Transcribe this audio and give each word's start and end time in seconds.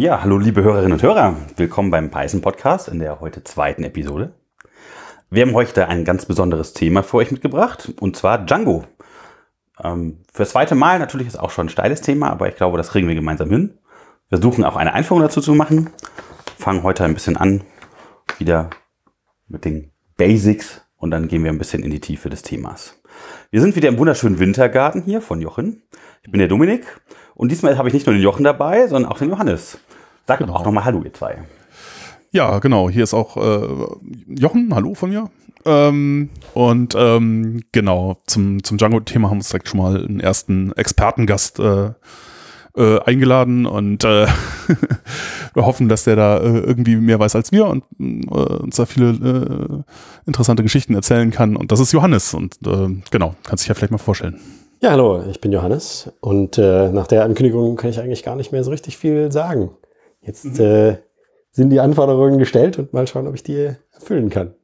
Ja, 0.00 0.22
hallo 0.22 0.38
liebe 0.38 0.62
Hörerinnen 0.62 0.92
und 0.92 1.02
Hörer. 1.02 1.34
Willkommen 1.56 1.90
beim 1.90 2.08
Python 2.08 2.40
Podcast 2.40 2.86
in 2.86 3.00
der 3.00 3.18
heute 3.18 3.42
zweiten 3.42 3.82
Episode. 3.82 4.32
Wir 5.28 5.42
haben 5.42 5.54
heute 5.54 5.88
ein 5.88 6.04
ganz 6.04 6.24
besonderes 6.24 6.72
Thema 6.72 7.02
für 7.02 7.16
euch 7.16 7.32
mitgebracht 7.32 7.92
und 7.98 8.16
zwar 8.16 8.46
Django. 8.46 8.84
Ähm, 9.82 10.18
fürs 10.32 10.50
zweite 10.50 10.76
Mal 10.76 11.00
natürlich 11.00 11.26
ist 11.26 11.36
auch 11.36 11.50
schon 11.50 11.66
ein 11.66 11.70
steiles 11.70 12.00
Thema, 12.00 12.30
aber 12.30 12.48
ich 12.48 12.54
glaube, 12.54 12.78
das 12.78 12.90
kriegen 12.90 13.08
wir 13.08 13.16
gemeinsam 13.16 13.50
hin. 13.50 13.76
Wir 14.28 14.38
versuchen 14.38 14.62
auch 14.62 14.76
eine 14.76 14.92
Einführung 14.92 15.20
dazu 15.20 15.40
zu 15.40 15.52
machen. 15.52 15.90
Fangen 16.56 16.84
heute 16.84 17.02
ein 17.02 17.14
bisschen 17.14 17.36
an, 17.36 17.64
wieder 18.38 18.70
mit 19.48 19.64
den 19.64 19.90
Basics 20.16 20.80
und 20.96 21.10
dann 21.10 21.26
gehen 21.26 21.42
wir 21.42 21.50
ein 21.50 21.58
bisschen 21.58 21.82
in 21.82 21.90
die 21.90 21.98
Tiefe 21.98 22.30
des 22.30 22.42
Themas. 22.42 23.02
Wir 23.50 23.60
sind 23.60 23.74
wieder 23.74 23.88
im 23.88 23.98
wunderschönen 23.98 24.38
Wintergarten 24.38 25.02
hier 25.02 25.20
von 25.20 25.40
Jochen. 25.40 25.82
Ich 26.22 26.30
bin 26.30 26.38
der 26.38 26.46
Dominik 26.46 26.86
und 27.38 27.52
diesmal 27.52 27.78
habe 27.78 27.86
ich 27.86 27.94
nicht 27.94 28.04
nur 28.04 28.16
den 28.16 28.22
Jochen 28.22 28.42
dabei, 28.42 28.88
sondern 28.88 29.10
auch 29.10 29.18
den 29.18 29.30
Johannes. 29.30 29.78
Sag 30.26 30.40
genau. 30.40 30.54
auch 30.54 30.64
nochmal 30.64 30.84
Hallo, 30.84 31.02
ihr 31.04 31.14
zwei. 31.14 31.38
Ja, 32.32 32.58
genau. 32.58 32.90
Hier 32.90 33.04
ist 33.04 33.14
auch 33.14 33.36
äh, 33.36 33.68
Jochen. 34.26 34.74
Hallo 34.74 34.94
von 34.94 35.10
mir. 35.10 35.30
Ähm, 35.64 36.30
und 36.54 36.96
ähm, 36.98 37.62
genau, 37.70 38.20
zum, 38.26 38.64
zum 38.64 38.76
Django-Thema 38.76 39.28
haben 39.28 39.36
wir 39.36 39.40
uns 39.40 39.50
direkt 39.50 39.68
schon 39.68 39.78
mal 39.80 40.04
einen 40.04 40.18
ersten 40.18 40.72
Expertengast 40.72 41.60
äh, 41.60 41.92
äh, 42.76 43.00
eingeladen 43.04 43.66
und 43.66 44.02
äh, 44.02 44.26
wir 45.54 45.64
hoffen, 45.64 45.88
dass 45.88 46.02
der 46.04 46.16
da 46.16 46.38
äh, 46.38 46.58
irgendwie 46.58 46.96
mehr 46.96 47.20
weiß 47.20 47.36
als 47.36 47.52
wir 47.52 47.66
und 47.66 47.84
äh, 48.00 48.34
uns 48.34 48.74
da 48.74 48.84
viele 48.84 49.10
äh, 49.10 50.26
interessante 50.26 50.64
Geschichten 50.64 50.94
erzählen 50.94 51.30
kann. 51.30 51.54
Und 51.54 51.70
das 51.70 51.78
ist 51.78 51.92
Johannes 51.92 52.34
und 52.34 52.56
äh, 52.66 52.88
genau, 53.12 53.36
kannst 53.44 53.62
dich 53.62 53.68
ja 53.68 53.74
vielleicht 53.74 53.92
mal 53.92 53.98
vorstellen. 53.98 54.40
Ja, 54.80 54.92
hallo, 54.92 55.24
ich 55.28 55.40
bin 55.40 55.50
Johannes 55.50 56.12
und 56.20 56.56
äh, 56.56 56.90
nach 56.90 57.08
der 57.08 57.24
Ankündigung 57.24 57.74
kann 57.74 57.90
ich 57.90 57.98
eigentlich 57.98 58.22
gar 58.22 58.36
nicht 58.36 58.52
mehr 58.52 58.62
so 58.62 58.70
richtig 58.70 58.96
viel 58.96 59.32
sagen. 59.32 59.70
Jetzt 60.20 60.44
mhm. 60.44 60.64
äh, 60.64 60.96
sind 61.50 61.70
die 61.70 61.80
Anforderungen 61.80 62.38
gestellt 62.38 62.78
und 62.78 62.92
mal 62.92 63.08
schauen, 63.08 63.26
ob 63.26 63.34
ich 63.34 63.42
die 63.42 63.74
erfüllen 63.92 64.30
kann. 64.30 64.54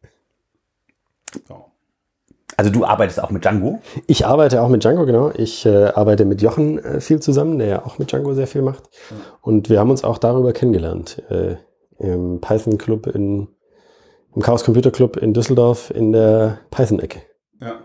Also 2.57 2.71
du 2.71 2.85
arbeitest 2.85 3.21
auch 3.21 3.31
mit 3.31 3.45
Django? 3.45 3.81
Ich 4.07 4.25
arbeite 4.25 4.63
auch 4.63 4.69
mit 4.69 4.85
Django, 4.85 5.05
genau. 5.05 5.33
Ich 5.37 5.67
äh, 5.67 5.87
arbeite 5.87 6.25
mit 6.25 6.41
Jochen 6.43 6.79
äh, 6.79 7.01
viel 7.01 7.19
zusammen, 7.19 7.59
der 7.59 7.67
ja 7.67 7.85
auch 7.85 7.99
mit 7.99 8.13
Django 8.13 8.35
sehr 8.35 8.47
viel 8.47 8.63
macht. 8.63 8.85
Mhm. 9.11 9.17
Und 9.41 9.69
wir 9.69 9.81
haben 9.81 9.91
uns 9.91 10.05
auch 10.05 10.19
darüber 10.19 10.53
kennengelernt. 10.53 11.25
Äh, 11.29 11.57
Im 11.99 12.41
Python 12.41 12.79
Club 12.79 13.09
in, 13.09 13.49
im 14.33 14.43
Chaos 14.43 14.63
Computer 14.63 14.93
Club 14.93 15.17
in 15.17 15.35
Düsseldorf 15.35 15.91
in 15.91 16.13
der 16.13 16.61
Python-Ecke. 16.71 17.23
Ja. 17.61 17.81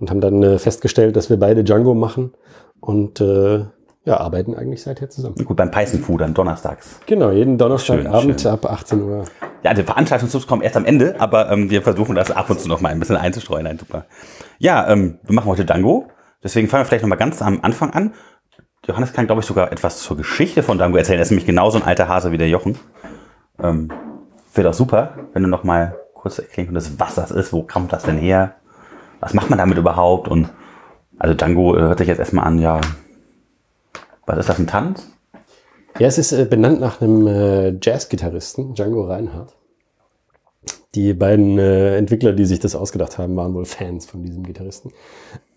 Und 0.00 0.10
haben 0.10 0.20
dann 0.20 0.42
äh, 0.42 0.58
festgestellt, 0.58 1.14
dass 1.14 1.30
wir 1.30 1.38
beide 1.38 1.62
Django 1.62 1.94
machen 1.94 2.32
und 2.80 3.20
äh, 3.20 3.64
ja, 4.04 4.18
arbeiten 4.18 4.54
eigentlich 4.54 4.82
seither 4.82 5.10
zusammen. 5.10 5.34
Gut, 5.44 5.56
beim 5.56 5.70
Python 5.70 6.00
Food 6.00 6.22
dann 6.22 6.32
donnerstags. 6.32 7.00
Genau, 7.06 7.30
jeden 7.30 7.58
Donnerstagabend 7.58 8.46
ab 8.46 8.64
18 8.64 9.02
Uhr. 9.02 9.24
Ja, 9.62 9.74
die 9.74 9.82
Veranstaltungstipps 9.82 10.46
kommen 10.46 10.62
erst 10.62 10.76
am 10.76 10.86
Ende, 10.86 11.16
aber 11.18 11.50
ähm, 11.50 11.68
wir 11.68 11.82
versuchen 11.82 12.14
das 12.14 12.30
ab 12.30 12.48
und 12.48 12.58
zu 12.58 12.68
noch 12.68 12.80
mal 12.80 12.88
ein 12.88 12.98
bisschen 12.98 13.16
einzustreuen. 13.16 13.64
Nein, 13.64 13.78
super. 13.78 14.06
Ja, 14.58 14.88
ähm, 14.88 15.18
wir 15.22 15.34
machen 15.34 15.48
heute 15.48 15.66
Dango. 15.66 16.06
Deswegen 16.42 16.68
fangen 16.68 16.84
wir 16.84 16.86
vielleicht 16.86 17.02
noch 17.02 17.10
mal 17.10 17.16
ganz 17.16 17.42
am 17.42 17.60
Anfang 17.60 17.90
an. 17.90 18.14
Johannes 18.86 19.12
kann, 19.12 19.26
glaube 19.26 19.42
ich, 19.42 19.46
sogar 19.46 19.70
etwas 19.70 19.98
zur 19.98 20.16
Geschichte 20.16 20.62
von 20.62 20.78
Dango 20.78 20.96
erzählen. 20.96 21.18
Er 21.18 21.22
ist 21.22 21.30
nämlich 21.30 21.46
genauso 21.46 21.78
ein 21.78 21.84
alter 21.84 22.08
Hase 22.08 22.32
wie 22.32 22.38
der 22.38 22.48
Jochen. 22.48 22.78
Ähm, 23.62 23.92
Wäre 24.54 24.68
doch 24.68 24.74
super, 24.74 25.14
wenn 25.32 25.42
du 25.42 25.48
noch 25.48 25.62
mal 25.62 25.96
kurz 26.14 26.38
erklären 26.38 26.68
könntest, 26.68 26.98
was 26.98 27.14
das 27.14 27.30
ist, 27.30 27.52
wo 27.52 27.62
kommt 27.62 27.92
das 27.92 28.02
denn 28.02 28.16
her, 28.16 28.56
was 29.20 29.34
macht 29.34 29.50
man 29.50 29.58
damit 29.58 29.78
überhaupt 29.78 30.28
und 30.28 30.50
also 31.18 31.34
Django 31.34 31.76
äh, 31.76 31.80
hört 31.80 31.98
sich 31.98 32.08
jetzt 32.08 32.18
erstmal 32.18 32.46
an, 32.46 32.58
ja, 32.58 32.80
was 34.26 34.38
ist 34.38 34.48
das, 34.48 34.58
ein 34.58 34.66
Tanz? 34.66 35.10
Ja, 35.98 36.08
es 36.08 36.18
ist 36.18 36.32
äh, 36.32 36.46
benannt 36.46 36.80
nach 36.80 37.00
einem 37.00 37.26
äh, 37.26 37.78
Jazzgitarristen, 37.80 38.74
Django 38.74 39.04
Reinhardt. 39.04 39.54
Die 40.94 41.14
beiden 41.14 41.56
Entwickler, 41.58 42.32
die 42.32 42.46
sich 42.46 42.58
das 42.58 42.74
ausgedacht 42.74 43.16
haben, 43.16 43.36
waren 43.36 43.54
wohl 43.54 43.64
Fans 43.64 44.06
von 44.06 44.24
diesem 44.24 44.42
Gitarristen. 44.42 44.92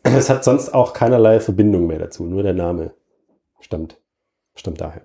Es 0.03 0.29
hat 0.29 0.43
sonst 0.43 0.73
auch 0.73 0.91
keinerlei 0.91 1.39
Verbindung 1.39 1.87
mehr 1.87 1.97
dazu, 1.97 2.25
nur 2.25 2.43
der 2.43 2.53
Name 2.53 2.91
stammt, 3.61 3.97
stammt 4.53 4.81
daher. 4.81 5.03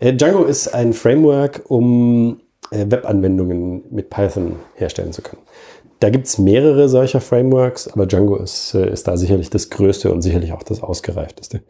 Django 0.00 0.44
ist 0.44 0.68
ein 0.68 0.92
Framework, 0.92 1.64
um 1.66 2.40
Webanwendungen 2.70 3.82
mit 3.90 4.08
Python 4.08 4.56
herstellen 4.76 5.12
zu 5.12 5.22
können. 5.22 5.42
Da 6.00 6.10
gibt 6.10 6.26
es 6.26 6.38
mehrere 6.38 6.88
solcher 6.88 7.20
Frameworks, 7.20 7.88
aber 7.88 8.06
Django 8.06 8.36
ist, 8.36 8.74
äh, 8.74 8.90
ist 8.90 9.08
da 9.08 9.16
sicherlich 9.16 9.50
das 9.50 9.70
größte 9.70 10.12
und 10.12 10.22
sicherlich 10.22 10.52
auch 10.52 10.62
das 10.62 10.82
ausgereifteste. 10.82 11.62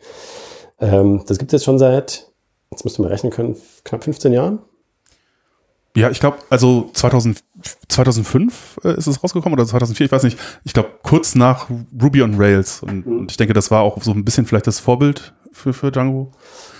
Ähm, 0.81 1.22
das 1.26 1.38
gibt 1.38 1.53
es 1.53 1.60
jetzt 1.60 1.64
schon 1.64 1.78
seit, 1.78 2.28
jetzt 2.70 2.84
müsste 2.84 3.03
man 3.03 3.10
rechnen 3.10 3.32
können, 3.32 3.56
knapp 3.84 4.04
15 4.04 4.32
Jahren. 4.32 4.59
Ja, 5.97 6.10
ich 6.10 6.20
glaube, 6.20 6.38
also 6.50 6.91
2000, 6.92 7.42
2005 7.88 8.81
äh, 8.84 8.98
ist 8.98 9.06
es 9.06 9.22
rausgekommen 9.22 9.59
oder 9.59 9.66
2004, 9.66 10.06
ich 10.06 10.12
weiß 10.12 10.25
nicht. 10.25 10.38
Ich 10.64 10.75
glaube, 10.75 10.91
kurz 11.03 11.34
nach 11.34 11.70
Ruby 12.03 12.22
on 12.22 12.34
Rails. 12.37 12.82
Und, 12.82 13.06
mhm. 13.06 13.19
und, 13.20 13.31
ich 13.31 13.38
denke, 13.38 13.54
das 13.54 13.70
war 13.70 13.81
auch 13.81 14.03
so 14.03 14.10
ein 14.10 14.25
bisschen 14.25 14.44
vielleicht 14.44 14.66
das 14.66 14.78
Vorbild 14.78 15.32
für, 15.53 15.72
für 15.72 15.91
Django. 15.91 16.32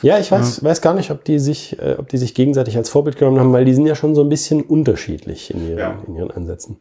Ja, 0.07 0.21
ich 0.21 0.31
weiß, 0.31 0.59
ja. 0.59 0.69
weiß 0.69 0.83
gar 0.83 0.95
nicht, 0.95 1.11
ob 1.11 1.25
die, 1.25 1.41
sich, 1.41 1.81
äh, 1.81 1.97
ob 1.99 2.09
die 2.09 2.17
sich 2.17 2.33
gegenseitig 2.33 2.77
als 2.77 2.89
Vorbild 2.89 3.19
genommen 3.19 3.41
haben, 3.41 3.53
weil 3.53 3.65
die 3.65 3.75
sind 3.75 3.87
ja 3.87 3.97
schon 3.97 4.15
so 4.15 4.21
ein 4.21 4.29
bisschen 4.29 4.63
unterschiedlich 4.63 5.53
in 5.53 5.69
ihren, 5.69 5.79
ja. 5.79 5.99
in 6.07 6.15
ihren 6.15 6.31
Ansätzen. 6.31 6.77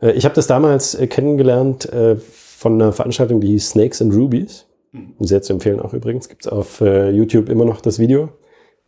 Äh, 0.00 0.12
ich 0.12 0.24
habe 0.24 0.34
das 0.34 0.46
damals 0.46 0.94
äh, 0.94 1.06
kennengelernt 1.06 1.92
äh, 1.92 2.16
von 2.16 2.80
einer 2.80 2.92
Veranstaltung, 2.94 3.42
die 3.42 3.48
hieß 3.48 3.68
Snakes 3.68 4.00
and 4.00 4.14
Rubies. 4.14 4.64
Mhm. 4.92 5.12
Sehr 5.20 5.42
zu 5.42 5.52
empfehlen 5.52 5.78
auch 5.78 5.92
übrigens. 5.92 6.30
Gibt 6.30 6.46
es 6.46 6.50
auf 6.50 6.80
äh, 6.80 7.10
YouTube 7.10 7.50
immer 7.50 7.66
noch 7.66 7.82
das 7.82 7.98
Video, 7.98 8.30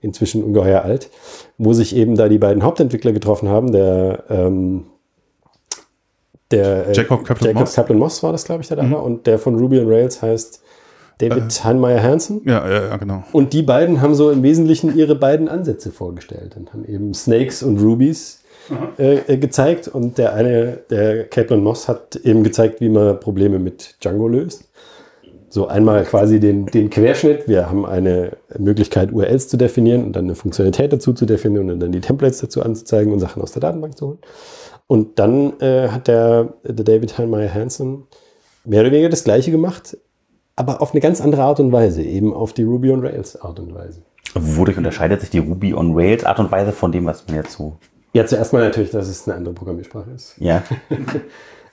inzwischen 0.00 0.42
ungeheuer 0.42 0.80
alt, 0.80 1.10
wo 1.58 1.74
sich 1.74 1.94
eben 1.94 2.16
da 2.16 2.30
die 2.30 2.38
beiden 2.38 2.62
Hauptentwickler 2.62 3.12
getroffen 3.12 3.50
haben. 3.50 3.72
Der, 3.72 4.24
ähm, 4.30 4.84
der 6.50 6.88
äh, 6.88 6.92
Jacob 6.94 7.24
Kaplan 7.24 7.52
Moss. 7.52 7.74
Kaplan 7.74 7.98
Moss 7.98 8.22
war 8.22 8.32
das, 8.32 8.46
glaube 8.46 8.62
ich, 8.62 8.68
der 8.68 8.78
da 8.78 8.84
mhm. 8.84 8.92
war. 8.92 9.02
Und 9.02 9.26
der 9.26 9.38
von 9.38 9.54
Ruby 9.58 9.80
on 9.80 9.88
Rails 9.88 10.22
heißt 10.22 10.62
David 11.18 11.44
äh, 11.44 11.64
Heinmeier 11.64 12.02
Hansen. 12.02 12.42
Ja, 12.44 12.68
ja, 12.68 12.88
ja, 12.88 12.96
genau. 12.96 13.24
Und 13.32 13.52
die 13.52 13.62
beiden 13.62 14.00
haben 14.00 14.14
so 14.14 14.30
im 14.30 14.42
Wesentlichen 14.42 14.96
ihre 14.96 15.14
beiden 15.14 15.48
Ansätze 15.48 15.90
vorgestellt 15.90 16.56
und 16.56 16.72
haben 16.72 16.84
eben 16.84 17.14
Snakes 17.14 17.62
und 17.62 17.78
Rubies 17.78 18.42
äh, 18.98 19.16
äh, 19.26 19.36
gezeigt. 19.38 19.88
Und 19.88 20.18
der 20.18 20.34
eine, 20.34 20.78
der 20.90 21.24
Kaplan 21.24 21.62
Moss, 21.62 21.88
hat 21.88 22.16
eben 22.16 22.42
gezeigt, 22.42 22.80
wie 22.80 22.88
man 22.88 23.18
Probleme 23.20 23.58
mit 23.58 23.96
Django 24.02 24.28
löst. 24.28 24.68
So 25.48 25.68
einmal 25.68 26.04
quasi 26.04 26.38
den, 26.40 26.66
den 26.66 26.90
Querschnitt. 26.90 27.48
Wir 27.48 27.70
haben 27.70 27.86
eine 27.86 28.36
Möglichkeit, 28.58 29.12
URLs 29.12 29.48
zu 29.48 29.56
definieren 29.56 30.04
und 30.04 30.14
dann 30.14 30.24
eine 30.24 30.34
Funktionalität 30.34 30.92
dazu 30.92 31.12
zu 31.12 31.24
definieren 31.24 31.70
und 31.70 31.80
dann 31.80 31.92
die 31.92 32.00
Templates 32.00 32.40
dazu 32.40 32.62
anzuzeigen 32.62 33.12
und 33.12 33.20
Sachen 33.20 33.40
aus 33.40 33.52
der 33.52 33.60
Datenbank 33.60 33.96
zu 33.96 34.08
holen. 34.08 34.18
Und 34.86 35.18
dann 35.18 35.58
äh, 35.60 35.88
hat 35.88 36.08
der, 36.08 36.54
der 36.64 36.84
David 36.84 37.16
Heinmeier 37.16 37.52
Hansen 37.52 38.04
mehr 38.64 38.82
oder 38.82 38.90
weniger 38.90 39.08
das 39.08 39.24
Gleiche 39.24 39.50
gemacht, 39.50 39.96
aber 40.56 40.82
auf 40.82 40.92
eine 40.92 41.00
ganz 41.00 41.20
andere 41.20 41.42
Art 41.42 41.60
und 41.60 41.70
Weise, 41.70 42.02
eben 42.02 42.34
auf 42.34 42.52
die 42.52 42.62
Ruby 42.62 42.90
on 42.90 43.00
Rails 43.00 43.40
Art 43.40 43.60
und 43.60 43.74
Weise. 43.74 44.02
Wodurch 44.34 44.76
unterscheidet 44.76 45.20
sich 45.20 45.30
die 45.30 45.38
Ruby 45.38 45.74
on 45.74 45.94
Rails 45.94 46.24
Art 46.24 46.38
und 46.38 46.50
Weise 46.50 46.72
von 46.72 46.92
dem, 46.92 47.06
was 47.06 47.26
man 47.26 47.36
jetzt 47.36 47.52
so. 47.52 47.76
Ja, 48.14 48.26
zuerst 48.26 48.52
mal 48.52 48.62
natürlich, 48.62 48.90
dass 48.90 49.08
es 49.08 49.28
eine 49.28 49.36
andere 49.36 49.54
Programmiersprache 49.54 50.10
ist. 50.10 50.34
Ja. 50.38 50.62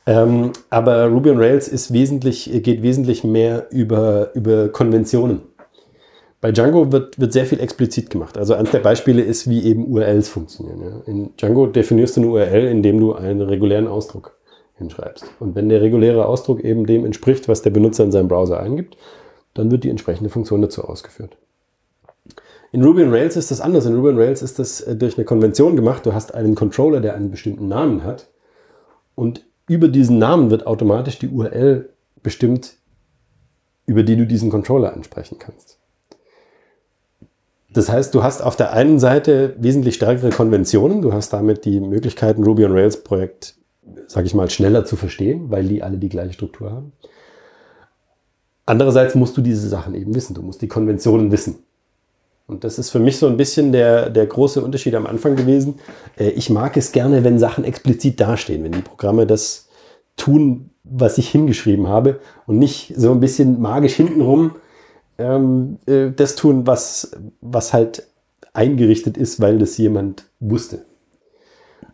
Ähm, 0.06 0.52
aber 0.70 1.06
Ruby 1.06 1.30
on 1.30 1.38
Rails 1.38 1.68
ist 1.68 1.94
wesentlich, 1.94 2.50
geht 2.62 2.82
wesentlich 2.84 3.24
mehr 3.24 3.68
über, 3.72 4.36
über 4.36 4.70
Konventionen. 4.70 5.44
Bei 6.42 6.52
Django 6.52 6.92
wird, 6.92 7.18
wird 7.20 7.32
sehr 7.32 7.46
viel 7.46 7.62
explizit 7.62 8.10
gemacht. 8.10 8.38
Also 8.38 8.54
eines 8.54 8.72
der 8.72 8.80
Beispiele 8.80 9.22
ist, 9.22 9.50
wie 9.50 9.64
eben 9.64 9.88
URLs 9.88 10.28
funktionieren. 10.28 10.82
Ja. 10.82 11.02
In 11.06 11.30
Django 11.38 11.68
definierst 11.68 12.18
du 12.18 12.22
eine 12.22 12.30
URL, 12.32 12.68
indem 12.68 13.00
du 13.00 13.14
einen 13.14 13.40
regulären 13.42 13.88
Ausdruck 13.88 14.33
hinschreibst. 14.76 15.26
Und 15.40 15.56
wenn 15.56 15.70
der 15.70 15.82
reguläre 15.82 16.26
Ausdruck 16.26 16.64
eben 16.64 16.86
dem 16.86 17.06
entspricht, 17.06 17.48
was 17.48 17.62
der 17.62 17.70
Benutzer 17.70 18.04
in 18.04 18.12
seinem 18.12 18.28
Browser 18.28 18.60
eingibt, 18.60 18.98
dann 19.54 19.72
wird 19.72 19.84
die 19.84 19.90
entsprechende 19.90 20.30
Funktion 20.30 20.62
dazu 20.62 20.84
ausgeführt. 20.84 21.38
In 22.72 22.84
Ruby 22.84 23.04
on 23.04 23.12
Rails 23.12 23.38
ist 23.38 23.52
das 23.52 23.62
anders. 23.62 23.86
In 23.86 23.96
Ruby 23.96 24.10
on 24.10 24.18
Rails 24.18 24.42
ist 24.42 24.58
das 24.58 24.82
äh, 24.82 24.96
durch 24.96 25.18
eine 25.18 25.26
Konvention 25.26 25.76
gemacht. 25.76 26.06
Du 26.06 26.14
hast 26.14 26.34
einen 26.34 26.56
Controller, 26.56 27.02
der 27.02 27.14
einen 27.14 27.30
bestimmten 27.30 27.68
Namen 27.68 28.04
hat. 28.04 28.30
Und 29.14 29.46
über 29.68 29.88
diesen 29.88 30.18
Namen 30.18 30.50
wird 30.50 30.66
automatisch 30.66 31.20
die 31.20 31.30
URL 31.30 31.90
bestimmt, 32.24 32.78
über 33.86 34.02
die 34.02 34.16
du 34.16 34.26
diesen 34.26 34.50
Controller 34.50 34.94
ansprechen 34.94 35.38
kannst. 35.38 35.78
Das 37.72 37.90
heißt, 37.90 38.14
du 38.14 38.24
hast 38.24 38.42
auf 38.42 38.56
der 38.56 38.74
einen 38.74 39.00
Seite 39.00 39.56
wesentlich 39.60 39.96
stärkere 39.96 40.30
Konventionen, 40.30 41.02
du 41.02 41.12
hast 41.12 41.34
damit 41.34 41.66
die 41.66 41.80
Möglichkeiten, 41.80 42.44
Ruby 42.44 42.66
on 42.66 42.74
Rails 42.74 43.04
Projekt, 43.04 43.56
sage 44.08 44.28
ich 44.28 44.34
mal, 44.34 44.50
schneller 44.50 44.86
zu 44.86 44.96
verstehen, 44.96 45.50
weil 45.50 45.66
die 45.66 45.84
alle 45.84 45.98
die 45.98 46.10
gleiche 46.10 46.34
Struktur 46.34 46.72
haben. 46.72 46.94
Andererseits 48.66 49.16
musst 49.16 49.36
du 49.36 49.42
diese 49.42 49.68
Sachen 49.68 49.94
eben 49.96 50.16
wissen, 50.16 50.34
du 50.34 50.42
musst 50.42 50.62
die 50.62 50.68
Konventionen 50.68 51.32
wissen. 51.32 51.58
Und 52.48 52.64
das 52.64 52.78
ist 52.78 52.90
für 52.90 53.00
mich 53.00 53.18
so 53.18 53.28
ein 53.28 53.38
bisschen 53.38 53.72
der, 53.72 54.10
der 54.10 54.26
große 54.26 54.62
Unterschied 54.62 54.96
am 54.96 55.08
Anfang 55.08 55.36
gewesen. 55.36 55.76
Äh, 56.18 56.30
ich 56.30 56.50
mag 56.50 56.76
es 56.78 56.92
gerne, 56.92 57.24
wenn 57.24 57.40
Sachen 57.40 57.64
explizit 57.64 58.20
dastehen, 58.20 58.64
wenn 58.64 58.74
die 58.74 58.82
Programme 58.82 59.26
das 59.26 59.70
tun, 60.18 60.70
was 60.84 61.18
ich 61.18 61.30
hingeschrieben 61.30 61.88
habe 61.88 62.20
und 62.46 62.60
nicht 62.60 62.94
so 62.96 63.12
ein 63.12 63.20
bisschen 63.20 63.62
magisch 63.62 63.96
hintenrum 63.96 64.56
ähm, 65.18 65.80
äh, 65.86 66.12
das 66.12 66.36
tun, 66.36 66.68
was, 66.68 67.12
was 67.42 67.74
halt 67.74 68.08
eingerichtet 68.54 69.18
ist, 69.18 69.40
weil 69.40 69.58
das 69.58 69.78
jemand 69.78 70.26
wusste. 70.40 70.86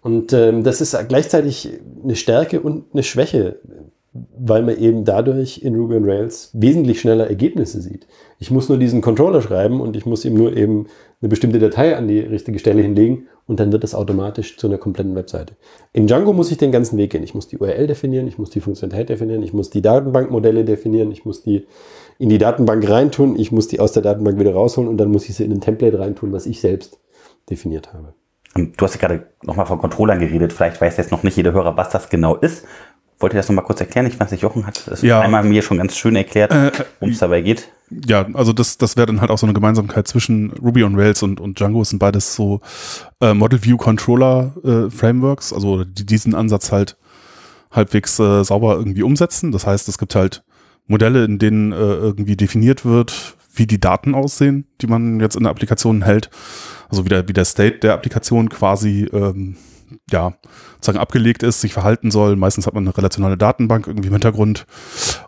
Und 0.02 0.34
ähm, 0.34 0.64
das 0.64 0.82
ist 0.82 0.98
gleichzeitig 1.08 1.80
eine 2.04 2.16
Stärke 2.16 2.62
und 2.62 2.86
eine 2.94 3.04
Schwäche, 3.04 3.60
weil 4.14 4.64
man 4.64 4.78
eben 4.78 5.06
dadurch 5.06 5.60
in 5.60 5.76
Ruby 5.76 5.96
on 5.96 6.06
Rails 6.06 6.50
wesentlich 6.54 7.00
schneller 7.00 7.28
Ergebnisse 7.28 7.82
sieht. 7.82 8.08
Ich 8.40 8.50
muss 8.50 8.68
nur 8.68 8.78
diesen 8.78 9.02
Controller 9.02 9.42
schreiben 9.42 9.82
und 9.82 9.96
ich 9.96 10.06
muss 10.06 10.26
ihm 10.26 10.34
nur 10.34 10.56
eben 10.56 10.88
eine 11.22 11.30
bestimmte 11.30 11.60
Datei 11.60 11.96
an 11.96 12.08
die 12.08 12.20
richtige 12.20 12.58
Stelle 12.58 12.82
hinlegen 12.82 13.28
und 13.46 13.60
dann 13.60 13.72
wird 13.72 13.84
das 13.84 13.94
automatisch 13.94 14.58
zu 14.58 14.68
einer 14.68 14.78
kompletten 14.78 15.16
Webseite. 15.16 15.56
In 15.94 16.08
Django 16.08 16.34
muss 16.34 16.52
ich 16.52 16.58
den 16.58 16.72
ganzen 16.72 16.98
Weg 16.98 17.12
gehen. 17.12 17.24
Ich 17.24 17.36
muss 17.36 17.48
die 17.48 17.58
URL 17.58 17.88
definieren, 17.88 18.28
ich 18.28 18.38
muss 18.38 18.50
die 18.50 18.62
Funktionalität 18.62 19.10
definieren, 19.10 19.44
ich 19.44 19.54
muss 19.54 19.70
die 19.70 19.82
Datenbankmodelle 19.82 20.66
definieren, 20.66 21.12
ich 21.12 21.26
muss 21.26 21.44
die 21.44 21.68
in 22.18 22.30
die 22.30 22.38
Datenbank 22.38 22.90
reintun, 22.90 23.38
ich 23.38 23.52
muss 23.52 23.68
die 23.68 23.80
aus 23.80 23.92
der 23.92 24.02
Datenbank 24.04 24.40
wieder 24.40 24.54
rausholen 24.54 24.90
und 24.90 24.98
dann 24.98 25.12
muss 25.12 25.30
ich 25.30 25.36
sie 25.36 25.46
in 25.46 25.52
ein 25.52 25.62
Template 25.62 26.00
reintun, 26.00 26.32
was 26.32 26.48
ich 26.48 26.62
selbst 26.62 27.00
definiert 27.50 27.94
habe. 27.94 28.14
Du 28.56 28.86
hast 28.86 28.96
ja 28.96 29.08
gerade 29.08 29.28
nochmal 29.44 29.66
von 29.66 29.80
Controllern 29.80 30.20
geredet. 30.20 30.54
Vielleicht 30.54 30.82
weiß 30.82 30.98
jetzt 30.98 31.12
noch 31.12 31.24
nicht 31.24 31.38
jeder 31.38 31.52
Hörer, 31.52 31.78
was 31.78 31.90
das 31.90 32.10
genau 32.10 32.36
ist. 32.36 32.66
Wollt 33.20 33.34
ihr 33.34 33.38
das 33.38 33.50
nochmal 33.50 33.66
kurz 33.66 33.82
erklären? 33.82 34.08
Ich 34.08 34.20
weiß 34.20 34.32
nicht, 34.32 34.42
Jochen 34.42 34.66
hat 34.66 34.88
es 34.88 35.02
ja. 35.02 35.20
einmal 35.20 35.44
mir 35.44 35.62
schon 35.62 35.78
ganz 35.78 35.98
schön 35.98 36.16
erklärt, 36.16 36.52
äh, 36.52 36.72
worum 37.00 37.14
es 37.14 37.20
dabei 37.20 37.42
geht. 37.42 37.70
Ja, 37.90 38.26
also 38.34 38.54
das, 38.54 38.78
das 38.78 38.96
wäre 38.96 39.08
dann 39.08 39.20
halt 39.20 39.30
auch 39.30 39.38
so 39.38 39.46
eine 39.46 39.54
Gemeinsamkeit 39.54 40.08
zwischen 40.08 40.52
Ruby 40.52 40.84
on 40.84 40.96
Rails 40.96 41.22
und, 41.22 41.42
und 41.42 41.60
Django. 41.60 41.82
Es 41.82 41.90
sind 41.90 42.00
beides 42.00 42.36
so 42.36 42.62
äh, 43.20 43.34
Model 43.34 43.64
View 43.64 43.78
Controller 43.78 44.54
äh, 44.64 44.90
Frameworks, 44.90 45.52
also 45.52 45.84
die 45.84 46.06
diesen 46.06 46.34
Ansatz 46.34 46.72
halt 46.72 46.98
halbwegs 47.72 48.20
äh, 48.20 48.44
sauber 48.44 48.76
irgendwie 48.78 49.04
umsetzen. 49.04 49.52
Das 49.52 49.68
heißt, 49.68 49.90
es 49.90 49.98
gibt 49.98 50.16
halt 50.16 50.44
Modelle, 50.88 51.26
in 51.26 51.40
denen 51.40 51.72
äh, 51.72 51.76
irgendwie 51.76 52.36
definiert 52.36 52.86
wird, 52.86 53.36
wie 53.60 53.68
die 53.68 53.80
Daten 53.80 54.16
aussehen, 54.16 54.66
die 54.82 54.88
man 54.88 55.20
jetzt 55.20 55.36
in 55.36 55.44
der 55.44 55.52
Applikation 55.52 56.02
hält. 56.02 56.30
Also 56.90 57.06
wie 57.06 57.10
der, 57.10 57.28
wie 57.28 57.34
der 57.34 57.46
State 57.46 57.80
der 57.80 57.94
Applikation 57.94 58.50
quasi 58.50 59.08
ähm, 59.14 59.58
ja, 60.12 60.34
sozusagen 60.76 61.00
abgelegt 61.00 61.44
ist, 61.44 61.62
sich 61.62 61.74
verhalten 61.74 62.12
soll. 62.12 62.36
Meistens 62.36 62.68
hat 62.68 62.74
man 62.74 62.84
eine 62.84 62.98
relationale 62.98 63.38
Datenbank 63.38 63.88
irgendwie 63.88 64.08
im 64.08 64.14
Hintergrund 64.14 64.66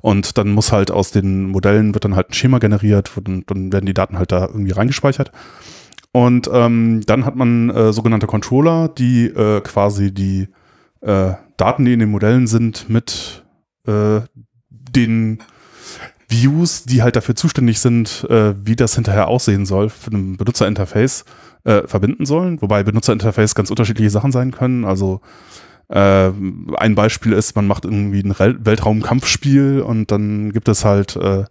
und 0.01 0.37
dann 0.37 0.49
muss 0.49 0.71
halt 0.71 0.91
aus 0.91 1.11
den 1.11 1.49
Modellen 1.49 1.93
wird 1.93 2.05
dann 2.05 2.15
halt 2.15 2.29
ein 2.29 2.33
Schema 2.33 2.59
generiert 2.59 3.11
und 3.17 3.49
dann 3.49 3.71
werden 3.71 3.85
die 3.85 3.93
Daten 3.93 4.17
halt 4.17 4.31
da 4.31 4.45
irgendwie 4.47 4.71
reingespeichert. 4.71 5.31
Und 6.13 6.49
ähm, 6.51 7.01
dann 7.05 7.25
hat 7.25 7.35
man 7.35 7.69
äh, 7.69 7.93
sogenannte 7.93 8.27
Controller, 8.27 8.89
die 8.89 9.27
äh, 9.27 9.61
quasi 9.61 10.13
die 10.13 10.49
äh, 11.01 11.33
Daten, 11.57 11.85
die 11.85 11.93
in 11.93 11.99
den 11.99 12.11
Modellen 12.11 12.47
sind, 12.47 12.89
mit 12.89 13.43
äh, 13.87 14.21
den 14.69 15.39
Views, 16.31 16.83
die 16.85 17.03
halt 17.03 17.15
dafür 17.15 17.35
zuständig 17.35 17.79
sind, 17.79 18.25
äh, 18.29 18.53
wie 18.65 18.75
das 18.75 18.95
hinterher 18.95 19.27
aussehen 19.27 19.65
soll 19.65 19.89
für 19.89 20.11
ein 20.11 20.37
Benutzerinterface, 20.37 21.25
äh, 21.63 21.87
verbinden 21.87 22.25
sollen. 22.25 22.61
Wobei 22.61 22.83
Benutzerinterface 22.83 23.55
ganz 23.55 23.69
unterschiedliche 23.69 24.09
Sachen 24.09 24.31
sein 24.31 24.51
können. 24.51 24.85
Also 24.85 25.21
äh, 25.89 26.31
ein 26.77 26.95
Beispiel 26.95 27.33
ist, 27.33 27.55
man 27.55 27.67
macht 27.67 27.83
irgendwie 27.85 28.21
ein 28.21 28.65
Weltraumkampfspiel 28.65 29.81
und 29.81 30.09
dann 30.09 30.53
gibt 30.53 30.69
es 30.69 30.85
halt 30.85 31.17
äh, 31.17 31.43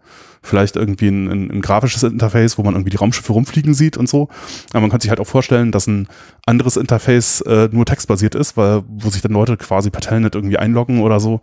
vielleicht 0.43 0.77
irgendwie 0.77 1.09
ein, 1.09 1.29
ein, 1.29 1.50
ein, 1.50 1.61
grafisches 1.61 2.03
Interface, 2.03 2.56
wo 2.56 2.62
man 2.62 2.75
irgendwie 2.75 2.91
die 2.91 2.97
Raumschiffe 2.97 3.35
rumfliegen 3.35 3.75
sieht 3.75 3.99
und 3.99 4.09
so. 4.09 4.31
Aber 4.71 4.81
man 4.81 4.91
kann 4.91 5.00
sich 5.00 5.11
halt 5.11 5.21
auch 5.21 5.27
vorstellen, 5.27 5.73
dass 5.73 5.87
ein 5.87 6.09
anderes 6.47 6.79
Interface 6.79 7.43
äh, 7.43 7.69
nur 7.71 7.85
textbasiert 7.85 8.35
ist, 8.35 8.56
weil 8.56 8.82
wo 8.88 9.11
sich 9.11 9.21
dann 9.21 9.32
Leute 9.32 9.59
quasi 9.59 9.91
per 9.91 10.00
Telnet 10.00 10.35
irgendwie 10.35 10.56
einloggen 10.56 11.03
oder 11.03 11.21
so. 11.21 11.43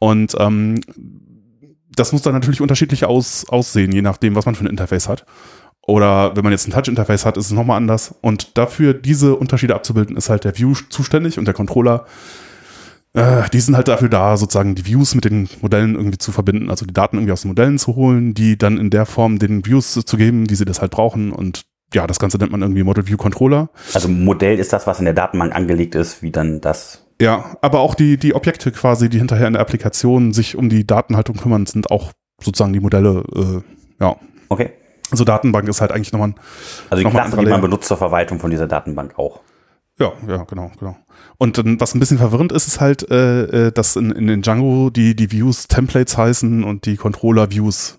Und 0.00 0.34
ähm, 0.40 0.80
das 1.96 2.12
muss 2.12 2.22
dann 2.22 2.34
natürlich 2.34 2.60
unterschiedlich 2.60 3.04
aus, 3.04 3.46
aussehen, 3.48 3.92
je 3.92 4.02
nachdem, 4.02 4.34
was 4.34 4.46
man 4.46 4.54
für 4.54 4.64
ein 4.64 4.70
Interface 4.70 5.08
hat. 5.08 5.24
Oder 5.84 6.36
wenn 6.36 6.44
man 6.44 6.52
jetzt 6.52 6.68
ein 6.68 6.70
Touch-Interface 6.70 7.26
hat, 7.26 7.36
ist 7.36 7.46
es 7.46 7.52
nochmal 7.52 7.76
anders. 7.76 8.14
Und 8.20 8.56
dafür 8.56 8.94
diese 8.94 9.34
Unterschiede 9.34 9.74
abzubilden, 9.74 10.16
ist 10.16 10.30
halt 10.30 10.44
der 10.44 10.56
View 10.56 10.74
zuständig 10.90 11.38
und 11.38 11.44
der 11.46 11.54
Controller. 11.54 12.06
Äh, 13.14 13.48
die 13.52 13.60
sind 13.60 13.76
halt 13.76 13.88
dafür 13.88 14.08
da, 14.08 14.36
sozusagen 14.36 14.74
die 14.74 14.86
Views 14.86 15.14
mit 15.14 15.24
den 15.24 15.48
Modellen 15.60 15.96
irgendwie 15.96 16.18
zu 16.18 16.32
verbinden, 16.32 16.70
also 16.70 16.86
die 16.86 16.94
Daten 16.94 17.16
irgendwie 17.16 17.32
aus 17.32 17.42
den 17.42 17.48
Modellen 17.48 17.78
zu 17.78 17.96
holen, 17.96 18.32
die 18.32 18.56
dann 18.56 18.78
in 18.78 18.90
der 18.90 19.06
Form 19.06 19.38
den 19.38 19.66
Views 19.66 19.92
zu 19.92 20.16
geben, 20.16 20.46
die 20.46 20.54
sie 20.54 20.64
das 20.64 20.80
halt 20.80 20.92
brauchen. 20.92 21.32
Und 21.32 21.64
ja, 21.92 22.06
das 22.06 22.18
Ganze 22.18 22.38
nennt 22.38 22.52
man 22.52 22.62
irgendwie 22.62 22.84
Model 22.84 23.06
View 23.06 23.16
Controller. 23.16 23.68
Also 23.92 24.08
Modell 24.08 24.58
ist 24.58 24.72
das, 24.72 24.86
was 24.86 25.00
in 25.00 25.04
der 25.04 25.14
Datenbank 25.14 25.54
angelegt 25.54 25.94
ist, 25.94 26.22
wie 26.22 26.30
dann 26.30 26.60
das 26.60 27.01
ja, 27.22 27.56
aber 27.60 27.80
auch 27.80 27.94
die, 27.94 28.16
die 28.16 28.34
Objekte 28.34 28.72
quasi, 28.72 29.08
die 29.08 29.18
hinterher 29.18 29.46
in 29.46 29.52
der 29.52 29.62
Applikation 29.62 30.32
sich 30.32 30.56
um 30.56 30.68
die 30.68 30.86
Datenhaltung 30.86 31.36
kümmern, 31.36 31.66
sind 31.66 31.90
auch 31.90 32.12
sozusagen 32.42 32.72
die 32.72 32.80
Modelle, 32.80 33.22
äh, 33.34 34.02
ja. 34.02 34.16
Okay. 34.48 34.72
Also 35.10 35.24
Datenbank 35.24 35.68
ist 35.68 35.80
halt 35.80 35.92
eigentlich 35.92 36.12
nochmal 36.12 36.30
ein. 36.30 36.34
Also 36.90 37.04
die 37.04 37.10
Klassen, 37.10 37.38
die 37.38 37.46
man 37.46 37.60
benutzt 37.60 37.86
zur 37.86 37.96
Verwaltung 37.96 38.40
von 38.40 38.50
dieser 38.50 38.66
Datenbank 38.66 39.18
auch. 39.18 39.40
Ja, 40.00 40.12
ja, 40.26 40.44
genau, 40.44 40.72
genau. 40.80 40.96
Und 41.38 41.58
dann, 41.58 41.78
was 41.78 41.94
ein 41.94 42.00
bisschen 42.00 42.18
verwirrend 42.18 42.50
ist, 42.50 42.66
ist 42.66 42.80
halt, 42.80 43.08
äh, 43.10 43.66
äh 43.66 43.72
dass 43.72 43.94
in, 43.94 44.10
in 44.10 44.26
den 44.26 44.42
Django 44.42 44.90
die, 44.90 45.14
die 45.14 45.30
Views 45.30 45.68
Templates 45.68 46.16
heißen 46.16 46.64
und 46.64 46.86
die 46.86 46.96
Controller 46.96 47.50
Views 47.50 47.98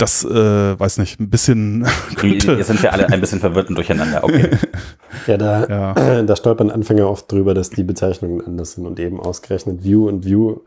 das, 0.00 0.24
äh, 0.24 0.78
weiß 0.78 0.98
nicht, 0.98 1.20
ein 1.20 1.30
bisschen. 1.30 1.86
Jetzt 2.22 2.46
sind 2.66 2.82
wir 2.82 2.92
alle 2.92 3.08
ein 3.08 3.20
bisschen 3.20 3.40
verwirrt 3.40 3.68
und 3.68 3.76
durcheinander. 3.76 4.24
Okay. 4.24 4.50
ja, 5.26 5.36
da, 5.36 5.66
ja. 5.66 6.22
da 6.22 6.36
stolpern 6.36 6.70
Anfänger 6.70 7.08
oft 7.08 7.30
drüber, 7.30 7.54
dass 7.54 7.70
die 7.70 7.84
Bezeichnungen 7.84 8.44
anders 8.44 8.72
sind 8.72 8.86
und 8.86 8.98
eben 8.98 9.20
ausgerechnet 9.20 9.84
View 9.84 10.08
und 10.08 10.24
View 10.24 10.60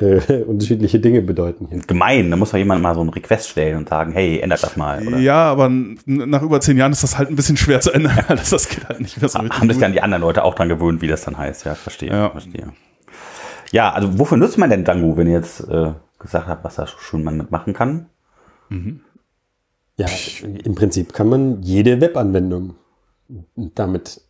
äh, 0.00 0.42
unterschiedliche 0.46 1.00
Dinge 1.00 1.22
bedeuten. 1.22 1.68
Gemein, 1.86 2.30
da 2.30 2.36
muss 2.36 2.50
doch 2.50 2.58
jemand 2.58 2.82
mal 2.82 2.94
so 2.94 3.00
einen 3.00 3.10
Request 3.10 3.50
stellen 3.50 3.76
und 3.76 3.88
sagen, 3.88 4.12
hey, 4.12 4.40
ändert 4.40 4.62
das 4.62 4.76
mal. 4.76 5.06
Oder? 5.06 5.18
Ja, 5.18 5.50
aber 5.50 5.70
nach 6.06 6.42
über 6.42 6.60
zehn 6.60 6.76
Jahren 6.76 6.92
ist 6.92 7.02
das 7.02 7.18
halt 7.18 7.30
ein 7.30 7.36
bisschen 7.36 7.56
schwer 7.56 7.80
zu 7.80 7.92
ändern. 7.92 8.18
das, 8.28 8.50
das 8.50 8.68
geht 8.68 8.88
halt 8.88 9.00
nicht 9.00 9.20
mehr 9.20 9.28
so 9.28 9.38
richtig 9.38 9.60
Haben 9.60 9.68
sich 9.68 9.78
dann 9.78 9.92
die 9.92 10.02
anderen 10.02 10.22
Leute 10.22 10.44
auch 10.44 10.54
dran 10.54 10.68
gewöhnt, 10.68 11.02
wie 11.02 11.08
das 11.08 11.22
dann 11.22 11.36
heißt. 11.36 11.64
Ja, 11.64 11.74
verstehe. 11.74 12.10
Ja, 12.10 12.30
verstehe. 12.30 12.72
ja 13.70 13.92
also 13.92 14.18
wofür 14.18 14.38
nutzt 14.38 14.58
man 14.58 14.70
denn 14.70 14.84
Django, 14.84 15.16
wenn 15.16 15.26
ihr 15.26 15.34
jetzt 15.34 15.60
äh, 15.68 15.92
gesagt 16.18 16.46
habt, 16.46 16.64
was 16.64 16.76
da 16.76 16.86
schon 16.86 17.22
man 17.22 17.36
mitmachen 17.36 17.74
kann? 17.74 18.06
Mhm. 18.72 19.00
Ja, 19.98 20.06
im 20.64 20.74
Prinzip 20.74 21.12
kann 21.12 21.28
man 21.28 21.62
jede 21.62 22.00
Webanwendung 22.00 22.74
damit 23.56 24.20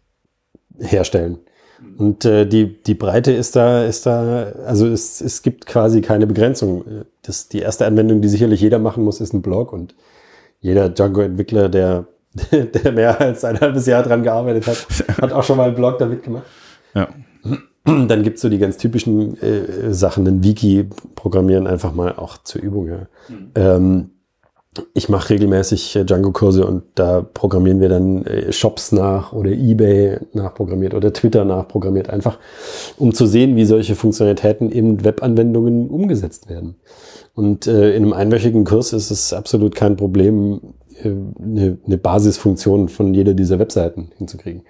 herstellen. 0.79 1.39
Und 1.99 2.25
äh, 2.25 2.47
die, 2.47 2.83
die 2.83 2.95
Breite 2.95 3.33
ist 3.33 3.57
da, 3.57 3.85
ist 3.85 4.07
da, 4.07 4.53
also 4.67 4.87
es, 4.87 5.21
es 5.21 5.43
gibt 5.43 5.67
quasi 5.67 6.01
keine 6.01 6.27
Begrenzung. 6.27 6.85
Das, 7.23 7.49
die 7.49 7.61
erste 7.61 7.87
Anwendung, 7.87 8.21
die 8.21 8.29
sicherlich 8.29 8.61
jeder 8.61 8.79
machen 8.79 9.05
muss, 9.05 9.21
ist 9.21 9.33
ein 9.33 9.43
Blog. 9.43 9.73
Und 9.73 9.95
jeder 10.61 10.89
Django-Entwickler, 10.89 11.69
der, 11.69 12.07
der 12.53 12.93
mehr 12.93 13.21
als 13.21 13.45
ein 13.45 13.61
halbes 13.61 13.87
Jahr 13.87 14.03
dran 14.03 14.23
gearbeitet 14.23 14.67
hat, 14.67 14.87
hat 15.21 15.33
auch 15.33 15.43
schon 15.43 15.57
mal 15.57 15.69
einen 15.69 15.75
Blog 15.75 15.99
damit 15.99 16.23
gemacht. 16.23 16.47
Ja. 16.95 17.09
Dann 17.85 18.23
gibt 18.23 18.37
es 18.37 18.43
so 18.43 18.49
die 18.49 18.59
ganz 18.59 18.77
typischen 18.77 19.41
äh, 19.43 19.93
Sachen, 19.93 20.27
ein 20.29 20.45
Wiki 20.45 20.89
programmieren, 21.17 21.67
einfach 21.67 21.93
mal 21.93 22.15
auch 22.15 22.39
zur 22.39 22.63
Übung. 22.63 22.89
Ja. 22.89 23.07
Mhm. 23.29 23.51
Ähm, 23.57 24.11
ich 24.95 25.09
mache 25.09 25.31
regelmäßig 25.31 25.97
äh, 25.97 26.05
Django-Kurse 26.05 26.67
und 26.67 26.85
da 26.95 27.21
programmieren 27.23 27.81
wir 27.81 27.89
dann 27.89 28.25
äh, 28.25 28.53
Shops 28.53 28.93
nach 28.93 29.33
oder 29.33 29.51
eBay 29.51 30.19
nachprogrammiert 30.33 30.95
oder 30.95 31.13
Twitter 31.13 31.45
nachprogrammiert, 31.45 32.09
einfach 32.09 32.39
um 32.97 33.13
zu 33.13 33.27
sehen, 33.27 33.57
wie 33.57 33.67
solche 33.67 33.95
Funktionalitäten 33.95 34.71
in 34.71 35.05
Webanwendungen 35.05 35.89
umgesetzt 35.91 36.49
werden. 36.49 36.77
Und 37.35 37.67
äh, 37.67 37.95
in 37.95 38.05
einem 38.05 38.13
einwöchigen 38.13 38.65
Kurs 38.65 38.93
ist 38.93 39.11
es 39.11 39.33
absolut 39.33 39.75
kein 39.75 39.97
Problem, 39.97 40.61
äh, 41.03 41.09
eine, 41.09 41.79
eine 41.87 41.99
Basisfunktion 41.99 42.89
von 42.89 43.13
jeder 43.13 43.35
dieser 43.35 43.59
Webseiten 43.59 44.11
hinzukriegen. 44.17 44.63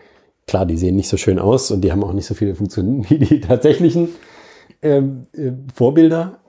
Klar, 0.48 0.66
die 0.66 0.76
sehen 0.76 0.96
nicht 0.96 1.08
so 1.08 1.16
schön 1.16 1.38
aus 1.38 1.70
und 1.70 1.82
die 1.82 1.92
haben 1.92 2.02
auch 2.02 2.12
nicht 2.12 2.26
so 2.26 2.34
viele 2.34 2.56
Funktionen 2.56 3.04
wie 3.08 3.18
die 3.18 3.40
tatsächlichen 3.40 4.08
ähm, 4.82 5.26
äh, 5.32 5.52
Vorbilder, 5.72 6.40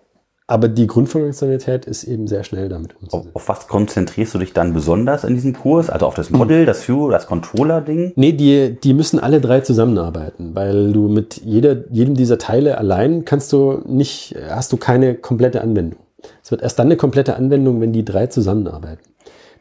aber 0.46 0.68
die 0.68 0.88
Grundfunktionalität 0.88 1.86
ist 1.86 2.04
eben 2.04 2.28
sehr 2.28 2.44
schnell 2.44 2.68
damit 2.68 2.96
umzusetzen. 2.96 3.30
Auf, 3.34 3.36
auf, 3.36 3.50
was 3.50 3.68
konzentrierst 3.68 4.34
du 4.34 4.40
dich 4.40 4.54
dann 4.54 4.74
besonders 4.74 5.24
in 5.24 5.36
diesem 5.36 5.54
Kurs? 5.54 5.90
Also 5.90 6.06
auf 6.06 6.16
das 6.16 6.32
Model, 6.32 6.66
das 6.66 6.88
View, 6.88 7.10
das 7.10 7.28
Controller-Ding? 7.28 8.14
Nee, 8.16 8.34
die, 8.34 8.78
die 8.80 8.94
müssen 8.94 9.20
alle 9.20 9.40
drei 9.40 9.62
zusammenarbeiten, 9.62 10.54
weil 10.54 10.92
du 10.92 11.08
mit 11.08 11.42
jeder, 11.44 11.90
jedem 11.90 12.16
dieser 12.16 12.38
Teile 12.38 12.78
allein 12.78 13.24
kannst 13.24 13.54
du 13.54 13.82
nicht, 13.86 14.36
hast 14.50 14.72
du 14.74 14.78
keine 14.78 15.16
komplette 15.16 15.62
Anwendung. 15.62 16.00
Es 16.44 16.52
wird 16.52 16.62
erst 16.62 16.78
dann 16.80 16.88
eine 16.88 16.98
komplette 16.98 17.36
Anwendung, 17.36 17.80
wenn 17.80 17.94
die 17.94 18.06
drei 18.06 18.28
zusammenarbeiten. 18.28 19.02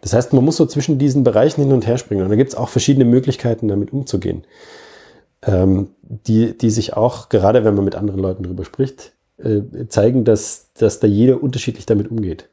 Das 0.00 0.12
heißt, 0.12 0.32
man 0.32 0.44
muss 0.44 0.56
so 0.56 0.66
zwischen 0.66 0.98
diesen 0.98 1.22
Bereichen 1.22 1.62
hin 1.62 1.72
und 1.72 1.86
her 1.86 1.96
springen. 1.96 2.24
Und 2.24 2.28
da 2.28 2.36
gibt 2.36 2.50
es 2.50 2.56
auch 2.56 2.68
verschiedene 2.68 3.04
Möglichkeiten, 3.04 3.68
damit 3.68 3.92
umzugehen. 3.92 4.44
Ähm, 5.44 5.90
die, 6.02 6.56
die 6.58 6.70
sich 6.70 6.94
auch, 6.96 7.28
gerade 7.28 7.64
wenn 7.64 7.74
man 7.74 7.84
mit 7.84 7.94
anderen 7.94 8.20
Leuten 8.20 8.42
darüber 8.42 8.64
spricht, 8.64 9.12
äh, 9.38 9.86
zeigen, 9.88 10.24
dass, 10.24 10.72
dass 10.74 11.00
da 11.00 11.06
jeder 11.06 11.42
unterschiedlich 11.42 11.86
damit 11.86 12.10
umgeht. 12.10 12.48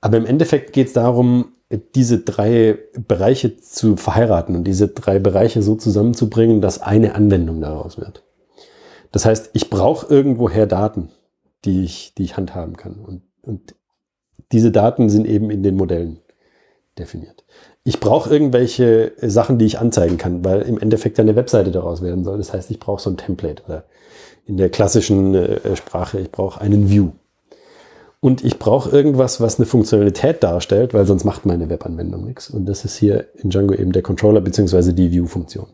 Aber 0.00 0.16
im 0.16 0.26
Endeffekt 0.26 0.72
geht 0.72 0.88
es 0.88 0.92
darum, 0.92 1.52
diese 1.94 2.20
drei 2.20 2.78
Bereiche 3.06 3.58
zu 3.58 3.96
verheiraten 3.96 4.56
und 4.56 4.64
diese 4.64 4.88
drei 4.88 5.18
Bereiche 5.18 5.62
so 5.62 5.74
zusammenzubringen, 5.74 6.60
dass 6.60 6.80
eine 6.80 7.14
Anwendung 7.14 7.60
daraus 7.60 7.98
wird. 7.98 8.22
Das 9.12 9.24
heißt, 9.26 9.50
ich 9.52 9.68
brauche 9.68 10.06
irgendwoher 10.12 10.66
Daten, 10.66 11.10
die 11.64 11.84
ich, 11.84 12.14
die 12.16 12.24
ich 12.24 12.36
handhaben 12.36 12.76
kann. 12.76 12.94
Und, 12.94 13.22
und 13.42 13.74
diese 14.52 14.70
Daten 14.70 15.10
sind 15.10 15.26
eben 15.26 15.50
in 15.50 15.62
den 15.62 15.76
Modellen. 15.76 16.20
definiert. 16.98 17.44
Ich 17.84 18.00
brauche 18.00 18.30
irgendwelche 18.30 19.12
Sachen, 19.22 19.58
die 19.58 19.66
ich 19.66 19.78
anzeigen 19.78 20.18
kann, 20.18 20.44
weil 20.44 20.62
im 20.62 20.78
Endeffekt 20.78 21.18
eine 21.20 21.36
Webseite 21.36 21.70
daraus 21.70 22.02
werden 22.02 22.24
soll. 22.24 22.38
Das 22.38 22.52
heißt, 22.52 22.70
ich 22.70 22.80
brauche 22.80 23.00
so 23.00 23.10
ein 23.10 23.16
Template 23.16 23.62
oder 23.64 23.84
in 24.48 24.56
der 24.56 24.70
klassischen 24.70 25.34
äh, 25.34 25.76
Sprache, 25.76 26.18
ich 26.18 26.32
brauche 26.32 26.60
einen 26.60 26.90
View. 26.90 27.10
Und 28.20 28.44
ich 28.44 28.58
brauche 28.58 28.90
irgendwas, 28.90 29.40
was 29.40 29.58
eine 29.58 29.66
Funktionalität 29.66 30.42
darstellt, 30.42 30.92
weil 30.92 31.06
sonst 31.06 31.24
macht 31.24 31.46
meine 31.46 31.70
Webanwendung 31.70 32.24
nichts. 32.24 32.50
Und 32.50 32.66
das 32.66 32.84
ist 32.84 32.96
hier 32.96 33.26
in 33.34 33.50
Django 33.50 33.74
eben 33.74 33.92
der 33.92 34.02
Controller 34.02 34.40
bzw. 34.40 34.92
die 34.92 35.12
View-Funktion. 35.12 35.66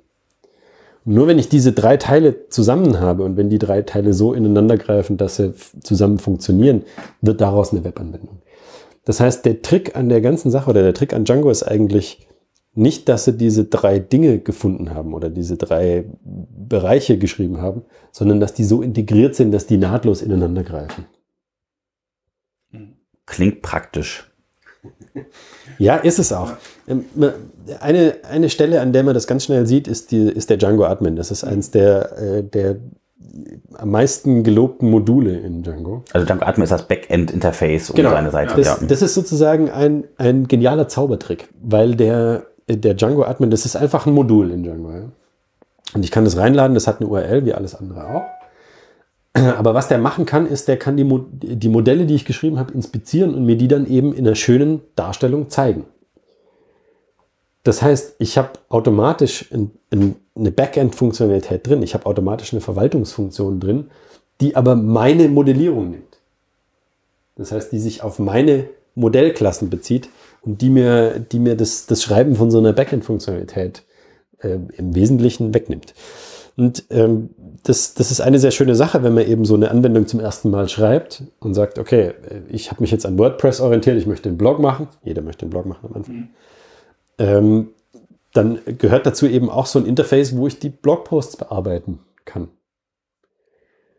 Nur 1.07 1.26
wenn 1.26 1.38
ich 1.38 1.49
diese 1.49 1.73
drei 1.73 1.97
Teile 1.97 2.49
zusammen 2.49 3.00
habe 3.00 3.23
und 3.23 3.37
wenn 3.37 3.49
die 3.49 3.59
drei 3.59 3.83
Teile 3.83 4.12
so 4.12 4.35
ineinander 4.35 4.76
greifen, 4.76 5.16
dass 5.16 5.37
sie 5.37 5.54
zusammen 5.83 6.19
funktionieren, 6.19 6.83
wird 7.21 7.40
daraus 7.40 7.73
eine 7.73 7.85
Webanwendung. 7.85 8.38
Das 9.04 9.21
heißt, 9.21 9.45
der 9.45 9.62
Trick 9.62 9.97
an 9.97 10.09
der 10.09 10.21
ganzen 10.21 10.50
Sache 10.50 10.71
oder 10.71 10.83
der 10.83 10.95
Trick 10.95 11.12
an 11.12 11.25
Django 11.25 11.50
ist 11.50 11.62
eigentlich 11.62 12.26
nicht, 12.75 13.09
dass 13.09 13.25
sie 13.25 13.37
diese 13.37 13.64
drei 13.64 13.99
Dinge 13.99 14.38
gefunden 14.38 14.95
haben 14.95 15.14
oder 15.14 15.31
diese 15.31 15.57
drei 15.57 16.04
Bereiche 16.23 17.19
geschrieben 17.19 17.61
haben, 17.61 17.83
sondern 18.11 18.40
dass 18.40 18.54
die 18.54 18.64
so 18.64 18.83
integriert 18.83 19.35
sind, 19.35 19.52
dass 19.52 19.66
die 19.66 19.76
nahtlos 19.76 20.23
ineinander 20.23 20.64
greifen. 20.64 21.07
Klingt 23.26 23.62
praktisch. 23.62 24.31
Ja, 25.78 25.97
ist 25.97 26.19
es 26.19 26.33
auch. 26.33 26.52
Ähm, 26.87 27.04
eine, 27.81 28.16
eine 28.28 28.50
Stelle, 28.50 28.81
an 28.81 28.93
der 28.93 29.02
man 29.02 29.14
das 29.14 29.26
ganz 29.26 29.45
schnell 29.45 29.66
sieht, 29.66 29.88
ist, 29.88 30.11
die, 30.11 30.28
ist 30.28 30.50
der 30.50 30.57
Django 30.57 30.85
Admin. 30.85 31.16
Das 31.16 31.31
ist 31.31 31.45
eins 31.45 31.71
der, 31.71 32.19
äh, 32.19 32.45
der 32.45 32.76
am 33.75 33.90
meisten 33.90 34.45
gelobten 34.45 34.90
Module 34.90 35.38
in 35.38 35.62
Django. 35.62 36.04
Also 36.12 36.26
Django 36.26 36.45
Admin 36.45 36.64
ist 36.64 36.71
das 36.71 36.87
Backend-Interface 36.87 37.90
um 37.90 37.97
genau. 37.97 38.11
seine 38.11 38.31
Seite. 38.31 38.54
Das, 38.57 38.81
ja. 38.81 38.87
das 38.87 39.02
ist 39.02 39.14
sozusagen 39.14 39.71
ein, 39.71 40.04
ein 40.19 40.47
genialer 40.49 40.88
Zaubertrick, 40.88 41.49
weil 41.62 41.95
der, 41.95 42.47
der 42.68 42.94
Django 42.94 43.25
Admin, 43.25 43.50
das 43.50 43.66
ist 43.66 43.76
einfach 43.76 44.06
ein 44.06 44.12
Modul 44.12 44.50
in 44.50 44.62
Django. 44.62 44.90
Ja? 44.90 45.02
Und 45.94 46.04
ich 46.04 46.11
kann 46.11 46.25
das 46.25 46.37
reinladen, 46.37 46.75
das 46.75 46.87
hat 46.87 47.00
eine 47.00 47.09
URL, 47.09 47.44
wie 47.44 47.54
alles 47.54 47.75
andere 47.75 48.06
auch. 48.06 48.25
Aber 49.56 49.75
was 49.75 49.88
der 49.88 49.99
machen 49.99 50.26
kann, 50.26 50.47
ist, 50.47 50.68
der 50.68 50.78
kann 50.78 50.97
die, 50.97 51.04
Mo 51.04 51.26
die 51.30 51.68
Modelle, 51.68 52.06
die 52.06 52.14
ich 52.14 52.25
geschrieben 52.25 52.59
habe, 52.59 52.73
inspizieren 52.73 53.35
und 53.35 53.44
mir 53.44 53.56
die 53.56 53.68
dann 53.68 53.87
eben 53.87 54.12
in 54.12 54.26
einer 54.26 54.37
schönen 54.37 54.80
Darstellung 54.97 55.50
zeigen. 55.50 55.85
Das 57.64 57.80
heißt, 57.80 58.16
ich 58.18 58.37
habe 58.37 58.50
automatisch 58.68 59.50
ein, 59.52 59.71
ein, 59.90 60.16
eine 60.37 60.50
Backend-Funktionalität 60.50 61.66
drin, 61.66 61.83
ich 61.83 61.94
habe 61.94 62.06
automatisch 62.06 62.52
eine 62.52 62.61
Verwaltungsfunktion 62.61 63.59
drin, 63.59 63.90
die 64.40 64.56
aber 64.56 64.76
meine 64.76 65.28
Modellierung 65.28 65.90
nimmt. 65.90 66.18
Das 67.37 67.52
heißt, 67.52 67.73
die 67.73 67.78
sich 67.78 68.02
auf 68.02 68.18
meine 68.18 68.68
Modellklassen 68.94 69.71
bezieht 69.71 70.09
und 70.45 70.61
die 70.61 70.71
mir, 70.71 71.19
die 71.19 71.39
mir 71.39 71.57
das, 71.57 71.87
das 71.87 72.03
Schreiben 72.03 72.35
von 72.35 72.51
so 72.51 72.59
einer 72.59 72.73
Backend-Funktionalität 72.73 73.83
äh, 74.39 74.59
im 74.77 74.95
Wesentlichen 74.95 75.55
wegnimmt. 75.55 75.95
Und 76.57 76.85
ähm, 76.91 77.31
das, 77.65 77.95
das 77.95 78.11
ist 78.11 78.21
eine 78.21 78.39
sehr 78.39 78.51
schöne 78.51 78.75
Sache, 78.75 79.03
wenn 79.03 79.15
man 79.15 79.27
eben 79.27 79.45
so 79.45 79.55
eine 79.55 79.71
Anwendung 79.71 80.07
zum 80.07 80.21
ersten 80.21 80.51
Mal 80.51 80.69
schreibt 80.69 81.25
und 81.41 81.55
sagt, 81.55 81.79
okay, 81.79 82.13
ich 82.49 82.71
habe 82.71 82.83
mich 82.83 82.91
jetzt 82.91 83.07
an 83.07 83.19
WordPress 83.19 83.61
orientiert, 83.61 83.97
ich 83.97 84.07
möchte 84.07 84.29
einen 84.29 84.39
Blog 84.39 84.61
machen. 84.61 84.89
Jeder 85.03 85.23
möchte 85.23 85.43
einen 85.43 85.51
Blog 85.51 85.67
machen 85.67 85.89
am 85.89 85.95
Anfang. 85.95 86.15
Mhm. 86.15 86.29
Ähm, 87.19 87.69
dann 88.33 88.59
gehört 88.79 89.07
dazu 89.07 89.27
eben 89.27 89.49
auch 89.49 89.67
so 89.67 89.79
ein 89.79 89.87
Interface, 89.87 90.37
wo 90.37 90.47
ich 90.47 90.59
die 90.59 90.69
Blogposts 90.69 91.37
bearbeiten 91.37 92.01
kann. 92.25 92.49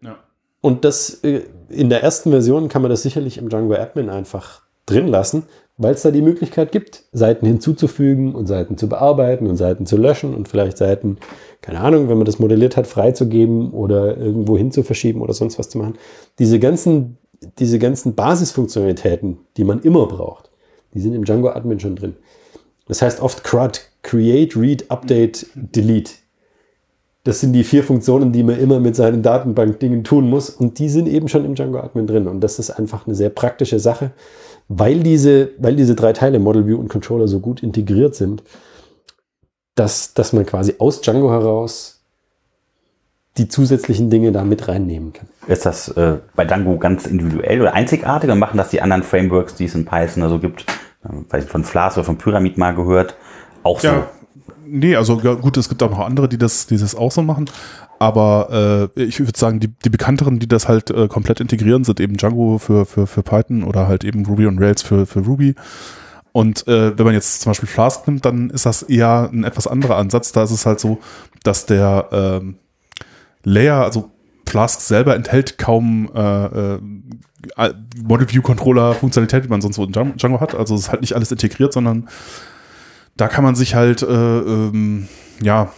Ja. 0.02 0.18
Und 0.62 0.86
das 0.86 1.24
äh, 1.24 1.42
in 1.70 1.90
der 1.90 2.04
ersten 2.04 2.32
Version 2.32 2.70
kann 2.70 2.82
man 2.82 2.92
das 2.92 3.02
sicherlich 3.02 3.38
im 3.38 3.50
Django 3.50 3.74
Admin 3.74 4.10
einfach 4.10 4.62
drin 4.86 5.08
lassen, 5.08 5.44
weil 5.78 5.94
es 5.94 6.04
da 6.04 6.12
die 6.12 6.22
Möglichkeit 6.22 6.72
gibt, 6.72 7.04
Seiten 7.12 7.46
hinzuzufügen 7.46 8.34
und 8.34 8.48
Seiten 8.48 8.78
zu 8.78 8.88
bearbeiten 8.88 9.48
und 9.48 9.58
Seiten 9.58 9.86
zu 9.86 9.98
löschen 9.98 10.34
und 10.34 10.48
vielleicht 10.48 10.78
Seiten, 10.78 11.18
keine 11.62 11.82
Ahnung, 11.82 12.08
wenn 12.08 12.18
man 12.18 12.26
das 12.26 12.40
modelliert 12.40 12.78
hat, 12.78 12.88
freizugeben 12.88 13.72
oder 13.72 14.18
irgendwo 14.18 14.58
hin 14.58 14.72
zu 14.72 14.84
verschieben 14.84 15.22
oder 15.22 15.34
sonst 15.34 15.60
was 15.60 15.70
zu 15.70 15.78
machen. 15.78 15.96
Diese 16.40 16.60
ganzen, 16.60 17.18
diese 17.60 17.78
ganzen 17.78 18.16
Basisfunktionalitäten, 18.16 19.38
die 19.58 19.66
man 19.66 19.82
immer 19.82 20.08
braucht, 20.08 20.50
die 20.94 21.02
sind 21.02 21.14
im 21.14 21.26
Django 21.26 21.50
Admin 21.50 21.80
schon 21.82 21.98
drin. 21.98 22.16
Das 22.88 23.02
heißt 23.02 23.22
oft 23.22 23.44
CRUD, 23.44 23.82
Create, 24.02 24.56
Read, 24.56 24.90
Update, 24.90 25.48
Delete. 25.56 26.12
Das 27.26 27.42
sind 27.42 27.54
die 27.54 27.64
vier 27.64 27.84
Funktionen, 27.84 28.32
die 28.32 28.44
man 28.44 28.60
immer 28.60 28.80
mit 28.80 28.96
seinen 28.96 29.24
Datenbankdingen 29.24 30.04
tun 30.04 30.30
muss 30.30 30.52
und 30.52 30.80
die 30.80 30.90
sind 30.90 31.08
eben 31.08 31.28
schon 31.28 31.44
im 31.44 31.56
Django 31.56 31.80
Admin 31.80 32.08
drin 32.08 32.28
und 32.28 32.40
das 32.40 32.60
ist 32.60 32.70
einfach 32.70 33.08
eine 33.08 33.16
sehr 33.16 33.30
praktische 33.30 33.80
Sache 33.80 34.12
weil 34.68 35.02
diese, 35.02 35.52
weil 35.58 35.76
diese 35.76 35.96
drei 35.96 36.14
Teile, 36.14 36.40
Model 36.40 36.68
View 36.68 36.78
und 36.78 36.90
Controller, 36.90 37.28
so 37.28 37.40
gut 37.40 37.62
integriert 37.62 38.16
sind, 38.16 38.44
dass, 39.76 40.14
dass 40.14 40.34
man 40.34 40.46
quasi 40.46 40.76
aus 40.80 41.02
Django 41.02 41.30
heraus 41.30 41.96
die 43.38 43.50
zusätzlichen 43.50 44.10
Dinge 44.10 44.32
da 44.32 44.46
mit 44.46 44.68
reinnehmen 44.68 45.12
kann. 45.12 45.28
Ist 45.48 45.66
das 45.66 45.90
äh, 45.90 46.20
bei 46.36 46.46
Django 46.46 46.78
ganz 46.78 47.06
individuell 47.06 47.62
oder 47.62 47.74
einzigartig 47.74 48.30
oder 48.30 48.36
machen 48.36 48.58
das 48.58 48.70
die 48.70 48.82
anderen 48.82 49.04
Frameworks, 49.04 49.56
die 49.56 49.66
es 49.66 49.76
in 49.76 49.86
Python 49.86 50.24
also 50.24 50.40
gibt, 50.40 50.66
äh, 51.32 51.42
von 51.42 51.66
Flask 51.66 51.98
oder 51.98 52.06
von 52.06 52.18
Pyramid 52.18 52.58
mal 52.58 52.74
gehört, 52.74 53.16
auch 53.64 53.80
so? 53.82 53.88
Ja, 53.88 54.08
nee, 54.66 54.96
also 54.96 55.18
gut, 55.18 55.58
es 55.58 55.68
gibt 55.68 55.84
auch 55.84 55.90
noch 55.90 56.00
andere, 56.00 56.30
die 56.30 56.38
das, 56.38 56.68
die 56.68 56.78
das 56.78 56.96
auch 56.96 57.12
so 57.12 57.22
machen. 57.22 57.50
Aber 58.00 58.92
äh, 58.98 59.02
ich 59.04 59.20
würde 59.20 59.38
sagen, 59.38 59.60
die, 59.60 59.70
die 59.70 59.90
bekannteren, 59.90 60.40
die 60.40 60.48
das 60.48 60.68
halt 60.68 60.90
äh, 60.92 61.08
komplett 61.08 61.40
integrieren, 61.40 61.84
sind 61.84 62.00
eben 62.00 62.18
Django 62.18 62.58
für, 62.58 62.86
für, 62.86 63.08
für 63.08 63.24
Python 63.24 63.64
oder 63.64 63.88
halt 63.88 64.04
eben 64.04 64.26
Ruby 64.26 64.48
on 64.48 64.60
Rails 64.60 64.82
für, 64.82 65.06
für 65.06 65.20
Ruby. 65.20 65.56
Und 66.34 66.68
äh, 66.68 66.98
wenn 66.98 67.06
man 67.06 67.14
jetzt 67.14 67.42
zum 67.42 67.52
Beispiel 67.52 67.70
Flask 67.70 68.06
nimmt, 68.08 68.26
dann 68.26 68.50
ist 68.50 68.66
das 68.66 68.84
eher 68.84 69.30
ein 69.32 69.46
etwas 69.46 69.68
anderer 69.68 69.96
Ansatz. 69.96 70.34
Da 70.34 70.44
ist 70.44 70.52
es 70.52 70.66
halt 70.66 70.82
so, 70.82 71.00
dass 71.44 71.66
der 71.66 72.10
ähm, 72.12 72.56
Layer, 73.44 73.84
also 73.84 74.12
Flask 74.46 74.82
selber 74.82 75.16
enthält 75.16 75.58
kaum 75.58 76.10
äh, 76.14 76.76
äh, 76.76 76.80
Model 78.04 78.30
View 78.30 78.42
Controller 78.42 78.94
Funktionalität, 78.94 79.46
die 79.46 79.50
man 79.50 79.62
sonst 79.62 79.78
so 79.78 79.86
in 79.86 79.92
Django 79.92 80.42
hat. 80.42 80.56
Also 80.56 80.76
es 80.76 80.82
ist 80.82 80.92
halt 80.92 81.02
nicht 81.02 81.14
alles 81.14 81.32
integriert, 81.32 81.72
sondern 81.72 82.10
da 83.16 83.28
kann 83.28 83.44
man 83.44 83.56
sich 83.56 83.76
halt 83.76 84.02
äh, 84.02 84.08
ähm, 84.08 85.08
ja 85.42 85.72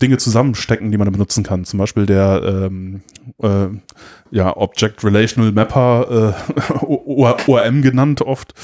Dinge 0.00 0.18
zusammenstecken, 0.18 0.90
die 0.90 0.98
man 0.98 1.10
benutzen 1.10 1.42
kann. 1.42 1.64
Zum 1.64 1.78
Beispiel 1.78 2.06
der 2.06 2.42
ähm, 2.44 3.02
äh, 3.42 3.66
ja, 4.30 4.56
Object 4.56 5.04
Relational 5.04 5.52
Mapper, 5.52 6.34
äh, 6.34 6.84
ORM 6.84 7.82
genannt 7.82 8.22
oft, 8.22 8.54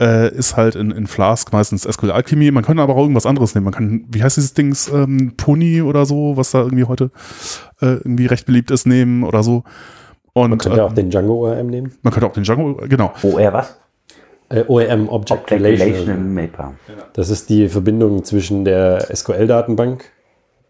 äh, 0.00 0.32
ist 0.34 0.56
halt 0.56 0.76
in, 0.76 0.90
in 0.92 1.06
Flask 1.06 1.52
meistens 1.52 1.82
SQL 1.82 2.12
Alchemy. 2.12 2.50
Man 2.52 2.64
kann 2.64 2.78
aber 2.78 2.94
auch 2.94 3.02
irgendwas 3.02 3.26
anderes 3.26 3.54
nehmen. 3.54 3.64
Man 3.64 3.74
kann, 3.74 4.04
wie 4.08 4.22
heißt 4.22 4.36
dieses 4.36 4.54
Dings, 4.54 4.88
ähm, 4.88 5.34
Pony 5.36 5.82
oder 5.82 6.06
so, 6.06 6.36
was 6.36 6.52
da 6.52 6.60
irgendwie 6.60 6.84
heute 6.84 7.10
äh, 7.80 7.96
irgendwie 7.96 8.26
recht 8.26 8.46
beliebt 8.46 8.70
ist, 8.70 8.86
nehmen 8.86 9.24
oder 9.24 9.42
so. 9.42 9.64
Und, 10.32 10.50
man 10.50 10.58
könnte 10.58 10.78
ähm, 10.78 10.84
auch 10.84 10.92
den 10.92 11.10
Django 11.10 11.48
ORM 11.48 11.66
nehmen. 11.66 11.92
Man 12.02 12.12
könnte 12.12 12.26
auch 12.26 12.32
den 12.32 12.44
Django, 12.44 12.80
genau. 12.88 13.12
OR 13.22 13.52
was? 13.52 13.76
Äh, 14.48 14.64
ORM, 14.68 15.08
Object, 15.08 15.42
Object 15.42 15.50
Relational, 15.50 15.94
Relational 15.94 16.20
Mapper. 16.20 16.74
Das 17.12 17.28
ist 17.28 17.50
die 17.50 17.68
Verbindung 17.68 18.24
zwischen 18.24 18.64
der 18.64 19.08
SQL-Datenbank 19.14 20.04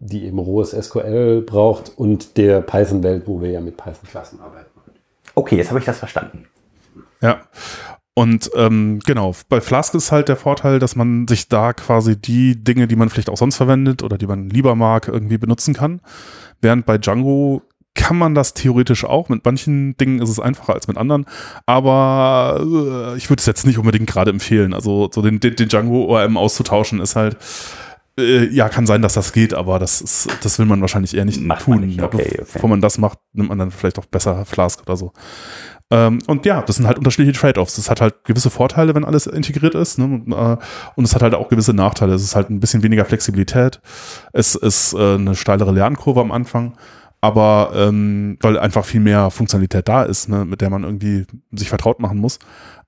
die 0.01 0.25
eben 0.25 0.39
rohes 0.39 0.71
SQL 0.71 1.41
braucht 1.41 1.91
und 1.95 2.37
der 2.37 2.61
Python-Welt, 2.61 3.23
wo 3.27 3.39
wir 3.39 3.51
ja 3.51 3.61
mit 3.61 3.77
Python-Klassen 3.77 4.41
arbeiten. 4.41 4.69
Okay, 5.35 5.55
jetzt 5.57 5.69
habe 5.69 5.79
ich 5.79 5.85
das 5.85 5.99
verstanden. 5.99 6.47
Ja. 7.21 7.41
Und 8.13 8.51
ähm, 8.55 8.99
genau, 9.05 9.33
bei 9.47 9.61
Flask 9.61 9.93
ist 9.93 10.11
halt 10.11 10.27
der 10.27 10.35
Vorteil, 10.35 10.79
dass 10.79 10.95
man 10.95 11.27
sich 11.27 11.47
da 11.47 11.71
quasi 11.71 12.19
die 12.19 12.61
Dinge, 12.61 12.87
die 12.87 12.97
man 12.97 13.09
vielleicht 13.09 13.29
auch 13.29 13.37
sonst 13.37 13.55
verwendet 13.55 14.03
oder 14.03 14.17
die 14.17 14.27
man 14.27 14.49
lieber 14.49 14.75
mag, 14.75 15.07
irgendwie 15.07 15.37
benutzen 15.37 15.73
kann. 15.73 16.01
Während 16.61 16.85
bei 16.85 16.97
Django 16.97 17.61
kann 17.93 18.17
man 18.17 18.35
das 18.35 18.53
theoretisch 18.53 19.05
auch. 19.05 19.29
Mit 19.29 19.45
manchen 19.45 19.95
Dingen 19.97 20.21
ist 20.21 20.29
es 20.29 20.39
einfacher 20.39 20.73
als 20.73 20.87
mit 20.87 20.97
anderen. 20.97 21.25
Aber 21.65 22.59
äh, 22.59 23.17
ich 23.17 23.29
würde 23.29 23.39
es 23.39 23.45
jetzt 23.45 23.65
nicht 23.65 23.77
unbedingt 23.77 24.09
gerade 24.09 24.31
empfehlen. 24.31 24.73
Also 24.73 25.09
so 25.11 25.21
den, 25.21 25.39
den, 25.39 25.55
den 25.55 25.69
Django 25.69 26.05
ORM 26.05 26.37
auszutauschen 26.37 26.99
ist 26.99 27.15
halt 27.15 27.37
äh, 28.19 28.45
ja, 28.47 28.69
kann 28.69 28.85
sein, 28.85 29.01
dass 29.01 29.13
das 29.13 29.33
geht, 29.33 29.53
aber 29.53 29.79
das 29.79 30.01
ist, 30.01 30.27
das 30.43 30.59
will 30.59 30.65
man 30.65 30.81
wahrscheinlich 30.81 31.15
eher 31.15 31.25
nicht 31.25 31.41
macht 31.41 31.63
tun. 31.63 31.81
Nicht. 31.81 32.01
Okay, 32.01 32.21
okay. 32.21 32.45
Bevor 32.53 32.69
man 32.69 32.81
das 32.81 32.97
macht, 32.97 33.19
nimmt 33.33 33.49
man 33.49 33.57
dann 33.57 33.71
vielleicht 33.71 33.99
auch 33.99 34.05
besser 34.05 34.45
Flask 34.45 34.81
oder 34.81 34.97
so. 34.97 35.13
Ähm, 35.89 36.19
und 36.27 36.45
ja, 36.45 36.61
das 36.61 36.77
sind 36.77 36.87
halt 36.87 36.97
unterschiedliche 36.97 37.37
Trade-offs. 37.37 37.77
Es 37.77 37.89
hat 37.89 38.01
halt 38.01 38.23
gewisse 38.23 38.49
Vorteile, 38.49 38.95
wenn 38.95 39.03
alles 39.03 39.27
integriert 39.27 39.75
ist, 39.75 39.99
ne? 39.99 40.21
Äh, 40.27 40.57
und 40.95 41.03
es 41.03 41.13
hat 41.15 41.21
halt 41.21 41.35
auch 41.35 41.49
gewisse 41.49 41.73
Nachteile. 41.73 42.13
Es 42.13 42.23
ist 42.23 42.35
halt 42.35 42.49
ein 42.49 42.59
bisschen 42.59 42.83
weniger 42.83 43.05
Flexibilität. 43.05 43.81
Es 44.31 44.55
ist 44.55 44.93
äh, 44.93 45.15
eine 45.15 45.35
steilere 45.35 45.71
Lernkurve 45.71 46.21
am 46.21 46.31
Anfang 46.31 46.75
aber 47.21 47.71
ähm, 47.75 48.37
weil 48.41 48.57
einfach 48.57 48.83
viel 48.83 48.99
mehr 48.99 49.29
Funktionalität 49.29 49.87
da 49.87 50.03
ist, 50.03 50.27
ne, 50.27 50.43
mit 50.43 50.59
der 50.59 50.71
man 50.71 50.83
irgendwie 50.83 51.27
sich 51.51 51.69
vertraut 51.69 51.99
machen 51.99 52.17
muss. 52.17 52.39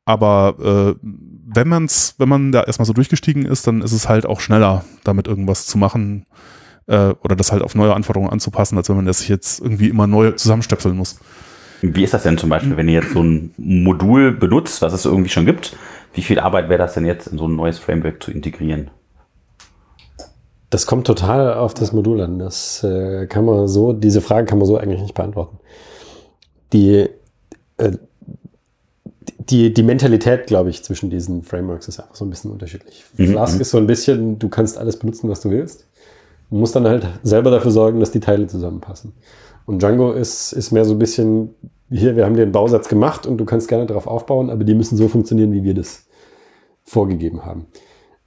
Aber 0.05 0.97
äh, 0.99 1.07
wenn 1.53 1.67
man's, 1.67 2.15
wenn 2.17 2.29
man 2.29 2.51
da 2.51 2.63
erstmal 2.63 2.85
so 2.85 2.93
durchgestiegen 2.93 3.45
ist, 3.45 3.67
dann 3.67 3.81
ist 3.81 3.91
es 3.91 4.09
halt 4.09 4.25
auch 4.25 4.39
schneller, 4.39 4.85
damit 5.03 5.27
irgendwas 5.27 5.65
zu 5.65 5.77
machen 5.77 6.25
äh, 6.87 7.13
oder 7.23 7.35
das 7.35 7.51
halt 7.51 7.61
auf 7.61 7.75
neue 7.75 7.93
Anforderungen 7.93 8.31
anzupassen, 8.31 8.77
als 8.77 8.89
wenn 8.89 8.95
man 8.95 9.05
das 9.05 9.19
sich 9.19 9.29
jetzt 9.29 9.59
irgendwie 9.59 9.89
immer 9.89 10.07
neu 10.07 10.31
zusammenstöpseln 10.31 10.95
muss. 10.95 11.19
Wie 11.81 12.03
ist 12.03 12.13
das 12.13 12.23
denn 12.23 12.37
zum 12.37 12.49
Beispiel, 12.49 12.77
wenn 12.77 12.87
ihr 12.87 13.01
jetzt 13.01 13.11
so 13.11 13.21
ein 13.21 13.53
Modul 13.57 14.31
benutzt, 14.31 14.81
was 14.81 14.93
es 14.93 15.05
irgendwie 15.05 15.29
schon 15.29 15.45
gibt? 15.45 15.75
Wie 16.13 16.21
viel 16.21 16.39
Arbeit 16.39 16.69
wäre 16.69 16.79
das 16.79 16.93
denn 16.93 17.05
jetzt, 17.05 17.27
in 17.27 17.37
so 17.37 17.47
ein 17.47 17.55
neues 17.55 17.77
Framework 17.77 18.23
zu 18.23 18.31
integrieren? 18.31 18.89
Das 20.69 20.85
kommt 20.85 21.05
total 21.05 21.55
auf 21.55 21.73
das 21.73 21.91
Modul 21.91 22.21
an. 22.21 22.39
Das 22.39 22.83
äh, 22.83 23.27
kann 23.27 23.45
man 23.45 23.67
so, 23.67 23.91
diese 23.91 24.21
Frage 24.21 24.45
kann 24.45 24.59
man 24.59 24.67
so 24.67 24.77
eigentlich 24.77 25.01
nicht 25.01 25.13
beantworten. 25.13 25.59
Die, 26.71 27.09
äh, 27.77 27.91
die, 29.49 29.73
die 29.73 29.83
Mentalität, 29.83 30.47
glaube 30.47 30.69
ich, 30.69 30.83
zwischen 30.83 31.09
diesen 31.09 31.43
Frameworks 31.43 31.87
ist 31.87 31.99
einfach 31.99 32.15
so 32.15 32.25
ein 32.25 32.29
bisschen 32.29 32.51
unterschiedlich. 32.51 33.03
Mhm. 33.17 33.27
Flask 33.27 33.59
ist 33.59 33.71
so 33.71 33.77
ein 33.77 33.87
bisschen, 33.87 34.39
du 34.39 34.49
kannst 34.49 34.77
alles 34.77 34.97
benutzen, 34.97 35.29
was 35.29 35.41
du 35.41 35.49
willst. 35.49 35.87
Du 36.49 36.57
musst 36.57 36.75
dann 36.75 36.87
halt 36.87 37.07
selber 37.23 37.51
dafür 37.51 37.71
sorgen, 37.71 37.99
dass 37.99 38.11
die 38.11 38.19
Teile 38.19 38.47
zusammenpassen. 38.47 39.13
Und 39.65 39.81
Django 39.81 40.11
ist, 40.11 40.51
ist 40.51 40.71
mehr 40.71 40.85
so 40.85 40.93
ein 40.93 40.99
bisschen, 40.99 41.55
hier, 41.89 42.15
wir 42.15 42.25
haben 42.25 42.35
dir 42.35 42.43
einen 42.43 42.51
Bausatz 42.51 42.89
gemacht 42.89 43.25
und 43.25 43.37
du 43.37 43.45
kannst 43.45 43.67
gerne 43.67 43.85
darauf 43.85 44.07
aufbauen, 44.07 44.49
aber 44.49 44.63
die 44.63 44.75
müssen 44.75 44.97
so 44.97 45.07
funktionieren, 45.07 45.51
wie 45.53 45.63
wir 45.63 45.73
das 45.73 46.05
vorgegeben 46.83 47.45
haben. 47.45 47.67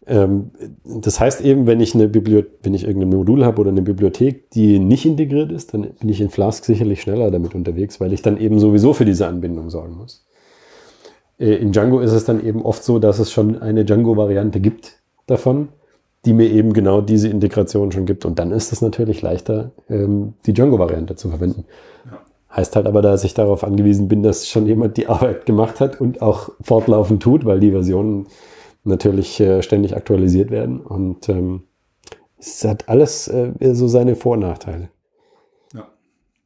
Ähm, 0.07 0.51
das 0.85 1.19
heißt 1.21 1.41
eben, 1.41 1.67
wenn 1.67 1.81
ich 1.81 1.95
eine 1.95 2.09
Bibliothek, 2.09 2.53
wenn 2.63 2.75
ich 2.75 2.85
irgendein 2.85 3.11
Modul 3.11 3.45
habe 3.45 3.61
oder 3.61 3.71
eine 3.71 3.83
Bibliothek, 3.83 4.51
die 4.51 4.79
nicht 4.79 5.05
integriert 5.05 5.51
ist, 5.53 5.75
dann 5.75 5.89
bin 5.99 6.09
ich 6.09 6.21
in 6.21 6.31
Flask 6.31 6.65
sicherlich 6.65 7.03
schneller 7.03 7.31
damit 7.31 7.55
unterwegs, 7.55 8.01
weil 8.01 8.13
ich 8.13 8.23
dann 8.23 8.39
eben 8.39 8.59
sowieso 8.59 8.93
für 8.93 9.05
diese 9.05 9.27
Anbindung 9.27 9.69
sorgen 9.69 9.97
muss. 9.97 10.26
Äh, 11.39 11.55
in 11.57 11.73
Django 11.73 12.01
ist 12.01 12.13
es 12.13 12.25
dann 12.25 12.45
eben 12.45 12.63
oft 12.63 12.85
so, 12.85 12.99
dass 12.99 13.19
es 13.19 13.33
schon 13.33 13.61
eine 13.61 13.85
Django-Variante 13.85 14.61
gibt 14.61 15.01
davon, 15.27 15.69
die 16.25 16.33
mir 16.33 16.51
eben 16.51 16.73
genau 16.73 17.01
diese 17.01 17.29
Integration 17.29 17.93
schon 17.93 18.07
gibt. 18.07 18.25
Und 18.25 18.39
dann 18.39 18.51
ist 18.51 18.73
es 18.73 18.83
natürlich 18.83 19.23
leichter, 19.23 19.71
ähm, 19.89 20.35
die 20.47 20.53
Django-Variante 20.53 21.17
zu 21.17 21.29
verwenden. 21.29 21.65
Ja. 22.05 22.19
Heißt 22.57 22.77
halt 22.77 22.87
aber, 22.87 23.03
dass 23.03 23.25
ich 23.25 23.35
darauf 23.35 23.65
angewiesen 23.65 24.09
bin, 24.09 24.23
dass 24.23 24.49
schon 24.49 24.67
jemand 24.67 24.97
die 24.97 25.09
Arbeit 25.09 25.47
gemacht 25.47 25.81
hat 25.81 26.01
und 26.01 26.23
auch 26.23 26.51
fortlaufend 26.61 27.23
tut, 27.23 27.45
weil 27.45 27.61
die 27.61 27.71
Versionen 27.71 28.27
natürlich 28.85 29.41
äh, 29.41 29.63
ständig 29.63 29.97
aktualisiert 29.97 30.51
werden. 30.51 30.81
Und 30.81 31.29
ähm, 31.29 31.63
es 32.39 32.65
hat 32.65 32.89
alles 32.89 33.29
äh, 33.29 33.53
so 33.75 33.89
seine 33.89 34.17
Vor- 34.17 34.35
und 34.35 34.41
Nachteile. 34.41 34.89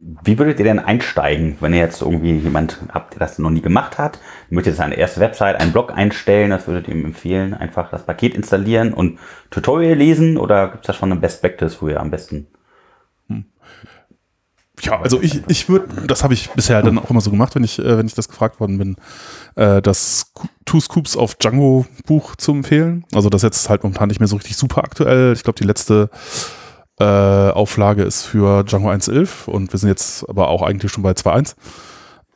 Wie 0.03 0.39
würdet 0.39 0.59
ihr 0.59 0.65
denn 0.65 0.79
einsteigen, 0.79 1.59
wenn 1.61 1.75
ihr 1.75 1.81
jetzt 1.81 2.01
irgendwie 2.01 2.33
jemand 2.33 2.79
habt, 2.91 3.13
der 3.13 3.21
das 3.21 3.39
noch 3.39 3.51
nie 3.51 3.61
gemacht 3.61 3.99
hat, 3.99 4.19
möchtet 4.49 4.73
jetzt 4.73 4.81
eine 4.81 4.95
erste 4.95 5.21
Website, 5.21 5.61
einen 5.61 5.73
Blog 5.73 5.93
einstellen, 5.93 6.49
das 6.49 6.67
würdet 6.67 6.89
ihr 6.89 6.95
ihm 6.95 7.05
empfehlen, 7.05 7.53
einfach 7.53 7.91
das 7.91 8.07
Paket 8.07 8.35
installieren 8.35 8.95
und 8.95 9.19
Tutorial 9.51 9.95
lesen 9.95 10.39
oder 10.39 10.69
gibt 10.69 10.85
es 10.85 10.87
da 10.87 10.95
schon 10.95 11.13
eine 11.13 11.21
Best 11.21 11.43
Practice, 11.43 11.83
wo 11.83 11.89
ihr 11.89 12.01
am 12.01 12.11
besten 12.11 12.47
hm. 13.29 13.45
ja, 14.81 14.99
also 15.03 15.21
ich, 15.21 15.43
ich 15.49 15.69
würde, 15.69 16.07
das 16.07 16.25
habe 16.25 16.33
ich 16.33 16.49
bisher 16.49 16.81
dann 16.81 16.99
auch 16.99 17.11
immer 17.11 17.21
so 17.21 17.31
gemacht, 17.31 17.55
wenn 17.55 17.65
ich, 17.65 17.79
äh, 17.79 17.99
wenn 17.99 18.07
ich 18.07 18.15
das 18.15 18.29
gefragt 18.29 18.59
worden 18.59 18.79
bin, 18.79 18.97
äh, 19.57 19.83
das 19.83 20.33
Two 20.65 20.81
Scoops 20.81 21.15
auf 21.15 21.35
Django 21.35 21.85
Buch 22.07 22.37
zu 22.37 22.53
empfehlen. 22.53 23.05
Also 23.15 23.29
das 23.29 23.43
jetzt 23.43 23.69
halt 23.69 23.83
momentan 23.83 24.09
nicht 24.09 24.21
mehr 24.21 24.29
so 24.29 24.37
richtig 24.37 24.57
super 24.57 24.83
aktuell. 24.83 25.35
Ich 25.35 25.43
glaube, 25.43 25.59
die 25.59 25.67
letzte 25.67 26.09
äh, 27.01 27.51
Auflage 27.51 28.03
ist 28.03 28.25
für 28.25 28.63
Django 28.63 28.91
1.11 28.91 29.49
und 29.49 29.73
wir 29.73 29.79
sind 29.79 29.89
jetzt 29.89 30.29
aber 30.29 30.49
auch 30.49 30.63
eigentlich 30.63 30.93
schon 30.93 31.03
bei 31.03 31.13
2.1. 31.13 31.57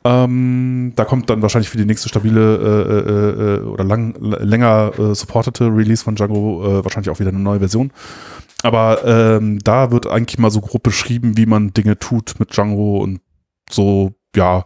Ähm, 0.03 0.93
da 0.95 1.05
kommt 1.05 1.29
dann 1.29 1.41
wahrscheinlich 1.41 1.69
für 1.69 1.77
die 1.77 1.85
nächste 1.85 2.09
stabile 2.09 2.57
äh, 2.57 3.11
äh, 3.11 3.55
äh 3.57 3.61
oder 3.61 3.83
lang, 3.83 4.15
länger 4.19 4.91
äh, 4.99 5.15
supportete 5.15 5.65
Release 5.65 6.03
von 6.03 6.15
Django 6.15 6.63
äh, 6.63 6.83
wahrscheinlich 6.83 7.09
auch 7.09 7.19
wieder 7.19 7.29
eine 7.29 7.39
neue 7.39 7.59
Version. 7.59 7.91
Aber 8.61 9.05
ähm, 9.05 9.59
da 9.63 9.91
wird 9.91 10.07
eigentlich 10.07 10.39
mal 10.39 10.51
so 10.51 10.61
grob 10.61 10.83
beschrieben, 10.83 11.37
wie 11.37 11.45
man 11.45 11.73
Dinge 11.73 11.97
tut 11.99 12.35
mit 12.39 12.55
Django 12.55 12.97
und 12.97 13.21
so, 13.69 14.13
ja, 14.35 14.65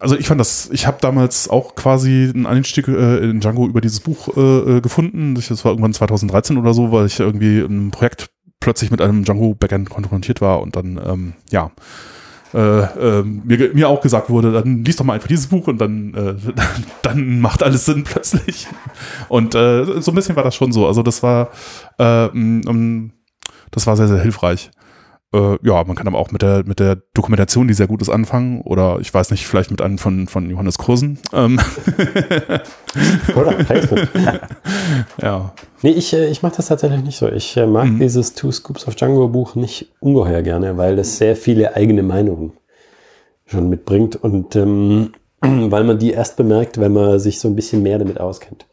also 0.00 0.16
ich 0.16 0.26
fand 0.26 0.40
das, 0.40 0.68
ich 0.72 0.86
habe 0.86 0.98
damals 1.00 1.48
auch 1.48 1.74
quasi 1.74 2.30
einen 2.32 2.46
Einstieg 2.46 2.88
äh, 2.88 3.18
in 3.18 3.40
Django 3.40 3.66
über 3.66 3.80
dieses 3.80 4.00
Buch 4.00 4.36
äh, 4.36 4.76
äh 4.76 4.80
gefunden. 4.80 5.34
Das 5.34 5.64
war 5.64 5.72
irgendwann 5.72 5.94
2013 5.94 6.56
oder 6.56 6.74
so, 6.74 6.92
weil 6.92 7.06
ich 7.06 7.20
irgendwie 7.20 7.60
in 7.60 7.66
einem 7.66 7.90
Projekt 7.90 8.30
plötzlich 8.60 8.90
mit 8.90 9.00
einem 9.00 9.24
Django-Backend 9.24 9.90
konfrontiert 9.90 10.40
war 10.40 10.60
und 10.60 10.74
dann, 10.76 11.00
ähm, 11.04 11.32
ja, 11.50 11.70
äh, 12.54 13.18
äh, 13.18 13.22
mir, 13.22 13.74
mir 13.74 13.88
auch 13.88 14.00
gesagt 14.00 14.30
wurde, 14.30 14.52
dann 14.52 14.84
liest 14.84 15.00
doch 15.00 15.04
mal 15.04 15.14
einfach 15.14 15.28
dieses 15.28 15.48
Buch 15.48 15.66
und 15.66 15.78
dann, 15.78 16.14
äh, 16.14 16.34
dann 17.02 17.40
macht 17.40 17.62
alles 17.62 17.84
Sinn 17.84 18.04
plötzlich. 18.04 18.68
Und 19.28 19.54
äh, 19.54 20.00
so 20.00 20.12
ein 20.12 20.14
bisschen 20.14 20.36
war 20.36 20.44
das 20.44 20.54
schon 20.54 20.72
so. 20.72 20.86
Also 20.86 21.02
das 21.02 21.22
war, 21.22 21.50
äh, 21.98 22.26
um, 22.28 23.12
das 23.70 23.86
war 23.86 23.96
sehr, 23.96 24.08
sehr 24.08 24.20
hilfreich. 24.20 24.70
Äh, 25.34 25.58
ja, 25.62 25.82
man 25.82 25.96
kann 25.96 26.06
aber 26.06 26.18
auch 26.18 26.30
mit 26.30 26.42
der, 26.42 26.62
mit 26.64 26.78
der 26.78 26.96
Dokumentation, 27.12 27.66
die 27.66 27.74
sehr 27.74 27.88
gut 27.88 28.00
ist, 28.00 28.08
anfangen. 28.08 28.60
Oder 28.60 28.98
ich 29.00 29.12
weiß 29.12 29.32
nicht, 29.32 29.46
vielleicht 29.46 29.72
mit 29.72 29.82
einem 29.82 29.98
von, 29.98 30.28
von 30.28 30.48
Johannes 30.48 30.78
Kursen. 30.78 31.18
Ähm. 31.32 31.58
Oder 33.34 33.54
ja. 35.20 35.52
Nee, 35.82 35.90
ich, 35.90 36.12
äh, 36.14 36.28
ich 36.28 36.42
mache 36.42 36.56
das 36.56 36.68
tatsächlich 36.68 37.02
nicht 37.02 37.18
so. 37.18 37.28
Ich 37.28 37.56
äh, 37.56 37.66
mag 37.66 37.86
mhm. 37.86 37.98
dieses 37.98 38.34
Two 38.34 38.52
Scoops 38.52 38.86
of 38.86 38.94
Django 38.94 39.26
Buch 39.28 39.56
nicht 39.56 39.92
ungeheuer 39.98 40.42
gerne, 40.42 40.76
weil 40.76 40.98
es 41.00 41.18
sehr 41.18 41.34
viele 41.34 41.74
eigene 41.74 42.04
Meinungen 42.04 42.52
schon 43.46 43.68
mitbringt 43.68 44.16
und 44.16 44.54
ähm, 44.54 45.14
weil 45.40 45.82
man 45.82 45.98
die 45.98 46.12
erst 46.12 46.36
bemerkt, 46.36 46.78
wenn 46.78 46.92
man 46.92 47.18
sich 47.18 47.40
so 47.40 47.48
ein 47.48 47.56
bisschen 47.56 47.82
mehr 47.82 47.98
damit 47.98 48.20
auskennt. 48.20 48.66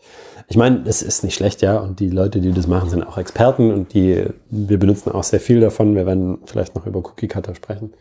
Ich 0.52 0.58
meine, 0.58 0.84
es 0.84 1.02
ist 1.02 1.24
nicht 1.24 1.36
schlecht, 1.36 1.62
ja, 1.62 1.78
und 1.78 2.02
die 2.02 2.10
Leute, 2.10 2.42
die 2.42 2.52
das 2.52 2.68
machen, 2.68 2.90
sind 2.90 3.04
auch 3.04 3.18
Experten 3.18 3.72
und 3.72 3.94
die, 3.94 4.26
wir 4.50 4.78
benutzen 4.78 5.10
auch 5.10 5.24
sehr 5.24 5.40
viel 5.40 5.62
davon. 5.62 5.96
Wir 5.96 6.06
werden 6.06 6.40
vielleicht 6.44 6.76
noch 6.76 6.86
über 6.86 7.00
Cookie 7.00 7.30
Cutter 7.30 7.56
sprechen. 7.56 7.94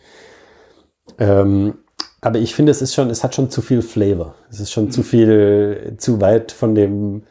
Ähm, 1.20 1.74
aber 2.20 2.40
ich 2.40 2.52
finde, 2.56 2.72
es 2.72 2.82
ist 2.82 2.92
schon, 2.92 3.08
es 3.08 3.22
hat 3.22 3.36
schon 3.36 3.50
zu 3.50 3.62
viel 3.62 3.82
Flavor. 3.82 4.34
Es 4.50 4.58
ist 4.58 4.72
schon 4.72 4.90
zu 4.90 5.04
viel, 5.04 5.94
zu 5.98 6.20
weit 6.20 6.50
von 6.50 6.74
dem, 6.74 7.22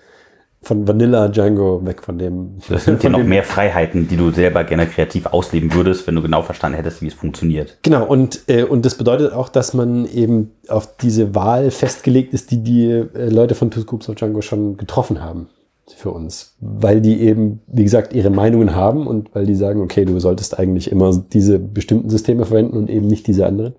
von 0.61 0.87
Vanilla 0.87 1.29
Django 1.29 1.85
weg 1.85 2.03
von 2.03 2.17
dem. 2.17 2.57
Das 2.67 2.85
sind 2.85 3.01
ja 3.03 3.09
noch 3.09 3.23
mehr 3.23 3.43
Freiheiten, 3.43 4.07
die 4.07 4.17
du 4.17 4.31
selber 4.31 4.63
gerne 4.63 4.87
kreativ 4.87 5.27
ausleben 5.27 5.73
würdest, 5.73 6.05
wenn 6.05 6.15
du 6.15 6.21
genau 6.21 6.41
verstanden 6.41 6.77
hättest, 6.77 7.01
wie 7.01 7.07
es 7.07 7.13
funktioniert. 7.13 7.77
Genau, 7.81 8.05
und, 8.05 8.41
äh, 8.47 8.63
und 8.63 8.85
das 8.85 8.95
bedeutet 8.95 9.31
auch, 9.31 9.49
dass 9.49 9.73
man 9.73 10.05
eben 10.05 10.51
auf 10.67 10.97
diese 10.97 11.33
Wahl 11.33 11.71
festgelegt 11.71 12.33
ist, 12.33 12.51
die 12.51 12.63
die 12.63 12.87
äh, 12.87 13.29
Leute 13.29 13.55
von 13.55 13.71
Two 13.71 13.81
Scoops 13.81 14.09
of 14.09 14.15
Django 14.15 14.41
schon 14.41 14.75
getroffen 14.75 15.21
haben 15.21 15.47
für 15.95 16.11
uns. 16.11 16.55
Weil 16.59 17.01
die 17.01 17.21
eben, 17.21 17.61
wie 17.67 17.83
gesagt, 17.83 18.13
ihre 18.13 18.29
Meinungen 18.29 18.75
haben 18.75 19.07
und 19.07 19.33
weil 19.33 19.45
die 19.45 19.55
sagen, 19.55 19.81
okay, 19.81 20.05
du 20.05 20.19
solltest 20.19 20.59
eigentlich 20.59 20.91
immer 20.91 21.15
diese 21.33 21.57
bestimmten 21.57 22.09
Systeme 22.09 22.45
verwenden 22.45 22.77
und 22.77 22.89
eben 22.89 23.07
nicht 23.07 23.27
diese 23.27 23.45
anderen. 23.45 23.75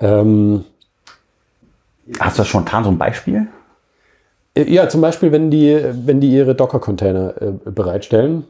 Ähm, 0.00 0.64
Hast 2.18 2.36
du 2.36 2.42
das 2.42 2.48
spontan 2.48 2.84
so 2.84 2.90
ein 2.90 2.98
Beispiel? 2.98 3.46
Äh, 4.54 4.70
ja, 4.72 4.88
zum 4.88 5.00
Beispiel, 5.00 5.32
wenn 5.32 5.50
die, 5.50 5.78
wenn 6.04 6.20
die 6.20 6.30
ihre 6.30 6.54
Docker-Container 6.54 7.34
äh, 7.40 7.70
bereitstellen. 7.70 8.44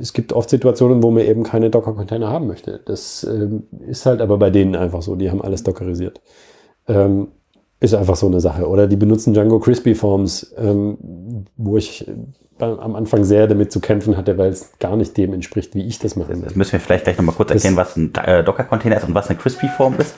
Es 0.00 0.12
gibt 0.12 0.32
oft 0.32 0.48
Situationen, 0.48 1.02
wo 1.02 1.10
man 1.10 1.24
eben 1.24 1.42
keine 1.42 1.70
Docker-Container 1.70 2.28
haben 2.28 2.46
möchte. 2.46 2.80
Das 2.84 3.24
ähm, 3.24 3.64
ist 3.86 4.06
halt 4.06 4.20
aber 4.20 4.38
bei 4.38 4.50
denen 4.50 4.74
einfach 4.76 5.02
so. 5.02 5.14
Die 5.16 5.30
haben 5.30 5.42
alles 5.42 5.62
dockerisiert. 5.62 6.20
Ähm, 6.88 7.28
ist 7.80 7.94
einfach 7.94 8.16
so 8.16 8.26
eine 8.26 8.40
Sache. 8.40 8.68
Oder 8.68 8.86
die 8.86 8.96
benutzen 8.96 9.32
Django 9.32 9.58
Crispy 9.58 9.94
Forms, 9.94 10.54
ähm, 10.58 11.46
wo 11.56 11.76
ich 11.76 12.06
am 12.58 12.94
Anfang 12.94 13.24
sehr 13.24 13.46
damit 13.46 13.72
zu 13.72 13.80
kämpfen 13.80 14.18
hatte, 14.18 14.36
weil 14.36 14.50
es 14.50 14.72
gar 14.78 14.96
nicht 14.96 15.16
dem 15.16 15.32
entspricht, 15.32 15.74
wie 15.74 15.86
ich 15.86 15.98
das 15.98 16.14
mache. 16.14 16.36
Das 16.36 16.54
müssen 16.54 16.72
wir 16.72 16.80
vielleicht 16.80 17.04
gleich 17.04 17.16
nochmal 17.16 17.34
kurz 17.34 17.50
erklären, 17.50 17.76
was 17.76 17.96
ein 17.96 18.12
äh, 18.14 18.44
Docker-Container 18.44 18.98
ist 18.98 19.08
und 19.08 19.14
was 19.14 19.30
eine 19.30 19.38
Crispy-Form 19.38 19.96
ist. 19.98 20.14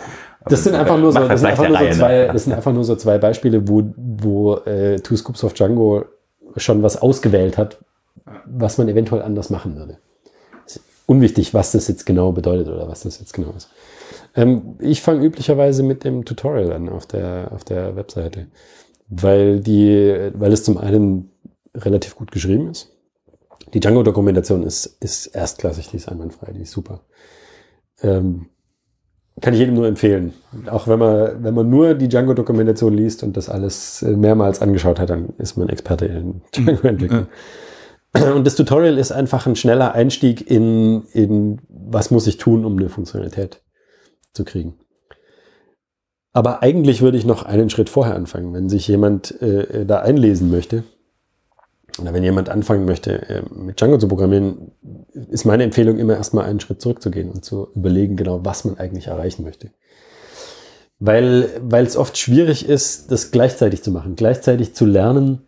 Das 0.47 0.65
sind 0.65 0.75
einfach 0.75 0.99
nur 0.99 1.13
so, 1.13 1.21
das 1.21 1.41
sind 1.41 1.51
einfach 1.51 1.69
nur 1.69 1.79
so 1.79 1.91
zwei, 1.99 2.27
das 2.27 2.45
sind 2.45 2.53
einfach 2.53 2.73
nur 2.73 2.85
so 2.85 2.97
zwei 2.97 3.19
Beispiele, 3.19 3.69
wo, 3.69 3.93
wo 3.97 4.57
äh, 4.57 5.01
Two 5.01 5.17
Scoops 5.17 5.45
of 5.45 5.55
Django 5.55 6.05
schon 6.57 6.83
was 6.83 7.01
ausgewählt 7.01 7.59
hat, 7.59 7.79
was 8.47 8.79
man 8.79 8.89
eventuell 8.89 9.23
anders 9.23 9.51
machen 9.51 9.77
würde. 9.77 9.99
Unwichtig, 11.07 11.53
was 11.53 11.73
das 11.73 11.89
jetzt 11.89 12.07
genau 12.07 12.33
bedeutet 12.33 12.69
oder 12.69 12.89
was 12.89 13.03
das 13.03 13.19
jetzt 13.19 13.35
genau 13.35 13.53
ist. 13.57 13.69
Ähm, 14.35 14.77
ich 14.79 15.03
fange 15.03 15.25
üblicherweise 15.25 15.83
mit 15.83 16.05
dem 16.05 16.25
Tutorial 16.25 16.73
an 16.73 16.89
auf 16.89 17.07
der, 17.07 17.51
auf 17.53 17.65
der 17.65 17.97
Webseite, 17.97 18.47
weil 19.09 19.61
die, 19.61 20.31
weil 20.35 20.53
es 20.53 20.65
zum 20.65 20.79
einen 20.79 21.31
relativ 21.75 22.17
gut 22.17 22.31
geschrieben 22.31 22.71
ist. 22.71 22.91
Die 23.75 23.81
Django-Dokumentation 23.81 24.63
ist, 24.63 24.87
ist 25.01 25.27
erstklassig, 25.27 25.89
die 25.89 25.97
ist 25.97 26.09
einwandfrei, 26.09 26.53
die 26.53 26.63
ist 26.63 26.73
super. 26.73 27.01
Ähm, 28.03 28.47
kann 29.41 29.55
ich 29.55 29.61
jedem 29.61 29.75
nur 29.75 29.87
empfehlen. 29.87 30.35
Auch 30.71 30.89
wenn 30.89 30.99
man, 30.99 31.43
wenn 31.43 31.55
man 31.55 31.71
nur 31.71 31.95
die 31.95 32.09
Django-Dokumentation 32.09 32.95
liest 32.95 33.23
und 33.23 33.37
das 33.37 33.49
alles 33.49 34.03
mehrmals 34.03 34.61
angeschaut 34.61 35.01
hat, 35.01 35.11
dann 35.11 35.31
ist 35.39 35.57
man 35.57 35.69
Experte 35.69 36.07
in 36.07 36.43
Django-Entwicklung. 36.55 37.21
Mhm. 37.21 37.27
Und 38.35 38.47
das 38.47 38.57
Tutorial 38.57 38.99
ist 38.99 39.11
einfach 39.11 39.47
ein 39.47 39.57
schneller 39.57 39.95
Einstieg 39.95 40.51
in, 40.51 41.05
in 41.13 41.61
was 41.69 42.11
muss 42.11 42.27
ich 42.27 42.37
tun, 42.37 42.67
um 42.67 42.77
eine 42.77 42.91
Funktionalität 42.91 43.63
zu 44.35 44.45
kriegen. 44.45 44.75
Aber 46.35 46.63
eigentlich 46.63 47.01
würde 47.01 47.17
ich 47.17 47.25
noch 47.25 47.43
einen 47.43 47.71
Schritt 47.71 47.89
vorher 47.89 48.15
anfangen. 48.15 48.53
Wenn 48.53 48.69
sich 48.69 48.87
jemand 48.89 49.41
äh, 49.41 49.87
da 49.87 50.01
einlesen 50.01 50.51
möchte, 50.51 50.85
oder 52.01 52.13
wenn 52.15 52.23
jemand 52.23 52.49
anfangen 52.49 52.85
möchte, 52.85 53.29
äh, 53.29 53.43
mit 53.55 53.81
Django 53.81 53.99
zu 53.99 54.09
programmieren, 54.09 54.73
ist 55.31 55.45
meine 55.45 55.65
Empfehlung 55.65 55.99
immer 55.99 56.17
erstmal 56.17 56.47
einen 56.47 56.61
Schritt 56.61 56.81
zurückzugehen 56.81 57.31
und 57.31 57.45
zu 57.45 57.69
überlegen, 57.75 58.17
genau, 58.17 58.41
was 58.45 58.65
man 58.65 58.79
eigentlich 58.79 59.09
erreichen 59.09 59.43
möchte. 59.45 59.71
weil 60.99 61.49
weil 61.61 61.85
es 61.85 61.97
oft 61.97 62.17
schwierig 62.17 62.69
ist, 62.69 63.11
das 63.11 63.31
gleichzeitig 63.31 63.83
zu 63.83 63.91
machen, 63.91 64.15
gleichzeitig 64.17 64.75
zu 64.75 64.87
lernen, 64.87 65.43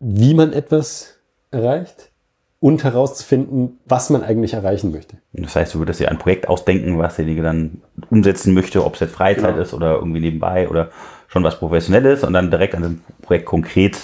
wie 0.00 0.34
man 0.34 0.52
etwas 0.52 1.14
erreicht 1.50 2.10
und 2.58 2.82
herauszufinden, 2.84 3.78
was 3.84 4.10
man 4.10 4.22
eigentlich 4.22 4.54
erreichen 4.54 4.90
möchte. 4.90 5.18
Das 5.34 5.54
heißt, 5.56 5.74
du 5.74 5.78
würdest 5.78 6.00
dir 6.00 6.10
ein 6.10 6.18
Projekt 6.18 6.48
ausdenken, 6.48 6.98
was 6.98 7.16
derjenige 7.16 7.42
dann 7.42 7.82
umsetzen 8.10 8.54
möchte, 8.54 8.84
ob 8.84 8.94
es 8.94 9.00
jetzt 9.00 9.14
Freizeit 9.14 9.52
Genau. 9.52 9.62
ist 9.62 9.74
oder 9.74 9.94
irgendwie 9.96 10.20
nebenbei 10.20 10.68
oder 10.68 10.90
schon 11.28 11.44
was 11.44 11.58
Professionelles 11.58 12.24
und 12.24 12.32
dann 12.32 12.50
direkt 12.50 12.74
an 12.74 12.82
dem 12.82 13.00
Projekt 13.22 13.44
konkret 13.46 13.96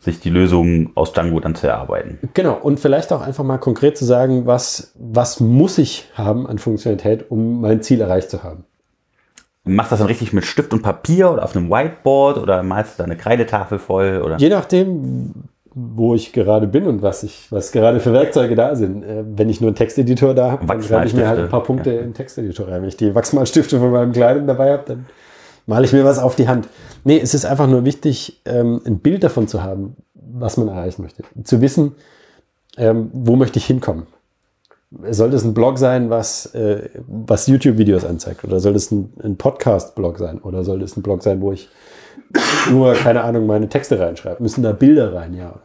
sich 0.00 0.20
die 0.20 0.30
Lösung 0.30 0.92
aus 0.94 1.12
Django 1.12 1.40
dann 1.40 1.54
zu 1.54 1.66
erarbeiten. 1.66 2.18
Genau, 2.34 2.54
und 2.54 2.78
vielleicht 2.80 3.12
auch 3.12 3.20
einfach 3.20 3.44
mal 3.44 3.58
konkret 3.58 3.98
zu 3.98 4.04
sagen, 4.04 4.46
was, 4.46 4.92
was 4.98 5.40
muss 5.40 5.78
ich 5.78 6.08
haben 6.14 6.46
an 6.46 6.58
Funktionalität, 6.58 7.30
um 7.30 7.60
mein 7.60 7.82
Ziel 7.82 8.00
erreicht 8.00 8.30
zu 8.30 8.42
haben. 8.42 8.64
Machst 9.64 9.90
du 9.90 9.94
das 9.94 9.98
dann 9.98 10.08
richtig 10.08 10.32
mit 10.32 10.44
Stift 10.44 10.72
und 10.72 10.82
Papier 10.82 11.30
oder 11.30 11.44
auf 11.44 11.54
einem 11.54 11.68
Whiteboard 11.68 12.38
oder 12.38 12.62
malst 12.62 12.94
du 12.94 12.98
da 12.98 13.04
eine 13.04 13.16
Kreidetafel 13.16 13.78
voll? 13.78 14.22
Oder? 14.24 14.38
Je 14.38 14.48
nachdem, 14.48 15.34
wo 15.74 16.14
ich 16.14 16.32
gerade 16.32 16.66
bin 16.66 16.86
und 16.86 17.02
was 17.02 17.22
ich, 17.22 17.46
was 17.50 17.72
gerade 17.72 18.00
für 18.00 18.12
Werkzeuge 18.12 18.54
da 18.54 18.74
sind. 18.74 19.04
Äh, 19.04 19.24
wenn 19.26 19.48
ich 19.48 19.60
nur 19.60 19.68
einen 19.68 19.76
Texteditor 19.76 20.34
da 20.34 20.52
habe, 20.52 20.66
dann 20.66 20.82
schreibe 20.82 21.06
ich 21.06 21.14
mir 21.14 21.28
halt 21.28 21.40
ein 21.40 21.48
paar 21.48 21.62
Punkte 21.62 21.92
ja. 21.92 22.00
im 22.00 22.14
Texteditor 22.14 22.68
rein. 22.68 22.82
Wenn 22.82 22.88
ich 22.88 22.96
die 22.96 23.14
Wachsmalstifte 23.14 23.78
von 23.78 23.90
meinem 23.90 24.12
Kleidung 24.12 24.46
dabei 24.46 24.72
habe, 24.72 24.84
dann 24.86 25.06
male 25.68 25.84
ich 25.84 25.92
mir 25.92 26.04
was 26.04 26.18
auf 26.18 26.34
die 26.34 26.48
Hand. 26.48 26.68
Nee, 27.04 27.20
es 27.20 27.34
ist 27.34 27.44
einfach 27.44 27.68
nur 27.68 27.84
wichtig, 27.84 28.40
ähm, 28.46 28.80
ein 28.84 28.98
Bild 28.98 29.22
davon 29.22 29.46
zu 29.46 29.62
haben, 29.62 29.96
was 30.14 30.56
man 30.56 30.68
erreichen 30.68 31.02
möchte. 31.02 31.22
Zu 31.44 31.60
wissen, 31.60 31.94
ähm, 32.76 33.10
wo 33.12 33.36
möchte 33.36 33.58
ich 33.58 33.66
hinkommen. 33.66 34.06
Soll 35.10 35.30
das 35.30 35.44
ein 35.44 35.52
Blog 35.52 35.78
sein, 35.78 36.08
was, 36.08 36.46
äh, 36.54 36.88
was 37.06 37.46
YouTube-Videos 37.46 38.06
anzeigt? 38.06 38.44
Oder 38.44 38.60
soll 38.60 38.72
das 38.72 38.90
ein, 38.90 39.12
ein 39.22 39.36
Podcast-Blog 39.36 40.18
sein? 40.18 40.40
Oder 40.40 40.64
soll 40.64 40.80
das 40.80 40.96
ein 40.96 41.02
Blog 41.02 41.22
sein, 41.22 41.42
wo 41.42 41.52
ich 41.52 41.68
nur, 42.70 42.94
keine 42.94 43.22
Ahnung, 43.22 43.46
meine 43.46 43.68
Texte 43.68 44.00
reinschreibe? 44.00 44.42
Müssen 44.42 44.62
da 44.62 44.72
Bilder 44.72 45.12
rein, 45.12 45.34
ja? 45.34 45.60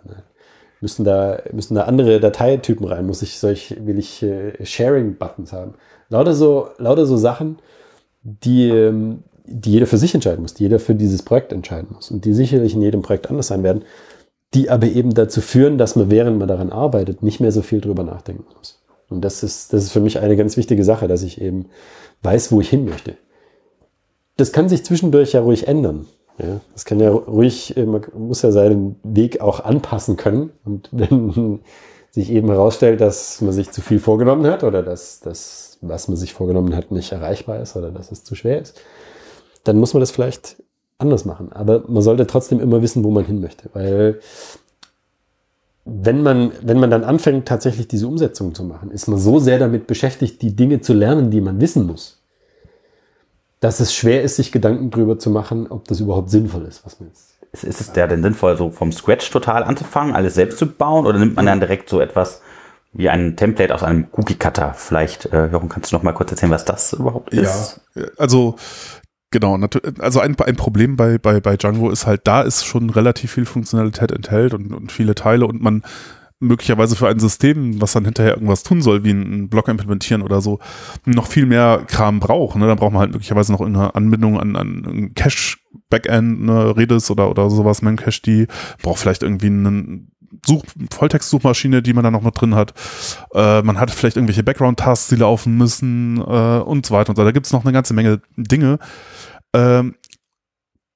Müssen 0.81 1.05
da, 1.05 1.39
müssen 1.53 1.75
da 1.75 1.83
andere 1.83 2.19
Dateitypen 2.19 2.85
rein? 2.85 3.05
Muss 3.05 3.21
ich 3.21 3.39
solch, 3.39 3.77
will 3.79 3.97
ich 3.97 4.21
äh, 4.21 4.65
Sharing-Buttons 4.65 5.53
haben? 5.53 5.75
Lauter 6.09 6.33
so, 6.33 6.71
lauter 6.77 7.05
so 7.05 7.15
Sachen, 7.15 7.59
die, 8.21 8.67
ähm, 8.67 9.23
die 9.45 9.71
jeder 9.71 9.87
für 9.87 9.97
sich 9.97 10.13
entscheiden 10.13 10.41
muss, 10.41 10.53
die 10.53 10.63
jeder 10.63 10.79
für 10.79 10.95
dieses 10.95 11.21
Projekt 11.21 11.51
entscheiden 11.51 11.89
muss 11.93 12.11
und 12.11 12.25
die 12.25 12.33
sicherlich 12.33 12.73
in 12.73 12.81
jedem 12.81 13.01
Projekt 13.01 13.29
anders 13.29 13.47
sein 13.47 13.63
werden, 13.63 13.83
die 14.53 14.69
aber 14.69 14.87
eben 14.87 15.13
dazu 15.13 15.41
führen, 15.41 15.77
dass 15.77 15.95
man, 15.95 16.09
während 16.09 16.37
man 16.37 16.47
daran 16.47 16.71
arbeitet, 16.71 17.23
nicht 17.23 17.39
mehr 17.39 17.51
so 17.51 17.61
viel 17.61 17.81
drüber 17.81 18.03
nachdenken 18.03 18.45
muss. 18.57 18.81
Und 19.09 19.21
das 19.21 19.43
ist, 19.43 19.73
das 19.73 19.83
ist 19.83 19.91
für 19.91 19.99
mich 19.99 20.19
eine 20.19 20.37
ganz 20.37 20.57
wichtige 20.57 20.83
Sache, 20.83 21.07
dass 21.07 21.23
ich 21.23 21.41
eben 21.41 21.65
weiß, 22.21 22.51
wo 22.51 22.61
ich 22.61 22.69
hin 22.69 22.85
möchte. 22.85 23.15
Das 24.37 24.51
kann 24.51 24.69
sich 24.69 24.85
zwischendurch 24.85 25.33
ja 25.33 25.41
ruhig 25.41 25.67
ändern. 25.67 26.07
Ja, 26.39 26.61
das 26.73 26.85
kann 26.85 26.99
ja 26.99 27.11
ruhig, 27.11 27.77
äh, 27.77 27.85
man 27.85 28.01
muss 28.17 28.41
ja 28.41 28.51
seinen 28.51 28.95
Weg 29.03 29.41
auch 29.41 29.59
anpassen 29.59 30.17
können. 30.17 30.51
Und 30.65 30.89
wenn 30.91 31.59
sich 32.09 32.31
eben 32.31 32.47
herausstellt, 32.47 33.01
dass 33.01 33.41
man 33.41 33.53
sich 33.53 33.71
zu 33.71 33.81
viel 33.81 33.99
vorgenommen 33.99 34.45
hat 34.47 34.63
oder 34.63 34.81
dass 34.81 35.19
das, 35.19 35.77
was 35.81 36.07
man 36.07 36.17
sich 36.17 36.33
vorgenommen 36.33 36.75
hat, 36.75 36.91
nicht 36.91 37.11
erreichbar 37.11 37.59
ist 37.59 37.75
oder 37.75 37.91
dass 37.91 38.11
es 38.11 38.23
zu 38.23 38.35
schwer 38.35 38.61
ist, 38.61 38.79
dann 39.63 39.77
muss 39.77 39.93
man 39.93 40.01
das 40.01 40.11
vielleicht 40.11 40.57
anders 40.97 41.25
machen. 41.25 41.51
Aber 41.51 41.83
man 41.87 42.01
sollte 42.01 42.27
trotzdem 42.27 42.59
immer 42.59 42.81
wissen, 42.81 43.03
wo 43.03 43.11
man 43.11 43.25
hin 43.25 43.41
möchte, 43.41 43.69
weil 43.73 44.19
wenn 45.85 46.23
man, 46.23 46.51
wenn 46.61 46.79
man 46.79 46.89
dann 46.89 47.03
anfängt, 47.03 47.45
tatsächlich 47.45 47.87
diese 47.87 48.07
Umsetzung 48.07 48.55
zu 48.55 48.63
machen, 48.63 48.91
ist 48.91 49.07
man 49.07 49.19
so 49.19 49.39
sehr 49.39 49.59
damit 49.59 49.85
beschäftigt, 49.85 50.41
die 50.41 50.55
Dinge 50.55 50.79
zu 50.79 50.93
lernen, 50.93 51.29
die 51.29 51.41
man 51.41 51.59
wissen 51.59 51.85
muss, 51.85 52.21
dass 53.59 53.79
es 53.79 53.93
schwer 53.93 54.23
ist, 54.23 54.37
sich 54.37 54.51
Gedanken 54.51 54.91
darüber 54.91 55.19
zu 55.19 55.29
machen, 55.29 55.67
ob 55.69 55.87
das 55.87 55.99
überhaupt 55.99 56.29
sinnvoll 56.29 56.65
ist, 56.65 56.85
was 56.85 56.99
man 56.99 57.09
jetzt. 57.09 57.37
Ist, 57.51 57.63
ist 57.65 57.81
es 57.81 57.91
der 57.91 58.07
denn 58.07 58.23
sinnvoll, 58.23 58.57
so 58.57 58.71
vom 58.71 58.91
Scratch 58.91 59.29
total 59.29 59.63
anzufangen, 59.63 60.15
alles 60.15 60.35
selbst 60.35 60.57
zu 60.57 60.67
bauen 60.67 61.05
oder 61.05 61.19
nimmt 61.19 61.35
man 61.35 61.45
dann 61.45 61.59
direkt 61.59 61.89
so 61.89 61.99
etwas 61.99 62.41
wie 62.93 63.09
ein 63.09 63.35
Template 63.35 63.73
aus 63.73 63.83
einem 63.83 64.07
Cookie 64.13 64.35
Cutter? 64.35 64.73
Vielleicht, 64.73 65.31
äh, 65.33 65.47
Jochen, 65.47 65.69
kannst 65.69 65.91
du 65.91 65.95
noch 65.95 66.03
mal 66.03 66.13
kurz 66.13 66.31
erzählen, 66.31 66.51
was 66.51 66.65
das 66.65 66.93
überhaupt 66.93 67.31
ist? 67.33 67.81
Ja, 67.95 68.03
also 68.17 68.55
genau, 69.33 69.59
also 69.99 70.21
ein, 70.21 70.39
ein 70.39 70.55
Problem 70.55 70.95
bei, 70.95 71.17
bei, 71.17 71.41
bei 71.41 71.57
Django 71.57 71.89
ist 71.89 72.07
halt, 72.07 72.21
da 72.25 72.43
ist 72.43 72.63
schon 72.63 72.89
relativ 72.89 73.33
viel 73.33 73.45
Funktionalität 73.45 74.11
enthält 74.11 74.53
und, 74.53 74.71
und 74.71 74.91
viele 74.91 75.15
Teile 75.15 75.45
und 75.45 75.61
man 75.61 75.83
möglicherweise 76.39 76.95
für 76.95 77.07
ein 77.07 77.19
System, 77.19 77.81
was 77.81 77.93
dann 77.93 78.05
hinterher 78.05 78.33
irgendwas 78.33 78.63
tun 78.63 78.81
soll, 78.81 79.03
wie 79.03 79.11
einen 79.11 79.49
Block 79.49 79.69
implementieren 79.69 80.21
oder 80.21 80.41
so, 80.41 80.59
noch 81.05 81.27
viel 81.27 81.45
mehr 81.45 81.83
Kram 81.87 82.19
braucht. 82.19 82.57
Ne? 82.57 82.67
Dann 82.67 82.77
braucht 82.77 82.93
man 82.93 83.01
halt 83.01 83.11
möglicherweise 83.11 83.51
noch 83.51 83.61
eine 83.61 83.95
Anbindung 83.95 84.39
an, 84.39 84.55
an 84.55 84.85
ein 84.85 85.13
Cache-Backend, 85.15 86.43
ne, 86.43 86.75
Redis 86.77 87.09
oder, 87.09 87.29
oder 87.29 87.49
sowas, 87.49 87.81
Memcache, 87.81 88.21
die 88.21 88.47
braucht 88.81 88.99
vielleicht 88.99 89.23
irgendwie 89.23 89.47
einen 89.47 90.11
Such 90.45 90.63
Volltext-Suchmaschine, 90.91 91.81
die 91.81 91.93
man 91.93 92.03
da 92.03 92.11
noch 92.11 92.21
mit 92.21 92.39
drin 92.39 92.55
hat. 92.55 92.73
Äh, 93.33 93.61
man 93.61 93.79
hat 93.79 93.91
vielleicht 93.91 94.17
irgendwelche 94.17 94.43
Background-Tasks, 94.43 95.09
die 95.09 95.15
laufen 95.15 95.57
müssen 95.57 96.17
äh, 96.17 96.21
und 96.59 96.85
so 96.85 96.93
weiter 96.93 97.09
und 97.09 97.15
so. 97.15 97.23
Da 97.23 97.31
gibt 97.31 97.45
es 97.45 97.51
noch 97.51 97.63
eine 97.63 97.73
ganze 97.73 97.93
Menge 97.93 98.21
Dinge, 98.35 98.79
ähm, 99.53 99.95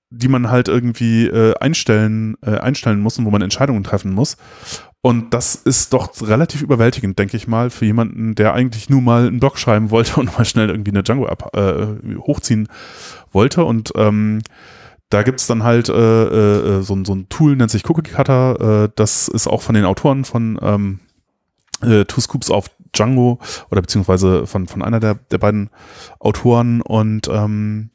die 0.10 0.28
man 0.28 0.50
halt 0.50 0.68
irgendwie 0.68 1.28
äh, 1.28 1.54
einstellen, 1.60 2.38
äh, 2.42 2.58
einstellen 2.58 3.02
muss 3.02 3.18
und 3.20 3.26
wo 3.26 3.32
man 3.32 3.42
Entscheidungen 3.42 3.84
treffen 3.84 4.12
muss. 4.14 4.38
Und 5.02 5.34
das 5.34 5.56
ist 5.56 5.94
doch 5.94 6.10
relativ 6.22 6.62
überwältigend, 6.62 7.20
denke 7.20 7.38
ich 7.38 7.48
mal, 7.48 7.70
für 7.70 7.86
jemanden, 7.86 8.36
der 8.36 8.54
eigentlich 8.54 8.90
nur 8.90 9.02
mal 9.02 9.28
einen 9.28 9.40
Blog 9.40 9.58
schreiben 9.58 9.92
wollte 9.92 10.16
und 10.20 10.38
mal 10.38 10.46
schnell 10.46 10.70
irgendwie 10.70 10.92
eine 10.92 11.04
Django-App 11.04 11.56
äh, 11.56 12.18
hochziehen 12.18 12.68
wollte. 13.32 13.64
Und 13.64 13.94
ähm, 13.96 14.42
da 15.10 15.24
gibt's 15.24 15.48
dann 15.48 15.64
halt 15.64 15.90
äh, 15.90 15.94
äh, 16.24 16.82
so, 16.82 16.96
ein- 16.96 17.06
so 17.06 17.14
ein 17.14 17.30
Tool, 17.30 17.56
nennt 17.56 17.72
sich 17.72 17.88
Cookie 17.90 18.02
Cutter. 18.12 18.84
Äh, 18.86 18.90
das 18.96 19.28
ist 19.28 19.48
auch 19.48 19.62
von 19.62 19.76
den 19.76 19.86
Autoren 19.86 20.26
von 20.26 20.60
ähm, 20.62 21.00
äh, 21.82 22.06
Two 22.06 22.22
Scoops 22.22 22.52
auf 22.52 22.70
Django 22.96 23.40
oder 23.70 23.82
beziehungsweise 23.82 24.48
von, 24.48 24.68
von 24.68 24.82
einer 24.82 25.00
der, 25.00 25.16
der 25.16 25.38
beiden 25.38 25.70
Autoren. 26.20 26.82
Und 26.82 27.28
ähm, 27.28 27.90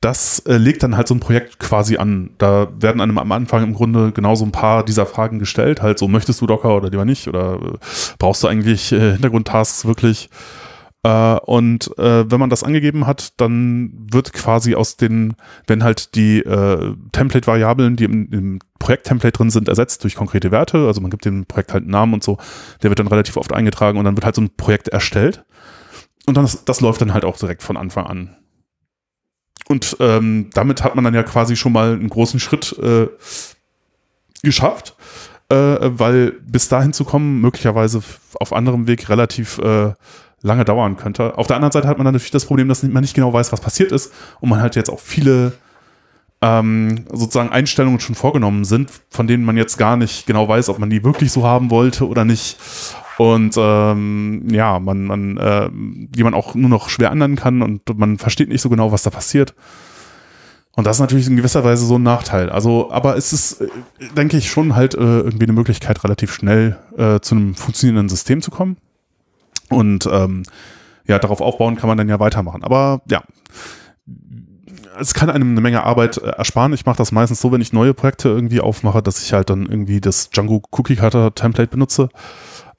das 0.00 0.38
äh, 0.40 0.56
legt 0.56 0.82
dann 0.82 0.96
halt 0.96 1.06
so 1.08 1.14
ein 1.14 1.20
Projekt 1.20 1.58
quasi 1.58 1.98
an. 1.98 2.30
Da 2.38 2.68
werden 2.80 3.00
einem 3.02 3.18
am 3.18 3.32
Anfang 3.32 3.62
im 3.62 3.74
Grunde 3.74 4.12
genau 4.12 4.34
so 4.34 4.44
ein 4.46 4.52
paar 4.52 4.82
dieser 4.84 5.04
Fragen 5.04 5.38
gestellt. 5.38 5.82
Halt 5.82 5.98
so, 5.98 6.08
möchtest 6.08 6.40
du 6.40 6.46
Docker 6.46 6.74
oder 6.74 6.88
lieber 6.88 7.04
nicht? 7.04 7.28
Oder 7.28 7.56
äh, 7.56 7.78
brauchst 8.18 8.42
du 8.42 8.48
eigentlich 8.48 8.92
äh, 8.92 9.12
Hintergrundtasks 9.12 9.84
wirklich? 9.84 10.30
Äh, 11.02 11.38
und 11.46 11.96
äh, 11.98 12.30
wenn 12.30 12.40
man 12.40 12.50
das 12.50 12.62
angegeben 12.62 13.06
hat, 13.06 13.40
dann 13.40 13.92
wird 14.10 14.32
quasi 14.32 14.74
aus 14.74 14.96
den, 14.96 15.34
wenn 15.66 15.82
halt 15.82 16.14
die 16.14 16.40
äh, 16.40 16.94
Template-Variablen, 17.12 17.96
die 17.96 18.04
im, 18.04 18.30
im 18.32 18.58
Projekt-Template 18.78 19.36
drin 19.36 19.50
sind, 19.50 19.68
ersetzt 19.68 20.04
durch 20.04 20.14
konkrete 20.14 20.50
Werte. 20.50 20.86
Also 20.86 21.00
man 21.00 21.10
gibt 21.10 21.24
dem 21.24 21.46
Projekt 21.46 21.72
halt 21.72 21.84
einen 21.84 21.92
Namen 21.92 22.14
und 22.14 22.24
so. 22.24 22.38
Der 22.82 22.90
wird 22.90 22.98
dann 22.98 23.08
relativ 23.08 23.36
oft 23.36 23.52
eingetragen 23.52 23.98
und 23.98 24.04
dann 24.04 24.16
wird 24.16 24.24
halt 24.24 24.34
so 24.34 24.42
ein 24.42 24.56
Projekt 24.56 24.88
erstellt. 24.88 25.44
Und 26.26 26.36
dann 26.36 26.44
das, 26.44 26.64
das 26.64 26.80
läuft 26.80 27.00
dann 27.00 27.14
halt 27.14 27.24
auch 27.24 27.38
direkt 27.38 27.62
von 27.62 27.76
Anfang 27.76 28.06
an. 28.06 28.36
Und 29.68 29.96
ähm, 30.00 30.50
damit 30.52 30.82
hat 30.82 30.96
man 30.96 31.04
dann 31.04 31.14
ja 31.14 31.22
quasi 31.22 31.56
schon 31.56 31.72
mal 31.72 31.92
einen 31.92 32.08
großen 32.08 32.40
Schritt 32.40 32.76
äh, 32.78 33.08
geschafft, 34.42 34.96
äh, 35.48 35.54
weil 35.54 36.32
bis 36.42 36.68
dahin 36.68 36.92
zu 36.92 37.04
kommen, 37.04 37.40
möglicherweise 37.40 38.02
auf 38.34 38.52
anderem 38.52 38.86
Weg 38.86 39.08
relativ 39.08 39.58
äh, 39.58 39.92
lange 40.42 40.64
dauern 40.64 40.96
könnte. 40.96 41.36
Auf 41.36 41.46
der 41.46 41.56
anderen 41.56 41.72
Seite 41.72 41.88
hat 41.88 41.98
man 41.98 42.04
dann 42.04 42.14
natürlich 42.14 42.30
das 42.30 42.46
Problem, 42.46 42.68
dass 42.68 42.82
man 42.82 43.02
nicht 43.02 43.14
genau 43.14 43.32
weiß, 43.32 43.52
was 43.52 43.60
passiert 43.60 43.92
ist 43.92 44.12
und 44.40 44.48
man 44.48 44.60
halt 44.60 44.76
jetzt 44.76 44.90
auch 44.90 45.00
viele 45.00 45.52
ähm, 46.42 47.04
sozusagen 47.12 47.50
Einstellungen 47.50 48.00
schon 48.00 48.14
vorgenommen 48.14 48.64
sind, 48.64 48.90
von 49.10 49.26
denen 49.26 49.44
man 49.44 49.56
jetzt 49.56 49.76
gar 49.76 49.96
nicht 49.96 50.26
genau 50.26 50.48
weiß, 50.48 50.70
ob 50.70 50.78
man 50.78 50.90
die 50.90 51.04
wirklich 51.04 51.32
so 51.32 51.44
haben 51.44 51.70
wollte 51.70 52.08
oder 52.08 52.24
nicht. 52.24 52.56
Und 53.18 53.54
ähm, 53.58 54.48
ja, 54.50 54.78
man, 54.78 55.04
man, 55.04 55.36
äh, 55.36 55.68
die 55.70 56.24
man 56.24 56.32
auch 56.32 56.54
nur 56.54 56.70
noch 56.70 56.88
schwer 56.88 57.10
ändern 57.10 57.36
kann 57.36 57.60
und 57.60 57.98
man 57.98 58.16
versteht 58.16 58.48
nicht 58.48 58.62
so 58.62 58.70
genau, 58.70 58.92
was 58.92 59.02
da 59.02 59.10
passiert. 59.10 59.54
Und 60.72 60.86
das 60.86 60.96
ist 60.96 61.00
natürlich 61.00 61.26
in 61.26 61.36
gewisser 61.36 61.62
Weise 61.62 61.84
so 61.84 61.96
ein 61.96 62.02
Nachteil. 62.02 62.48
Also, 62.48 62.90
aber 62.90 63.18
es 63.18 63.34
ist, 63.34 63.60
äh, 63.60 63.68
denke 64.16 64.38
ich, 64.38 64.50
schon 64.50 64.74
halt 64.74 64.94
äh, 64.94 64.98
irgendwie 64.98 65.44
eine 65.44 65.52
Möglichkeit, 65.52 66.02
relativ 66.04 66.32
schnell 66.32 66.78
äh, 66.96 67.20
zu 67.20 67.34
einem 67.34 67.54
funktionierenden 67.54 68.08
System 68.08 68.40
zu 68.40 68.50
kommen. 68.50 68.78
Und 69.70 70.06
ähm, 70.10 70.42
ja, 71.06 71.18
darauf 71.18 71.40
aufbauen 71.40 71.76
kann 71.76 71.88
man 71.88 71.96
dann 71.96 72.08
ja 72.08 72.20
weitermachen. 72.20 72.62
Aber 72.62 73.00
ja, 73.08 73.22
es 74.98 75.14
kann 75.14 75.30
einem 75.30 75.50
eine 75.52 75.60
Menge 75.60 75.84
Arbeit 75.84 76.18
äh, 76.18 76.28
ersparen. 76.30 76.72
Ich 76.72 76.84
mache 76.86 76.98
das 76.98 77.12
meistens 77.12 77.40
so, 77.40 77.52
wenn 77.52 77.60
ich 77.60 77.72
neue 77.72 77.94
Projekte 77.94 78.28
irgendwie 78.28 78.60
aufmache, 78.60 79.02
dass 79.02 79.22
ich 79.22 79.32
halt 79.32 79.50
dann 79.50 79.66
irgendwie 79.66 80.00
das 80.00 80.30
Django 80.30 80.62
Cookie 80.72 80.96
Cutter 80.96 81.34
Template 81.34 81.70
benutze. 81.70 82.08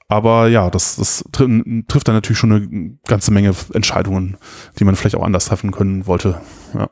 Aber 0.08 0.48
ja, 0.48 0.68
das, 0.68 0.96
das 0.96 1.24
tr- 1.32 1.86
trifft 1.88 2.06
dann 2.06 2.14
natürlich 2.14 2.38
schon 2.38 2.52
eine 2.52 2.98
ganze 3.06 3.32
Menge 3.32 3.54
Entscheidungen, 3.72 4.36
die 4.78 4.84
man 4.84 4.94
vielleicht 4.94 5.16
auch 5.16 5.24
anders 5.24 5.46
treffen 5.46 5.72
können 5.72 6.06
wollte. 6.06 6.40
Ja. 6.74 6.88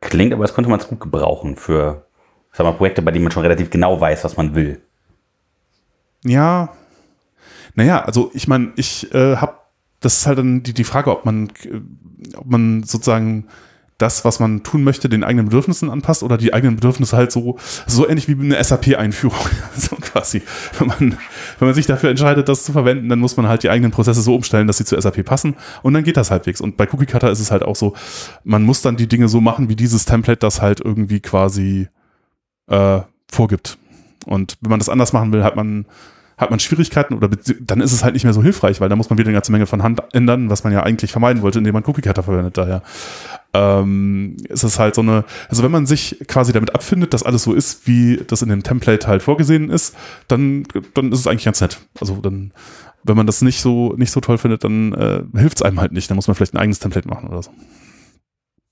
Klingt, 0.00 0.32
aber 0.32 0.44
das 0.44 0.54
könnte 0.54 0.70
man 0.70 0.80
es 0.80 0.88
gut 0.88 1.00
gebrauchen 1.00 1.56
für, 1.56 2.06
sag 2.52 2.64
mal, 2.64 2.72
Projekte, 2.72 3.02
bei 3.02 3.10
denen 3.10 3.24
man 3.24 3.32
schon 3.32 3.42
relativ 3.42 3.68
genau 3.68 4.00
weiß, 4.00 4.24
was 4.24 4.36
man 4.36 4.54
will. 4.54 4.80
Ja. 6.24 6.70
Naja, 7.74 8.02
also 8.02 8.30
ich 8.34 8.48
meine, 8.48 8.72
ich 8.76 9.12
äh, 9.14 9.36
habe 9.36 9.54
das 10.00 10.18
ist 10.18 10.26
halt 10.26 10.38
dann 10.38 10.62
die, 10.62 10.74
die 10.74 10.84
Frage, 10.84 11.10
ob 11.10 11.24
man, 11.24 11.50
ob 12.36 12.46
man 12.46 12.82
sozusagen 12.84 13.46
das, 13.96 14.24
was 14.24 14.38
man 14.38 14.62
tun 14.62 14.84
möchte, 14.84 15.08
den 15.08 15.24
eigenen 15.24 15.46
Bedürfnissen 15.46 15.90
anpasst 15.90 16.22
oder 16.22 16.38
die 16.38 16.54
eigenen 16.54 16.76
Bedürfnisse 16.76 17.16
halt 17.16 17.32
so, 17.32 17.58
so 17.88 18.08
ähnlich 18.08 18.28
wie 18.28 18.40
eine 18.40 18.62
SAP-Einführung. 18.62 19.40
so 19.76 19.96
quasi. 19.96 20.42
Wenn 20.78 20.86
man, 20.86 20.98
wenn 21.58 21.68
man 21.68 21.74
sich 21.74 21.86
dafür 21.86 22.10
entscheidet, 22.10 22.48
das 22.48 22.62
zu 22.62 22.70
verwenden, 22.70 23.08
dann 23.08 23.18
muss 23.18 23.36
man 23.36 23.48
halt 23.48 23.64
die 23.64 23.70
eigenen 23.70 23.90
Prozesse 23.90 24.22
so 24.22 24.36
umstellen, 24.36 24.68
dass 24.68 24.78
sie 24.78 24.84
zu 24.84 24.98
SAP 25.00 25.24
passen 25.24 25.56
und 25.82 25.94
dann 25.94 26.04
geht 26.04 26.16
das 26.16 26.30
halbwegs. 26.30 26.60
Und 26.60 26.76
bei 26.76 26.86
Cookie 26.92 27.06
Cutter 27.06 27.28
ist 27.28 27.40
es 27.40 27.50
halt 27.50 27.64
auch 27.64 27.74
so, 27.74 27.94
man 28.44 28.62
muss 28.62 28.82
dann 28.82 28.96
die 28.96 29.08
Dinge 29.08 29.26
so 29.26 29.40
machen, 29.40 29.68
wie 29.68 29.76
dieses 29.76 30.04
Template 30.04 30.38
das 30.38 30.62
halt 30.62 30.80
irgendwie 30.80 31.18
quasi 31.18 31.88
äh, 32.68 33.00
vorgibt. 33.28 33.78
Und 34.28 34.56
wenn 34.60 34.70
man 34.70 34.78
das 34.78 34.88
anders 34.88 35.12
machen 35.12 35.32
will, 35.32 35.42
hat 35.42 35.56
man 35.56 35.86
hat 36.38 36.50
man 36.50 36.60
Schwierigkeiten 36.60 37.14
oder 37.14 37.28
dann 37.60 37.80
ist 37.80 37.92
es 37.92 38.04
halt 38.04 38.14
nicht 38.14 38.22
mehr 38.22 38.32
so 38.32 38.42
hilfreich, 38.42 38.80
weil 38.80 38.88
da 38.88 38.94
muss 38.94 39.10
man 39.10 39.18
wieder 39.18 39.28
eine 39.28 39.34
ganze 39.36 39.50
Menge 39.50 39.66
von 39.66 39.82
Hand 39.82 40.00
ändern, 40.12 40.48
was 40.48 40.62
man 40.62 40.72
ja 40.72 40.84
eigentlich 40.84 41.10
vermeiden 41.10 41.42
wollte, 41.42 41.58
indem 41.58 41.74
man 41.74 41.82
Cookie 41.84 42.00
Cutter 42.00 42.22
verwendet 42.22 42.56
daher. 42.56 42.82
Ähm, 43.52 44.36
ist 44.48 44.62
es 44.62 44.78
halt 44.78 44.94
so 44.94 45.00
eine, 45.00 45.24
also 45.48 45.64
wenn 45.64 45.72
man 45.72 45.86
sich 45.86 46.16
quasi 46.28 46.52
damit 46.52 46.74
abfindet, 46.74 47.12
dass 47.12 47.24
alles 47.24 47.42
so 47.42 47.52
ist, 47.52 47.88
wie 47.88 48.20
das 48.24 48.42
in 48.42 48.50
dem 48.50 48.62
Template 48.62 49.08
halt 49.08 49.22
vorgesehen 49.22 49.68
ist, 49.68 49.96
dann, 50.28 50.62
dann 50.94 51.10
ist 51.10 51.18
es 51.18 51.26
eigentlich 51.26 51.44
ganz 51.44 51.60
nett. 51.60 51.80
Also 52.00 52.16
dann, 52.16 52.52
wenn 53.02 53.16
man 53.16 53.26
das 53.26 53.42
nicht 53.42 53.60
so, 53.60 53.94
nicht 53.96 54.12
so 54.12 54.20
toll 54.20 54.38
findet, 54.38 54.62
dann 54.62 54.92
äh, 54.92 55.22
hilft 55.36 55.58
es 55.58 55.62
einem 55.62 55.80
halt 55.80 55.92
nicht. 55.92 56.08
Dann 56.08 56.14
muss 56.14 56.28
man 56.28 56.36
vielleicht 56.36 56.54
ein 56.54 56.58
eigenes 56.58 56.78
Template 56.78 57.08
machen 57.08 57.28
oder 57.28 57.42
so. 57.42 57.50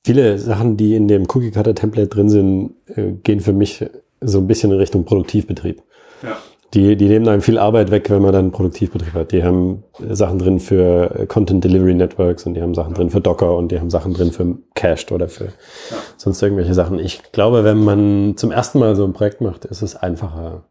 Viele 0.04 0.38
Sachen, 0.38 0.76
die 0.76 0.94
in 0.94 1.08
dem 1.08 1.22
Cookie 1.22 1.50
Cutter 1.50 1.74
Template 1.74 2.08
drin 2.08 2.28
sind, 2.28 2.74
äh, 2.94 3.10
gehen 3.24 3.40
für 3.40 3.52
mich 3.52 3.84
so 4.20 4.38
ein 4.38 4.46
bisschen 4.46 4.72
in 4.72 4.78
Richtung 4.78 5.04
Produktivbetrieb. 5.04 5.82
Ja 6.22 6.36
die, 6.74 6.96
die 6.96 7.08
nehmen 7.08 7.28
einem 7.28 7.42
viel 7.42 7.58
Arbeit 7.58 7.90
weg, 7.90 8.10
wenn 8.10 8.22
man 8.22 8.32
dann 8.32 8.46
einen 8.46 8.52
Produktivbetrieb 8.52 9.14
hat. 9.14 9.32
Die 9.32 9.44
haben 9.44 9.84
Sachen 10.10 10.38
drin 10.38 10.60
für 10.60 11.26
Content 11.28 11.64
Delivery 11.64 11.94
Networks 11.94 12.44
und 12.44 12.54
die 12.54 12.62
haben 12.62 12.74
Sachen 12.74 12.94
drin 12.94 13.10
für 13.10 13.20
Docker 13.20 13.56
und 13.56 13.70
die 13.70 13.78
haben 13.78 13.90
Sachen 13.90 14.12
drin 14.12 14.32
für 14.32 14.58
Cached 14.74 15.12
oder 15.12 15.28
für 15.28 15.44
ja. 15.44 15.96
sonst 16.16 16.42
irgendwelche 16.42 16.74
Sachen. 16.74 16.98
Ich 16.98 17.32
glaube, 17.32 17.64
wenn 17.64 17.84
man 17.84 18.36
zum 18.36 18.50
ersten 18.50 18.78
Mal 18.78 18.96
so 18.96 19.04
ein 19.04 19.12
Projekt 19.12 19.40
macht, 19.40 19.64
ist 19.64 19.82
es 19.82 19.96
einfacher, 19.96 20.64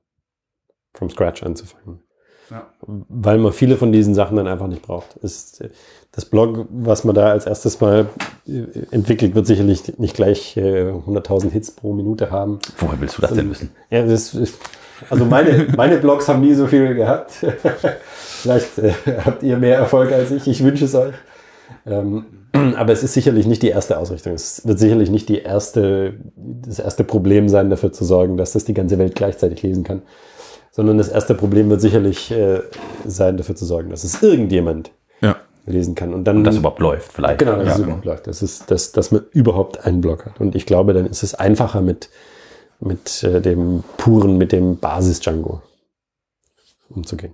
from 0.94 1.10
scratch 1.10 1.44
anzufangen. 1.44 2.02
Ja. 2.52 2.68
Weil 2.86 3.40
man 3.40 3.54
viele 3.54 3.76
von 3.76 3.92
diesen 3.92 4.14
Sachen 4.14 4.38
dann 4.38 4.48
einfach 4.48 4.68
nicht 4.68 4.84
braucht. 4.84 5.16
Ist, 5.16 5.64
das 6.16 6.26
Blog, 6.26 6.66
was 6.70 7.04
man 7.04 7.14
da 7.14 7.32
als 7.32 7.46
erstes 7.46 7.82
mal 7.82 8.08
äh, 8.48 8.64
entwickelt, 8.92 9.36
wird 9.36 9.46
sicherlich 9.46 9.98
nicht 9.98 10.16
gleich 10.16 10.56
äh, 10.56 10.92
100.000 10.92 11.52
Hits 11.52 11.72
pro 11.72 11.94
Minute 11.94 12.32
haben. 12.32 12.60
Woher 12.78 13.00
willst 13.02 13.18
du 13.18 13.22
das 13.22 13.34
denn 13.34 13.50
wissen? 13.50 13.72
Ja, 13.90 14.02
das 14.06 14.34
ist 14.34 14.58
also 15.10 15.26
meine, 15.26 15.68
meine 15.76 15.98
Blogs 15.98 16.28
haben 16.28 16.42
nie 16.42 16.54
so 16.54 16.68
viel 16.68 16.96
gehabt. 16.96 17.32
Vielleicht 18.08 18.78
äh, 18.78 18.94
habt 19.26 19.44
ihr 19.44 19.58
mehr 19.58 19.78
Erfolg 19.78 20.12
als 20.12 20.32
ich. 20.32 20.48
Ich 20.48 20.64
wünsche 20.64 20.86
es 20.86 20.96
euch. 20.96 21.14
Ähm, 21.86 22.26
aber 22.54 22.94
es 22.94 23.04
ist 23.04 23.14
sicherlich 23.14 23.46
nicht 23.46 23.62
die 23.62 23.70
erste 23.70 23.98
Ausrichtung. 23.98 24.34
Es 24.34 24.66
wird 24.66 24.80
sicherlich 24.80 25.10
nicht 25.10 25.28
die 25.28 25.40
erste, 25.40 26.14
das 26.36 26.80
erste 26.80 27.04
Problem 27.04 27.50
sein, 27.50 27.70
dafür 27.70 27.92
zu 27.92 28.06
sorgen, 28.06 28.38
dass 28.38 28.54
das 28.54 28.64
die 28.64 28.74
ganze 28.74 28.98
Welt 28.98 29.16
gleichzeitig 29.16 29.62
lesen 29.64 29.84
kann. 29.84 30.02
Sondern 30.72 30.98
das 30.98 31.10
erste 31.10 31.36
Problem 31.36 31.70
wird 31.70 31.82
sicherlich 31.82 32.32
äh, 32.32 32.62
sein, 33.06 33.38
dafür 33.38 33.56
zu 33.56 33.66
sorgen, 33.66 33.90
dass 33.90 34.04
es 34.04 34.22
irgendjemand 34.24 34.92
ja. 35.22 35.38
Lesen 35.66 35.96
kann. 35.96 36.14
Und 36.14 36.26
dann. 36.26 36.38
Und 36.38 36.44
das 36.44 36.58
überhaupt 36.58 36.80
läuft, 36.80 37.12
vielleicht. 37.12 37.40
Genau, 37.40 37.56
dass 37.56 37.68
ja. 37.68 37.74
es 37.74 37.80
überhaupt 37.80 38.06
läuft. 38.06 38.28
Das 38.28 38.42
ist, 38.42 38.70
dass, 38.72 38.92
dass 38.92 39.12
man 39.12 39.24
überhaupt 39.32 39.86
einen 39.86 40.02
Blog 40.02 40.26
hat. 40.26 40.40
Und 40.40 40.56
ich 40.56 40.66
glaube, 40.66 40.94
dann 40.94 41.06
ist 41.06 41.24
es 41.24 41.36
einfacher 41.36 41.82
mit 41.82 42.10
mit 42.80 43.24
äh, 43.24 43.42
dem 43.42 43.84
puren, 43.98 44.38
mit 44.38 44.52
dem 44.52 44.78
Basis-Django 44.78 45.62
umzugehen. 46.90 47.34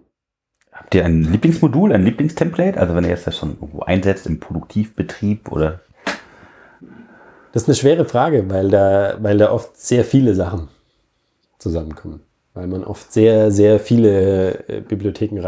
Habt 0.71 0.95
ihr 0.95 1.05
ein 1.05 1.23
Lieblingsmodul, 1.23 1.91
ein 1.93 2.03
Lieblingstemplate? 2.03 2.79
Also 2.79 2.95
wenn 2.95 3.03
ihr 3.03 3.11
jetzt 3.11 3.27
das 3.27 3.37
schon 3.37 3.51
irgendwo 3.51 3.81
einsetzt 3.81 4.25
im 4.25 4.39
Produktivbetrieb 4.39 5.51
oder? 5.51 5.81
Das 7.51 7.63
ist 7.63 7.67
eine 7.67 7.75
schwere 7.75 8.05
Frage, 8.05 8.49
weil 8.49 8.69
da, 8.69 9.17
weil 9.21 9.37
da 9.37 9.51
oft 9.51 9.75
sehr 9.77 10.05
viele 10.05 10.33
Sachen 10.33 10.69
zusammenkommen. 11.59 12.21
Weil 12.53 12.67
man 12.67 12.83
oft 12.83 13.11
sehr, 13.11 13.51
sehr 13.51 13.79
viele 13.79 14.67
äh, 14.67 14.81
Bibliotheken 14.81 15.39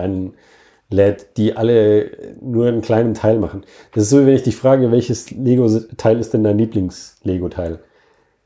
reinlädt, 0.94 1.38
die 1.38 1.56
alle 1.56 2.12
nur 2.42 2.68
einen 2.68 2.82
kleinen 2.82 3.14
Teil 3.14 3.40
machen. 3.40 3.64
Das 3.94 4.04
ist 4.04 4.10
so, 4.10 4.26
wenn 4.26 4.36
ich 4.36 4.44
dich 4.44 4.56
frage, 4.56 4.92
welches 4.92 5.32
Lego-Teil 5.32 6.20
ist 6.20 6.34
denn 6.34 6.44
dein 6.44 6.58
Lieblings-Lego-Teil? 6.58 7.80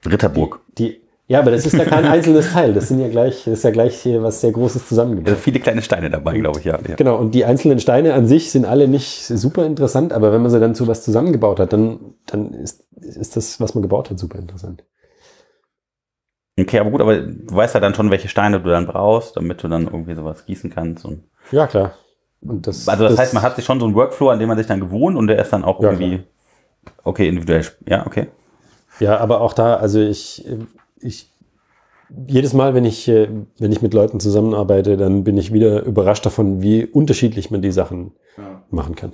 Ritterburg. 0.09 0.61
Die, 0.77 0.89
die, 0.89 1.01
ja, 1.27 1.39
aber 1.39 1.51
das 1.51 1.65
ist 1.65 1.73
ja 1.73 1.85
kein 1.85 2.05
einzelnes 2.05 2.53
Teil. 2.53 2.73
Das 2.73 2.87
sind 2.87 2.99
ja 2.99 3.09
gleich, 3.09 3.43
das 3.43 3.59
ist 3.59 3.63
ja 3.63 3.71
gleich 3.71 4.05
was 4.05 4.41
sehr 4.41 4.51
Großes 4.51 4.87
zusammengebracht. 4.87 5.29
Also 5.29 5.41
viele 5.41 5.59
kleine 5.59 5.81
Steine 5.81 6.09
dabei, 6.09 6.37
glaube 6.37 6.59
ich, 6.59 6.65
ja, 6.65 6.79
ja. 6.87 6.95
Genau, 6.95 7.17
und 7.17 7.31
die 7.31 7.45
einzelnen 7.45 7.79
Steine 7.79 8.13
an 8.13 8.27
sich 8.27 8.51
sind 8.51 8.65
alle 8.65 8.87
nicht 8.87 9.25
super 9.25 9.65
interessant, 9.65 10.13
aber 10.13 10.31
wenn 10.31 10.41
man 10.41 10.51
sie 10.51 10.59
dann 10.59 10.75
zu 10.75 10.87
was 10.87 11.03
zusammengebaut 11.03 11.59
hat, 11.59 11.73
dann, 11.73 11.99
dann 12.25 12.53
ist, 12.53 12.85
ist 13.01 13.35
das, 13.35 13.59
was 13.59 13.75
man 13.75 13.81
gebaut 13.81 14.09
hat, 14.09 14.19
super 14.19 14.39
interessant. 14.39 14.83
Okay, 16.59 16.79
aber 16.79 16.89
gut, 16.89 17.01
aber 17.01 17.17
du 17.17 17.55
weißt 17.55 17.75
ja 17.75 17.79
dann 17.79 17.93
schon, 17.93 18.09
welche 18.09 18.29
Steine 18.29 18.59
du 18.59 18.69
dann 18.69 18.87
brauchst, 18.87 19.37
damit 19.37 19.61
du 19.61 19.67
dann 19.67 19.83
irgendwie 19.83 20.15
sowas 20.15 20.45
gießen 20.45 20.71
kannst. 20.71 21.05
Und 21.05 21.23
ja, 21.51 21.67
klar. 21.67 21.93
Das, 22.41 22.87
also 22.87 23.03
das, 23.03 23.13
das, 23.13 23.19
heißt, 23.19 23.33
man 23.33 23.43
hat 23.43 23.55
sich 23.55 23.65
schon 23.65 23.79
so 23.79 23.85
einen 23.85 23.95
Workflow, 23.95 24.29
an 24.29 24.39
dem 24.39 24.47
man 24.47 24.57
sich 24.57 24.67
dann 24.67 24.79
gewohnt 24.79 25.17
und 25.17 25.27
der 25.27 25.39
ist 25.41 25.51
dann 25.51 25.63
auch 25.63 25.81
ja, 25.81 25.89
irgendwie, 25.89 26.17
klar. 26.83 26.95
okay, 27.03 27.27
individuell, 27.27 27.65
ja, 27.87 28.05
okay. 28.05 28.27
Ja, 28.99 29.17
aber 29.17 29.41
auch 29.41 29.53
da, 29.53 29.75
also 29.75 29.99
ich, 29.99 30.45
ich 30.99 31.31
jedes 32.25 32.53
Mal, 32.53 32.73
wenn 32.73 32.85
ich, 32.85 33.07
äh, 33.07 33.27
wenn 33.59 33.71
ich 33.71 33.81
mit 33.81 33.93
Leuten 33.93 34.19
zusammenarbeite, 34.19 34.97
dann 34.97 35.23
bin 35.23 35.37
ich 35.37 35.51
wieder 35.51 35.83
überrascht 35.83 36.25
davon, 36.25 36.61
wie 36.61 36.85
unterschiedlich 36.85 37.51
man 37.51 37.61
die 37.61 37.71
Sachen 37.71 38.11
ja. 38.37 38.61
machen 38.69 38.95
kann. 38.95 39.13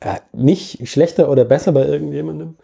Äh, 0.00 0.18
nicht 0.32 0.88
schlechter 0.88 1.30
oder 1.30 1.44
besser 1.44 1.72
bei 1.72 1.86
irgendjemandem, 1.86 2.56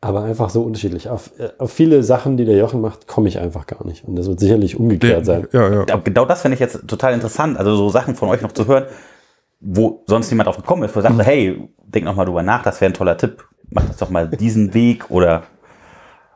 aber 0.00 0.22
einfach 0.22 0.50
so 0.50 0.62
unterschiedlich. 0.62 1.08
Auf, 1.08 1.32
äh, 1.38 1.50
auf 1.58 1.72
viele 1.72 2.02
Sachen, 2.02 2.36
die 2.36 2.44
der 2.44 2.56
Jochen 2.56 2.80
macht, 2.80 3.06
komme 3.06 3.28
ich 3.28 3.38
einfach 3.38 3.66
gar 3.66 3.86
nicht. 3.86 4.04
Und 4.04 4.16
das 4.16 4.28
wird 4.28 4.40
sicherlich 4.40 4.78
umgekehrt 4.78 5.24
sein. 5.24 5.48
Ja, 5.52 5.84
ja. 5.84 5.96
Genau 5.96 6.24
das 6.24 6.42
finde 6.42 6.54
ich 6.54 6.60
jetzt 6.60 6.86
total 6.86 7.14
interessant. 7.14 7.56
Also 7.58 7.76
so 7.76 7.88
Sachen 7.88 8.14
von 8.14 8.28
euch 8.28 8.42
noch 8.42 8.52
zu 8.52 8.66
hören, 8.66 8.84
wo 9.60 10.04
sonst 10.06 10.30
niemand 10.30 10.46
drauf 10.46 10.56
gekommen 10.56 10.84
ist, 10.84 10.94
wo 10.94 11.00
sagt, 11.00 11.16
mhm. 11.16 11.20
hey, 11.20 11.68
denk 11.84 12.04
noch 12.04 12.16
mal 12.16 12.24
drüber 12.24 12.42
nach, 12.42 12.62
das 12.62 12.80
wäre 12.80 12.90
ein 12.90 12.94
toller 12.94 13.16
Tipp. 13.16 13.44
Mach 13.70 13.84
das 13.84 13.98
doch 13.98 14.10
mal 14.10 14.28
diesen 14.28 14.72
Weg 14.72 15.10
oder 15.10 15.44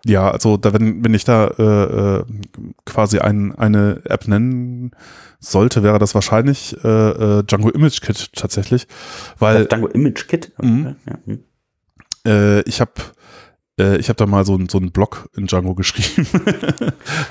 ja, 0.04 0.30
also 0.30 0.56
da, 0.56 0.72
wenn, 0.72 1.04
wenn 1.04 1.14
ich 1.14 1.24
da 1.24 1.46
äh, 1.46 1.62
äh, 2.20 2.24
quasi 2.84 3.18
ein, 3.20 3.54
eine 3.54 4.02
App 4.04 4.26
nennen 4.26 4.90
sollte, 5.38 5.82
wäre 5.84 6.00
das 6.00 6.14
wahrscheinlich 6.14 6.76
äh, 6.82 6.88
äh, 6.88 7.42
Django 7.44 7.70
Image 7.70 8.00
Kit 8.00 8.32
tatsächlich. 8.32 8.88
Weil, 9.38 9.66
Django 9.66 9.86
Image 9.86 10.26
Kit? 10.26 10.52
Mhm. 10.60 10.96
Ja, 11.06 11.18
mh. 11.24 11.38
äh, 12.26 12.60
ich 12.62 12.80
habe 12.80 12.92
äh, 13.78 13.96
ich 13.98 14.08
habe 14.08 14.16
da 14.16 14.26
mal 14.26 14.44
so, 14.44 14.58
so 14.68 14.78
einen 14.78 14.90
Blog 14.90 15.28
in 15.36 15.46
Django 15.46 15.74
geschrieben 15.76 16.26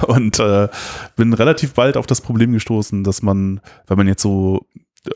und 0.07 0.39
äh, 0.39 0.69
bin 1.17 1.33
relativ 1.33 1.73
bald 1.73 1.97
auf 1.97 2.07
das 2.07 2.21
Problem 2.21 2.53
gestoßen, 2.53 3.03
dass 3.03 3.21
man, 3.21 3.59
wenn 3.87 3.97
man 3.97 4.07
jetzt 4.07 4.21
so 4.21 4.65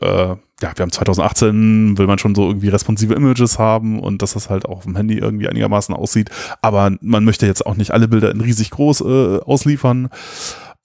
äh, 0.02 0.36
ja, 0.62 0.72
wir 0.74 0.82
haben 0.82 0.92
2018, 0.92 1.98
will 1.98 2.06
man 2.06 2.18
schon 2.18 2.34
so 2.34 2.48
irgendwie 2.48 2.68
responsive 2.68 3.12
Images 3.12 3.58
haben 3.58 4.00
und 4.00 4.22
dass 4.22 4.32
das 4.32 4.48
halt 4.48 4.64
auch 4.64 4.78
auf 4.78 4.84
dem 4.84 4.96
Handy 4.96 5.18
irgendwie 5.18 5.48
einigermaßen 5.48 5.94
aussieht. 5.94 6.30
Aber 6.62 6.92
man 7.02 7.24
möchte 7.24 7.46
jetzt 7.46 7.66
auch 7.66 7.76
nicht 7.76 7.90
alle 7.90 8.08
Bilder 8.08 8.30
in 8.30 8.40
riesig 8.40 8.70
groß 8.70 9.02
äh, 9.02 9.38
ausliefern. 9.40 10.08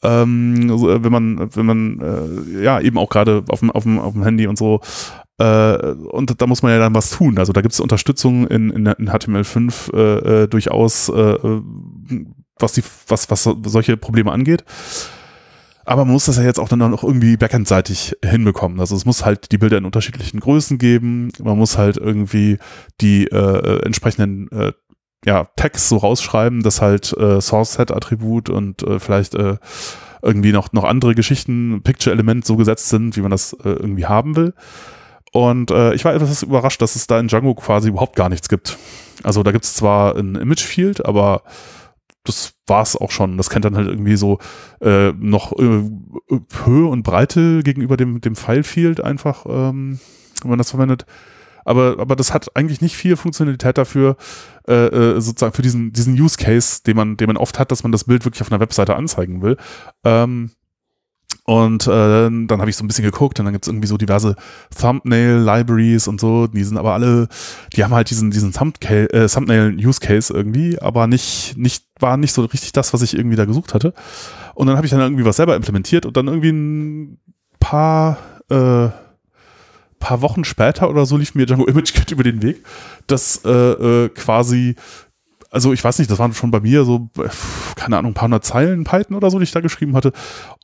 Ähm, 0.04 0.68
also, 0.70 1.04
wenn 1.04 1.12
man, 1.12 1.56
wenn 1.56 1.66
man, 1.66 2.00
äh, 2.02 2.64
ja, 2.64 2.82
eben 2.82 2.98
auch 2.98 3.10
gerade 3.10 3.44
auf 3.50 3.60
dem, 3.60 3.72
auf, 3.72 3.84
dem, 3.84 4.00
auf 4.00 4.14
dem 4.14 4.24
Handy 4.24 4.48
und 4.48 4.58
so. 4.58 4.82
Äh, 5.38 5.78
und 5.94 6.42
da 6.42 6.48
muss 6.48 6.64
man 6.64 6.74
ja 6.74 6.80
dann 6.80 6.94
was 6.94 7.12
tun. 7.12 7.38
Also 7.38 7.54
da 7.54 7.62
gibt 7.62 7.74
es 7.74 7.80
Unterstützung 7.80 8.48
in, 8.48 8.72
in, 8.72 8.86
in 8.86 9.10
HTML5 9.10 9.94
äh, 9.94 10.44
äh, 10.44 10.48
durchaus, 10.48 11.08
äh, 11.08 11.14
äh, 11.14 11.62
was, 12.60 12.74
die, 12.74 12.84
was, 13.08 13.30
was 13.32 13.44
solche 13.44 13.96
Probleme 13.96 14.34
angeht. 14.34 14.66
Aber 15.92 16.06
man 16.06 16.14
muss 16.14 16.24
das 16.24 16.38
ja 16.38 16.44
jetzt 16.44 16.58
auch 16.58 16.70
dann 16.70 16.80
noch 16.80 17.04
irgendwie 17.04 17.36
backendseitig 17.36 18.16
hinbekommen. 18.24 18.80
Also 18.80 18.96
es 18.96 19.04
muss 19.04 19.26
halt 19.26 19.52
die 19.52 19.58
Bilder 19.58 19.78
in 19.78 19.84
unterschiedlichen 19.84 20.40
Größen 20.40 20.78
geben. 20.78 21.34
Man 21.44 21.58
muss 21.58 21.78
halt 21.78 21.98
irgendwie 21.98 22.60
die 23.02 23.26
äh, 23.28 23.86
entsprechenden 23.86 24.50
äh, 24.54 24.72
ja, 25.26 25.50
Tags 25.58 25.90
so 25.90 25.98
rausschreiben, 25.98 26.64
dass 26.64 26.82
halt 26.82 27.12
äh, 27.18 27.42
Source-Set-Attribut 27.42 28.50
und 28.50 28.84
äh, 28.84 29.02
vielleicht 29.02 29.36
äh, 29.36 29.58
irgendwie 30.22 30.54
noch, 30.54 30.72
noch 30.72 30.86
andere 30.86 31.14
Geschichten, 31.14 31.82
Picture-Element 31.84 32.46
so 32.46 32.56
gesetzt 32.56 32.88
sind, 32.88 33.18
wie 33.18 33.22
man 33.22 33.32
das 33.32 33.52
äh, 33.52 33.72
irgendwie 33.72 34.06
haben 34.06 34.38
will. 34.38 34.54
Und 35.34 35.72
äh, 35.72 35.94
ich 35.94 36.06
war 36.06 36.14
etwas 36.14 36.42
überrascht, 36.42 36.82
dass 36.82 36.96
es 36.96 37.06
da 37.08 37.20
in 37.20 37.28
Django 37.28 37.54
quasi 37.54 37.90
überhaupt 37.90 38.16
gar 38.16 38.30
nichts 38.30 38.48
gibt. 38.48 38.78
Also 39.24 39.44
da 39.44 39.52
gibt 39.52 39.66
es 39.66 39.74
zwar 39.74 40.16
ein 40.16 40.36
Image-Field, 40.36 41.06
aber 41.06 41.44
das 42.24 42.54
war's 42.68 42.96
auch 42.96 43.12
schon. 43.12 43.38
Das 43.38 43.50
kennt 43.50 43.66
dann 43.66 43.76
halt 43.76 43.88
irgendwie 43.88 44.16
so 44.16 44.40
äh, 44.82 45.12
noch 45.14 45.54
äh, 45.54 45.90
Höhe 46.66 46.88
und 46.88 47.04
Breite 47.04 47.64
gegenüber 47.64 47.98
dem, 47.98 48.22
dem 48.22 48.36
File-Field 48.36 49.02
einfach, 49.02 49.46
ähm, 49.48 50.00
wenn 50.42 50.50
man 50.50 50.58
das 50.58 50.72
verwendet. 50.72 51.06
Aber, 51.66 51.98
aber 52.00 52.16
das 52.16 52.34
hat 52.34 52.56
eigentlich 52.56 52.82
nicht 52.82 52.96
viel 52.96 53.16
Funktionalität 53.16 53.78
dafür, 53.78 54.18
äh, 54.68 54.74
äh, 54.74 55.22
sozusagen 55.22 55.54
für 55.54 55.62
diesen, 55.62 55.94
diesen 55.94 56.20
Use 56.20 56.38
Case, 56.38 56.82
den 56.84 56.96
man, 56.96 57.18
den 57.18 57.28
man 57.28 57.38
oft 57.38 57.60
hat, 57.60 57.72
dass 57.72 57.84
man 57.84 57.92
das 57.92 58.06
Bild 58.06 58.26
wirklich 58.26 58.42
auf 58.42 58.52
einer 58.52 58.60
Webseite 58.60 58.96
anzeigen 58.96 59.42
will. 59.42 59.58
Ähm, 60.04 60.52
Und 61.46 61.88
äh, 61.88 62.30
dann 62.30 62.58
habe 62.60 62.70
ich 62.70 62.78
so 62.78 62.84
ein 62.84 62.88
bisschen 62.88 63.04
geguckt 63.04 63.40
und 63.40 63.46
dann 63.46 63.54
gibt 63.54 63.66
es 63.66 63.70
irgendwie 63.70 63.88
so 63.88 63.98
diverse 63.98 64.36
Thumbnail-Libraries 64.80 66.08
und 66.08 66.22
so. 66.22 66.48
Die 66.48 66.64
sind 66.64 66.78
aber 66.78 66.94
alle, 66.94 67.28
die 67.76 67.84
haben 67.84 67.94
halt 67.94 68.10
diesen, 68.10 68.32
diesen 68.32 68.52
äh, 68.52 69.28
Thumbnail-Use-Case 69.28 70.34
irgendwie, 70.34 70.80
aber 70.80 71.08
nicht, 71.08 71.58
nicht, 71.58 71.86
war 72.00 72.18
nicht 72.18 72.34
so 72.34 72.44
richtig 72.44 72.74
das, 72.74 72.94
was 72.94 73.02
ich 73.02 73.16
irgendwie 73.16 73.36
da 73.36 73.46
gesucht 73.46 73.74
hatte. 73.74 73.94
Und 74.54 74.68
dann 74.68 74.76
habe 74.78 74.86
ich 74.86 74.92
dann 74.92 75.02
irgendwie 75.02 75.26
was 75.26 75.38
selber 75.38 75.56
implementiert 75.56 76.06
und 76.06 76.16
dann 76.16 76.28
irgendwie 76.28 76.52
ein 76.52 77.20
paar, 77.60 78.18
äh, 78.50 78.90
paar 80.00 80.22
Wochen 80.22 80.44
später 80.44 80.90
oder 80.90 81.06
so 81.06 81.18
lief 81.18 81.36
mir 81.36 81.46
Django 81.46 81.66
ImageKit 81.66 82.12
über 82.12 82.24
den 82.24 82.42
Weg, 82.44 82.64
das 83.08 83.42
äh, 83.46 83.50
äh, 83.50 84.10
quasi 84.10 84.76
also 85.52 85.74
ich 85.74 85.84
weiß 85.84 86.00
nicht, 86.00 86.10
das 86.10 86.18
waren 86.18 86.34
schon 86.34 86.50
bei 86.50 86.62
mir 86.62 86.86
so, 86.86 87.10
keine 87.76 87.98
Ahnung, 87.98 88.12
ein 88.12 88.16
paar 88.16 88.26
hundert 88.26 88.46
Zeilen 88.46 88.86
Python 88.86 89.18
oder 89.18 89.30
so, 89.30 89.38
die 89.38 89.44
ich 89.44 89.52
da 89.52 89.60
geschrieben 89.60 89.96
hatte. 89.96 90.14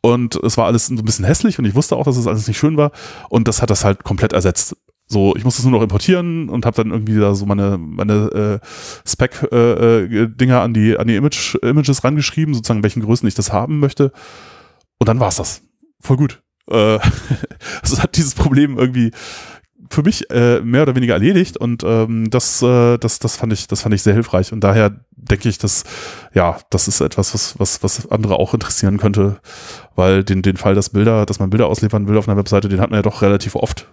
Und 0.01 0.35
es 0.35 0.57
war 0.57 0.65
alles 0.65 0.89
ein 0.89 0.95
bisschen 1.03 1.25
hässlich 1.25 1.59
und 1.59 1.65
ich 1.65 1.75
wusste 1.75 1.97
auch, 1.97 2.05
dass 2.05 2.15
es 2.15 2.23
das 2.23 2.31
alles 2.31 2.47
nicht 2.47 2.57
schön 2.57 2.77
war. 2.77 2.91
Und 3.29 3.49
das 3.49 3.61
hat 3.61 3.69
das 3.69 3.83
halt 3.83 4.05
komplett 4.05 4.31
ersetzt. 4.31 4.77
So, 5.05 5.35
ich 5.35 5.43
musste 5.43 5.61
es 5.61 5.65
nur 5.65 5.77
noch 5.77 5.83
importieren 5.83 6.49
und 6.49 6.65
habe 6.65 6.77
dann 6.77 6.91
irgendwie 6.91 7.19
da 7.19 7.35
so 7.35 7.45
meine, 7.45 7.77
meine 7.77 8.59
äh, 8.63 8.67
Spec-Dinger 9.07 9.51
äh, 9.51 10.59
äh, 10.59 10.63
an 10.63 10.73
die, 10.73 10.97
an 10.97 11.07
die 11.07 11.15
Image, 11.15 11.55
Images 11.61 12.03
rangeschrieben, 12.03 12.53
sozusagen, 12.53 12.83
welchen 12.83 13.03
Größen 13.03 13.27
ich 13.27 13.35
das 13.35 13.51
haben 13.51 13.79
möchte. 13.79 14.11
Und 14.99 15.07
dann 15.07 15.19
war's 15.19 15.35
das. 15.35 15.63
Voll 15.99 16.17
gut. 16.17 16.41
Äh, 16.69 16.99
also 17.81 18.01
hat 18.01 18.15
dieses 18.15 18.35
Problem 18.35 18.77
irgendwie 18.77 19.11
für 19.89 20.03
mich 20.03 20.29
äh, 20.31 20.61
mehr 20.61 20.83
oder 20.83 20.95
weniger 20.95 21.13
erledigt 21.13 21.57
und 21.57 21.83
ähm, 21.83 22.29
das, 22.29 22.61
äh, 22.61 22.97
das, 22.97 23.19
das 23.19 23.35
fand 23.35 23.53
ich, 23.53 23.67
das 23.67 23.81
fand 23.81 23.95
ich 23.95 24.03
sehr 24.03 24.13
hilfreich 24.13 24.51
und 24.51 24.61
daher 24.61 24.91
denke 25.15 25.49
ich, 25.49 25.57
dass 25.57 25.83
ja, 26.33 26.57
das 26.69 26.87
ist 26.87 27.01
etwas, 27.01 27.33
was, 27.33 27.59
was, 27.59 27.83
was 27.83 28.11
andere 28.11 28.35
auch 28.37 28.53
interessieren 28.53 28.97
könnte, 28.97 29.37
weil 29.95 30.23
den, 30.23 30.41
den 30.41 30.57
Fall, 30.57 30.75
dass 30.75 30.89
Bilder, 30.89 31.25
dass 31.25 31.39
man 31.39 31.49
Bilder 31.49 31.67
ausliefern 31.67 32.07
will 32.07 32.17
auf 32.17 32.27
einer 32.27 32.37
Webseite, 32.37 32.69
den 32.69 32.79
hat 32.79 32.89
man 32.89 32.99
ja 32.99 33.03
doch 33.03 33.21
relativ 33.21 33.55
oft. 33.55 33.87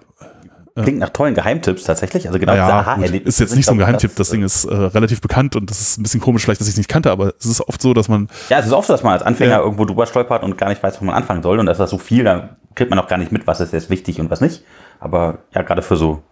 Klingt 0.83 0.99
nach 0.99 1.11
tollen 1.11 1.35
Geheimtipps 1.35 1.85
tatsächlich. 1.85 2.27
Also 2.27 2.41
genau 2.41 2.55
ja, 2.55 2.81
aha 2.81 3.01
Ist 3.05 3.39
jetzt 3.39 3.55
nicht 3.55 3.65
so 3.65 3.73
ein 3.73 3.79
Geheimtipp, 3.79 4.11
das, 4.11 4.17
das 4.17 4.31
Ding 4.31 4.43
ist 4.43 4.65
äh, 4.65 4.75
relativ 4.75 5.21
bekannt 5.21 5.55
und 5.55 5.71
das 5.71 5.81
ist 5.81 5.99
ein 5.99 6.03
bisschen 6.03 6.21
komisch, 6.21 6.43
vielleicht, 6.43 6.61
dass 6.61 6.67
ich 6.67 6.75
es 6.75 6.79
nicht 6.79 6.89
kannte, 6.89 7.13
aber 7.13 7.33
es 7.39 7.47
ist 7.47 7.61
oft 7.61 7.81
so, 7.81 7.95
dass 7.95 8.09
man. 8.09 8.29
Ja, 8.49 8.59
es 8.59 8.67
ist 8.67 8.73
oft 8.73 8.89
so, 8.89 8.93
dass 8.93 9.05
man 9.05 9.13
als 9.13 9.23
Anfänger 9.23 9.53
ja. 9.53 9.61
irgendwo 9.61 9.85
drüber 9.85 10.07
stolpert 10.07 10.43
und 10.43 10.59
gar 10.59 10.69
nicht 10.71 10.83
weiß, 10.83 11.01
wo 11.01 11.05
man 11.05 11.15
anfangen 11.15 11.45
soll. 11.45 11.61
Und 11.61 11.67
da 11.67 11.73
ist 11.73 11.79
das 11.79 11.91
so 11.91 11.99
viel, 11.99 12.25
dann 12.25 12.57
kriegt 12.75 12.91
man 12.91 12.99
auch 12.99 13.07
gar 13.07 13.19
nicht 13.19 13.31
mit, 13.31 13.47
was 13.47 13.61
ist 13.61 13.73
jetzt 13.73 13.89
wichtig 13.89 14.21
und 14.21 14.31
was 14.31 14.41
nicht. 14.41 14.65
Aber 15.05 15.41
ja, 15.55 15.63
gerade 15.63 15.83
für 15.83 15.97
so 15.97 16.23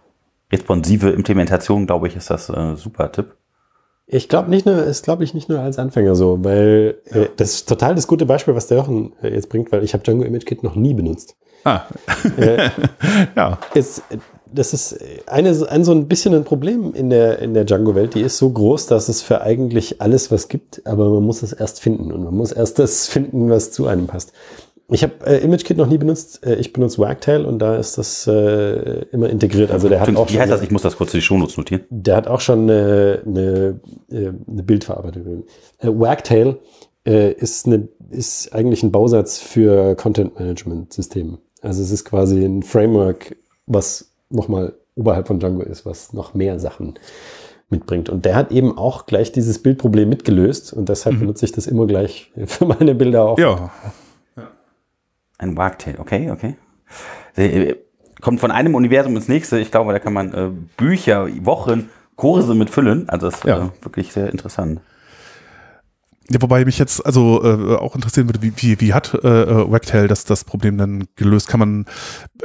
responsive 0.51 1.11
Implementation, 1.11 1.85
glaube 1.85 2.07
ich, 2.07 2.15
ist 2.15 2.29
das 2.29 2.49
ein 2.49 2.73
äh, 2.73 2.75
super 2.75 3.11
Tipp. 3.11 3.35
Ich 4.07 4.27
glaube 4.27 4.49
nicht 4.49 4.65
nur, 4.65 4.83
ist 4.83 5.03
glaube 5.03 5.23
ich 5.23 5.33
nicht 5.33 5.47
nur 5.47 5.59
als 5.59 5.79
Anfänger 5.79 6.15
so, 6.15 6.43
weil 6.43 6.97
äh, 7.05 7.17
ja. 7.17 7.25
äh, 7.25 7.29
das 7.37 7.53
ist 7.53 7.69
total 7.69 7.95
das 7.95 8.07
gute 8.07 8.25
Beispiel, 8.25 8.55
was 8.55 8.67
der 8.67 8.77
Jochen 8.77 9.13
äh, 9.21 9.29
jetzt 9.29 9.49
bringt, 9.49 9.71
weil 9.71 9.83
ich 9.83 9.93
habe 9.93 10.03
Django 10.03 10.23
Image 10.23 10.45
Kit 10.45 10.63
noch 10.63 10.75
nie 10.75 10.93
benutzt. 10.93 11.35
Ah. 11.63 11.81
äh, 12.37 12.69
ja. 13.35 13.59
Ist, 13.75 14.01
das 14.51 14.73
ist 14.73 14.99
eine, 15.27 15.49
ein 15.69 15.83
so 15.83 15.91
ein 15.91 16.07
bisschen 16.07 16.33
ein 16.33 16.43
Problem 16.43 16.93
in 16.93 17.09
der, 17.09 17.39
in 17.39 17.53
der 17.53 17.65
Django-Welt. 17.65 18.15
Die 18.15 18.21
ist 18.21 18.37
so 18.37 18.49
groß, 18.49 18.87
dass 18.87 19.07
es 19.07 19.21
für 19.21 19.41
eigentlich 19.41 20.01
alles 20.01 20.31
was 20.31 20.47
gibt, 20.47 20.85
aber 20.85 21.09
man 21.09 21.23
muss 21.23 21.41
es 21.41 21.53
erst 21.53 21.79
finden 21.79 22.11
und 22.11 22.23
man 22.23 22.35
muss 22.35 22.51
erst 22.51 22.79
das 22.79 23.07
finden, 23.07 23.49
was 23.49 23.71
zu 23.71 23.87
einem 23.87 24.07
passt. 24.07 24.33
Ich 24.89 25.03
habe 25.03 25.13
äh, 25.25 25.43
ImageKit 25.43 25.77
noch 25.77 25.87
nie 25.87 25.97
benutzt. 25.97 26.45
Äh, 26.45 26.55
ich 26.55 26.73
benutze 26.73 26.99
Wagtail 26.99 27.45
und 27.45 27.59
da 27.59 27.77
ist 27.77 27.97
das 27.97 28.27
äh, 28.27 29.05
immer 29.11 29.29
integriert. 29.29 29.71
Also 29.71 29.89
der 29.89 30.01
hat 30.01 30.15
auch 30.15 30.29
Wie 30.29 30.39
heißt 30.39 30.51
das? 30.51 30.61
Ich 30.61 30.71
muss 30.71 30.81
das 30.81 30.97
kurz 30.97 31.13
in 31.13 31.19
die 31.19 31.25
Shownotes 31.25 31.57
notieren. 31.57 31.83
Der 31.89 32.17
hat 32.17 32.27
auch 32.27 32.41
schon 32.41 32.69
eine, 32.69 33.21
eine, 33.25 33.79
äh, 34.11 34.31
eine 34.47 34.63
Bildverarbeitung. 34.63 35.43
Äh, 35.79 35.87
Wagtail 35.87 36.57
äh, 37.05 37.31
ist, 37.31 37.65
eine, 37.65 37.87
ist 38.09 38.53
eigentlich 38.53 38.83
ein 38.83 38.91
Bausatz 38.91 39.39
für 39.39 39.95
Content 39.95 40.37
Management 40.37 40.93
Systeme. 40.93 41.37
Also 41.61 41.81
es 41.81 41.91
ist 41.91 42.03
quasi 42.03 42.43
ein 42.43 42.61
Framework, 42.61 43.37
was 43.65 44.11
nochmal 44.29 44.73
oberhalb 44.95 45.27
von 45.27 45.39
Django 45.39 45.63
ist, 45.63 45.85
was 45.85 46.13
noch 46.13 46.33
mehr 46.33 46.59
Sachen 46.59 46.95
mitbringt. 47.69 48.09
Und 48.09 48.25
der 48.25 48.35
hat 48.35 48.51
eben 48.51 48.77
auch 48.77 49.05
gleich 49.05 49.31
dieses 49.31 49.59
Bildproblem 49.59 50.09
mitgelöst 50.09 50.73
und 50.73 50.89
deshalb 50.89 51.15
mhm. 51.15 51.21
benutze 51.21 51.45
ich 51.45 51.51
das 51.51 51.67
immer 51.67 51.87
gleich 51.87 52.31
für 52.45 52.65
meine 52.65 52.95
Bilder 52.95 53.23
auch. 53.23 53.39
Ja, 53.39 53.71
ein 55.43 55.57
Wagtail, 55.57 55.95
okay, 55.99 56.31
okay. 56.31 56.55
Äh, 57.35 57.75
kommt 58.21 58.39
von 58.39 58.51
einem 58.51 58.75
Universum 58.75 59.15
ins 59.15 59.27
nächste. 59.27 59.59
Ich 59.59 59.71
glaube, 59.71 59.91
da 59.93 59.99
kann 59.99 60.13
man 60.13 60.33
äh, 60.33 60.49
Bücher, 60.77 61.27
Wochen, 61.45 61.89
Kurse 62.15 62.55
mitfüllen. 62.55 63.09
Also 63.09 63.29
das 63.29 63.39
ist 63.39 63.45
ja. 63.45 63.65
äh, 63.65 63.69
wirklich 63.81 64.13
sehr 64.13 64.29
interessant. 64.29 64.81
Ja, 66.29 66.41
wobei 66.41 66.63
mich 66.63 66.79
jetzt 66.79 67.05
also 67.05 67.43
äh, 67.43 67.75
auch 67.75 67.95
interessieren 67.95 68.29
würde, 68.29 68.41
wie, 68.41 68.53
wie, 68.55 68.79
wie 68.79 68.93
hat 68.93 69.13
äh, 69.13 69.27
äh, 69.27 69.71
Wagtail 69.71 70.07
das, 70.07 70.23
das 70.23 70.45
Problem 70.45 70.77
dann 70.77 71.05
gelöst? 71.17 71.49
Kann 71.49 71.59
man, 71.59 71.85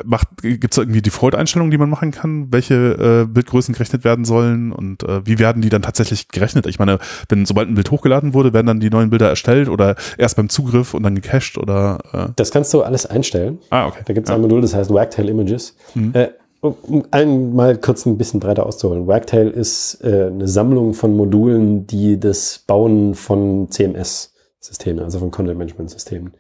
macht, 0.05 0.29
gibt 0.43 0.73
es 0.73 0.79
irgendwie 0.79 1.01
Default-Einstellungen, 1.01 1.71
die 1.71 1.79
man 1.79 1.89
machen 1.89 2.11
kann, 2.11 2.53
welche 2.53 2.75
äh, 2.75 3.27
Bildgrößen 3.27 3.73
gerechnet 3.75 4.03
werden 4.03 4.25
sollen 4.25 4.73
und 4.73 5.05
äh, 5.05 5.25
wie 5.25 5.39
werden 5.39 5.63
die 5.63 5.69
dann 5.69 5.83
tatsächlich 5.83 6.27
gerechnet? 6.29 6.67
Ich 6.67 6.81
meine, 6.81 6.99
wenn 7.29 7.47
sobald 7.47 7.69
ein 7.69 7.75
Bild 7.75 7.93
hochgeladen 7.93 8.35
wurde, 8.35 8.53
werden 8.53 8.67
dann 8.67 8.81
die 8.81 8.91
neuen 8.91 9.11
Bilder 9.11 9.29
erstellt 9.29 9.69
oder 9.69 9.95
erst 10.17 10.37
beim 10.37 10.49
Zugriff 10.49 10.95
und 10.95 11.05
dann 11.05 11.15
gecached 11.15 11.57
oder 11.57 11.99
äh? 12.13 12.33
Das 12.35 12.51
kannst 12.51 12.75
du 12.75 12.83
alles 12.83 13.07
einstellen. 13.07 13.59
Ah, 13.71 13.87
okay. 13.87 14.01
Da 14.05 14.13
gibt 14.13 14.27
es 14.27 14.31
ja. 14.31 14.35
ein 14.35 14.43
Modul, 14.43 14.61
das 14.61 14.75
heißt 14.75 14.93
Wagtail 14.93 15.29
Images. 15.29 15.77
Mhm. 15.95 16.15
Äh, 16.15 16.31
um 16.61 17.05
einmal 17.11 17.79
kurz 17.79 18.05
ein 18.07 18.19
bisschen 18.19 18.41
breiter 18.41 18.67
auszuholen. 18.67 19.07
Wagtail 19.07 19.49
ist 19.49 20.03
äh, 20.03 20.27
eine 20.27 20.49
Sammlung 20.49 20.95
von 20.95 21.17
Modulen, 21.17 21.87
die 21.87 22.19
das 22.19 22.65
Bauen 22.67 23.15
von 23.15 23.71
CMS-Systemen, 23.71 25.05
also 25.05 25.21
von 25.21 25.31
Content-Management-Systemen, 25.31 26.33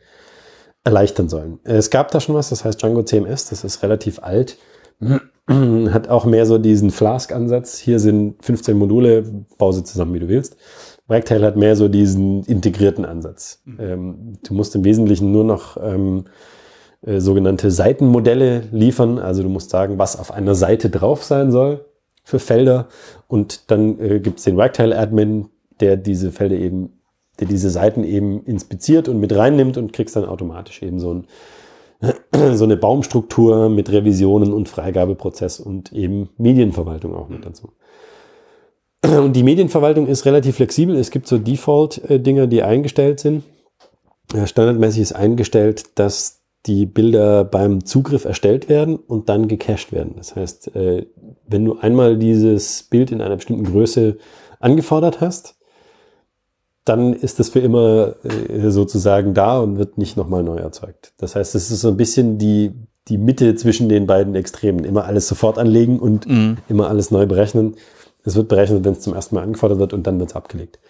erleichtern 0.84 1.28
sollen. 1.28 1.60
Es 1.64 1.90
gab 1.90 2.10
da 2.10 2.20
schon 2.20 2.34
was, 2.34 2.50
das 2.50 2.64
heißt 2.64 2.80
Django 2.82 3.02
CMS, 3.02 3.48
das 3.50 3.62
ist 3.62 3.82
relativ 3.82 4.20
alt, 4.22 4.56
hat 5.48 6.08
auch 6.08 6.24
mehr 6.24 6.46
so 6.46 6.58
diesen 6.58 6.90
Flask-Ansatz. 6.90 7.78
Hier 7.78 8.00
sind 8.00 8.44
15 8.44 8.76
Module, 8.76 9.24
bau 9.56 9.72
sie 9.72 9.84
zusammen, 9.84 10.14
wie 10.14 10.20
du 10.20 10.28
willst. 10.28 10.56
Wagtail 11.06 11.42
hat 11.42 11.56
mehr 11.56 11.76
so 11.76 11.88
diesen 11.88 12.42
integrierten 12.44 13.04
Ansatz. 13.04 13.62
Mhm. 13.64 13.76
Ähm, 13.80 14.38
du 14.46 14.54
musst 14.54 14.74
im 14.74 14.84
Wesentlichen 14.84 15.32
nur 15.32 15.44
noch 15.44 15.76
ähm, 15.82 16.24
äh, 17.06 17.20
sogenannte 17.20 17.70
Seitenmodelle 17.70 18.64
liefern. 18.72 19.18
Also 19.18 19.42
du 19.42 19.48
musst 19.48 19.70
sagen, 19.70 19.98
was 19.98 20.18
auf 20.18 20.32
einer 20.32 20.54
Seite 20.54 20.90
drauf 20.90 21.22
sein 21.22 21.52
soll 21.52 21.84
für 22.24 22.38
Felder. 22.38 22.88
Und 23.28 23.70
dann 23.70 24.00
äh, 24.00 24.20
gibt 24.20 24.38
es 24.38 24.44
den 24.44 24.56
Wagtail-Admin, 24.56 25.48
der 25.80 25.96
diese 25.96 26.32
Felder 26.32 26.56
eben, 26.56 27.00
der 27.38 27.46
diese 27.46 27.70
Seiten 27.70 28.02
eben 28.02 28.42
inspiziert 28.44 29.08
und 29.08 29.20
mit 29.20 29.34
reinnimmt 29.34 29.76
und 29.78 29.92
kriegst 29.92 30.16
dann 30.16 30.24
automatisch 30.24 30.82
eben 30.82 30.98
so, 30.98 31.14
ein, 31.14 31.26
so 32.56 32.64
eine 32.64 32.76
Baumstruktur 32.76 33.68
mit 33.68 33.92
Revisionen 33.92 34.52
und 34.52 34.68
Freigabeprozess 34.68 35.60
und 35.60 35.92
eben 35.92 36.30
Medienverwaltung 36.36 37.14
auch 37.14 37.28
mit 37.28 37.46
dazu. 37.46 37.72
Und 39.04 39.34
die 39.34 39.44
Medienverwaltung 39.44 40.08
ist 40.08 40.26
relativ 40.26 40.56
flexibel. 40.56 40.96
Es 40.96 41.12
gibt 41.12 41.28
so 41.28 41.38
Default-Dinge, 41.38 42.48
die 42.48 42.64
eingestellt 42.64 43.20
sind. 43.20 43.44
Standardmäßig 44.44 45.02
ist 45.02 45.12
eingestellt, 45.12 45.96
dass 46.00 46.37
die 46.66 46.86
Bilder 46.86 47.44
beim 47.44 47.84
Zugriff 47.84 48.24
erstellt 48.24 48.68
werden 48.68 48.96
und 48.96 49.28
dann 49.28 49.48
gecached 49.48 49.92
werden. 49.92 50.14
Das 50.16 50.36
heißt, 50.36 50.74
äh, 50.74 51.06
wenn 51.46 51.64
du 51.64 51.78
einmal 51.78 52.18
dieses 52.18 52.82
Bild 52.82 53.10
in 53.10 53.20
einer 53.22 53.36
bestimmten 53.36 53.64
Größe 53.64 54.18
angefordert 54.60 55.20
hast, 55.20 55.56
dann 56.84 57.12
ist 57.12 57.38
das 57.38 57.50
für 57.50 57.60
immer 57.60 58.16
äh, 58.24 58.70
sozusagen 58.70 59.34
da 59.34 59.60
und 59.60 59.78
wird 59.78 59.98
nicht 59.98 60.16
nochmal 60.16 60.42
neu 60.42 60.56
erzeugt. 60.56 61.12
Das 61.18 61.36
heißt, 61.36 61.54
es 61.54 61.70
ist 61.70 61.80
so 61.82 61.88
ein 61.88 61.96
bisschen 61.96 62.38
die, 62.38 62.72
die 63.08 63.18
Mitte 63.18 63.54
zwischen 63.54 63.88
den 63.88 64.06
beiden 64.06 64.34
Extremen. 64.34 64.84
Immer 64.84 65.04
alles 65.04 65.28
sofort 65.28 65.58
anlegen 65.58 65.98
und 65.98 66.26
mhm. 66.26 66.58
immer 66.68 66.88
alles 66.88 67.10
neu 67.10 67.26
berechnen. 67.26 67.76
Es 68.24 68.36
wird 68.36 68.48
berechnet, 68.48 68.84
wenn 68.84 68.92
es 68.92 69.00
zum 69.00 69.14
ersten 69.14 69.34
Mal 69.34 69.42
angefordert 69.42 69.78
wird 69.78 69.92
und 69.92 70.06
dann 70.06 70.18
wird 70.18 70.30
es 70.30 70.36
abgelegt. 70.36 70.80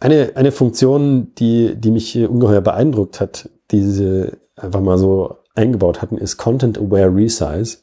Eine, 0.00 0.32
eine 0.34 0.50
Funktion, 0.50 1.32
die, 1.38 1.76
die 1.76 1.90
mich 1.92 2.16
ungeheuer 2.16 2.60
beeindruckt 2.60 3.20
hat, 3.20 3.48
diese 3.70 4.38
einfach 4.56 4.80
mal 4.80 4.98
so 4.98 5.36
eingebaut 5.54 6.02
hatten, 6.02 6.18
ist 6.18 6.36
Content 6.36 6.78
Aware 6.78 7.14
Resize. 7.14 7.78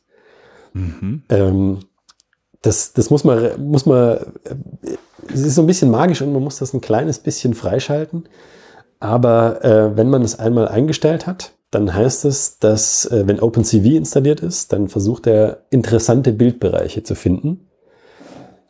Mhm. 0.74 1.24
Ähm, 1.30 1.80
das, 2.62 2.94
das 2.94 3.10
muss 3.10 3.24
man, 3.24 3.70
muss 3.70 3.86
man, 3.86 4.20
es 5.34 5.42
ist 5.42 5.56
so 5.56 5.62
ein 5.62 5.68
bisschen 5.68 5.92
magisch 5.92 6.22
und 6.22 6.34
man 6.34 6.44
muss 6.44 6.58
das 6.58 6.74
ein 6.74 6.82
kleines 6.82 7.20
bisschen 7.20 7.54
freischalten. 7.54 8.28
Aber 9.00 9.64
äh, 9.64 9.96
wenn 9.96 10.10
man 10.10 10.24
es 10.24 10.38
einmal 10.40 10.68
eingestellt 10.68 11.26
hat, 11.26 11.54
dann 11.72 11.94
heißt 11.94 12.26
es, 12.26 12.60
dass 12.60 13.06
äh, 13.06 13.28
wenn 13.28 13.40
OpenCV 13.40 13.86
installiert 13.86 14.42
ist, 14.42 14.74
dann 14.74 14.90
versucht 14.90 15.28
er 15.28 15.62
interessante 15.70 16.34
Bildbereiche 16.34 17.04
zu 17.04 17.16
finden. 17.16 17.68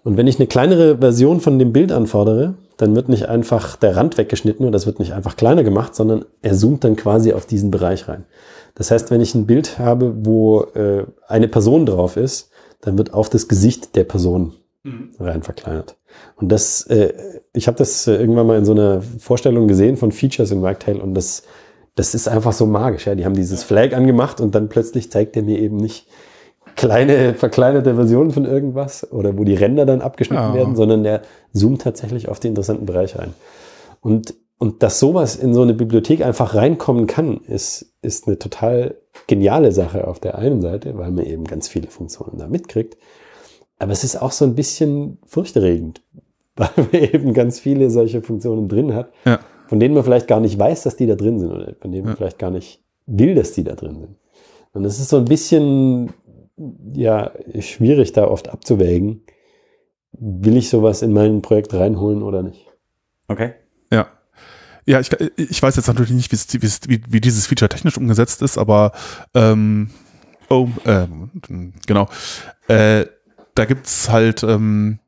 Und 0.03 0.17
wenn 0.17 0.27
ich 0.27 0.37
eine 0.37 0.47
kleinere 0.47 0.97
Version 0.97 1.39
von 1.39 1.57
dem 1.59 1.73
Bild 1.73 1.91
anfordere, 1.91 2.55
dann 2.79 2.95
wird 2.95 3.09
nicht 3.09 3.27
einfach 3.27 3.75
der 3.75 3.97
Rand 3.97 4.17
weggeschnitten 4.17 4.65
und 4.65 4.71
das 4.71 4.85
wird 4.85 4.99
nicht 4.99 5.11
einfach 5.11 5.35
kleiner 5.35 5.63
gemacht, 5.63 5.93
sondern 5.93 6.23
er 6.41 6.55
zoomt 6.55 6.85
dann 6.85 6.95
quasi 6.95 7.33
auf 7.33 7.45
diesen 7.45 7.71
Bereich 7.71 8.07
rein. 8.07 8.23
Das 8.73 8.89
heißt, 8.89 9.11
wenn 9.11 9.19
ich 9.19 9.35
ein 9.35 9.45
Bild 9.45 9.77
habe, 9.79 10.25
wo 10.25 10.61
äh, 10.75 11.03
eine 11.27 11.49
Person 11.49 11.85
drauf 11.85 12.15
ist, 12.15 12.51
dann 12.79 12.97
wird 12.97 13.13
auf 13.13 13.29
das 13.29 13.49
Gesicht 13.49 13.97
der 13.97 14.05
Person 14.05 14.53
mhm. 14.83 15.11
rein 15.19 15.43
verkleinert. 15.43 15.97
Und 16.37 16.53
das, 16.53 16.83
äh, 16.83 17.13
ich 17.51 17.67
habe 17.67 17.77
das 17.77 18.07
äh, 18.07 18.15
irgendwann 18.15 18.47
mal 18.47 18.57
in 18.57 18.63
so 18.63 18.71
einer 18.71 19.01
Vorstellung 19.01 19.67
gesehen 19.67 19.97
von 19.97 20.13
Features 20.13 20.51
in 20.51 20.61
Wagtail 20.61 21.01
und 21.01 21.15
das, 21.15 21.43
das 21.95 22.15
ist 22.15 22.29
einfach 22.29 22.53
so 22.53 22.65
magisch. 22.65 23.07
Ja. 23.07 23.15
Die 23.15 23.25
haben 23.25 23.35
dieses 23.35 23.61
Flag 23.61 23.93
angemacht 23.93 24.39
und 24.39 24.55
dann 24.55 24.69
plötzlich 24.69 25.11
zeigt 25.11 25.35
er 25.35 25.43
mir 25.43 25.59
eben 25.59 25.75
nicht 25.75 26.07
kleine, 26.75 27.33
verkleinerte 27.33 27.95
Versionen 27.95 28.31
von 28.31 28.45
irgendwas 28.45 29.11
oder 29.11 29.37
wo 29.37 29.43
die 29.43 29.55
Ränder 29.55 29.85
dann 29.85 30.01
abgeschnitten 30.01 30.43
Ja. 30.43 30.53
werden, 30.53 30.75
sondern 30.75 31.03
der 31.03 31.21
zoomt 31.53 31.81
tatsächlich 31.81 32.29
auf 32.29 32.39
die 32.39 32.47
interessanten 32.47 32.85
Bereiche 32.85 33.19
ein. 33.19 33.33
Und, 34.01 34.33
und 34.57 34.83
dass 34.83 34.99
sowas 34.99 35.35
in 35.35 35.53
so 35.53 35.61
eine 35.61 35.73
Bibliothek 35.73 36.21
einfach 36.25 36.55
reinkommen 36.55 37.07
kann, 37.07 37.37
ist, 37.47 37.93
ist 38.01 38.27
eine 38.27 38.37
total 38.39 38.95
geniale 39.27 39.71
Sache 39.71 40.07
auf 40.07 40.19
der 40.19 40.37
einen 40.37 40.61
Seite, 40.61 40.97
weil 40.97 41.11
man 41.11 41.25
eben 41.25 41.43
ganz 41.45 41.67
viele 41.67 41.87
Funktionen 41.87 42.37
da 42.37 42.47
mitkriegt. 42.47 42.97
Aber 43.77 43.91
es 43.91 44.03
ist 44.03 44.21
auch 44.21 44.31
so 44.31 44.45
ein 44.45 44.55
bisschen 44.55 45.17
furchterregend, 45.25 46.01
weil 46.55 46.69
man 46.75 46.91
eben 46.91 47.33
ganz 47.33 47.59
viele 47.59 47.89
solche 47.89 48.21
Funktionen 48.21 48.67
drin 48.67 48.93
hat, 48.93 49.11
Ja. 49.25 49.39
von 49.67 49.79
denen 49.79 49.93
man 49.95 50.03
vielleicht 50.03 50.27
gar 50.27 50.39
nicht 50.39 50.57
weiß, 50.59 50.83
dass 50.83 50.95
die 50.95 51.07
da 51.07 51.15
drin 51.15 51.39
sind 51.39 51.51
oder 51.51 51.73
von 51.79 51.91
denen 51.91 52.03
man 52.05 52.13
Ja. 52.13 52.17
vielleicht 52.17 52.39
gar 52.39 52.51
nicht 52.51 52.81
will, 53.05 53.35
dass 53.35 53.53
die 53.53 53.63
da 53.63 53.75
drin 53.75 53.97
sind. 53.99 54.15
Und 54.73 54.85
es 54.85 54.99
ist 54.99 55.09
so 55.09 55.17
ein 55.17 55.25
bisschen, 55.25 56.13
ja, 56.93 57.31
schwierig 57.59 58.11
da 58.13 58.25
oft 58.27 58.49
abzuwägen. 58.49 59.21
Will 60.11 60.57
ich 60.57 60.69
sowas 60.69 61.01
in 61.01 61.13
mein 61.13 61.41
Projekt 61.41 61.73
reinholen 61.73 62.23
oder 62.23 62.41
nicht? 62.43 62.67
Okay. 63.27 63.53
Ja. 63.91 64.07
Ja, 64.85 64.99
ich, 64.99 65.11
ich 65.37 65.61
weiß 65.61 65.75
jetzt 65.75 65.87
natürlich 65.87 66.11
nicht, 66.11 66.31
wie's- 66.31 66.79
wie, 66.87 67.01
wie 67.07 67.21
dieses 67.21 67.45
Feature 67.47 67.69
technisch 67.69 67.97
umgesetzt 67.97 68.41
ist, 68.41 68.57
aber 68.57 68.91
ähm, 69.35 69.91
oh, 70.49 70.67
äh, 70.85 71.05
genau. 71.85 72.09
Äh, 72.67 73.05
da 73.53 73.65
gibt's 73.65 74.09
halt 74.09 74.41
ähm, 74.43 74.99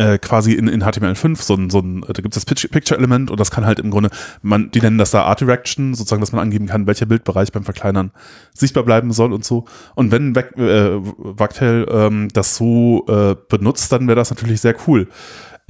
äh, 0.00 0.18
quasi 0.18 0.52
in, 0.54 0.66
in 0.66 0.82
HTML5 0.82 1.42
so 1.42 1.54
ein, 1.54 1.68
so 1.68 1.80
ein, 1.80 2.00
da 2.00 2.22
gibt's 2.22 2.36
das 2.36 2.46
Pitch- 2.46 2.70
Picture-Element 2.70 3.30
und 3.30 3.38
das 3.38 3.50
kann 3.50 3.66
halt 3.66 3.78
im 3.78 3.90
Grunde, 3.90 4.08
man, 4.40 4.70
die 4.70 4.80
nennen 4.80 4.96
das 4.96 5.10
da 5.10 5.24
Art 5.24 5.40
Direction, 5.40 5.92
sozusagen, 5.94 6.20
dass 6.22 6.32
man 6.32 6.40
angeben 6.40 6.66
kann, 6.66 6.86
welcher 6.86 7.04
Bildbereich 7.06 7.52
beim 7.52 7.64
Verkleinern 7.64 8.10
sichtbar 8.54 8.84
bleiben 8.84 9.12
soll 9.12 9.32
und 9.34 9.44
so. 9.44 9.66
Und 9.94 10.10
wenn 10.10 10.34
Wac- 10.34 10.56
äh, 10.58 10.98
Wagtail 11.18 11.86
ähm, 11.90 12.28
das 12.32 12.56
so 12.56 13.04
äh, 13.08 13.36
benutzt, 13.48 13.92
dann 13.92 14.06
wäre 14.08 14.16
das 14.16 14.30
natürlich 14.30 14.60
sehr 14.62 14.74
cool. 14.86 15.08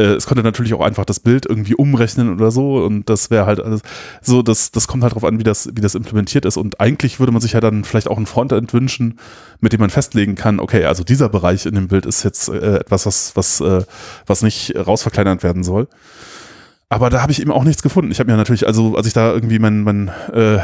Äh, 0.00 0.14
es 0.14 0.26
könnte 0.26 0.42
natürlich 0.42 0.72
auch 0.72 0.80
einfach 0.80 1.04
das 1.04 1.20
Bild 1.20 1.44
irgendwie 1.44 1.74
umrechnen 1.74 2.32
oder 2.32 2.50
so 2.50 2.82
und 2.84 3.10
das 3.10 3.30
wäre 3.30 3.44
halt 3.44 3.60
alles 3.60 3.82
so, 4.22 4.42
das, 4.42 4.70
das 4.70 4.88
kommt 4.88 5.02
halt 5.02 5.14
drauf 5.14 5.24
an, 5.24 5.38
wie 5.38 5.44
das, 5.44 5.68
wie 5.74 5.82
das 5.82 5.94
implementiert 5.94 6.46
ist 6.46 6.56
und 6.56 6.80
eigentlich 6.80 7.20
würde 7.20 7.32
man 7.32 7.42
sich 7.42 7.52
ja 7.52 7.60
dann 7.60 7.84
vielleicht 7.84 8.08
auch 8.08 8.16
ein 8.16 8.26
Frontend 8.26 8.72
wünschen, 8.72 9.18
mit 9.60 9.74
dem 9.74 9.80
man 9.80 9.90
festlegen 9.90 10.36
kann, 10.36 10.58
okay, 10.58 10.86
also 10.86 11.04
dieser 11.04 11.28
Bereich 11.28 11.66
in 11.66 11.74
dem 11.74 11.88
Bild 11.88 12.06
ist 12.06 12.22
jetzt 12.22 12.48
äh, 12.48 12.76
etwas, 12.76 13.04
was, 13.04 13.36
was, 13.36 13.60
äh, 13.60 13.84
was 14.26 14.42
nicht 14.42 14.74
rausverkleinert 14.74 15.42
werden 15.42 15.62
soll. 15.62 15.86
Aber 16.88 17.08
da 17.08 17.22
habe 17.22 17.30
ich 17.30 17.40
eben 17.40 17.52
auch 17.52 17.62
nichts 17.62 17.82
gefunden. 17.82 18.10
Ich 18.10 18.18
habe 18.18 18.30
mir 18.30 18.36
natürlich, 18.36 18.66
also 18.66 18.96
als 18.96 19.06
ich 19.06 19.12
da 19.12 19.32
irgendwie 19.32 19.60
mein, 19.60 19.82
mein 19.82 20.08
äh, 20.32 20.58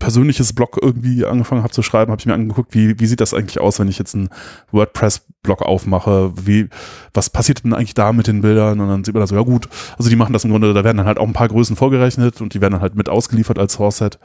persönliches 0.00 0.52
Blog 0.52 0.78
irgendwie 0.82 1.24
angefangen 1.24 1.62
habe 1.62 1.72
zu 1.72 1.82
schreiben, 1.82 2.10
habe 2.10 2.18
ich 2.20 2.26
mir 2.26 2.34
angeguckt, 2.34 2.74
wie, 2.74 2.98
wie 2.98 3.06
sieht 3.06 3.20
das 3.20 3.32
eigentlich 3.32 3.60
aus, 3.60 3.78
wenn 3.78 3.86
ich 3.86 3.98
jetzt 3.98 4.16
einen 4.16 4.30
WordPress-Blog 4.72 5.62
aufmache? 5.62 6.32
Wie, 6.44 6.68
was 7.14 7.30
passiert 7.30 7.62
denn 7.62 7.72
eigentlich 7.72 7.94
da 7.94 8.12
mit 8.12 8.26
den 8.26 8.40
Bildern? 8.40 8.80
Und 8.80 8.88
dann 8.88 9.04
sieht 9.04 9.14
man 9.14 9.20
da 9.20 9.28
so, 9.28 9.36
ja 9.36 9.42
gut, 9.42 9.68
also 9.96 10.10
die 10.10 10.16
machen 10.16 10.32
das 10.32 10.44
im 10.44 10.50
Grunde, 10.50 10.74
da 10.74 10.82
werden 10.82 10.96
dann 10.96 11.06
halt 11.06 11.18
auch 11.18 11.26
ein 11.26 11.32
paar 11.32 11.48
Größen 11.48 11.76
vorgerechnet 11.76 12.40
und 12.40 12.54
die 12.54 12.60
werden 12.60 12.72
dann 12.72 12.82
halt 12.82 12.96
mit 12.96 13.08
ausgeliefert 13.08 13.60
als 13.60 13.74
Source-Set. 13.74 14.18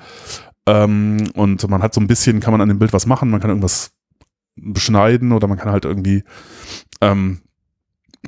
Ähm, 0.65 1.29
und 1.35 1.69
man 1.69 1.83
hat 1.83 1.93
so 1.93 2.01
ein 2.01 2.07
bisschen, 2.07 2.39
kann 2.39 2.51
man 2.51 2.61
an 2.61 2.69
dem 2.69 2.79
Bild 2.79 2.93
was 2.93 3.05
machen, 3.05 3.29
man 3.29 3.39
kann 3.39 3.51
irgendwas 3.51 3.91
beschneiden 4.55 5.31
oder 5.31 5.47
man 5.47 5.57
kann 5.57 5.71
halt 5.71 5.85
irgendwie 5.85 6.23
ähm, 7.01 7.41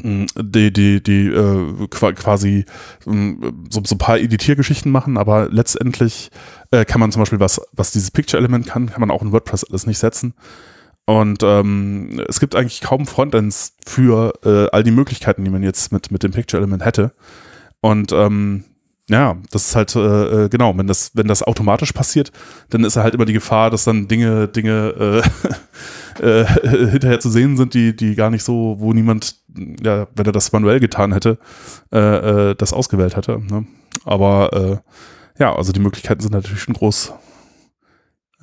die, 0.04 0.72
die, 0.72 1.02
die 1.02 1.28
äh, 1.28 1.88
qua- 1.90 2.14
quasi 2.14 2.66
so, 3.06 3.82
so 3.84 3.96
ein 3.96 3.98
paar 3.98 4.20
Editiergeschichten 4.20 4.92
machen, 4.92 5.18
aber 5.18 5.50
letztendlich 5.50 6.30
äh, 6.72 6.86
kann 6.86 7.00
man 7.00 7.12
zum 7.12 7.22
Beispiel 7.22 7.40
was, 7.40 7.62
was 7.74 7.92
dieses 7.92 8.12
Picture-Element 8.12 8.68
kann, 8.68 8.90
kann 8.90 9.02
man 9.02 9.12
auch 9.12 9.22
in 9.22 9.32
WordPress 9.32 9.64
alles 9.66 9.88
nicht 9.88 10.00
setzen. 10.00 10.34
Und 11.06 11.42
ähm, 11.44 12.22
es 12.28 12.40
gibt 12.42 12.56
eigentlich 12.56 12.82
kaum 12.82 13.08
Frontends 13.08 13.78
für 13.86 14.34
äh, 14.44 14.68
all 14.76 14.84
die 14.84 14.92
Möglichkeiten, 14.92 15.46
die 15.46 15.52
man 15.52 15.64
jetzt 15.64 15.94
mit, 15.94 16.12
mit 16.12 16.24
dem 16.24 16.32
Picture-Element 16.32 16.84
hätte. 16.84 17.14
Und 17.80 18.12
ähm, 18.12 18.66
ja, 19.10 19.38
das 19.52 19.68
ist 19.68 19.76
halt 19.76 19.96
äh, 19.96 20.46
äh, 20.46 20.50
genau, 20.50 20.78
wenn 20.78 20.88
das, 20.88 21.12
wenn 21.14 21.28
das 21.28 21.42
automatisch 21.42 21.94
passiert, 21.94 22.32
dann 22.70 22.84
ist 22.84 22.98
halt 22.98 23.16
immer 23.16 23.26
die 23.26 23.34
Gefahr, 23.34 23.70
dass 23.70 23.86
dann 23.86 24.08
Dinge, 24.08 24.50
Dinge 24.50 25.24
äh, 26.20 26.22
äh, 26.42 26.46
hinterher 26.90 27.20
zu 27.20 27.30
sehen 27.30 27.56
sind, 27.56 27.74
die, 27.74 27.96
die 27.96 28.16
gar 28.16 28.30
nicht 28.30 28.44
so, 28.44 28.76
wo 28.80 28.92
niemand, 28.92 29.38
ja, 29.82 30.08
wenn 30.14 30.26
er 30.26 30.34
das 30.34 30.52
manuell 30.52 30.82
getan 30.82 31.14
hätte, 31.14 31.38
äh, 31.94 32.50
äh, 32.50 32.56
das 32.56 32.74
ausgewählt 32.74 33.16
hätte. 33.16 33.40
Ne? 33.40 33.66
Aber 34.04 34.54
äh, 34.54 35.42
ja, 35.42 35.56
also 35.56 35.72
die 35.72 35.80
Möglichkeiten 35.80 36.22
sind 36.22 36.34
natürlich 36.34 36.62
schon 36.62 36.74
groß. 36.74 37.14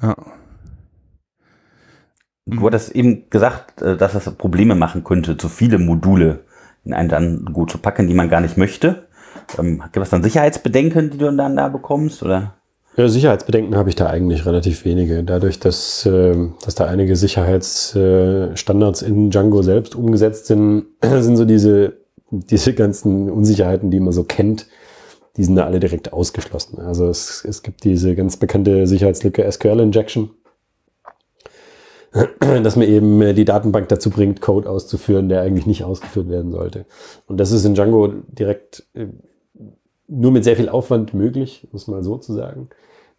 Ja. 0.01 0.17
Du 2.47 2.67
hattest 2.67 2.91
eben 2.93 3.29
gesagt, 3.29 3.83
äh, 3.83 3.97
dass 3.99 4.13
das 4.13 4.35
Probleme 4.37 4.75
machen 4.75 5.05
könnte, 5.05 5.37
zu 5.37 5.49
viele 5.49 5.79
Module 5.79 6.45
in 6.85 6.95
ein 6.95 7.09
dann 7.09 7.47
gut 7.47 7.71
zu 7.71 7.79
packen, 7.79 8.07
die 8.07 8.15
man 8.15 8.29
gar 8.29 8.41
nicht 8.41 8.57
möchte. 8.57 9.09
Ähm, 9.59 9.83
gibt 9.93 10.05
es 10.05 10.11
dann 10.11 10.23
Sicherheitsbedenken, 10.23 11.11
die 11.11 11.19
du 11.19 11.31
dann 11.35 11.57
da 11.57 11.69
bekommst? 11.69 12.23
Oder? 12.23 12.55
Ja, 12.97 13.09
Sicherheitsbedenken 13.09 13.77
habe 13.77 13.89
ich 13.89 13.97
da 13.97 14.07
eigentlich 14.07 14.47
relativ 14.47 14.85
wenige. 14.85 15.25
Dadurch, 15.25 15.59
dass, 15.59 16.07
ähm, 16.07 16.55
dass 16.65 16.77
da 16.77 16.87
einige 16.87 17.17
Sicherheitsstandards 17.17 19.03
in 19.03 19.31
Django 19.31 19.63
selbst 19.63 19.97
umgesetzt 19.97 20.47
sind, 20.47 20.87
sind 21.03 21.37
so 21.37 21.45
diese, 21.45 21.95
diese 22.31 22.73
ganzen 22.73 23.31
Unsicherheiten, 23.31 23.91
die 23.91 23.99
man 23.99 24.13
so 24.13 24.23
kennt, 24.23 24.67
die 25.37 25.43
sind 25.43 25.57
da 25.57 25.65
alle 25.65 25.81
direkt 25.81 26.13
ausgeschlossen. 26.13 26.79
Also 26.79 27.09
es, 27.09 27.45
es 27.45 27.65
gibt 27.65 27.83
diese 27.83 28.15
ganz 28.15 28.37
bekannte 28.37 28.87
Sicherheitslücke 28.87 29.51
SQL 29.51 29.81
Injection, 29.81 30.31
dass 32.39 32.77
man 32.77 32.87
eben 32.87 33.21
äh, 33.23 33.35
die 33.35 33.45
Datenbank 33.45 33.89
dazu 33.89 34.11
bringt, 34.11 34.41
Code 34.41 34.71
auszuführen, 34.71 35.29
der 35.29 35.43
eigentlich 35.43 35.67
nicht 35.67 35.83
ausgeführt 35.83 36.29
werden 36.29 36.53
sollte. 36.53 36.87
Und 37.27 37.39
das 37.39 37.51
ist 37.51 37.65
in 37.65 37.75
Django 37.75 38.07
direkt 38.07 38.87
äh, 38.95 39.07
nur 40.09 40.33
mit 40.33 40.45
sehr 40.45 40.57
viel 40.57 40.69
Aufwand 40.69 41.15
möglich, 41.15 41.69
muss 41.73 41.89
man 41.89 42.03
so 42.03 42.17
zu 42.19 42.33
sagen. 42.33 42.69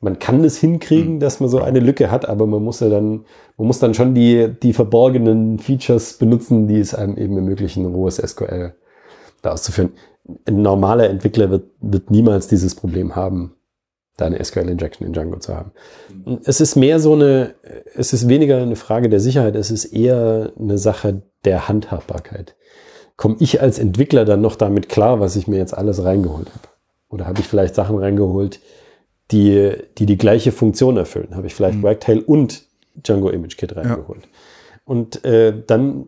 Man 0.02 0.20
kann 0.20 0.44
es 0.44 0.58
hinkriegen, 0.58 1.20
dass 1.20 1.40
man 1.40 1.50
so 1.50 1.62
eine 1.62 1.80
Lücke 1.80 2.12
hat, 2.12 2.28
aber 2.28 2.46
man 2.46 2.64
muss 2.64 2.80
ja 2.80 2.90
dann, 2.90 3.26
man 3.58 3.68
muss 3.68 3.80
dann 3.80 3.94
schon 3.94 4.14
die, 4.14 4.50
die 4.62 4.74
verborgenen 4.74 5.58
Features 5.58 6.14
benutzen, 6.18 6.68
die 6.68 6.80
es 6.80 6.94
einem 6.94 7.18
eben 7.18 7.36
ermöglichen, 7.38 7.86
rohes 7.86 8.18
SQL 8.18 8.76
da 9.42 9.52
auszuführen. 9.52 9.94
Ein 10.46 10.62
normaler 10.62 11.10
Entwickler 11.10 11.50
wird, 11.50 11.72
wird 11.80 12.12
niemals 12.12 12.48
dieses 12.48 12.76
Problem 12.76 13.16
haben, 13.16 13.56
da 14.18 14.26
eine 14.26 14.44
SQL-Injection 14.44 15.08
in 15.08 15.14
Django 15.14 15.40
zu 15.40 15.56
haben. 15.56 15.72
Es 16.44 16.62
ist 16.62 16.76
mehr 16.76 17.00
so 17.00 17.14
eine, 17.14 17.56
es 17.96 18.14
ist 18.14 18.28
weniger 18.28 18.62
eine 18.62 18.76
Frage 18.76 19.10
der 19.10 19.20
Sicherheit, 19.20 19.56
es 19.56 19.72
ist 19.72 19.86
eher 19.86 20.52
eine 20.60 20.78
Sache 20.78 21.24
der 21.46 21.68
Handhabbarkeit. 21.68 22.56
Komme 23.18 23.38
ich 23.40 23.62
als 23.62 23.80
Entwickler 23.80 24.26
dann 24.26 24.42
noch 24.42 24.56
damit 24.56 24.90
klar, 24.90 25.20
was 25.20 25.36
ich 25.36 25.48
mir 25.48 25.58
jetzt 25.58 25.78
alles 25.78 26.04
reingeholt 26.04 26.50
habe? 26.50 26.75
Oder 27.10 27.26
habe 27.26 27.40
ich 27.40 27.48
vielleicht 27.48 27.76
Sachen 27.76 27.98
reingeholt, 27.98 28.60
die, 29.32 29.74
die 29.98 30.06
die 30.06 30.18
gleiche 30.18 30.52
Funktion 30.52 30.98
erfüllen? 30.98 31.36
Habe 31.36 31.48
ich 31.48 31.56
vielleicht 31.56 31.80
Mhm. 31.80 31.84
Wagtail 31.84 32.20
und 32.20 32.66
Django 32.96 33.30
Image 33.30 33.58
Kit 33.58 33.76
reingeholt? 33.76 34.28
Und 34.86 35.26
äh, 35.26 35.54
dann, 35.66 36.08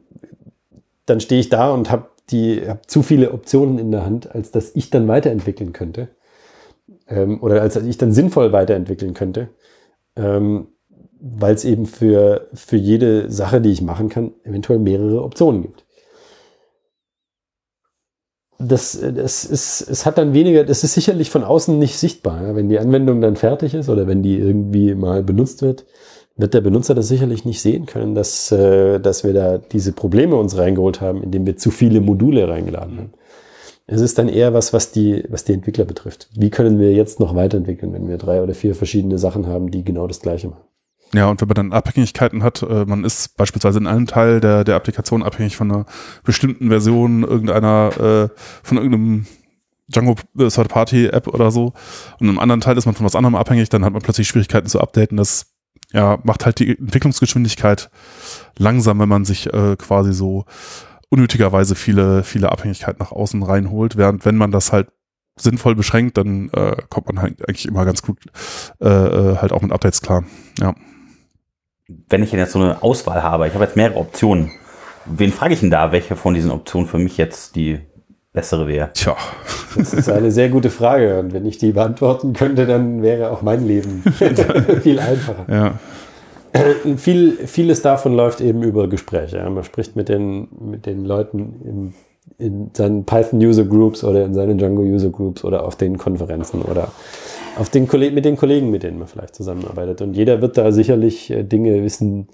dann 1.06 1.20
stehe 1.20 1.41
ich 1.41 1.50
da 1.50 1.72
und 1.72 1.89
habe 1.89 2.10
die 2.30 2.68
hab 2.68 2.89
zu 2.89 3.04
viele 3.04 3.32
Optionen 3.32 3.80
in 3.80 3.91
der 3.91 4.06
Hand, 4.06 4.34
als 4.34 4.52
dass 4.52 4.76
ich 4.76 4.89
dann 4.89 5.08
weiterentwickeln 5.08 5.74
könnte. 5.74 6.10
Ähm, 7.08 7.41
oder 7.41 7.62
als 7.62 7.76
dass 7.76 7.84
ich 7.84 7.98
dann 7.98 8.12
sinnvoll 8.12 8.52
weiterentwickeln 8.52 9.14
könnte. 9.14 9.50
Ähm, 10.16 10.68
weil 11.20 11.56
es 11.56 11.66
eben 11.66 11.86
für, 11.86 12.48
für 12.54 12.76
jede 12.76 13.32
Sache, 13.32 13.62
die 13.62 13.72
ich 13.72 13.82
machen 13.82 14.10
kann, 14.10 14.34
eventuell 14.43 14.80
mehrere 14.80 15.24
Optionen 15.24 15.64
gibt. 15.64 15.86
Das, 18.60 18.99
das 18.99 19.45
ist, 19.45 19.82
es 19.82 20.05
hat 20.05 20.18
dann 20.18 20.34
weniger, 20.34 20.64
das 20.64 20.84
ist 20.84 20.95
sicherlich 20.95 21.30
von 21.30 21.43
außen 21.43 21.78
nicht 21.78 21.97
sichtbar. 21.97 22.55
Wenn 22.55 22.70
die 22.70 22.80
Anwendung 22.80 23.22
dann 23.22 23.36
fertig 23.36 23.76
ist 23.76 23.88
oder 23.88 24.08
wenn 24.08 24.24
die 24.24 24.38
irgendwie 24.38 24.95
mal 24.95 25.22
benutzt 25.22 25.62
wird, 25.62 25.86
wird 26.38 26.53
der 26.53 26.62
Benutzer 26.62 26.95
das 26.95 27.08
sicherlich 27.08 27.45
nicht 27.45 27.62
sehen 27.62 27.86
können, 27.86 28.16
dass, 28.16 28.51
äh, 28.51 28.99
dass 28.99 29.24
wir 29.24 29.34
da 29.34 29.58
diese 29.58 29.91
Probleme 29.91 30.36
uns 30.36 30.58
reingeholt 30.58 31.01
haben, 31.01 31.24
indem 31.24 31.45
wir 31.45 31.58
zu 31.58 31.72
viele 31.72 31.99
Module 31.99 32.47
reingeladen 32.47 32.97
haben. 32.97 33.14
Es 33.88 34.01
ist 34.01 34.18
dann 34.18 34.28
eher 34.28 34.53
was, 34.53 34.74
was 34.74 34.91
die, 34.91 35.24
was 35.30 35.45
die 35.45 35.53
Entwickler 35.53 35.86
betrifft. 35.86 36.30
Wie 36.36 36.49
können 36.49 36.80
wir 36.80 36.93
jetzt 36.93 37.20
noch 37.20 37.36
weiterentwickeln, 37.36 37.93
wenn 37.93 38.08
wir 38.08 38.18
drei 38.18 38.43
oder 38.43 38.53
vier 38.53 38.76
verschiedene 38.76 39.18
Sachen 39.18 39.47
haben, 39.47 39.72
die 39.72 39.84
genau 39.84 40.08
das 40.08 40.20
Gleiche 40.20 40.49
machen? 40.49 40.64
Ja, 41.14 41.28
und 41.28 41.39
wenn 41.39 41.47
man 41.47 41.55
dann 41.55 41.74
Abhängigkeiten 41.74 42.43
hat, 42.43 42.62
äh, 42.64 42.86
man 42.86 43.05
ist 43.05 43.38
beispielsweise 43.38 43.80
in 43.80 43.88
einem 43.88 44.08
Teil 44.08 44.41
der, 44.41 44.64
der 44.64 44.76
Applikation 44.76 45.24
abhängig 45.24 45.55
von 45.55 45.72
einer 45.72 45.86
bestimmten 46.24 46.70
Version 46.70 47.24
irgendeiner, 47.24 47.91
äh, 47.97 48.39
von 48.64 48.78
irgendeinem 48.78 49.26
Django 49.88 50.16
äh, 50.38 50.49
Third-Party-App 50.49 51.28
oder 51.28 51.51
so. 51.51 51.74
Und 52.20 52.28
im 52.28 52.39
anderen 52.39 52.62
Teil 52.62 52.78
ist 52.78 52.86
man 52.86 52.95
von 52.95 53.05
was 53.05 53.16
anderem 53.16 53.36
abhängig, 53.36 53.70
dann 53.70 53.86
hat 53.86 53.93
man 53.93 54.01
plötzlich 54.01 54.28
Schwierigkeiten 54.28 54.68
zu 54.68 54.82
updaten. 54.82 55.18
Das 55.18 55.53
ja, 55.93 56.20
macht 56.24 56.45
halt 56.45 56.60
die 56.60 56.78
Entwicklungsgeschwindigkeit 56.78 57.89
langsam, 58.58 58.99
wenn 58.99 59.10
man 59.10 59.24
sich 59.24 59.51
äh, 59.53 59.78
quasi 59.78 60.14
so 60.14 60.45
unnötigerweise 61.10 61.76
viele, 61.76 62.24
viele 62.24 62.51
Abhängigkeiten 62.51 62.99
nach 62.99 63.14
außen 63.14 63.41
reinholt, 63.43 63.95
während 63.95 64.26
wenn 64.26 64.36
man 64.36 64.51
das 64.51 64.74
halt 64.74 64.89
sinnvoll 65.38 65.76
beschränkt, 65.76 66.18
dann 66.18 66.49
äh, 66.49 66.76
kommt 66.89 67.08
man 67.08 67.22
halt 67.22 67.47
eigentlich 67.47 67.68
immer 67.68 67.86
ganz 67.86 68.01
gut 68.01 68.20
äh, 68.82 68.88
äh, 68.88 69.38
halt 69.38 69.53
auch 69.53 69.62
mit 69.62 69.72
Updates 69.72 70.01
klar. 70.01 70.24
Ja. 70.60 70.76
Wenn 71.88 72.21
ich 72.21 72.31
jetzt 72.31 72.51
so 72.51 72.59
eine 72.59 72.83
Auswahl 72.83 73.23
habe, 73.23 73.47
ich 73.47 73.53
habe 73.53 73.63
jetzt 73.63 73.77
mehrere 73.77 73.97
Optionen, 73.97 74.51
wen 75.05 75.31
frage 75.31 75.53
ich 75.53 75.61
denn 75.61 75.71
da, 75.71 75.91
welche 75.91 76.15
von 76.15 76.33
diesen 76.33 76.51
Optionen 76.51 76.88
für 76.88 76.97
mich 76.97 77.17
jetzt 77.17 77.55
die 77.55 77.79
bessere 78.33 78.67
wäre? 78.67 78.89
Tja. 78.93 79.15
Das 79.77 79.93
ist 79.93 80.09
eine 80.09 80.31
sehr 80.31 80.49
gute 80.49 80.69
Frage. 80.69 81.19
Und 81.19 81.33
wenn 81.33 81.45
ich 81.45 81.57
die 81.57 81.71
beantworten 81.71 82.33
könnte, 82.33 82.65
dann 82.65 83.01
wäre 83.01 83.31
auch 83.31 83.41
mein 83.41 83.65
Leben 83.65 84.03
viel 84.81 84.99
einfacher. 84.99 85.45
Ja. 85.49 85.73
Viel, 86.97 87.38
vieles 87.45 87.81
davon 87.81 88.13
läuft 88.15 88.41
eben 88.41 88.63
über 88.63 88.88
Gespräche. 88.88 89.49
Man 89.49 89.63
spricht 89.63 89.95
mit 89.95 90.09
den, 90.09 90.47
mit 90.59 90.85
den 90.85 91.05
Leuten 91.05 91.61
im, 91.63 91.93
in 92.38 92.71
seinen 92.73 93.05
Python 93.05 93.39
User 93.39 93.65
Groups 93.65 94.03
oder 94.03 94.25
in 94.25 94.33
seinen 94.33 94.57
Django 94.57 94.81
User 94.81 95.09
Groups 95.09 95.43
oder 95.43 95.65
auf 95.65 95.75
den 95.75 95.97
Konferenzen 95.97 96.61
oder 96.61 96.89
auf 97.60 97.70
den 97.70 97.88
Kollegen, 97.88 98.16
mit 98.16 98.26
den 98.26 98.38
Kollegen, 98.38 98.70
mit 98.70 98.84
denen 98.84 98.99
man 98.99 99.08
vielleicht 99.08 99.36
zusammenarbeitet. 99.36 100.01
Und 100.01 100.14
jeder 100.16 100.41
wird 100.41 100.58
da 100.58 100.72
sicherlich 100.72 101.30
äh, 101.32 101.43
Dinge 101.43 101.84
wissen, 101.84 102.28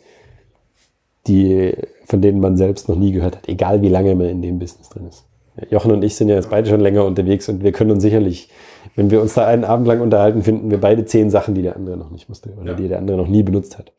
die, 1.27 1.73
von 2.05 2.21
denen 2.21 2.39
man 2.39 2.57
selbst 2.57 2.89
noch 2.89 2.97
nie 2.97 3.11
gehört 3.11 3.37
hat, 3.37 3.47
egal 3.47 3.81
wie 3.81 3.89
lange 3.89 4.13
man 4.15 4.27
in 4.27 4.41
dem 4.41 4.59
Business 4.59 4.89
drin 4.89 5.07
ist. 5.07 5.25
Jochen 5.69 5.91
und 5.91 6.03
ich 6.03 6.15
sind 6.15 6.29
ja 6.29 6.35
jetzt 6.35 6.49
beide 6.49 6.67
schon 6.67 6.79
länger 6.81 7.05
unterwegs 7.05 7.47
und 7.47 7.63
wir 7.63 7.71
können 7.71 7.91
uns 7.91 8.01
sicherlich, 8.01 8.49
wenn 8.95 9.11
wir 9.11 9.21
uns 9.21 9.35
da 9.35 9.45
einen 9.45 9.63
Abend 9.63 9.87
lang 9.87 10.01
unterhalten, 10.01 10.41
finden 10.41 10.71
wir 10.71 10.81
beide 10.81 11.05
zehn 11.05 11.29
Sachen, 11.29 11.53
die 11.53 11.61
der 11.61 11.75
andere 11.75 11.95
noch 11.95 12.09
nicht 12.09 12.27
wusste 12.27 12.49
oder 12.59 12.71
Ja. 12.71 12.77
die 12.77 12.87
der 12.87 12.97
andere 12.97 13.17
noch 13.17 13.27
nie 13.27 13.43
benutzt 13.43 13.77
hat. 13.77 13.93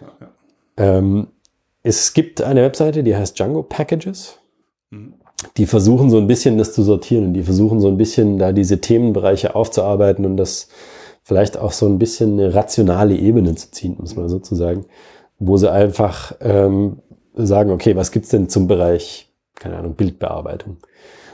Ja, 0.00 0.28
Ähm, 0.76 1.26
es 1.82 2.12
gibt 2.14 2.40
eine 2.42 2.62
Webseite, 2.62 3.02
die 3.02 3.16
heißt 3.16 3.36
Django 3.38 3.62
Packages. 3.64 4.38
Mhm. 4.90 5.14
Die 5.56 5.66
versuchen 5.66 6.10
so 6.10 6.18
ein 6.18 6.26
bisschen 6.26 6.58
das 6.58 6.72
zu 6.72 6.82
sortieren. 6.82 7.32
Die 7.32 7.42
versuchen 7.42 7.80
so 7.80 7.88
ein 7.88 7.96
bisschen 7.96 8.38
da 8.38 8.52
diese 8.52 8.80
Themenbereiche 8.80 9.54
aufzuarbeiten 9.54 10.24
und 10.24 10.36
das 10.36 10.68
vielleicht 11.22 11.58
auch 11.58 11.72
so 11.72 11.86
ein 11.86 11.98
bisschen 11.98 12.40
eine 12.40 12.54
rationale 12.54 13.14
Ebene 13.14 13.54
zu 13.54 13.70
ziehen, 13.70 13.96
muss 13.98 14.16
man 14.16 14.30
sozusagen, 14.30 14.86
wo 15.38 15.58
sie 15.58 15.70
einfach 15.70 16.32
ähm, 16.40 17.00
sagen, 17.34 17.70
okay, 17.70 17.94
was 17.96 18.12
gibt's 18.12 18.30
denn 18.30 18.48
zum 18.48 18.66
Bereich, 18.66 19.30
keine 19.54 19.76
Ahnung, 19.76 19.94
Bildbearbeitung? 19.94 20.78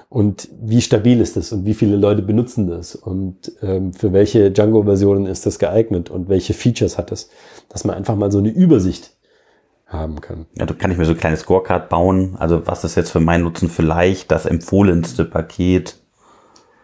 Und 0.08 0.48
wie 0.60 0.80
stabil 0.80 1.20
ist 1.20 1.36
das 1.36 1.52
und 1.52 1.64
wie 1.64 1.74
viele 1.74 1.96
Leute 1.96 2.22
benutzen 2.22 2.68
das 2.68 2.94
und 2.94 3.52
ähm, 3.62 3.92
für 3.92 4.12
welche 4.12 4.50
Django-Versionen 4.50 5.26
ist 5.26 5.46
das 5.46 5.58
geeignet 5.58 6.10
und 6.10 6.28
welche 6.28 6.54
Features 6.54 6.98
hat 6.98 7.10
es, 7.10 7.30
dass 7.68 7.84
man 7.84 7.96
einfach 7.96 8.16
mal 8.16 8.30
so 8.30 8.38
eine 8.38 8.50
Übersicht 8.50 9.12
haben 9.94 10.20
kann. 10.20 10.46
Ja, 10.54 10.66
da 10.66 10.74
kann 10.74 10.90
ich 10.90 10.98
mir 10.98 11.04
so 11.04 11.12
ein 11.12 11.18
kleines 11.18 11.40
Scorecard 11.40 11.88
bauen. 11.88 12.36
Also 12.38 12.66
was 12.66 12.84
ist 12.84 12.94
jetzt 12.96 13.10
für 13.10 13.20
meinen 13.20 13.44
Nutzen 13.44 13.68
vielleicht 13.68 14.30
das 14.30 14.46
empfohlenste 14.46 15.24
Paket? 15.24 15.96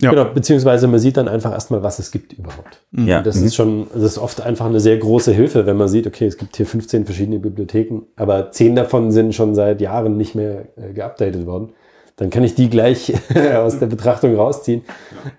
Ja. 0.01 0.11
Genau, 0.11 0.25
beziehungsweise 0.25 0.87
man 0.87 0.99
sieht 0.99 1.19
dann 1.19 1.29
einfach 1.29 1.53
erstmal, 1.53 1.83
was 1.83 1.99
es 1.99 2.11
gibt 2.11 2.33
überhaupt. 2.33 2.81
Ja, 2.93 3.19
Und 3.19 3.27
das 3.27 3.37
mhm. 3.37 3.47
ist 3.47 3.55
schon, 3.55 3.87
das 3.93 4.03
ist 4.03 4.19
oft 4.19 4.41
einfach 4.41 4.67
eine 4.67 4.81
sehr 4.81 4.97
große 4.97 5.33
Hilfe, 5.33 5.67
wenn 5.67 5.77
man 5.77 5.89
sieht, 5.89 6.07
okay, 6.07 6.27
es 6.27 6.39
gibt 6.39 6.57
hier 6.57 6.65
15 6.65 7.05
verschiedene 7.05 7.39
Bibliotheken, 7.39 8.03
aber 8.17 8.51
10 8.51 8.77
davon 8.77 9.13
sind 9.13 9.35
schon 9.35 9.55
seit 9.55 9.81
Jahren 9.81 10.17
nicht 10.17 10.35
mehr 10.35 10.69
äh, 10.77 10.95
geupdatet 10.95 11.45
worden. 11.45 11.75
Dann 12.17 12.31
kann 12.31 12.45
ich 12.45 12.55
die 12.55 12.71
gleich 12.71 13.13
aus 13.55 13.79
der 13.79 13.87
Betrachtung 13.87 14.35
rausziehen. 14.35 14.83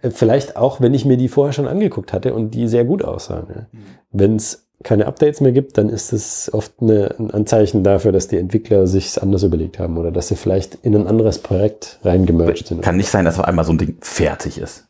Äh, 0.03 0.11
Vielleicht 0.11 0.57
auch, 0.57 0.80
wenn 0.80 0.93
ich 0.93 1.05
mir 1.05 1.17
die 1.17 1.28
vorher 1.28 1.53
schon 1.53 1.67
angeguckt 1.67 2.13
hatte 2.13 2.34
und 2.34 2.51
die 2.51 2.67
sehr 2.67 2.86
gut 2.86 3.03
aussahen. 3.03 3.47
Ja. 3.49 3.65
Wenn 4.11 4.36
es 4.36 4.67
keine 4.84 5.06
Updates 5.08 5.42
mehr 5.42 5.52
gibt, 5.52 5.78
dann 5.78 5.90
ist 5.90 6.14
es 6.14 6.50
oft 6.54 6.74
eine, 6.82 7.16
ein 7.20 7.32
Anzeichen 7.32 7.84
dafür, 7.84 8.12
dass 8.12 8.28
die 8.28 8.38
Entwickler 8.38 8.88
sich 8.88 9.22
anders 9.22 9.44
überlegt 9.44 9.80
haben 9.80 9.98
oder 9.98 10.12
dass 10.12 10.28
sie 10.28 10.36
vielleicht 10.36 10.76
in 10.84 10.96
ein 10.96 11.08
anderes 11.08 11.40
Projekt 11.40 12.00
reingemerged 12.04 12.68
sind. 12.68 12.82
Kann 12.82 12.98
nicht 12.98 13.10
sein, 13.10 13.26
dass 13.26 13.40
auf 13.40 13.46
einmal 13.46 13.66
so 13.66 13.74
ein 13.74 13.78
Ding 13.78 13.98
fertig 14.02 14.58
ist. 14.58 14.86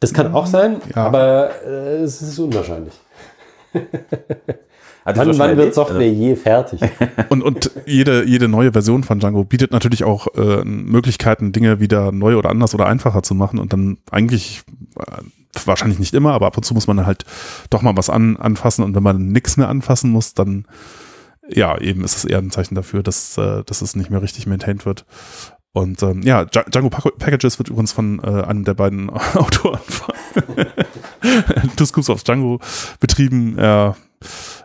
Das 0.00 0.12
kann 0.12 0.34
auch 0.34 0.46
sein, 0.46 0.76
Ja. 0.94 1.06
aber 1.06 1.50
äh, 1.66 1.96
es 2.02 2.20
ist 2.22 2.38
unwahrscheinlich. 2.38 2.94
Wann, 5.04 5.38
wann 5.38 5.56
wird? 5.56 5.74
Software 5.74 6.08
je 6.12 6.36
fertig? 6.36 6.80
Und, 7.28 7.42
und 7.42 7.70
jede, 7.86 8.24
jede 8.24 8.46
neue 8.46 8.72
Version 8.72 9.02
von 9.02 9.18
Django 9.18 9.42
bietet 9.44 9.72
natürlich 9.72 10.04
auch 10.04 10.28
äh, 10.36 10.64
Möglichkeiten, 10.64 11.52
Dinge 11.52 11.80
wieder 11.80 12.12
neu 12.12 12.36
oder 12.36 12.50
anders 12.50 12.74
oder 12.74 12.86
einfacher 12.86 13.22
zu 13.22 13.34
machen 13.34 13.58
und 13.58 13.72
dann 13.72 13.98
eigentlich 14.10 14.62
äh, 14.98 15.22
wahrscheinlich 15.64 15.98
nicht 15.98 16.14
immer, 16.14 16.32
aber 16.32 16.46
ab 16.46 16.56
und 16.56 16.64
zu 16.64 16.74
muss 16.74 16.86
man 16.86 17.04
halt 17.06 17.24
doch 17.70 17.82
mal 17.82 17.96
was 17.96 18.10
an, 18.10 18.36
anfassen 18.36 18.84
und 18.84 18.94
wenn 18.94 19.02
man 19.02 19.26
nichts 19.28 19.56
mehr 19.56 19.68
anfassen 19.68 20.10
muss, 20.10 20.34
dann 20.34 20.66
ja, 21.48 21.76
eben 21.78 22.04
ist 22.04 22.16
es 22.16 22.24
eher 22.24 22.38
ein 22.38 22.50
Zeichen 22.50 22.74
dafür, 22.76 23.02
dass, 23.02 23.36
äh, 23.36 23.62
dass 23.64 23.82
es 23.82 23.96
nicht 23.96 24.10
mehr 24.10 24.22
richtig 24.22 24.46
maintained 24.46 24.86
wird. 24.86 25.04
Und 25.72 26.02
ähm, 26.02 26.22
ja, 26.22 26.42
Dja- 26.42 26.68
Django 26.70 26.88
Pack- 26.90 27.18
Packages 27.18 27.58
wird 27.58 27.68
übrigens 27.68 27.92
von 27.92 28.20
äh, 28.22 28.42
einem 28.44 28.64
der 28.64 28.74
beiden 28.74 29.10
Autoren 29.34 29.80
von 29.84 30.14
Two 31.76 31.84
Scoops 31.86 32.10
of 32.10 32.22
Django 32.24 32.60
betrieben, 33.00 33.58
äh, 33.58 33.88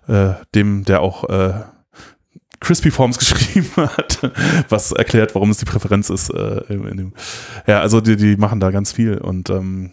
äh, 0.07 0.33
dem, 0.53 0.83
der 0.85 1.01
auch 1.01 1.23
äh, 1.29 1.53
Crispy 2.59 2.91
Forms 2.91 3.17
geschrieben 3.19 3.69
hat, 3.75 4.19
was 4.69 4.91
erklärt, 4.91 5.33
warum 5.35 5.49
es 5.49 5.57
die 5.57 5.65
Präferenz 5.65 6.09
ist. 6.09 6.29
Äh, 6.29 6.61
in 6.69 6.97
dem, 6.97 7.13
ja, 7.65 7.79
also 7.81 8.01
die, 8.01 8.15
die 8.17 8.35
machen 8.37 8.59
da 8.59 8.71
ganz 8.71 8.91
viel 8.91 9.17
und 9.17 9.49
ähm, 9.49 9.91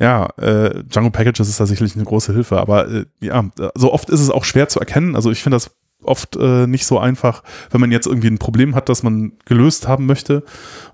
ja, 0.00 0.30
äh, 0.38 0.82
Django 0.84 1.10
Packages 1.10 1.48
ist 1.48 1.60
da 1.60 1.66
sicherlich 1.66 1.94
eine 1.94 2.04
große 2.04 2.32
Hilfe, 2.32 2.58
aber 2.58 2.88
äh, 2.88 3.04
ja, 3.20 3.44
so 3.74 3.92
oft 3.92 4.08
ist 4.08 4.20
es 4.20 4.30
auch 4.30 4.44
schwer 4.44 4.68
zu 4.68 4.80
erkennen. 4.80 5.14
Also 5.14 5.30
ich 5.30 5.42
finde 5.42 5.56
das 5.56 5.72
oft 6.02 6.36
äh, 6.36 6.66
nicht 6.66 6.86
so 6.86 6.98
einfach, 6.98 7.42
wenn 7.70 7.82
man 7.82 7.92
jetzt 7.92 8.06
irgendwie 8.06 8.28
ein 8.28 8.38
Problem 8.38 8.74
hat, 8.74 8.88
das 8.88 9.02
man 9.02 9.32
gelöst 9.44 9.86
haben 9.86 10.06
möchte 10.06 10.42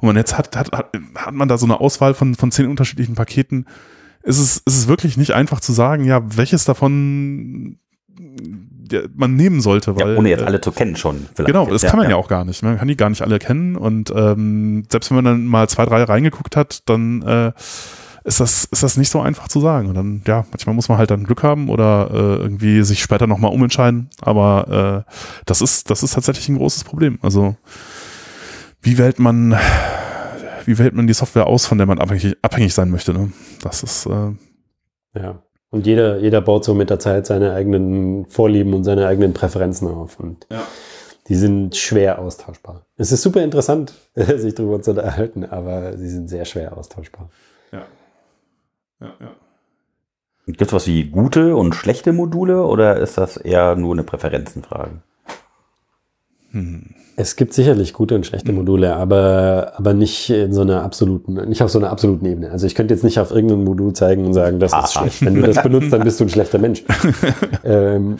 und 0.00 0.09
man 0.09 0.16
jetzt 0.16 0.36
hat, 0.36 0.57
hat, 0.57 0.72
hat, 0.72 0.90
hat 1.14 1.34
man 1.34 1.46
da 1.46 1.57
so 1.57 1.66
eine 1.66 1.80
Auswahl 1.80 2.14
von, 2.14 2.34
von 2.34 2.50
zehn 2.50 2.66
unterschiedlichen 2.66 3.14
Paketen, 3.14 3.66
ist 4.24 4.38
es, 4.38 4.57
ist 4.66 4.76
es 4.76 4.88
wirklich 4.88 5.16
nicht 5.16 5.34
einfach 5.34 5.61
zu 5.61 5.72
sagen, 5.72 6.04
ja, 6.04 6.20
welches 6.36 6.64
davon 6.64 7.78
ja, 8.90 9.02
man 9.14 9.36
nehmen 9.36 9.61
sollte, 9.61 9.94
weil 9.94 10.14
Ja, 10.14 10.18
ohne 10.18 10.30
jetzt 10.30 10.42
äh, 10.42 10.46
alle 10.46 10.61
zu 10.61 10.72
kennen 10.72 10.96
schon. 10.96 11.26
Vielleicht 11.32 11.46
Genau, 11.46 11.66
das 11.66 11.82
kann 11.82 11.98
man 11.98 12.11
ja, 12.11 12.16
auch 12.16 12.26
gar 12.26 12.44
nicht. 12.44 12.64
Man 12.64 12.76
kann 12.76 12.88
die 12.88 12.96
gar 12.96 13.11
nicht 13.11 13.22
alle 13.22 13.38
kennen 13.38 13.76
und 13.76 14.12
ähm, 14.14 14.82
selbst 14.90 15.11
wenn 15.11 15.16
man 15.16 15.24
dann 15.24 15.46
mal 15.46 15.68
zwei, 15.68 15.84
drei 15.84 16.02
reingeguckt 16.02 16.57
hat, 16.57 16.88
dann 16.88 17.22
äh, 17.22 17.52
ist 18.27 18.41
das, 18.41 18.64
ist 18.64 18.83
das 18.83 18.97
nicht 18.97 19.09
so 19.11 19.20
einfach 19.20 19.49
zu 19.49 19.61
sagen. 19.61 19.89
Und 19.89 19.95
dann, 19.95 20.22
ja, 20.27 20.45
manchmal 20.51 20.74
muss 20.74 20.89
man 20.89 20.99
halt 20.99 21.11
dann 21.11 21.24
Glück 21.24 21.43
haben 21.43 21.68
oder 21.70 22.11
äh, 22.12 22.43
irgendwie 22.43 22.83
sich 22.83 23.01
später 23.03 23.27
nochmal 23.27 23.53
umentscheiden. 23.53 24.11
Aber 24.20 25.05
äh, 25.07 25.12
das 25.47 25.61
ist, 25.62 25.89
das 25.91 26.03
ist 26.03 26.14
tatsächlich 26.14 26.49
ein 26.49 26.59
großes 26.59 26.85
Problem. 26.85 27.18
Also 27.22 27.57
wie 28.83 28.99
wählt 28.99 29.18
man, 29.18 29.57
wie 30.64 30.79
wählt 30.79 30.95
man 30.95 31.07
die 31.07 31.14
Software 31.14 31.47
aus, 31.47 31.66
von 31.66 31.79
der 31.79 31.87
man 31.87 31.99
abhängig, 32.01 32.37
abhängig 32.43 32.74
sein 32.74 32.91
möchte? 32.91 33.12
Ne? 33.12 33.33
Das 33.62 33.83
ist 33.83 34.07
äh, 34.07 34.33
Ja. 35.18 35.43
Und 35.70 35.85
jeder, 35.87 36.18
jeder 36.18 36.41
baut 36.41 36.64
so 36.64 36.74
mit 36.74 36.91
der 36.91 36.99
Zeit 36.99 37.27
seine 37.27 37.53
eigenen 37.53 38.27
Vorlieben 38.27 38.72
und 38.74 38.85
seine 38.85 39.07
eigenen 39.07 39.35
Präferenzen 39.35 39.89
auf. 39.89 40.18
Und 40.20 40.47
Ja. 40.51 40.62
die 41.29 41.35
sind 41.35 41.77
schwer 41.77 42.18
austauschbar. 42.20 42.87
Es 42.97 43.12
ist 43.12 43.22
super 43.22 43.43
interessant, 43.43 43.95
sich 44.14 44.55
darüber 44.55 44.81
zu 44.83 44.91
unterhalten, 44.93 45.45
aber 45.45 45.97
sie 45.97 46.09
sind 46.09 46.29
sehr 46.29 46.45
schwer 46.45 46.77
austauschbar. 46.77 47.31
ja. 47.72 47.83
Ja, 49.01 49.09
ja. 49.20 49.30
Gibt 50.47 50.62
es 50.62 50.72
was 50.72 50.86
wie 50.86 51.05
gute 51.05 51.57
und 51.57 51.74
schlechte 51.74 52.12
Module 52.12 52.62
oder 52.62 52.99
ist 52.99 53.18
das 53.18 53.36
eher 53.36 53.74
nur 53.74 53.94
eine 53.94 54.05
Präferenzenfrage? 54.05 55.03
Hm. 56.53 56.94
Es 57.18 57.36
gibt 57.36 57.55
sicherlich 57.55 57.94
gute 57.94 58.14
und 58.14 58.26
schlechte 58.26 58.53
Module, 58.53 58.94
aber, 58.94 59.72
aber 59.76 59.94
nicht 59.94 60.28
in 60.28 60.53
so 60.53 60.61
einer 60.61 60.82
absoluten, 60.82 61.32
nicht 61.49 61.62
auf 61.62 61.70
so 61.70 61.78
einer 61.78 61.90
absoluten 61.90 62.26
Ebene. 62.26 62.51
Also 62.51 62.66
ich 62.66 62.74
könnte 62.74 62.92
jetzt 62.92 63.05
nicht 63.05 63.18
auf 63.18 63.30
irgendein 63.30 63.64
Modul 63.64 63.94
zeigen 63.94 64.26
und 64.26 64.34
sagen, 64.34 64.61
das 64.61 64.72
ist 64.72 64.76
Aha. 64.76 64.86
schlecht. 64.86 65.24
Wenn 65.24 65.34
du 65.34 65.40
das 65.40 65.62
benutzt, 65.62 65.90
dann 65.92 66.05
bist 66.05 66.20
du 66.20 66.24
ein 66.24 66.28
schlechter 66.28 66.59
Mensch. 66.59 66.84
ähm, 67.64 68.18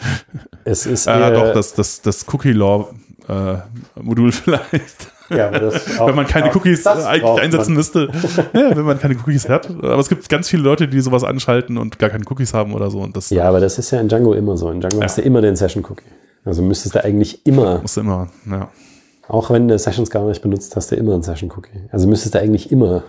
es 0.63 0.87
ist 0.87 1.05
Ja, 1.05 1.29
eher, 1.29 1.31
doch, 1.31 1.53
das, 1.53 1.75
das, 1.75 2.01
das 2.01 2.25
Cookie-Law-Modul 2.27 4.31
vielleicht. 4.31 5.11
Ja, 5.29 5.51
das 5.51 5.99
wenn 6.05 6.15
man 6.15 6.27
keine 6.27 6.49
auch 6.49 6.55
Cookies 6.55 6.85
eigentlich 6.85 7.23
einsetzen 7.23 7.73
man. 7.73 7.77
müsste. 7.77 8.09
Ja, 8.53 8.75
wenn 8.75 8.85
man 8.85 8.99
keine 8.99 9.15
Cookies 9.15 9.47
hat. 9.49 9.69
Aber 9.69 9.99
es 9.99 10.09
gibt 10.09 10.27
ganz 10.29 10.49
viele 10.49 10.63
Leute, 10.63 10.87
die 10.87 10.99
sowas 11.01 11.23
anschalten 11.23 11.77
und 11.77 11.99
gar 11.99 12.09
keine 12.09 12.23
Cookies 12.29 12.53
haben 12.53 12.73
oder 12.73 12.89
so. 12.89 12.99
Und 12.99 13.15
das 13.15 13.29
Ja, 13.29 13.47
aber 13.47 13.59
das 13.59 13.77
ist 13.77 13.91
ja 13.91 13.99
in 13.99 14.07
Django 14.07 14.33
immer 14.33 14.57
so. 14.57 14.69
In 14.69 14.81
Django 14.81 15.01
hast 15.01 15.17
du 15.17 15.21
immer 15.21 15.41
den 15.41 15.55
Session-Cookie. 15.55 16.05
Also 16.45 16.61
müsstest 16.61 16.95
du 16.95 17.03
eigentlich 17.03 17.45
immer, 17.45 17.79
musst 17.81 17.97
du 17.97 18.01
immer, 18.01 18.29
ja. 18.49 18.69
auch 19.27 19.49
wenn 19.49 19.67
du 19.67 19.77
Sessions 19.77 20.09
gar 20.09 20.25
nicht 20.25 20.41
benutzt, 20.41 20.75
hast 20.77 20.91
du 20.91 20.95
immer 20.95 21.13
einen 21.13 21.23
Session-Cookie. 21.23 21.89
Also 21.91 22.07
müsstest 22.07 22.35
du 22.35 22.39
eigentlich 22.39 22.71
immer 22.71 23.03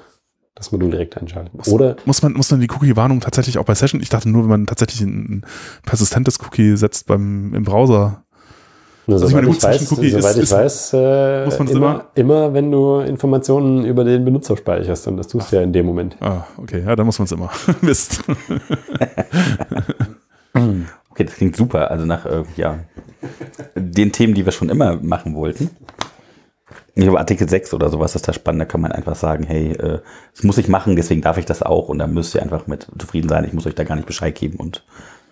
das 0.59 0.73
Modul 0.73 0.91
direkt 0.91 1.16
einschalten. 1.16 1.61
Oder 1.71 1.97
Muss 2.05 2.21
man, 2.21 2.33
muss 2.33 2.51
man 2.51 2.61
die 2.61 2.69
Cookie-Warnung 2.69 3.21
tatsächlich 3.21 3.59
auch 3.59 3.64
bei 3.64 3.75
Session? 3.75 4.01
Ich 4.03 4.09
dachte 4.09 4.29
nur, 4.29 4.43
wenn 4.43 4.51
man 4.51 4.66
tatsächlich 4.66 5.01
ein, 5.03 5.39
ein 5.39 5.47
persistentes 5.87 6.41
Cookie 6.41 6.77
setzt 6.77 7.07
beim, 7.07 7.55
im 7.55 7.62
Browser. 7.62 8.25
Nur, 9.09 9.23
ich 9.23 9.33
meine, 9.35 9.47
soweit 9.47 9.47
gut, 9.47 9.57
ich 9.57 9.63
weiß, 9.65 9.79
Session-Cookie 9.81 10.11
soweit 10.11 10.31
ist- 10.31 10.37
ich 10.37 10.43
ist- 10.43 10.53
weiß 10.53 10.93
äh, 10.95 11.45
Muss 11.47 11.59
man 11.59 11.67
das 11.67 11.77
immer, 11.77 12.05
immer, 12.15 12.55
wenn 12.55 12.71
du 12.71 12.99
Informationen 13.01 13.85
über 13.85 14.05
den 14.05 14.25
Benutzer 14.25 14.57
speicherst. 14.57 15.09
Und 15.09 15.17
das 15.17 15.27
tust 15.29 15.51
du 15.51 15.57
ja 15.57 15.63
in 15.63 15.73
dem 15.73 15.87
Moment. 15.87 16.17
Ah, 16.21 16.45
okay, 16.59 16.83
ja, 16.87 16.95
dann 16.95 17.07
muss 17.07 17.19
man 17.19 17.25
es 17.25 17.33
immer. 17.33 17.51
Mist. 17.81 18.23
Okay, 21.11 21.25
das 21.25 21.35
klingt 21.35 21.57
super. 21.57 21.91
Also 21.91 22.05
nach 22.05 22.25
äh, 22.27 22.45
ja, 22.57 22.79
den 23.75 24.13
Themen, 24.13 24.35
die 24.35 24.45
wir 24.45 24.53
schon 24.53 24.69
immer 24.71 24.97
machen 25.03 25.35
wollten. 25.35 25.71
Ich 26.95 27.03
glaube, 27.05 27.19
Artikel 27.19 27.49
6 27.49 27.75
oder 27.75 27.89
sowas 27.91 28.15
ist 28.15 28.27
da 28.29 28.33
spannend. 28.33 28.61
Da 28.63 28.65
kann 28.67 28.81
man 28.81 28.93
einfach 28.93 29.15
sagen, 29.17 29.45
hey, 29.45 29.73
äh, 29.73 30.01
das 30.35 30.43
muss 30.45 30.59
ich 30.59 30.69
machen, 30.69 30.97
deswegen 30.97 31.21
darf 31.23 31.39
ich 31.39 31.45
das 31.45 31.63
auch. 31.63 31.89
Und 31.89 31.99
dann 31.99 32.13
müsst 32.15 32.35
ihr 32.35 32.43
einfach 32.43 32.67
mit 32.67 32.87
zufrieden 32.99 33.29
sein. 33.29 33.45
Ich 33.45 33.53
muss 33.53 33.67
euch 33.67 33.75
da 33.75 33.85
gar 33.85 33.97
nicht 33.97 34.07
Bescheid 34.07 34.35
geben 34.35 34.59
und 34.59 34.85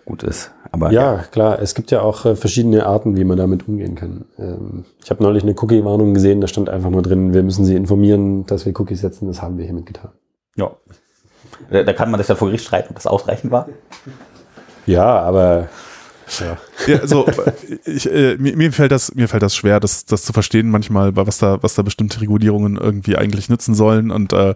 gut 0.05 0.23
ist. 0.23 0.51
Aber 0.71 0.91
ja, 0.91 1.23
klar, 1.31 1.59
es 1.61 1.75
gibt 1.75 1.91
ja 1.91 2.01
auch 2.01 2.25
äh, 2.25 2.35
verschiedene 2.35 2.85
Arten, 2.85 3.17
wie 3.17 3.23
man 3.23 3.37
damit 3.37 3.67
umgehen 3.67 3.95
kann. 3.95 4.25
Ähm, 4.37 4.85
ich 5.03 5.09
habe 5.09 5.23
neulich 5.23 5.43
eine 5.43 5.55
Cookie-Warnung 5.57 6.13
gesehen, 6.13 6.41
da 6.41 6.47
stand 6.47 6.69
einfach 6.69 6.89
nur 6.89 7.01
drin, 7.01 7.33
wir 7.33 7.43
müssen 7.43 7.65
Sie 7.65 7.75
informieren, 7.75 8.45
dass 8.45 8.65
wir 8.65 8.79
Cookies 8.79 9.01
setzen. 9.01 9.27
Das 9.27 9.41
haben 9.41 9.57
wir 9.57 9.65
hiermit 9.65 9.85
getan. 9.85 10.11
ja. 10.55 10.71
Da, 11.69 11.83
da 11.83 11.93
kann 11.93 12.11
man 12.11 12.19
sich 12.19 12.27
dann 12.27 12.37
vor 12.37 12.47
Gericht 12.49 12.65
streiten, 12.65 12.89
ob 12.89 12.95
das 12.95 13.07
ausreichend 13.07 13.51
war. 13.51 13.67
Ja, 14.85 15.19
aber 15.19 15.67
ja. 16.39 16.57
Ja, 16.87 17.07
so, 17.07 17.25
ich, 17.85 18.11
äh, 18.11 18.37
mir, 18.37 18.55
mir 18.55 18.71
fällt 18.71 18.91
das, 18.91 19.15
mir 19.15 19.27
fällt 19.27 19.43
das 19.43 19.55
schwer, 19.55 19.79
das, 19.79 20.05
das 20.05 20.23
zu 20.23 20.33
verstehen 20.33 20.69
manchmal, 20.69 21.15
was 21.15 21.37
da, 21.37 21.61
was 21.61 21.75
da 21.75 21.81
bestimmte 21.81 22.21
Regulierungen 22.21 22.77
irgendwie 22.77 23.15
eigentlich 23.15 23.49
nützen 23.49 23.75
sollen 23.75 24.11
und 24.11 24.33
äh, 24.33 24.53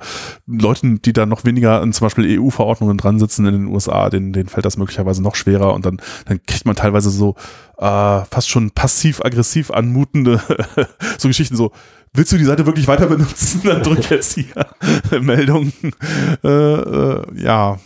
Leuten, 0.47 1.01
die 1.01 1.13
da 1.13 1.25
noch 1.25 1.45
weniger 1.45 1.81
an 1.81 1.93
zum 1.93 2.05
Beispiel 2.05 2.39
EU-Verordnungen 2.39 2.97
dran 2.97 3.19
sitzen 3.19 3.45
in 3.45 3.53
den 3.53 3.67
USA, 3.67 4.09
denen, 4.09 4.33
denen 4.33 4.49
fällt 4.49 4.65
das 4.65 4.77
möglicherweise 4.77 5.23
noch 5.23 5.35
schwerer 5.35 5.73
und 5.73 5.85
dann, 5.85 6.01
dann 6.25 6.41
kriegt 6.45 6.65
man 6.65 6.75
teilweise 6.75 7.09
so 7.09 7.35
äh, 7.77 8.25
fast 8.29 8.49
schon 8.49 8.71
passiv-aggressiv 8.71 9.71
anmutende 9.71 10.41
so 11.17 11.27
Geschichten 11.27 11.55
so, 11.55 11.71
willst 12.13 12.31
du 12.31 12.37
die 12.37 12.45
Seite 12.45 12.65
wirklich 12.65 12.87
weiter 12.87 13.07
benutzen? 13.07 13.61
Dann 13.63 13.83
drück 13.83 14.09
jetzt 14.09 14.33
hier 14.33 14.67
Meldungen. 15.21 15.73
Äh, 16.43 16.47
äh, 16.47 17.23
ja. 17.35 17.79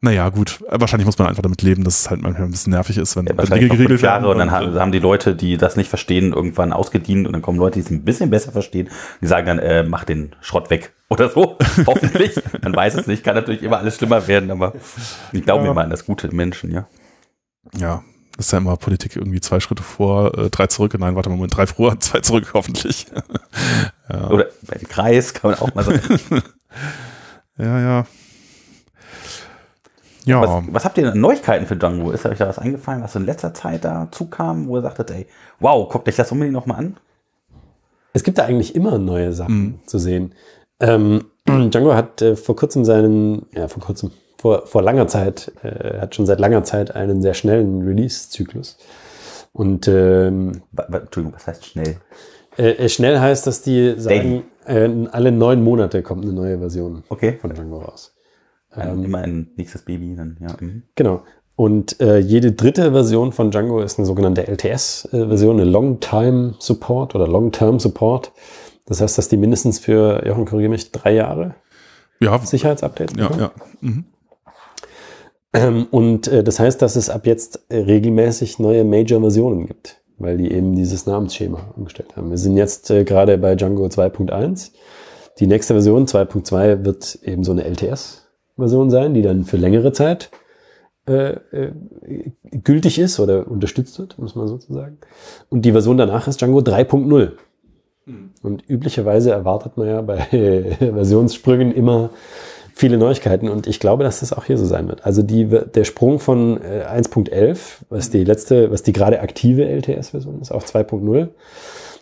Naja, 0.00 0.28
gut. 0.28 0.60
Wahrscheinlich 0.68 1.06
muss 1.06 1.18
man 1.18 1.26
einfach 1.26 1.42
damit 1.42 1.60
leben, 1.62 1.82
dass 1.82 2.00
es 2.02 2.10
halt 2.10 2.22
manchmal 2.22 2.44
ein 2.46 2.52
bisschen 2.52 2.70
nervig 2.70 2.98
ist, 2.98 3.16
wenn, 3.16 3.26
Ja, 3.26 3.32
wenn 3.36 3.66
noch 3.66 3.74
fünf 3.76 4.02
werden. 4.02 4.26
Und 4.26 4.38
dann 4.38 4.52
haben, 4.52 4.72
haben 4.78 4.92
die 4.92 5.00
Leute, 5.00 5.34
die 5.34 5.56
das 5.56 5.74
nicht 5.74 5.88
verstehen, 5.88 6.32
irgendwann 6.32 6.72
ausgedient 6.72 7.26
und 7.26 7.32
dann 7.32 7.42
kommen 7.42 7.58
Leute, 7.58 7.80
die 7.80 7.84
es 7.84 7.90
ein 7.90 8.04
bisschen 8.04 8.30
besser 8.30 8.52
verstehen, 8.52 8.90
die 9.20 9.26
sagen 9.26 9.46
dann, 9.48 9.58
äh, 9.58 9.82
mach 9.82 10.04
den 10.04 10.36
Schrott 10.40 10.70
weg 10.70 10.92
oder 11.10 11.28
so. 11.28 11.58
Hoffentlich. 11.86 12.40
Man 12.62 12.76
weiß 12.76 12.94
es 12.94 13.06
nicht, 13.08 13.24
kann 13.24 13.34
natürlich 13.34 13.62
immer 13.62 13.78
alles 13.78 13.96
schlimmer 13.96 14.28
werden, 14.28 14.52
aber 14.52 14.74
ich 15.32 15.42
glaube 15.42 15.64
Ja. 15.64 15.72
immer 15.72 15.82
an 15.82 15.90
das 15.90 16.04
gute 16.06 16.28
im 16.28 16.36
Menschen, 16.36 16.70
ja. 16.70 16.86
Ja, 17.76 18.04
das 18.36 18.46
ist 18.46 18.52
ja 18.52 18.58
immer 18.58 18.76
Politik 18.76 19.16
irgendwie 19.16 19.40
zwei 19.40 19.58
Schritte 19.58 19.82
vor, 19.82 20.38
äh, 20.38 20.48
drei 20.48 20.68
zurück. 20.68 20.94
Nein, 20.96 21.16
warte 21.16 21.28
mal, 21.28 21.34
Moment, 21.34 21.56
drei 21.56 21.66
vor, 21.66 21.98
zwei 22.00 22.20
zurück, 22.20 22.50
hoffentlich. 22.54 23.06
ja. 24.08 24.28
Oder 24.30 24.46
beim 24.62 24.82
Kreis 24.88 25.34
kann 25.34 25.50
man 25.50 25.60
auch 25.60 25.74
mal 25.74 25.82
sagen. 25.82 26.00
ja, 27.58 27.80
ja. 27.80 28.06
Ja, 30.28 30.42
Was, 30.42 30.64
was 30.70 30.84
habt 30.84 30.98
ihr 30.98 31.04
denn 31.04 31.12
an 31.14 31.20
Neuigkeiten 31.20 31.66
für 31.66 31.76
Django? 31.76 32.10
Ist 32.10 32.26
euch 32.26 32.38
da 32.38 32.48
was 32.48 32.58
eingefallen, 32.58 33.02
was 33.02 33.14
in 33.16 33.24
letzter 33.24 33.54
Zeit 33.54 33.84
dazu 33.84 34.26
kam, 34.26 34.68
wo 34.68 34.76
ihr 34.76 34.82
sagtet, 34.82 35.10
ey, 35.10 35.26
wow, 35.60 35.88
guckt 35.88 36.06
euch 36.08 36.16
das 36.16 36.30
unbedingt 36.32 36.52
nochmal 36.54 36.78
an? 36.78 36.96
Es 38.12 38.22
gibt 38.24 38.38
da 38.38 38.44
eigentlich 38.44 38.74
immer 38.74 38.98
neue 38.98 39.32
Sachen 39.32 39.60
Mhm. 39.60 39.74
zu 39.86 39.98
sehen. 39.98 40.32
Ähm, 40.80 41.24
Django 41.48 41.94
hat 41.94 42.20
äh, 42.22 42.36
vor 42.36 42.56
kurzem 42.56 42.84
seinen, 42.84 43.46
ja, 43.52 43.68
vor 43.68 43.82
kurzem, 43.82 44.10
vor, 44.38 44.66
vor 44.66 44.82
langer 44.82 45.06
Zeit, 45.08 45.50
äh, 45.62 45.98
hat 46.00 46.14
schon 46.14 46.26
seit 46.26 46.40
langer 46.40 46.62
Zeit 46.64 46.94
einen 46.94 47.22
sehr 47.22 47.34
schnellen 47.34 47.82
Release-Zyklus. 47.86 48.76
Und 49.52 49.88
ähm, 49.88 50.62
Entschuldigung, 50.76 51.32
was 51.34 51.46
heißt 51.46 51.64
schnell? 51.64 51.96
äh, 52.58 52.70
äh, 52.72 52.88
schnell 52.88 53.18
heißt, 53.18 53.46
dass 53.46 53.62
die 53.62 53.94
sagen, 53.98 54.44
äh, 54.66 54.88
alle 55.10 55.32
neun 55.32 55.62
Monate 55.64 56.02
kommt 56.02 56.24
eine 56.24 56.32
neue 56.34 56.58
Version 56.58 57.02
Okay. 57.08 57.38
von 57.40 57.52
Django 57.54 57.78
raus. 57.78 58.14
Ein, 58.78 59.04
immer 59.04 59.18
ein 59.18 59.50
nächstes 59.56 59.82
Baby, 59.82 60.14
dann, 60.16 60.36
ja. 60.40 60.56
mhm. 60.60 60.82
Genau. 60.94 61.22
Und 61.56 62.00
äh, 62.00 62.18
jede 62.18 62.52
dritte 62.52 62.92
Version 62.92 63.32
von 63.32 63.50
Django 63.50 63.80
ist 63.80 63.98
eine 63.98 64.06
sogenannte 64.06 64.46
LTS-Version, 64.46 65.56
eine 65.60 65.68
Long-Time 65.68 66.54
Support 66.60 67.16
oder 67.16 67.26
Long-Term 67.26 67.80
Support. 67.80 68.32
Das 68.86 69.00
heißt, 69.00 69.18
dass 69.18 69.28
die 69.28 69.36
mindestens 69.36 69.80
für, 69.80 70.24
Jochen, 70.24 70.44
korrigiere 70.44 70.70
mich, 70.70 70.92
drei 70.92 71.14
Jahre 71.14 71.56
ja, 72.20 72.38
Sicherheitsupdates 72.38 73.16
ja, 73.16 73.28
bekommen. 73.28 73.40
ja. 73.40 73.52
Mhm. 73.80 74.04
Ähm, 75.52 75.86
und 75.90 76.28
äh, 76.28 76.44
das 76.44 76.60
heißt, 76.60 76.80
dass 76.80 76.96
es 76.96 77.10
ab 77.10 77.26
jetzt 77.26 77.60
äh, 77.70 77.78
regelmäßig 77.78 78.58
neue 78.58 78.84
Major-Versionen 78.84 79.66
gibt, 79.66 80.00
weil 80.18 80.36
die 80.36 80.52
eben 80.52 80.76
dieses 80.76 81.06
Namensschema 81.06 81.72
umgestellt 81.74 82.16
haben. 82.16 82.30
Wir 82.30 82.38
sind 82.38 82.56
jetzt 82.56 82.90
äh, 82.90 83.04
gerade 83.04 83.38
bei 83.38 83.56
Django 83.56 83.86
2.1. 83.86 84.72
Die 85.40 85.46
nächste 85.46 85.74
Version, 85.74 86.06
2.2, 86.06 86.84
wird 86.84 87.18
eben 87.22 87.44
so 87.44 87.52
eine 87.52 87.64
LTS-Version 88.58 88.90
sein, 88.90 89.14
die 89.14 89.22
dann 89.22 89.44
für 89.44 89.56
längere 89.56 89.92
Zeit 89.92 90.30
äh, 91.06 91.36
äh, 91.52 91.72
gültig 92.64 92.98
ist 92.98 93.18
oder 93.20 93.48
unterstützt 93.48 93.98
wird, 93.98 94.18
muss 94.18 94.34
man 94.34 94.48
sozusagen. 94.48 94.98
Und 95.48 95.62
die 95.62 95.72
Version 95.72 95.96
danach 95.96 96.28
ist 96.28 96.40
Django 96.40 96.58
3.0. 96.58 97.32
Und 98.42 98.68
üblicherweise 98.68 99.32
erwartet 99.32 99.76
man 99.76 99.86
ja 99.86 100.00
bei 100.00 100.16
Versionssprüngen 100.78 101.72
immer 101.72 102.10
viele 102.74 102.96
Neuigkeiten 102.96 103.48
und 103.48 103.66
ich 103.66 103.80
glaube, 103.80 104.04
dass 104.04 104.20
das 104.20 104.32
auch 104.32 104.44
hier 104.44 104.56
so 104.56 104.64
sein 104.64 104.88
wird. 104.88 105.04
Also 105.04 105.22
die, 105.22 105.46
der 105.46 105.84
Sprung 105.84 106.20
von 106.20 106.62
äh, 106.62 106.84
1.11, 106.86 107.58
was 107.90 108.10
die 108.10 108.24
letzte, 108.24 108.70
was 108.70 108.82
die 108.82 108.92
gerade 108.92 109.20
aktive 109.20 109.64
LTS-Version 109.64 110.40
ist, 110.40 110.52
auf 110.52 110.64
2.0, 110.64 111.28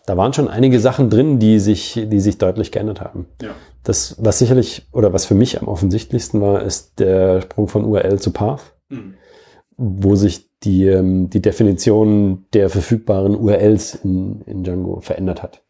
da 0.04 0.16
waren 0.16 0.32
schon 0.32 0.48
einige 0.48 0.78
Sachen 0.78 1.10
drin, 1.10 1.38
die 1.38 1.58
sich, 1.58 2.06
die 2.06 2.20
sich 2.20 2.38
deutlich 2.38 2.70
geändert 2.70 3.00
haben. 3.00 3.26
Ja. 3.42 3.50
Das, 3.86 4.16
was 4.18 4.40
sicherlich 4.40 4.88
oder 4.90 5.12
was 5.12 5.26
für 5.26 5.36
mich 5.36 5.60
am 5.62 5.68
offensichtlichsten 5.68 6.40
war, 6.40 6.62
ist 6.62 6.98
der 6.98 7.40
Sprung 7.42 7.68
von 7.68 7.84
URL 7.84 8.18
zu 8.18 8.32
Path, 8.32 8.74
wo 9.76 10.16
sich 10.16 10.50
die, 10.64 10.86
ähm, 10.86 11.30
die 11.30 11.40
Definition 11.40 12.46
der 12.52 12.68
verfügbaren 12.68 13.36
URLs 13.36 13.94
in, 13.94 14.40
in 14.40 14.64
Django 14.64 14.98
verändert 15.00 15.40
hat. 15.40 15.62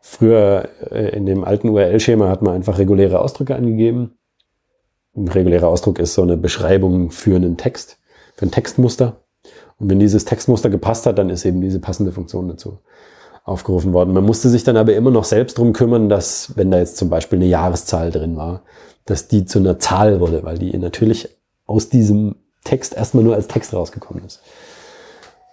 Früher 0.00 0.70
äh, 0.90 1.14
in 1.14 1.26
dem 1.26 1.44
alten 1.44 1.68
URL-Schema 1.68 2.30
hat 2.30 2.40
man 2.40 2.54
einfach 2.54 2.78
reguläre 2.78 3.20
Ausdrücke 3.20 3.54
angegeben. 3.54 4.16
Ein 5.14 5.28
regulärer 5.28 5.68
Ausdruck 5.68 5.98
ist 5.98 6.14
so 6.14 6.22
eine 6.22 6.38
Beschreibung 6.38 7.10
für 7.10 7.36
einen 7.36 7.58
Text, 7.58 7.98
für 8.36 8.46
ein 8.46 8.52
Textmuster. 8.52 9.20
Und 9.78 9.90
wenn 9.90 10.00
dieses 10.00 10.24
Textmuster 10.24 10.70
gepasst 10.70 11.04
hat, 11.04 11.18
dann 11.18 11.28
ist 11.28 11.44
eben 11.44 11.60
diese 11.60 11.78
passende 11.78 12.12
Funktion 12.12 12.48
dazu 12.48 12.78
aufgerufen 13.44 13.92
worden. 13.92 14.14
Man 14.14 14.24
musste 14.24 14.48
sich 14.48 14.64
dann 14.64 14.76
aber 14.76 14.94
immer 14.94 15.10
noch 15.10 15.24
selbst 15.24 15.58
drum 15.58 15.74
kümmern, 15.74 16.08
dass, 16.08 16.56
wenn 16.56 16.70
da 16.70 16.78
jetzt 16.78 16.96
zum 16.96 17.10
Beispiel 17.10 17.38
eine 17.38 17.46
Jahreszahl 17.46 18.10
drin 18.10 18.36
war, 18.36 18.62
dass 19.04 19.28
die 19.28 19.44
zu 19.44 19.58
einer 19.58 19.78
Zahl 19.78 20.18
wurde, 20.18 20.42
weil 20.44 20.58
die 20.58 20.76
natürlich 20.78 21.28
aus 21.66 21.90
diesem 21.90 22.36
Text 22.64 22.96
erstmal 22.96 23.22
nur 23.22 23.34
als 23.34 23.46
Text 23.46 23.74
rausgekommen 23.74 24.24
ist. 24.24 24.40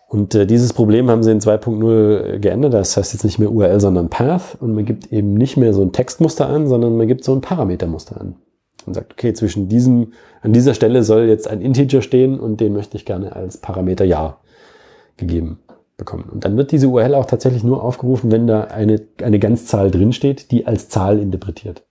Und 0.07 0.35
äh, 0.35 0.45
dieses 0.45 0.71
Problem 0.73 1.09
haben 1.09 1.23
sie 1.23 1.31
in 1.31 1.39
2.0 1.39 2.39
geändert. 2.39 2.73
Das 2.73 2.95
heißt 2.95 3.13
jetzt 3.13 3.23
nicht 3.23 3.39
mehr 3.39 3.51
URL, 3.51 3.79
sondern 3.79 4.09
Path. 4.09 4.57
Und 4.59 4.73
man 4.73 4.85
gibt 4.85 5.11
eben 5.11 5.33
nicht 5.33 5.57
mehr 5.57 5.73
so 5.73 5.81
ein 5.81 5.91
Textmuster 5.91 6.47
an, 6.47 6.67
sondern 6.67 6.97
man 6.97 7.07
gibt 7.07 7.23
so 7.23 7.33
ein 7.33 7.41
Parametermuster 7.41 8.19
an. 8.19 8.35
Und 8.85 8.93
sagt, 8.93 9.13
okay, 9.13 9.33
zwischen 9.33 9.69
diesem, 9.69 10.13
an 10.41 10.53
dieser 10.53 10.73
Stelle 10.73 11.03
soll 11.03 11.25
jetzt 11.25 11.47
ein 11.47 11.61
Integer 11.61 12.01
stehen 12.01 12.39
und 12.39 12.59
den 12.61 12.73
möchte 12.73 12.97
ich 12.97 13.05
gerne 13.05 13.35
als 13.35 13.57
Parameter 13.57 14.05
Ja 14.05 14.37
gegeben 15.17 15.59
bekommen. 16.01 16.25
Und 16.29 16.43
dann 16.43 16.57
wird 16.57 16.71
diese 16.71 16.87
URL 16.89 17.15
auch 17.15 17.25
tatsächlich 17.27 17.63
nur 17.63 17.81
aufgerufen, 17.83 18.31
wenn 18.31 18.47
da 18.47 18.65
eine, 18.65 18.99
eine 19.23 19.39
Ganzzahl 19.39 19.89
drinsteht, 19.91 20.51
die 20.51 20.65
als 20.67 20.89
Zahl 20.89 21.19
interpretiert 21.19 21.83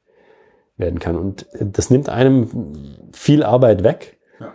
werden 0.76 0.98
kann. 0.98 1.16
Und 1.16 1.46
das 1.58 1.88
nimmt 1.90 2.08
einem 2.08 2.48
viel 3.12 3.42
Arbeit 3.42 3.84
weg, 3.84 4.18
Ja. 4.40 4.52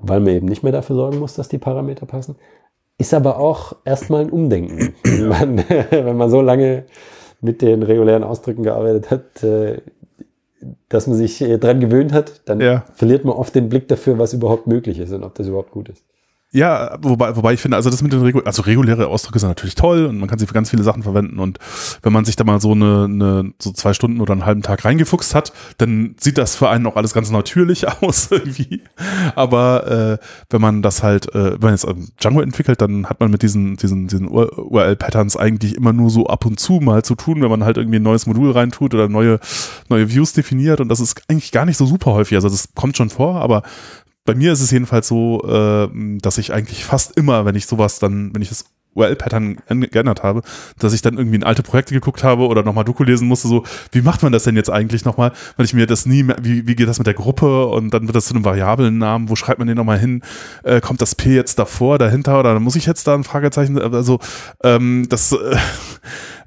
weil 0.00 0.20
man 0.20 0.32
eben 0.34 0.46
nicht 0.46 0.62
mehr 0.62 0.72
dafür 0.72 0.96
sorgen 0.96 1.18
muss, 1.18 1.34
dass 1.34 1.48
die 1.48 1.58
Parameter 1.58 2.06
passen. 2.06 2.36
Ist 2.98 3.12
aber 3.14 3.38
auch 3.38 3.74
erstmal 3.84 4.22
ein 4.22 4.30
Umdenken. 4.30 4.94
Wenn 5.04 5.28
man, 5.28 5.58
wenn 5.90 6.16
man 6.16 6.30
so 6.30 6.40
lange 6.40 6.84
mit 7.40 7.60
den 7.62 7.82
regulären 7.82 8.24
Ausdrücken 8.24 8.62
gearbeitet 8.62 9.10
hat, 9.10 9.42
äh, 9.42 9.80
dass 10.88 11.06
man 11.06 11.16
sich 11.16 11.40
äh, 11.40 11.58
dran 11.58 11.80
gewöhnt 11.80 12.12
hat, 12.12 12.42
dann 12.46 12.60
Ja. 12.60 12.84
verliert 12.94 13.24
man 13.24 13.34
oft 13.36 13.54
den 13.54 13.68
Blick 13.68 13.86
dafür, 13.88 14.18
was 14.18 14.32
überhaupt 14.32 14.66
möglich 14.66 14.98
ist 14.98 15.12
und 15.12 15.22
ob 15.24 15.34
das 15.34 15.46
überhaupt 15.46 15.70
gut 15.70 15.88
ist. 15.88 16.04
Ja, 16.50 16.96
wobei, 17.02 17.36
wobei 17.36 17.52
ich 17.52 17.60
finde, 17.60 17.76
also 17.76 17.90
das 17.90 18.00
mit 18.00 18.10
den 18.10 18.22
Regu 18.22 18.40
also 18.40 18.62
reguläre 18.62 19.08
Ausdrücke 19.08 19.38
sind 19.38 19.50
natürlich 19.50 19.74
toll 19.74 20.06
und 20.06 20.18
man 20.18 20.30
kann 20.30 20.38
sie 20.38 20.46
für 20.46 20.54
ganz 20.54 20.70
viele 20.70 20.82
Sachen 20.82 21.02
verwenden 21.02 21.40
und 21.40 21.58
wenn 22.00 22.12
man 22.14 22.24
sich 22.24 22.36
da 22.36 22.44
mal 22.44 22.58
so 22.58 22.72
eine, 22.72 23.04
eine 23.04 23.52
so 23.58 23.70
zwei 23.72 23.92
Stunden 23.92 24.22
oder 24.22 24.32
einen 24.32 24.46
halben 24.46 24.62
Tag 24.62 24.82
reingefuchst 24.82 25.34
hat, 25.34 25.52
dann 25.76 26.14
sieht 26.18 26.38
das 26.38 26.56
für 26.56 26.70
einen 26.70 26.86
auch 26.86 26.96
alles 26.96 27.12
ganz 27.12 27.30
natürlich 27.30 27.86
aus 28.02 28.28
irgendwie. 28.30 28.80
Aber 29.34 30.18
äh, 30.20 30.24
wenn 30.48 30.62
man 30.62 30.80
das 30.80 31.02
halt, 31.02 31.28
äh, 31.34 31.52
wenn 31.52 31.60
man 31.60 31.72
jetzt 31.72 31.86
ähm, 31.86 32.08
Django 32.18 32.40
entwickelt, 32.40 32.80
dann 32.80 33.10
hat 33.10 33.20
man 33.20 33.30
mit 33.30 33.42
diesen 33.42 33.76
diesen 33.76 34.08
diesen 34.08 34.26
URL-Patterns 34.28 35.36
eigentlich 35.36 35.76
immer 35.76 35.92
nur 35.92 36.08
so 36.08 36.28
ab 36.28 36.46
und 36.46 36.58
zu 36.58 36.80
mal 36.80 37.02
zu 37.04 37.14
tun, 37.14 37.42
wenn 37.42 37.50
man 37.50 37.62
halt 37.62 37.76
irgendwie 37.76 37.98
ein 37.98 38.02
neues 38.02 38.26
Modul 38.26 38.52
reintut 38.52 38.94
oder 38.94 39.10
neue 39.10 39.38
neue 39.90 40.10
Views 40.10 40.32
definiert 40.32 40.80
und 40.80 40.88
das 40.88 41.00
ist 41.00 41.20
eigentlich 41.28 41.52
gar 41.52 41.66
nicht 41.66 41.76
so 41.76 41.84
super 41.84 42.14
häufig. 42.14 42.36
Also 42.36 42.48
das 42.48 42.70
kommt 42.74 42.96
schon 42.96 43.10
vor, 43.10 43.36
aber 43.36 43.64
bei 44.28 44.34
mir 44.34 44.52
ist 44.52 44.60
es 44.60 44.70
jedenfalls 44.70 45.08
so, 45.08 45.42
äh, 45.48 45.88
dass 46.20 46.36
ich 46.36 46.52
eigentlich 46.52 46.84
fast 46.84 47.16
immer, 47.16 47.46
wenn 47.46 47.54
ich 47.54 47.66
sowas 47.66 47.98
dann, 47.98 48.34
wenn 48.34 48.42
ich 48.42 48.50
das 48.50 48.66
URL-Pattern 48.92 49.56
geändert 49.90 50.22
habe, 50.22 50.42
dass 50.78 50.92
ich 50.92 51.00
dann 51.00 51.16
irgendwie 51.16 51.36
in 51.36 51.44
alte 51.44 51.62
Projekte 51.62 51.94
geguckt 51.94 52.22
habe 52.24 52.46
oder 52.46 52.62
nochmal 52.62 52.84
Doku 52.84 53.04
lesen 53.04 53.26
musste, 53.26 53.48
so, 53.48 53.64
wie 53.92 54.02
macht 54.02 54.22
man 54.22 54.32
das 54.32 54.42
denn 54.42 54.54
jetzt 54.54 54.68
eigentlich 54.68 55.06
nochmal? 55.06 55.32
Weil 55.56 55.64
ich 55.64 55.72
mir 55.72 55.86
das 55.86 56.04
nie 56.04 56.24
mehr, 56.24 56.36
wie, 56.42 56.66
wie 56.66 56.76
geht 56.76 56.88
das 56.88 56.98
mit 56.98 57.06
der 57.06 57.14
Gruppe 57.14 57.68
und 57.68 57.94
dann 57.94 58.06
wird 58.06 58.16
das 58.16 58.26
zu 58.26 58.34
einem 58.34 58.44
variablen 58.44 58.98
Namen, 58.98 59.30
wo 59.30 59.36
schreibt 59.36 59.60
man 59.60 59.68
den 59.68 59.78
nochmal 59.78 59.98
hin? 59.98 60.20
Äh, 60.62 60.82
kommt 60.82 61.00
das 61.00 61.14
P 61.14 61.34
jetzt 61.34 61.58
davor, 61.58 61.96
dahinter 61.98 62.38
oder 62.38 62.60
muss 62.60 62.76
ich 62.76 62.84
jetzt 62.84 63.06
da 63.06 63.14
ein 63.14 63.24
Fragezeichen, 63.24 63.80
also 63.80 64.18
ähm, 64.62 65.06
das, 65.08 65.32
äh, 65.32 65.56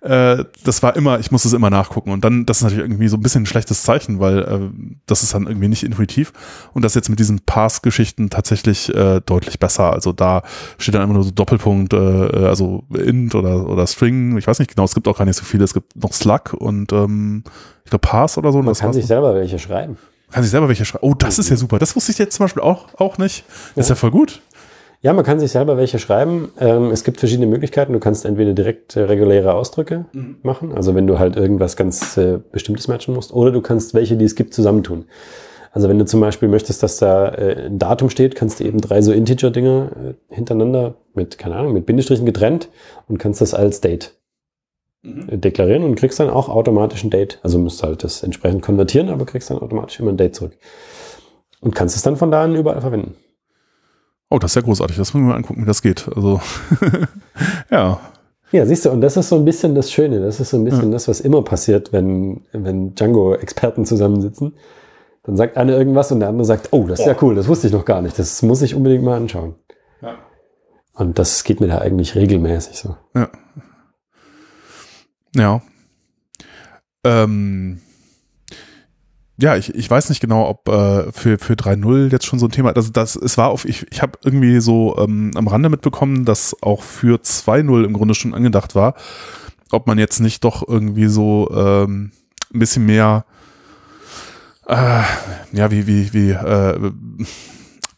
äh, 0.02 0.45
das 0.64 0.82
war 0.82 0.95
immer, 0.95 1.20
ich 1.20 1.32
musste 1.32 1.47
es 1.47 1.54
immer 1.54 1.70
nachgucken. 1.70 2.12
Und 2.12 2.26
dann, 2.26 2.45
das 2.45 2.58
ist 2.58 2.64
natürlich 2.64 2.84
irgendwie 2.84 3.08
so 3.08 3.18
ein 3.18 3.22
bisschen 3.22 3.43
ein 3.43 3.45
schlechtes 3.45 3.84
Zeichen, 3.84 4.20
weil 4.20 4.39
äh, 4.39 4.60
das 5.06 5.22
ist 5.22 5.34
dann 5.34 5.45
irgendwie 5.45 5.68
nicht 5.68 5.84
intuitiv. 5.84 6.34
Und 6.74 6.84
das 6.84 6.95
jetzt 6.95 7.10
mit 7.10 7.20
diesen 7.20 7.41
Pass-Geschichten 7.41 8.32
tatsächlich 8.32 8.93
äh, 8.93 9.22
deutlich 9.22 9.60
besser. 9.60 9.93
Also 9.93 10.12
da 10.12 10.41
steht 10.80 10.95
dann 10.95 11.04
immer 11.04 11.14
nur 11.14 11.24
so 11.24 11.32
Doppelpunkt, 11.32 11.93
äh, 11.93 11.97
also 11.97 12.84
int 12.89 13.36
oder, 13.36 13.70
oder 13.70 13.86
String. 13.86 14.38
Ich 14.38 14.47
weiß 14.47 14.58
nicht 14.58 14.76
genau, 14.76 14.86
es 14.86 14.95
gibt 14.95 15.08
auch 15.08 15.18
gar 15.18 15.26
nicht 15.26 15.38
so 15.38 15.43
viele. 15.43 15.64
Es 15.64 15.74
gibt 15.74 15.95
noch 15.95 16.14
Slug 16.14 16.54
und 16.54 16.91
ähm, 16.93 17.43
ich 17.86 17.91
glaube 17.91 18.08
Pass 18.08 18.39
oder 18.39 18.52
so. 18.52 18.62
Man 18.62 18.74
kann 18.74 18.93
sich 18.93 19.06
selber 19.06 19.36
welche 19.36 19.60
schreiben. 19.60 19.97
Kann 20.32 20.41
sich 20.43 20.52
selber 20.52 20.68
welche 20.68 20.86
schreiben. 20.86 21.06
Oh, 21.06 21.14
das 21.14 21.38
ist 21.38 21.49
ja 21.49 21.58
super. 21.58 21.78
Das 21.78 21.95
wusste 21.95 22.12
ich 22.12 22.18
jetzt 22.18 22.38
zum 22.38 22.45
Beispiel 22.45 22.64
auch, 22.64 22.88
auch 22.95 23.18
nicht. 23.20 23.43
Das 23.47 23.76
ja. 23.76 23.82
ist 23.82 23.89
ja 23.89 23.95
voll 23.95 24.12
gut. 24.12 24.41
Ja, 25.04 25.14
man 25.14 25.26
kann 25.26 25.39
sich 25.39 25.52
selber 25.52 25.78
welche 25.78 25.97
schreiben. 25.97 26.52
Ähm, 26.60 26.91
es 26.91 27.04
gibt 27.04 27.20
verschiedene 27.20 27.47
Möglichkeiten. 27.47 27.91
Du 27.93 27.99
kannst 27.99 28.24
entweder 28.24 28.54
direkt 28.54 28.95
äh, 28.95 29.02
reguläre 29.02 29.54
Ausdrücke 29.56 30.06
mhm. 30.14 30.38
machen, 30.43 30.74
also 30.74 30.93
wenn 30.93 31.08
du 31.08 31.18
halt 31.18 31.36
irgendwas 31.36 31.76
ganz 31.76 32.18
äh, 32.18 32.38
Bestimmtes 32.52 32.88
matchen 32.88 33.16
musst, 33.16 33.34
oder 33.34 33.52
du 33.52 33.62
kannst 33.62 33.95
welche, 33.95 34.16
die 34.16 34.26
es 34.26 34.36
gibt, 34.36 34.54
zusammentun. 34.54 35.06
Also 35.72 35.89
wenn 35.89 35.97
du 35.97 36.06
zum 36.06 36.20
Beispiel 36.20 36.49
möchtest, 36.49 36.84
dass 36.84 36.97
da 36.97 37.30
äh, 37.30 37.66
ein 37.66 37.80
Datum 37.80 38.10
steht, 38.12 38.36
kannst 38.36 38.60
du 38.60 38.64
eben 38.64 38.80
drei 38.80 39.02
so 39.02 39.12
Integer-Dinger 39.12 39.91
äh, 40.30 40.36
hintereinander 40.36 40.95
mit, 41.16 41.39
keine 41.39 41.56
Ahnung, 41.56 41.74
mit 41.74 41.88
Bindestrichen 41.88 42.26
getrennt 42.26 42.70
und 43.08 43.18
kannst 43.18 43.41
das 43.41 43.56
als 43.56 43.82
Date 43.82 44.14
mhm. 45.02 45.41
deklarieren 45.41 45.84
und 45.84 45.95
kriegst 45.95 46.20
dann 46.20 46.30
auch 46.30 46.47
automatisch 46.47 47.04
ein 47.04 47.10
Date. 47.10 47.39
Also 47.41 47.58
musst 47.58 47.82
halt 47.82 48.04
das 48.04 48.22
entsprechend 48.22 48.62
konvertieren, 48.62 49.10
aber 49.10 49.26
kriegst 49.26 49.49
dann 49.49 49.58
automatisch 49.58 49.99
immer 49.99 50.12
ein 50.12 50.18
Date 50.18 50.36
zurück. 50.36 50.58
Und 51.60 51.74
kannst 51.74 51.95
es 51.95 52.04
dann 52.04 52.18
von 52.18 52.30
da 52.30 52.43
an 52.43 52.56
überall 52.56 52.82
verwenden. 52.82 53.16
Oh, 54.32 54.40
das 54.40 54.52
ist 54.52 54.56
ja 54.56 54.62
großartig. 54.62 54.96
Das 54.96 55.14
müssen 55.14 55.26
wir 55.26 55.32
mal 55.32 55.36
angucken, 55.36 55.62
wie 55.62 55.68
das 55.68 55.82
geht. 55.82 56.08
Also, 56.16 56.40
ja. 57.70 58.00
Ja, 58.54 58.66
siehst 58.66 58.86
du, 58.86 58.90
und 58.90 59.02
das 59.02 59.18
ist 59.18 59.28
so 59.28 59.36
ein 59.36 59.44
bisschen 59.44 59.76
das 59.76 59.92
Schöne. 59.92 60.22
Das 60.22 60.40
ist 60.40 60.52
so 60.52 60.58
ein 60.58 60.64
bisschen 60.64 60.86
ja. 60.86 60.92
das, 60.92 61.10
was 61.10 61.20
immer 61.20 61.44
passiert, 61.44 61.92
wenn, 61.92 62.42
wenn 62.54 62.96
Django-Experten 62.96 63.86
zusammensitzen. 63.86 64.54
Dann 65.24 65.36
sagt 65.36 65.58
einer 65.58 65.78
irgendwas 65.78 66.14
und 66.14 66.22
der 66.22 66.30
andere 66.30 66.46
sagt, 66.46 66.70
oh, 66.72 66.88
das 66.88 67.02
ist 67.02 67.06
oh. 67.06 67.10
ja 67.10 67.18
cool, 67.22 67.36
das 67.36 67.50
wusste 67.50 67.68
ich 67.68 67.74
noch 67.74 67.84
gar 67.84 68.02
nicht. 68.02 68.18
Das 68.18 68.42
muss 68.42 68.62
ich 68.62 68.74
unbedingt 68.74 69.04
mal 69.04 69.18
anschauen. 69.18 69.56
Ja. 70.02 70.16
Und 70.94 71.20
das 71.20 71.44
geht 71.44 71.60
mir 71.60 71.68
da 71.68 71.80
eigentlich 71.80 72.16
regelmäßig 72.16 72.78
so. 72.78 72.96
Ja. 73.14 73.30
Ja. 75.36 75.62
Ähm, 77.04 77.82
ja, 79.42 79.56
ich, 79.56 79.74
ich 79.74 79.89
weiß 79.89 80.10
nicht 80.10 80.22
genau, 80.22 80.48
ob 80.48 80.68
äh, 80.70 81.12
für, 81.12 81.38
für 81.39 81.54
3.0 81.54 82.12
jetzt 82.12 82.26
schon 82.26 82.39
so 82.39 82.46
ein 82.46 82.52
Thema, 82.52 82.72
also 82.76 82.92
das, 82.92 83.16
es 83.16 83.38
war 83.38 83.50
auf, 83.50 83.66
ich, 83.66 83.88
ich 83.92 84.02
habe 84.02 84.20
irgendwie 84.24 84.62
so 84.62 84.96
ähm, 84.98 85.32
am 85.36 85.48
Rande 85.48 85.70
mitbekommen, 85.70 86.26
dass 86.26 86.56
auch 86.62 86.84
für 86.84 87.18
2.0 87.18 87.84
im 87.84 87.94
Grunde 87.94 88.14
schon 88.14 88.34
angedacht 88.34 88.76
war, 88.76 88.94
ob 89.72 89.88
man 89.88 89.98
jetzt 89.98 90.20
nicht 90.20 90.44
doch 90.44 90.68
irgendwie 90.68 91.08
so 91.08 91.50
ähm, 91.54 92.12
ein 92.54 92.60
bisschen 92.60 92.86
mehr 92.86 93.26
äh, 94.68 95.02
ja, 95.54 95.72
wie, 95.72 95.88
wie, 95.88 96.14
wie, 96.14 96.32
äh, 96.32 96.92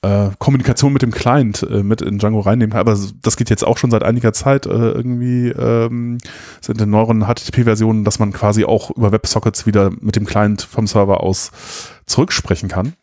äh, 0.03 0.29
Kommunikation 0.37 0.93
mit 0.93 1.01
dem 1.01 1.11
Client 1.11 1.63
äh, 1.63 1.81
mit 1.81 2.01
in 2.01 2.19
Django 2.19 2.41
reinnehmen. 2.41 2.77
Aber 2.77 2.97
das 3.21 3.37
geht 3.37 3.49
jetzt 3.49 3.65
auch 3.65 3.77
schon 3.77 3.89
seit 3.89 4.03
einiger 4.03 4.33
Zeit 4.33 4.65
äh, 4.65 4.69
irgendwie 4.69 5.49
ähm, 5.49 6.17
sind 6.61 6.81
in 6.81 6.89
neueren 6.89 7.25
HTTP-Versionen, 7.25 8.03
dass 8.03 8.19
man 8.19 8.33
quasi 8.33 8.65
auch 8.65 8.91
über 8.91 9.11
WebSockets 9.11 9.65
wieder 9.65 9.91
mit 10.01 10.15
dem 10.15 10.25
Client 10.25 10.61
vom 10.61 10.87
Server 10.87 11.21
aus 11.21 11.51
zurücksprechen 12.05 12.69
kann. 12.69 12.93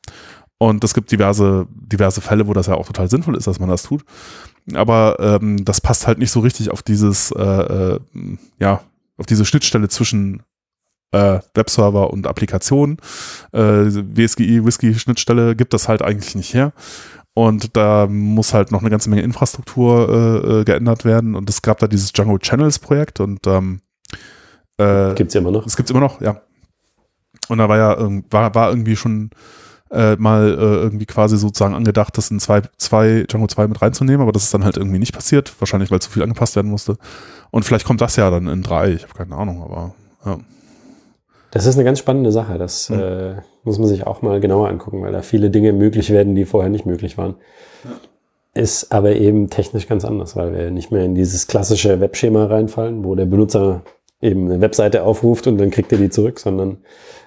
Und 0.59 0.85
es 0.85 0.93
gibt 0.93 1.11
diverse, 1.11 1.67
diverse 1.71 2.21
Fälle, 2.21 2.47
wo 2.47 2.53
das 2.53 2.67
ja 2.67 2.75
auch 2.75 2.87
total 2.87 3.09
sinnvoll 3.09 3.35
ist, 3.35 3.47
dass 3.47 3.59
man 3.59 3.71
das 3.71 3.85
tut. 3.85 4.05
Aber 4.75 5.17
ähm, 5.19 5.65
das 5.65 5.81
passt 5.81 6.07
halt 6.07 6.19
nicht 6.19 6.31
so 6.31 6.41
richtig 6.41 6.71
auf 6.71 6.83
dieses, 6.83 7.31
äh, 7.33 7.43
äh, 7.43 8.01
ja, 8.59 8.83
auf 9.17 9.25
diese 9.25 9.47
Schnittstelle 9.47 9.89
zwischen 9.89 10.43
äh, 11.13 11.41
Webserver 11.55 12.11
und 12.11 12.27
Applikationen. 12.27 12.99
Äh, 13.53 13.61
WSGI, 13.61 14.65
Whisky-Schnittstelle 14.65 15.57
gibt 15.57 15.75
das 15.75 15.89
halt 15.89 16.03
eigentlich 16.03 16.35
nicht 16.35 16.55
her. 16.55 16.73
Und 17.35 17.77
da 17.77 18.07
muss 18.09 18.55
halt 18.55 18.73
noch 18.73 18.81
eine 18.81 18.91
ganze 18.91 19.09
Menge 19.09 19.23
Infrastruktur 19.23 20.09
äh, 20.09 20.61
äh 20.61 20.65
geändert 20.65 21.05
werden. 21.05 21.35
Und 21.35 21.49
es 21.49 21.63
gab 21.63 21.79
da 21.79 21.87
dieses 21.87 22.13
Django 22.13 22.39
Channels 22.39 22.79
Projekt 22.79 23.21
und 23.21 23.47
ähm, 23.47 23.81
äh, 24.79 25.15
gibt's 25.15 25.35
immer 25.35 25.51
noch. 25.51 25.67
Es 25.67 25.77
gibt's 25.77 25.91
immer 25.91 26.01
noch, 26.01 26.21
ja. 26.21 26.41
Und 27.49 27.59
da 27.59 27.69
war 27.69 27.79
ja 27.79 27.97
war, 28.31 28.55
war 28.55 28.71
irgendwie 28.71 28.97
schon 28.97 29.31
äh, 29.91 30.17
mal 30.17 30.49
äh, 30.51 30.83
irgendwie 30.83 31.07
quasi 31.07 31.37
sozusagen 31.37 31.75
angedacht, 31.75 32.17
das 32.17 32.31
in 32.31 32.39
zwei, 32.41 32.63
zwei, 32.79 33.25
Django 33.29 33.49
2 33.49 33.69
mit 33.69 33.83
reinzunehmen, 33.83 34.23
aber 34.23 34.33
das 34.33 34.45
ist 34.45 34.55
dann 34.55 34.65
halt 34.65 34.77
irgendwie 34.77 34.99
nicht 34.99 35.13
passiert, 35.13 35.53
wahrscheinlich 35.59 35.91
weil 35.91 36.01
zu 36.01 36.11
viel 36.11 36.23
angepasst 36.23 36.57
werden 36.57 36.71
musste. 36.71 36.97
Und 37.51 37.65
vielleicht 37.65 37.87
kommt 37.87 38.01
das 38.01 38.17
ja 38.17 38.31
dann 38.31 38.47
in 38.47 38.63
drei, 38.63 38.93
ich 38.93 39.03
habe 39.03 39.15
keine 39.15 39.35
Ahnung, 39.35 39.63
aber 39.63 39.95
ja. 40.25 40.39
Das 41.51 41.67
ist 41.67 41.77
eine 41.77 41.85
ganz 41.85 41.99
spannende 41.99 42.33
Sache. 42.33 42.59
Das 42.59 42.91
mhm. 42.91 43.01
äh, 43.01 43.35
muss 43.65 43.79
man 43.79 43.89
sich 43.89 44.07
auch 44.07 44.23
mal 44.23 44.41
genauer 44.41 44.69
angucken, 44.69 45.03
weil 45.03 45.13
da 45.13 45.23
viele 45.23 45.51
Dinge 45.51 45.73
möglich 45.73 46.11
werden, 46.11 46.35
die 46.35 46.45
vorher 46.45 46.71
nicht 46.71 46.87
möglich 46.87 47.19
waren. 47.19 47.37
Ja. 47.85 47.91
Ist 48.63 48.93
aber 48.93 49.17
eben 49.17 49.49
technisch 49.49 49.87
ganz 49.87 50.05
anders, 50.05 50.37
weil 50.37 50.53
wir 50.53 50.71
nicht 50.71 50.91
mehr 50.91 51.05
in 51.05 51.15
dieses 51.15 51.47
klassische 51.47 52.01
Webschema 52.01 52.47
reinfallen, 52.47 53.05
wo 53.05 53.15
der 53.15 53.27
Benutzer 53.27 53.83
eben 54.21 54.47
eine 54.47 54.61
Webseite 54.61 55.05
aufruft 55.05 55.47
und 55.47 55.59
dann 55.59 55.71
kriegt 55.71 55.93
er 55.93 55.99
die 55.99 56.11
zurück, 56.11 56.41
sondern 56.41 56.79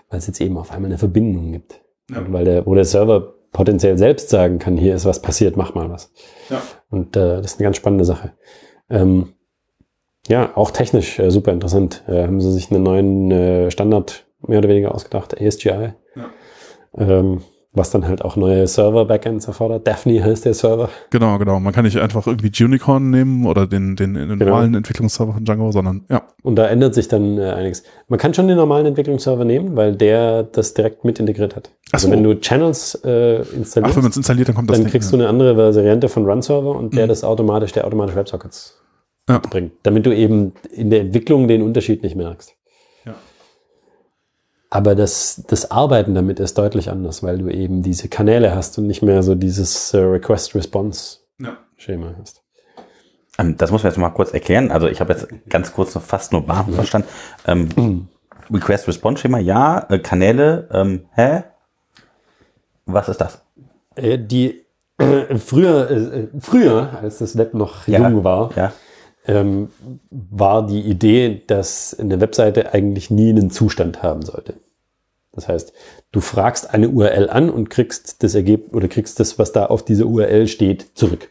weil 0.10 0.20
es 0.20 0.28
jetzt 0.28 0.42
eben 0.42 0.58
auf 0.58 0.72
einmal 0.72 0.92
eine 0.92 0.98
Verbindung 0.98 1.52
gibt. 1.52 1.80
Ja. 2.12 2.22
weil 2.28 2.44
der, 2.44 2.66
wo 2.66 2.76
der 2.76 2.86
Server 2.86 3.34
potenziell 3.54 3.98
selbst 3.98 4.30
sagen 4.30 4.60
kann, 4.60 4.78
hier 4.78 4.96
ist 4.96 5.06
was 5.06 5.22
passiert, 5.22 5.56
mach 5.56 5.74
mal 5.74 5.90
was. 5.90 6.12
Ja. 6.50 6.62
Und 6.90 7.16
äh, 7.16 7.38
das 7.38 7.54
ist 7.54 7.60
eine 7.60 7.68
ganz 7.68 7.78
spannende 7.78 8.04
Sache. 8.04 8.34
Ähm, 8.90 9.33
ja, 10.28 10.52
auch 10.56 10.72
technisch 10.72 11.20
äh, 11.20 11.30
super 11.32 11.52
interessant. 11.52 12.04
Äh, 12.08 12.24
haben 12.24 12.42
sie 12.42 12.52
sich 12.52 12.72
einen 12.72 12.84
neuen 12.84 13.32
äh, 13.32 13.72
Standard 13.72 14.26
mehr 14.48 14.60
oder 14.60 14.70
weniger 14.70 14.94
ausgedacht, 14.94 15.40
ASGI. 15.40 15.94
Ja. 16.16 16.30
Ähm, 16.98 17.42
was 17.76 17.90
dann 17.90 18.08
halt 18.08 18.24
auch 18.24 18.36
neue 18.36 18.68
Server-Backends 18.68 19.48
erfordert. 19.48 19.88
Daphne 19.88 20.24
heißt 20.24 20.46
der 20.46 20.54
Server. 20.54 20.90
Genau, 21.10 21.40
genau. 21.40 21.60
Man 21.60 21.74
kann 21.74 21.86
nicht 21.86 21.98
einfach 21.98 22.28
irgendwie 22.28 22.52
Unicorn 22.64 23.10
nehmen 23.10 23.48
oder 23.48 23.66
den, 23.66 23.96
den, 23.96 24.14
den 24.14 24.30
genau. 24.30 24.46
normalen 24.46 24.76
Entwicklungsserver 24.76 25.34
von 25.34 25.44
Django, 25.44 25.72
sondern 25.72 26.06
ja. 26.10 26.22
Und 26.44 26.56
da 26.56 26.68
ändert 26.68 26.94
sich 26.94 27.08
dann 27.08 27.40
äh, 27.40 27.50
einiges. 27.50 27.84
Man 28.10 28.20
kann 28.20 28.34
schon 28.36 28.48
den 28.48 28.58
normalen 28.58 28.86
Entwicklungsserver 28.86 29.44
nehmen, 29.44 29.76
weil 29.76 29.96
der 29.96 30.44
das 30.44 30.76
direkt 30.76 31.04
mit 31.04 31.20
integriert 31.20 31.56
hat. 31.56 31.72
Also 31.92 32.08
so. 32.08 32.14
wenn 32.14 32.24
du 32.24 32.40
Channels 32.40 33.02
äh, 33.04 33.38
installierst, 33.38 33.78
Ach, 33.84 33.96
wenn 33.96 34.04
man 34.04 34.12
es 34.12 34.18
installiert, 34.18 34.50
dann 34.50 34.56
kommt 34.56 34.70
das 34.70 34.80
Dann 34.80 34.92
kriegst 34.92 35.12
du 35.12 35.16
eine 35.16 35.28
andere 35.28 35.58
Variante 35.58 36.10
von 36.10 36.26
Run-Server 36.26 36.76
und 36.76 36.96
der 36.96 37.06
mhm. 37.06 37.10
das 37.10 37.24
automatisch, 37.24 37.72
der 37.72 37.88
automatisch 37.88 38.16
Websockets 38.16 38.80
ja. 39.30 39.40
bringt, 39.40 39.74
damit 39.84 40.06
du 40.06 40.16
eben 40.16 40.54
in 40.72 40.90
der 40.90 41.02
Entwicklung 41.02 41.48
den 41.48 41.62
Unterschied 41.62 42.04
nicht 42.04 42.16
merkst. 42.16 42.56
Ja. 43.06 43.16
Aber 44.70 44.96
das, 44.96 45.44
das 45.48 45.72
Arbeiten 45.72 46.16
damit 46.16 46.40
ist 46.40 46.58
deutlich 46.58 46.90
anders, 46.90 47.22
weil 47.24 47.38
du 47.38 47.50
eben 47.50 47.84
diese 47.84 48.08
Kanäle 48.10 48.56
hast 48.56 48.78
und 48.78 48.88
nicht 48.88 49.02
mehr 49.02 49.24
so 49.24 49.36
dieses 49.36 49.94
äh, 49.94 50.00
Request-Response-Schema 50.00 52.08
ja. 52.08 52.16
hast. 52.20 52.42
Ähm, 53.38 53.56
das 53.58 53.72
muss 53.72 53.84
man 53.84 53.92
jetzt 53.92 54.00
mal 54.00 54.10
kurz 54.10 54.34
erklären. 54.34 54.72
Also 54.72 54.88
ich 54.88 55.00
habe 55.00 55.14
jetzt 55.14 55.28
ganz 55.50 55.72
kurz 55.74 55.96
noch 55.96 56.04
fast 56.04 56.34
nur 56.34 56.48
warm 56.48 56.74
verstanden. 56.74 57.08
Ähm, 57.48 57.70
mhm. 57.76 58.08
Request-Response-Schema, 58.52 59.40
ja. 59.40 59.86
Äh, 59.90 60.00
Kanäle, 60.00 60.68
ähm, 60.72 61.06
hä? 61.14 61.44
Was 62.86 63.08
ist 63.08 63.22
das? 63.22 63.42
Äh, 63.96 64.20
die 64.20 64.66
äh, 64.98 65.38
früher, 65.38 65.90
äh, 65.90 66.28
früher, 66.40 67.00
als 67.02 67.20
das 67.20 67.38
Web 67.38 67.54
noch 67.54 67.88
ja. 67.88 68.00
jung 68.00 68.26
war, 68.26 68.52
ja 68.58 68.74
ähm, 69.28 69.70
war 70.10 70.66
die 70.66 70.82
Idee, 70.82 71.42
dass 71.48 71.98
eine 72.00 72.20
Webseite 72.20 72.74
eigentlich 72.74 73.10
nie 73.10 73.30
einen 73.30 73.52
Zustand 73.52 74.04
haben 74.04 74.24
sollte. 74.24 74.56
Das 75.32 75.48
heißt, 75.48 75.74
du 76.12 76.20
fragst 76.20 76.74
eine 76.74 76.90
URL 76.90 77.30
an 77.30 77.50
und 77.50 77.70
kriegst 77.70 78.24
das 78.24 78.36
Ergebnis 78.36 78.74
oder 78.74 78.88
kriegst 78.88 79.20
das, 79.20 79.40
was 79.40 79.52
da 79.52 79.66
auf 79.66 79.84
dieser 79.84 80.06
URL 80.06 80.48
steht, 80.48 80.92
zurück. 80.94 81.30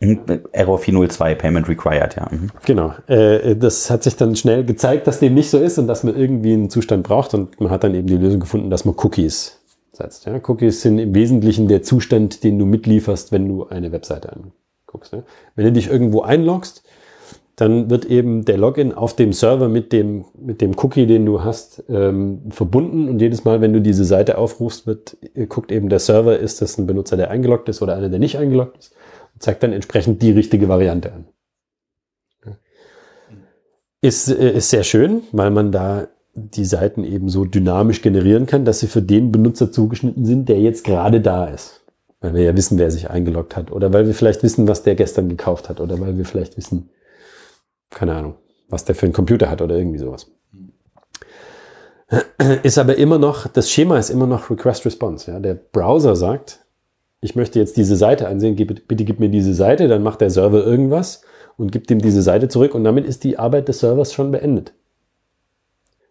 Mhm. 0.00 0.20
Error 0.52 0.78
402, 0.78 1.34
Payment 1.34 1.68
Required, 1.68 2.16
ja. 2.16 2.28
Mhm. 2.30 2.50
Genau. 2.64 2.94
Äh, 3.06 3.56
das 3.56 3.90
hat 3.90 4.02
sich 4.02 4.16
dann 4.16 4.34
schnell 4.34 4.64
gezeigt, 4.64 5.06
dass 5.06 5.20
dem 5.20 5.34
nicht 5.34 5.50
so 5.50 5.58
ist 5.58 5.78
und 5.78 5.88
dass 5.88 6.04
man 6.04 6.16
irgendwie 6.16 6.54
einen 6.54 6.70
Zustand 6.70 7.02
braucht 7.02 7.34
und 7.34 7.60
man 7.60 7.70
hat 7.70 7.84
dann 7.84 7.94
eben 7.94 8.06
die 8.06 8.16
Lösung 8.16 8.40
gefunden, 8.40 8.70
dass 8.70 8.84
man 8.84 8.94
Cookies 8.96 9.60
setzt. 9.92 10.26
Ja? 10.26 10.40
Cookies 10.46 10.80
sind 10.80 10.98
im 10.98 11.14
Wesentlichen 11.14 11.68
der 11.68 11.82
Zustand, 11.82 12.44
den 12.44 12.58
du 12.58 12.64
mitlieferst, 12.64 13.30
wenn 13.30 13.46
du 13.46 13.66
eine 13.66 13.92
Webseite 13.92 14.32
anguckst. 14.32 15.12
Ja? 15.12 15.22
Wenn 15.54 15.66
du 15.66 15.72
dich 15.72 15.90
irgendwo 15.90 16.22
einloggst, 16.22 16.82
dann 17.60 17.90
wird 17.90 18.06
eben 18.06 18.46
der 18.46 18.56
Login 18.56 18.94
auf 18.94 19.14
dem 19.14 19.34
Server 19.34 19.68
mit 19.68 19.92
dem, 19.92 20.24
mit 20.40 20.62
dem 20.62 20.72
Cookie, 20.78 21.04
den 21.04 21.26
du 21.26 21.44
hast, 21.44 21.84
ähm, 21.90 22.40
verbunden. 22.48 23.06
Und 23.06 23.20
jedes 23.20 23.44
Mal, 23.44 23.60
wenn 23.60 23.74
du 23.74 23.82
diese 23.82 24.06
Seite 24.06 24.38
aufrufst, 24.38 24.86
wird, 24.86 25.18
äh, 25.34 25.44
guckt 25.44 25.70
eben 25.70 25.90
der 25.90 25.98
Server, 25.98 26.38
ist 26.38 26.62
das 26.62 26.78
ein 26.78 26.86
Benutzer, 26.86 27.18
der 27.18 27.30
eingeloggt 27.30 27.68
ist 27.68 27.82
oder 27.82 27.96
einer, 27.96 28.08
der 28.08 28.18
nicht 28.18 28.38
eingeloggt 28.38 28.78
ist, 28.78 28.94
und 29.34 29.42
zeigt 29.42 29.62
dann 29.62 29.74
entsprechend 29.74 30.22
die 30.22 30.30
richtige 30.30 30.70
Variante 30.70 31.12
an. 31.12 31.26
Ist, 34.00 34.28
äh, 34.30 34.52
ist 34.52 34.70
sehr 34.70 34.82
schön, 34.82 35.20
weil 35.32 35.50
man 35.50 35.70
da 35.70 36.08
die 36.32 36.64
Seiten 36.64 37.04
eben 37.04 37.28
so 37.28 37.44
dynamisch 37.44 38.00
generieren 38.00 38.46
kann, 38.46 38.64
dass 38.64 38.80
sie 38.80 38.86
für 38.86 39.02
den 39.02 39.32
Benutzer 39.32 39.70
zugeschnitten 39.70 40.24
sind, 40.24 40.48
der 40.48 40.58
jetzt 40.60 40.82
gerade 40.82 41.20
da 41.20 41.44
ist. 41.44 41.82
Weil 42.22 42.32
wir 42.32 42.42
ja 42.42 42.56
wissen, 42.56 42.78
wer 42.78 42.90
sich 42.90 43.10
eingeloggt 43.10 43.54
hat. 43.54 43.70
Oder 43.70 43.92
weil 43.92 44.06
wir 44.06 44.14
vielleicht 44.14 44.42
wissen, 44.42 44.66
was 44.66 44.82
der 44.82 44.94
gestern 44.94 45.28
gekauft 45.28 45.68
hat. 45.68 45.78
Oder 45.78 46.00
weil 46.00 46.16
wir 46.16 46.24
vielleicht 46.24 46.56
wissen, 46.56 46.88
keine 47.90 48.14
Ahnung, 48.14 48.34
was 48.68 48.84
der 48.84 48.94
für 48.94 49.06
einen 49.06 49.12
Computer 49.12 49.50
hat 49.50 49.62
oder 49.62 49.76
irgendwie 49.76 49.98
sowas. 49.98 50.30
Ist 52.62 52.78
aber 52.78 52.96
immer 52.96 53.18
noch, 53.18 53.46
das 53.46 53.70
Schema 53.70 53.98
ist 53.98 54.10
immer 54.10 54.26
noch 54.26 54.50
Request-Response. 54.50 55.30
Ja? 55.30 55.38
Der 55.38 55.54
Browser 55.54 56.16
sagt, 56.16 56.64
ich 57.20 57.36
möchte 57.36 57.58
jetzt 57.58 57.76
diese 57.76 57.96
Seite 57.96 58.26
ansehen, 58.26 58.56
gib, 58.56 58.88
bitte 58.88 59.04
gib 59.04 59.20
mir 59.20 59.28
diese 59.28 59.54
Seite, 59.54 59.86
dann 59.86 60.02
macht 60.02 60.20
der 60.20 60.30
Server 60.30 60.64
irgendwas 60.64 61.22
und 61.56 61.70
gibt 61.70 61.90
ihm 61.90 62.00
diese 62.00 62.22
Seite 62.22 62.48
zurück 62.48 62.74
und 62.74 62.82
damit 62.82 63.06
ist 63.06 63.22
die 63.22 63.38
Arbeit 63.38 63.68
des 63.68 63.80
Servers 63.80 64.12
schon 64.12 64.32
beendet. 64.32 64.72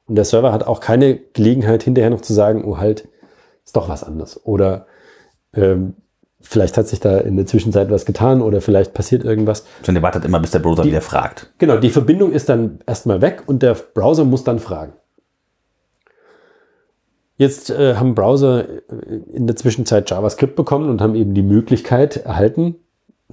Und 0.06 0.16
der 0.16 0.26
Server 0.26 0.54
hat 0.54 0.64
auch 0.64 0.80
keine 0.80 1.18
Gelegenheit 1.18 1.84
hinterher 1.84 2.10
noch 2.10 2.22
zu 2.22 2.34
sagen, 2.34 2.64
oh 2.66 2.78
halt, 2.78 3.08
ist 3.66 3.76
doch 3.76 3.90
was 3.90 4.04
anderes. 4.04 4.44
Oder 4.46 4.88
ähm, 5.54 5.96
vielleicht 6.42 6.78
hat 6.78 6.88
sich 6.88 7.00
da 7.00 7.18
in 7.18 7.36
der 7.36 7.46
Zwischenzeit 7.46 7.92
was 7.92 8.06
getan 8.06 8.42
oder 8.42 8.62
vielleicht 8.62 8.94
passiert 8.94 9.24
irgendwas. 9.24 9.66
Sondern 9.82 9.96
der 9.96 10.04
wartet 10.04 10.26
immer, 10.26 10.40
bis 10.40 10.52
der 10.52 10.60
Browser 10.60 10.84
die, 10.84 10.90
wieder 10.90 11.02
fragt. 11.02 11.52
Genau, 11.58 11.78
die 11.78 11.90
Verbindung 11.90 12.32
ist 12.32 12.50
dann 12.50 12.80
erstmal 12.86 13.22
weg 13.22 13.44
und 13.46 13.62
der 13.62 13.74
Browser 13.76 14.26
muss 14.26 14.44
dann 14.44 14.60
fragen. 14.60 14.94
Jetzt 17.38 17.70
äh, 17.70 17.96
haben 17.96 18.16
Browser 18.16 18.68
äh, 18.68 18.76
in 19.34 19.48
der 19.48 19.56
Zwischenzeit 19.56 20.10
JavaScript 20.10 20.56
bekommen 20.56 20.90
und 20.90 21.02
haben 21.02 21.16
eben 21.16 21.34
die 21.34 21.42
Möglichkeit 21.42 22.18
erhalten, 22.18 22.76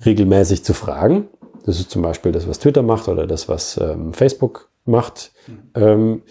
regelmäßig 0.05 0.65
zu 0.65 0.75
fragen. 0.75 1.29
Das 1.65 1.81
ist 1.81 1.91
zum 1.91 2.03
Beispiel 2.03 2.31
das, 2.31 2.49
was 2.49 2.61
Twitter 2.61 2.83
macht 2.83 3.09
oder 3.09 3.27
das, 3.27 3.49
was 3.49 3.79
ähm, 3.79 4.13
Facebook 4.13 4.71
macht. 4.85 5.33
Mhm. 5.49 5.55
Ähm, 5.75 6.23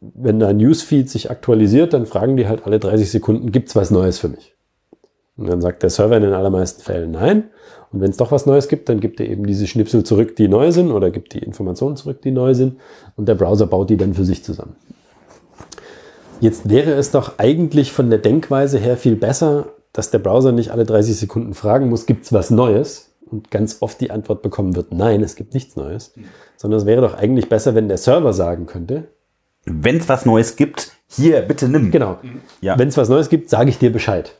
wenn 0.00 0.42
ein 0.42 0.56
Newsfeed 0.56 1.08
sich 1.08 1.30
aktualisiert, 1.30 1.92
dann 1.92 2.06
fragen 2.06 2.36
die 2.36 2.48
halt 2.48 2.66
alle 2.66 2.80
30 2.80 3.08
Sekunden, 3.08 3.52
gibt's 3.52 3.76
was 3.76 3.92
Neues 3.92 4.18
für 4.18 4.28
mich? 4.28 4.56
Und 5.42 5.48
dann 5.48 5.60
sagt 5.60 5.82
der 5.82 5.90
Server 5.90 6.16
in 6.16 6.22
den 6.22 6.34
allermeisten 6.34 6.82
Fällen 6.82 7.10
nein. 7.10 7.50
Und 7.90 8.00
wenn 8.00 8.10
es 8.10 8.16
doch 8.16 8.30
was 8.30 8.46
Neues 8.46 8.68
gibt, 8.68 8.88
dann 8.88 9.00
gibt 9.00 9.18
er 9.18 9.28
eben 9.28 9.44
diese 9.44 9.66
Schnipsel 9.66 10.04
zurück, 10.04 10.36
die 10.36 10.46
neu 10.46 10.70
sind, 10.70 10.92
oder 10.92 11.10
gibt 11.10 11.34
die 11.34 11.40
Informationen 11.40 11.96
zurück, 11.96 12.22
die 12.22 12.30
neu 12.30 12.54
sind. 12.54 12.78
Und 13.16 13.26
der 13.26 13.34
Browser 13.34 13.66
baut 13.66 13.90
die 13.90 13.96
dann 13.96 14.14
für 14.14 14.24
sich 14.24 14.44
zusammen. 14.44 14.76
Jetzt 16.38 16.70
wäre 16.70 16.92
es 16.92 17.10
doch 17.10 17.40
eigentlich 17.40 17.90
von 17.90 18.08
der 18.08 18.20
Denkweise 18.20 18.78
her 18.78 18.96
viel 18.96 19.16
besser, 19.16 19.66
dass 19.92 20.12
der 20.12 20.20
Browser 20.20 20.52
nicht 20.52 20.70
alle 20.70 20.84
30 20.84 21.16
Sekunden 21.16 21.54
fragen 21.54 21.88
muss, 21.88 22.06
gibt 22.06 22.24
es 22.24 22.32
was 22.32 22.50
Neues? 22.50 23.10
Und 23.28 23.50
ganz 23.50 23.78
oft 23.80 24.00
die 24.00 24.12
Antwort 24.12 24.42
bekommen 24.42 24.76
wird, 24.76 24.92
nein, 24.92 25.24
es 25.24 25.34
gibt 25.34 25.54
nichts 25.54 25.74
Neues. 25.74 26.14
Sondern 26.56 26.78
es 26.78 26.86
wäre 26.86 27.02
doch 27.02 27.14
eigentlich 27.14 27.48
besser, 27.48 27.74
wenn 27.74 27.88
der 27.88 27.98
Server 27.98 28.32
sagen 28.32 28.66
könnte, 28.66 29.08
wenn 29.64 29.96
es 29.96 30.08
was 30.08 30.24
Neues 30.24 30.54
gibt, 30.54 30.92
hier, 31.08 31.42
bitte 31.42 31.68
nimm. 31.68 31.90
Genau. 31.90 32.18
Ja. 32.60 32.78
Wenn 32.78 32.88
es 32.88 32.96
was 32.96 33.08
Neues 33.08 33.28
gibt, 33.28 33.50
sage 33.50 33.70
ich 33.70 33.78
dir 33.78 33.92
Bescheid. 33.92 34.34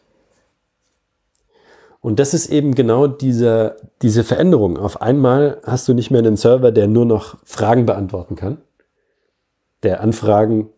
Und 2.03 2.19
das 2.19 2.35
ist 2.35 2.51
eben 2.51 2.75
genau 2.75 3.07
diese, 3.07 3.77
diese 4.03 4.25
Veränderung. 4.25 4.77
Auf 4.77 5.01
einmal 5.01 5.61
hast 5.63 5.89
du 5.89 5.95
nicht 5.95 6.11
mehr 6.11 6.19
einen 6.19 6.37
Server, 6.37 6.73
der 6.73 6.89
nur 6.89 7.07
noch 7.07 7.39
Fragen 7.45 7.87
beantworten 7.87 8.35
kann, 8.35 8.59
der 9.85 10.01
Anfragen 10.01 10.69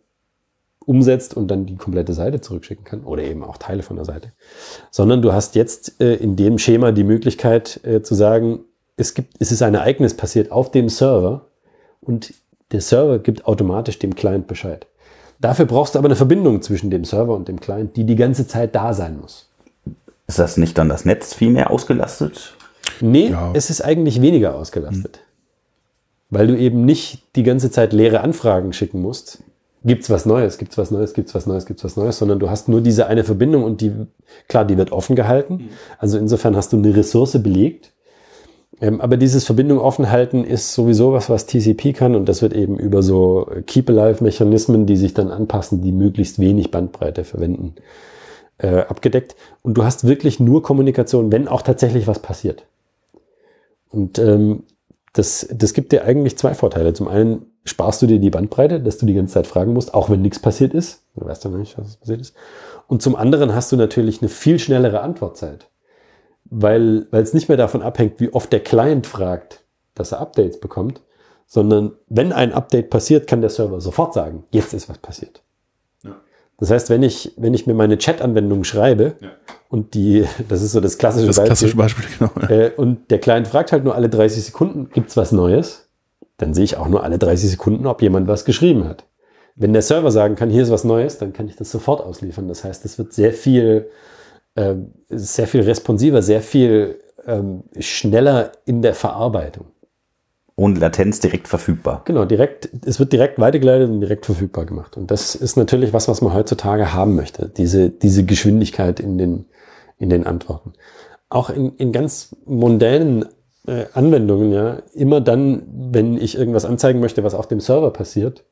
umsetzt 0.85 1.35
und 1.35 1.49
dann 1.49 1.65
die 1.65 1.77
komplette 1.77 2.13
Seite 2.13 2.41
zurückschicken 2.41 2.85
kann 2.85 3.03
oder 3.03 3.23
eben 3.23 3.43
auch 3.43 3.57
Teile 3.57 3.81
von 3.81 3.95
der 3.95 4.05
Seite, 4.05 4.33
sondern 4.91 5.23
du 5.23 5.33
hast 5.33 5.55
jetzt 5.55 5.99
äh, 5.99 6.13
in 6.13 6.35
dem 6.35 6.59
Schema 6.59 6.91
die 6.91 7.03
Möglichkeit 7.03 7.83
äh, 7.83 8.03
zu 8.03 8.13
sagen, 8.13 8.59
es 8.95 9.15
gibt, 9.15 9.33
es 9.39 9.51
ist 9.51 9.63
ein 9.63 9.73
Ereignis 9.73 10.15
passiert 10.15 10.51
auf 10.51 10.69
dem 10.69 10.89
Server 10.89 11.47
und 12.01 12.35
der 12.71 12.81
Server 12.81 13.17
gibt 13.17 13.47
automatisch 13.47 13.97
dem 13.97 14.13
Client 14.13 14.45
Bescheid. 14.45 14.85
Dafür 15.39 15.65
brauchst 15.65 15.95
du 15.95 15.99
aber 15.99 16.07
eine 16.07 16.15
Verbindung 16.15 16.61
zwischen 16.61 16.91
dem 16.91 17.03
Server 17.03 17.35
und 17.35 17.47
dem 17.47 17.59
Client, 17.59 17.97
die 17.97 18.05
die 18.05 18.15
ganze 18.15 18.47
Zeit 18.47 18.75
da 18.75 18.93
sein 18.93 19.19
muss. 19.19 19.49
Ist 20.27 20.39
das 20.39 20.57
nicht 20.57 20.77
dann 20.77 20.89
das 20.89 21.05
Netz 21.05 21.33
viel 21.33 21.51
mehr 21.51 21.71
ausgelastet? 21.71 22.55
Nee, 23.01 23.29
ja. 23.29 23.51
es 23.53 23.69
ist 23.69 23.81
eigentlich 23.81 24.21
weniger 24.21 24.55
ausgelastet. 24.55 25.17
Hm. 25.17 25.23
Weil 26.29 26.47
du 26.47 26.57
eben 26.57 26.85
nicht 26.85 27.23
die 27.35 27.43
ganze 27.43 27.69
Zeit 27.69 27.93
leere 27.93 28.21
Anfragen 28.21 28.73
schicken 28.73 29.01
musst, 29.01 29.43
gibt's 29.83 30.09
was 30.09 30.25
Neues, 30.25 30.57
gibt's 30.57 30.77
was 30.77 30.89
Neues, 30.89 31.13
gibt's 31.13 31.35
was 31.35 31.45
Neues, 31.45 31.65
gibt's 31.65 31.83
was 31.83 31.95
Neues, 31.95 32.17
sondern 32.17 32.39
du 32.39 32.49
hast 32.49 32.67
nur 32.67 32.81
diese 32.81 33.07
eine 33.07 33.23
Verbindung 33.23 33.63
und 33.63 33.81
die, 33.81 33.91
klar, 34.47 34.65
die 34.65 34.77
wird 34.77 34.91
offen 34.91 35.15
gehalten. 35.15 35.53
Mhm. 35.53 35.69
Also 35.99 36.17
insofern 36.17 36.55
hast 36.55 36.73
du 36.73 36.77
eine 36.77 36.95
Ressource 36.95 37.41
belegt. 37.41 37.91
Ähm, 38.81 38.99
aber 38.99 39.15
dieses 39.15 39.45
Verbindung 39.45 39.79
offen 39.79 40.11
halten 40.11 40.43
ist 40.43 40.73
sowieso 40.73 41.13
was, 41.13 41.29
was 41.29 41.45
TCP 41.45 41.93
kann 41.93 42.15
und 42.15 42.27
das 42.27 42.41
wird 42.41 42.53
eben 42.53 42.77
über 42.77 43.03
so 43.03 43.49
Keep-Alive-Mechanismen, 43.67 44.85
die 44.85 44.97
sich 44.97 45.13
dann 45.13 45.29
anpassen, 45.29 45.81
die 45.81 45.93
möglichst 45.93 46.39
wenig 46.39 46.71
Bandbreite 46.71 47.23
verwenden, 47.23 47.75
äh, 48.57 48.79
abgedeckt. 48.79 49.35
Und 49.61 49.75
du 49.75 49.83
hast 49.83 50.07
wirklich 50.07 50.39
nur 50.39 50.63
Kommunikation, 50.63 51.31
wenn 51.31 51.47
auch 51.47 51.61
tatsächlich 51.61 52.07
was 52.07 52.19
passiert. 52.19 52.65
Und 53.89 54.19
ähm, 54.19 54.63
das, 55.13 55.47
das 55.51 55.73
gibt 55.73 55.91
dir 55.91 56.03
eigentlich 56.03 56.37
zwei 56.37 56.53
Vorteile. 56.53 56.93
Zum 56.93 57.07
einen 57.07 57.45
sparst 57.63 58.01
du 58.01 58.07
dir 58.07 58.19
die 58.19 58.29
Bandbreite, 58.29 58.81
dass 58.81 58.97
du 58.97 59.05
die 59.05 59.13
ganze 59.13 59.33
Zeit 59.33 59.47
fragen 59.47 59.73
musst, 59.73 59.93
auch 59.93 60.09
wenn 60.09 60.21
nichts 60.21 60.39
passiert 60.39 60.73
ist. 60.73 61.03
Du 61.15 61.25
weißt 61.25 61.43
ja 61.45 61.49
noch 61.49 61.57
nicht, 61.57 61.77
was 61.77 61.97
passiert 61.97 62.21
ist. 62.21 62.35
Und 62.87 63.01
zum 63.01 63.15
anderen 63.15 63.55
hast 63.55 63.71
du 63.71 63.77
natürlich 63.77 64.21
eine 64.21 64.29
viel 64.29 64.59
schnellere 64.59 65.01
Antwortzeit, 65.01 65.69
weil, 66.45 67.07
weil 67.11 67.23
es 67.23 67.33
nicht 67.33 67.47
mehr 67.47 67.57
davon 67.57 67.81
abhängt, 67.81 68.19
wie 68.19 68.31
oft 68.31 68.51
der 68.51 68.59
Client 68.59 69.07
fragt, 69.07 69.63
dass 69.95 70.11
er 70.11 70.19
Updates 70.19 70.59
bekommt, 70.59 71.01
sondern 71.47 71.93
wenn 72.07 72.33
ein 72.33 72.53
Update 72.53 72.89
passiert, 72.89 73.27
kann 73.27 73.41
der 73.41 73.49
Server 73.49 73.79
sofort 73.79 74.13
sagen, 74.13 74.43
jetzt 74.51 74.73
ist 74.73 74.89
was 74.89 74.97
passiert. 74.97 75.44
Das 76.57 76.71
heißt, 76.71 76.89
wenn 76.89 77.03
ich, 77.03 77.33
wenn 77.37 77.53
ich 77.53 77.67
mir 77.67 77.73
meine 77.73 77.97
Chat-Anwendung 77.97 78.63
schreibe 78.63 79.15
ja. 79.19 79.29
und 79.69 79.93
die, 79.93 80.25
das 80.47 80.61
ist 80.61 80.71
so 80.71 80.79
das 80.79 80.97
klassische 80.97 81.27
das 81.27 81.37
Beispiel, 81.37 81.73
Beispiel 81.75 82.05
genau, 82.17 82.31
ja. 82.41 82.49
äh, 82.49 82.71
und 82.75 83.11
der 83.11 83.19
Client 83.19 83.47
fragt 83.47 83.71
halt 83.71 83.83
nur 83.83 83.95
alle 83.95 84.09
30 84.09 84.45
Sekunden, 84.45 84.89
gibt's 84.93 85.17
was 85.17 85.31
Neues? 85.31 85.89
Dann 86.37 86.53
sehe 86.53 86.63
ich 86.63 86.77
auch 86.77 86.87
nur 86.87 87.03
alle 87.03 87.17
30 87.17 87.51
Sekunden, 87.51 87.85
ob 87.87 88.01
jemand 88.01 88.27
was 88.27 88.45
geschrieben 88.45 88.87
hat. 88.87 89.05
Wenn 89.55 89.73
der 89.73 89.81
Server 89.81 90.11
sagen 90.11 90.35
kann, 90.35 90.49
hier 90.49 90.63
ist 90.63 90.71
was 90.71 90.83
Neues, 90.83 91.17
dann 91.17 91.31
kann 91.31 91.47
ich 91.47 91.55
das 91.55 91.71
sofort 91.71 92.01
ausliefern. 92.01 92.47
Das 92.47 92.63
heißt, 92.63 92.83
es 92.83 92.97
wird 92.97 93.13
sehr 93.13 93.31
viel, 93.31 93.89
äh, 94.55 94.75
sehr 95.09 95.47
viel 95.47 95.61
responsiver, 95.61 96.21
sehr 96.21 96.41
viel 96.41 96.99
ähm, 97.25 97.63
schneller 97.79 98.51
in 98.65 98.81
der 98.81 98.93
Verarbeitung 98.93 99.67
ohne 100.57 100.79
Latenz 100.79 101.19
direkt 101.19 101.47
verfügbar. 101.47 102.01
Genau, 102.05 102.25
direkt, 102.25 102.69
es 102.85 102.99
wird 102.99 103.11
direkt 103.11 103.39
weitergeleitet 103.39 103.89
und 103.89 103.99
direkt 103.99 104.25
verfügbar 104.25 104.65
gemacht. 104.65 104.95
Und 104.95 105.11
das 105.11 105.35
ist 105.35 105.57
natürlich 105.57 105.91
was, 105.91 106.07
was 106.07 106.21
man 106.21 106.33
heutzutage 106.33 106.93
haben 106.93 107.15
möchte. 107.15 107.49
Diese, 107.49 107.89
diese 107.89 108.23
Geschwindigkeit 108.23 108.99
in 108.99 109.17
den, 109.17 109.45
in 109.97 110.09
den 110.09 110.25
Antworten. 110.25 110.73
Auch 111.29 111.49
in, 111.49 111.75
in 111.75 111.91
ganz 111.91 112.35
mondänen 112.45 113.25
äh, 113.67 113.85
Anwendungen, 113.93 114.53
ja, 114.53 114.77
immer 114.93 115.19
dann, 115.19 115.63
wenn 115.91 116.17
ich 116.17 116.37
irgendwas 116.37 116.65
anzeigen 116.65 117.01
möchte, 117.01 117.23
was 117.23 117.33
auf 117.33 117.47
dem 117.47 117.59
Server 117.59 117.91
passiert, 117.91 118.45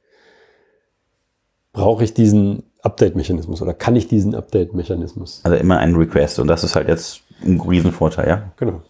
brauche 1.72 2.04
ich 2.04 2.14
diesen 2.14 2.64
Update-Mechanismus 2.82 3.62
oder 3.62 3.74
kann 3.74 3.96
ich 3.96 4.08
diesen 4.08 4.36
Update-Mechanismus? 4.36 5.42
Also 5.44 5.58
immer 5.58 5.78
ein 5.78 5.96
Request 5.96 6.40
und 6.40 6.48
das 6.48 6.66
ist 6.66 6.76
halt 6.76 6.90
jetzt 6.90 7.22
ein 7.44 7.62
Riesenvorteil, 7.62 8.28
ja? 8.28 8.52
Genau. 8.58 8.82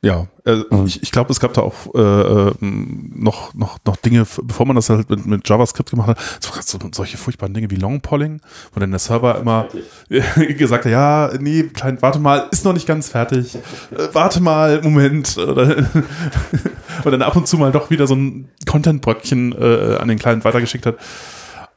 Ja, 0.00 0.28
äh, 0.44 0.62
mhm. 0.70 0.86
ich, 0.86 1.02
ich 1.02 1.10
glaube, 1.10 1.32
es 1.32 1.40
gab 1.40 1.54
da 1.54 1.62
auch 1.62 1.92
äh, 1.92 2.00
äh 2.00 2.52
noch, 2.60 3.52
noch, 3.54 3.78
noch 3.84 3.96
Dinge, 3.96 4.24
bevor 4.44 4.64
man 4.64 4.76
das 4.76 4.90
halt 4.90 5.10
mit, 5.10 5.26
mit 5.26 5.48
JavaScript 5.48 5.90
gemacht 5.90 6.08
hat, 6.08 6.18
so, 6.40 6.78
solche 6.92 7.16
furchtbaren 7.16 7.52
Dinge 7.52 7.68
wie 7.70 7.76
Longpolling, 7.76 8.40
wo 8.72 8.78
dann 8.80 8.90
der 8.90 9.00
Server 9.00 9.40
immer 9.40 9.66
gesagt 10.08 10.84
hat, 10.84 10.92
ja, 10.92 11.32
nee, 11.40 11.64
klein, 11.64 12.00
warte 12.00 12.20
mal, 12.20 12.46
ist 12.52 12.64
noch 12.64 12.74
nicht 12.74 12.86
ganz 12.86 13.08
fertig, 13.08 13.56
äh, 13.56 14.08
warte 14.12 14.40
mal, 14.40 14.80
Moment, 14.82 15.36
oder 15.36 15.76
und 17.04 17.10
dann 17.10 17.22
ab 17.22 17.34
und 17.34 17.48
zu 17.48 17.58
mal 17.58 17.72
doch 17.72 17.90
wieder 17.90 18.06
so 18.06 18.14
ein 18.14 18.48
Content-Bröckchen 18.66 19.52
äh, 19.52 19.96
an 19.96 20.06
den 20.06 20.18
Client 20.20 20.44
weitergeschickt 20.44 20.86
hat. 20.86 20.96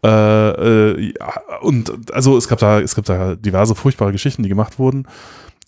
Äh, 0.04 0.10
äh, 0.10 1.14
ja, 1.20 1.42
und 1.62 2.14
also 2.14 2.38
es 2.38 2.48
gab 2.48 2.60
da, 2.60 2.80
es 2.80 2.94
gab 2.94 3.06
da 3.06 3.36
diverse 3.36 3.74
furchtbare 3.74 4.12
Geschichten, 4.12 4.44
die 4.44 4.50
gemacht 4.50 4.78
wurden. 4.78 5.08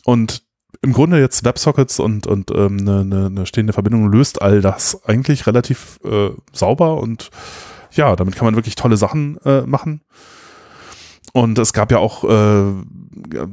Und 0.06 0.44
im 0.84 0.94
Grunde 0.94 1.20
jetzt 1.20 1.46
WebSockets 1.46 2.00
und, 2.00 2.28
und 2.28 2.52
ähm, 2.52 2.78
eine, 2.82 3.06
ne, 3.06 3.30
ne 3.30 3.46
stehende 3.46 3.74
Verbindung 3.74 4.12
löst 4.12 4.42
all 4.42 4.62
das 4.62 5.02
eigentlich 5.06 5.48
relativ 5.48 6.00
äh, 6.04 6.30
sauber 6.52 6.98
und 6.98 7.30
ja, 7.92 8.16
damit 8.16 8.36
kann 8.36 8.46
man 8.46 8.56
wirklich 8.56 8.76
tolle 8.76 8.98
Sachen 8.98 9.38
äh, 9.46 9.62
machen. 9.62 10.02
Und 11.32 11.58
es 11.58 11.74
gab 11.74 11.92
ja 11.92 12.00
auch, 12.00 12.24
äh, 12.24 12.74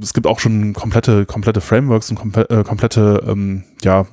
es 0.03 0.12
gibt 0.12 0.26
auch 0.26 0.41
schon 0.41 0.74
komplette, 0.74 1.24
komplette 1.24 1.61
Frameworks 1.61 2.11
und 2.11 2.16
komple 2.16 2.49
äh, 2.51 2.64
komplette, 2.64 3.22
ähm, 3.26 3.64
ja, 3.83 4.07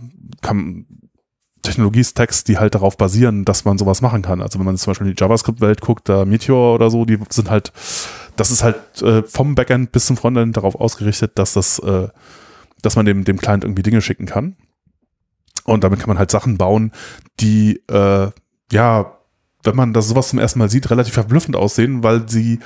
Technologiestacks, 1.64 2.46
die 2.46 2.58
halt 2.58 2.76
darauf 2.76 2.96
basieren, 2.96 3.44
dass 3.44 3.66
man 3.66 3.78
sowas 3.78 4.02
machen 4.02 4.22
kann. 4.22 4.42
Also 4.42 4.60
wenn 4.60 4.66
man 4.66 4.78
zum 4.78 4.92
Beispiel 4.92 5.08
in 5.08 5.16
die 5.16 5.20
JavaScript-Welt 5.20 5.82
guckt, 5.82 6.08
da 6.08 6.24
Meteor 6.24 6.76
oder 6.76 6.90
so, 6.90 7.04
die 7.04 7.20
sind 7.30 7.50
halt, 7.50 7.74
das 8.38 8.52
ist 8.52 8.64
halt 8.64 8.78
äh, 9.02 9.24
vom 9.24 9.56
Backend 9.56 9.92
bis 9.92 10.06
zum 10.06 10.16
Frontend 10.16 10.56
darauf 10.56 10.76
ausgerichtet, 10.76 11.34
dass 11.36 11.54
das 11.54 11.80
äh, 11.80 12.08
dass 12.82 12.96
man 12.96 13.06
dem, 13.06 13.24
dem 13.24 13.38
Client 13.38 13.64
irgendwie 13.64 13.84
Dinge 13.84 14.02
schicken 14.02 14.26
kann. 14.26 14.56
Und 15.66 15.84
damit 15.84 16.00
kann 16.00 16.08
man 16.08 16.20
halt 16.20 16.32
Sachen 16.32 16.58
bauen, 16.58 16.92
die, 17.40 17.82
äh, 17.90 18.30
ja, 18.72 19.18
wenn 19.64 19.76
man 19.76 19.94
das 19.94 20.08
sowas 20.08 20.30
zum 20.30 20.40
ersten 20.40 20.60
Mal 20.60 20.70
sieht, 20.70 20.90
relativ 20.90 21.14
verblüffend 21.14 21.56
aussehen, 21.56 22.04
weil 22.04 22.30
sie 22.30 22.60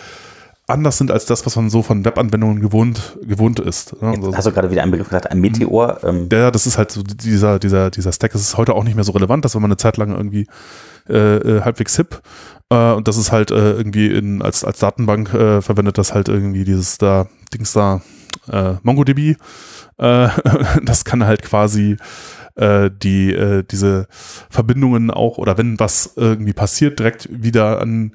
anders 0.67 0.97
sind 0.97 1.11
als 1.11 1.25
das, 1.25 1.45
was 1.45 1.55
man 1.55 1.69
so 1.69 1.83
von 1.83 2.05
Webanwendungen 2.05 2.61
gewohnt, 2.61 3.17
gewohnt 3.21 3.59
ist. 3.59 4.01
Ne? 4.01 4.09
Also, 4.09 4.35
hast 4.35 4.47
du 4.47 4.51
gerade 4.51 4.71
wieder 4.71 4.81
einen 4.81 4.91
Begriff 4.91 5.09
gesagt, 5.09 5.29
ein 5.29 5.39
Meteor? 5.39 6.03
Ähm. 6.03 6.29
Ja, 6.31 6.51
das 6.51 6.65
ist 6.65 6.77
halt 6.77 6.91
so 6.91 7.03
dieser, 7.03 7.59
dieser, 7.59 7.91
dieser 7.91 8.11
Stack. 8.11 8.33
Ist 8.33 8.57
heute 8.57 8.73
auch 8.73 8.83
nicht 8.83 8.95
mehr 8.95 9.03
so 9.03 9.11
relevant, 9.11 9.45
dass 9.45 9.55
wenn 9.55 9.61
man 9.61 9.71
eine 9.71 9.77
Zeit 9.77 9.97
lang 9.97 10.11
irgendwie 10.11 10.47
äh, 11.09 11.37
äh, 11.37 11.61
halbwegs 11.61 11.95
hip. 11.95 12.21
Äh, 12.69 12.93
und 12.93 13.07
das 13.07 13.17
ist 13.17 13.31
halt 13.31 13.51
äh, 13.51 13.73
irgendwie 13.73 14.07
in, 14.07 14.41
als, 14.41 14.63
als 14.63 14.79
Datenbank 14.79 15.33
äh, 15.33 15.61
verwendet 15.61 15.97
das 15.97 16.13
halt 16.13 16.29
irgendwie 16.29 16.63
dieses 16.63 16.97
da, 16.97 17.27
Dings 17.53 17.73
da, 17.73 18.01
äh, 18.49 18.75
MongoDB. 18.83 19.35
Äh, 19.97 20.29
das 20.83 21.05
kann 21.05 21.25
halt 21.25 21.41
quasi 21.43 21.97
äh, 22.55 22.89
die, 22.91 23.33
äh, 23.33 23.63
diese 23.63 24.07
Verbindungen 24.49 25.11
auch, 25.11 25.37
oder 25.37 25.57
wenn 25.57 25.79
was 25.79 26.13
irgendwie 26.15 26.53
passiert, 26.53 26.99
direkt 26.99 27.27
wieder 27.31 27.81
an 27.81 28.13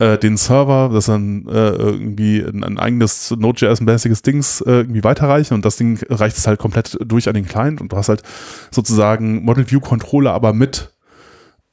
den 0.00 0.36
Server, 0.36 0.90
das 0.94 1.06
dann 1.06 1.48
äh, 1.48 1.70
irgendwie 1.70 2.38
ein, 2.38 2.78
eigenes 2.78 3.32
Node.js-mäßiges 3.32 4.22
Dings 4.22 4.60
irgendwie 4.64 5.02
weiterreichen 5.02 5.54
und 5.54 5.64
das 5.64 5.74
Ding 5.74 5.98
reicht 6.08 6.36
es 6.36 6.46
halt 6.46 6.60
komplett 6.60 6.96
durch 7.04 7.26
an 7.26 7.34
den 7.34 7.46
Client 7.46 7.80
und 7.80 7.90
du 7.90 7.96
hast 7.96 8.08
halt 8.08 8.22
sozusagen 8.70 9.44
Model 9.44 9.68
View 9.68 9.80
Controller, 9.80 10.34
aber 10.34 10.52
mit 10.52 10.92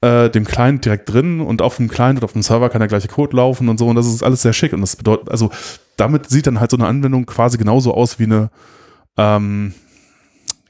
dem 0.02 0.46
Client 0.46 0.86
direkt 0.86 1.14
drin 1.14 1.40
und 1.40 1.62
auf 1.62 1.78
dem 1.78 1.88
Client 1.88 2.18
und 2.18 2.24
auf 2.24 2.34
dem 2.34 2.42
Server 2.42 2.70
kann 2.70 2.80
der 2.80 2.88
gleiche 2.88 3.08
Code 3.08 3.38
laufen 3.38 3.70
und 3.70 3.78
so 3.78 3.86
und 3.88 3.96
das 3.96 4.08
ist 4.08 4.24
alles 4.24 4.42
sehr 4.42 4.54
schick 4.54 4.74
und 4.74 4.82
das 4.82 4.96
bedeutet, 4.96 5.30
also 5.30 5.52
damit 5.96 6.28
sieht 6.28 6.48
dann 6.48 6.60
halt 6.60 6.72
so 6.72 6.78
eine 6.78 6.88
Anwendung 6.88 7.28
quasi 7.28 7.60
genauso 7.60 7.94
aus 7.94 8.18
wie 8.18 8.24
eine 8.24 8.50
ähm, 9.18 9.74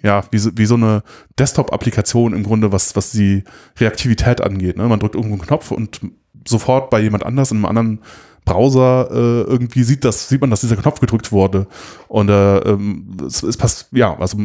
ja, 0.02 0.24
wie 0.32 0.38
so, 0.38 0.52
wie 0.56 0.66
so 0.66 0.76
eine 0.76 1.04
Desktop-Applikation 1.40 2.34
im 2.34 2.44
Grunde, 2.44 2.72
was, 2.72 2.96
was 2.96 3.12
die 3.12 3.44
Reaktivität 3.80 4.42
angeht. 4.42 4.78
Ne? 4.78 4.88
Man 4.88 5.00
drückt 5.00 5.16
irgendwo 5.16 5.36
einen 5.36 5.48
Knopf 5.48 5.72
und 5.72 6.02
sofort 6.48 6.90
bei 6.92 7.00
jemand 7.02 7.26
anders 7.26 7.52
in 7.52 7.58
einem 7.58 7.66
anderen 7.66 8.00
Browser 8.46 9.10
äh, 9.12 9.42
irgendwie 9.50 9.84
sieht 9.84 10.06
das, 10.06 10.30
sieht 10.30 10.42
man, 10.42 10.52
dass 10.52 10.62
dieser 10.62 10.76
Knopf 10.76 11.00
gedrückt 11.00 11.32
wurde. 11.32 11.66
Und 12.08 12.30
äh, 12.30 12.58
ähm, 12.60 13.18
es, 13.26 13.42
es 13.42 13.58
passt, 13.58 13.88
ja, 13.92 14.16
also 14.18 14.38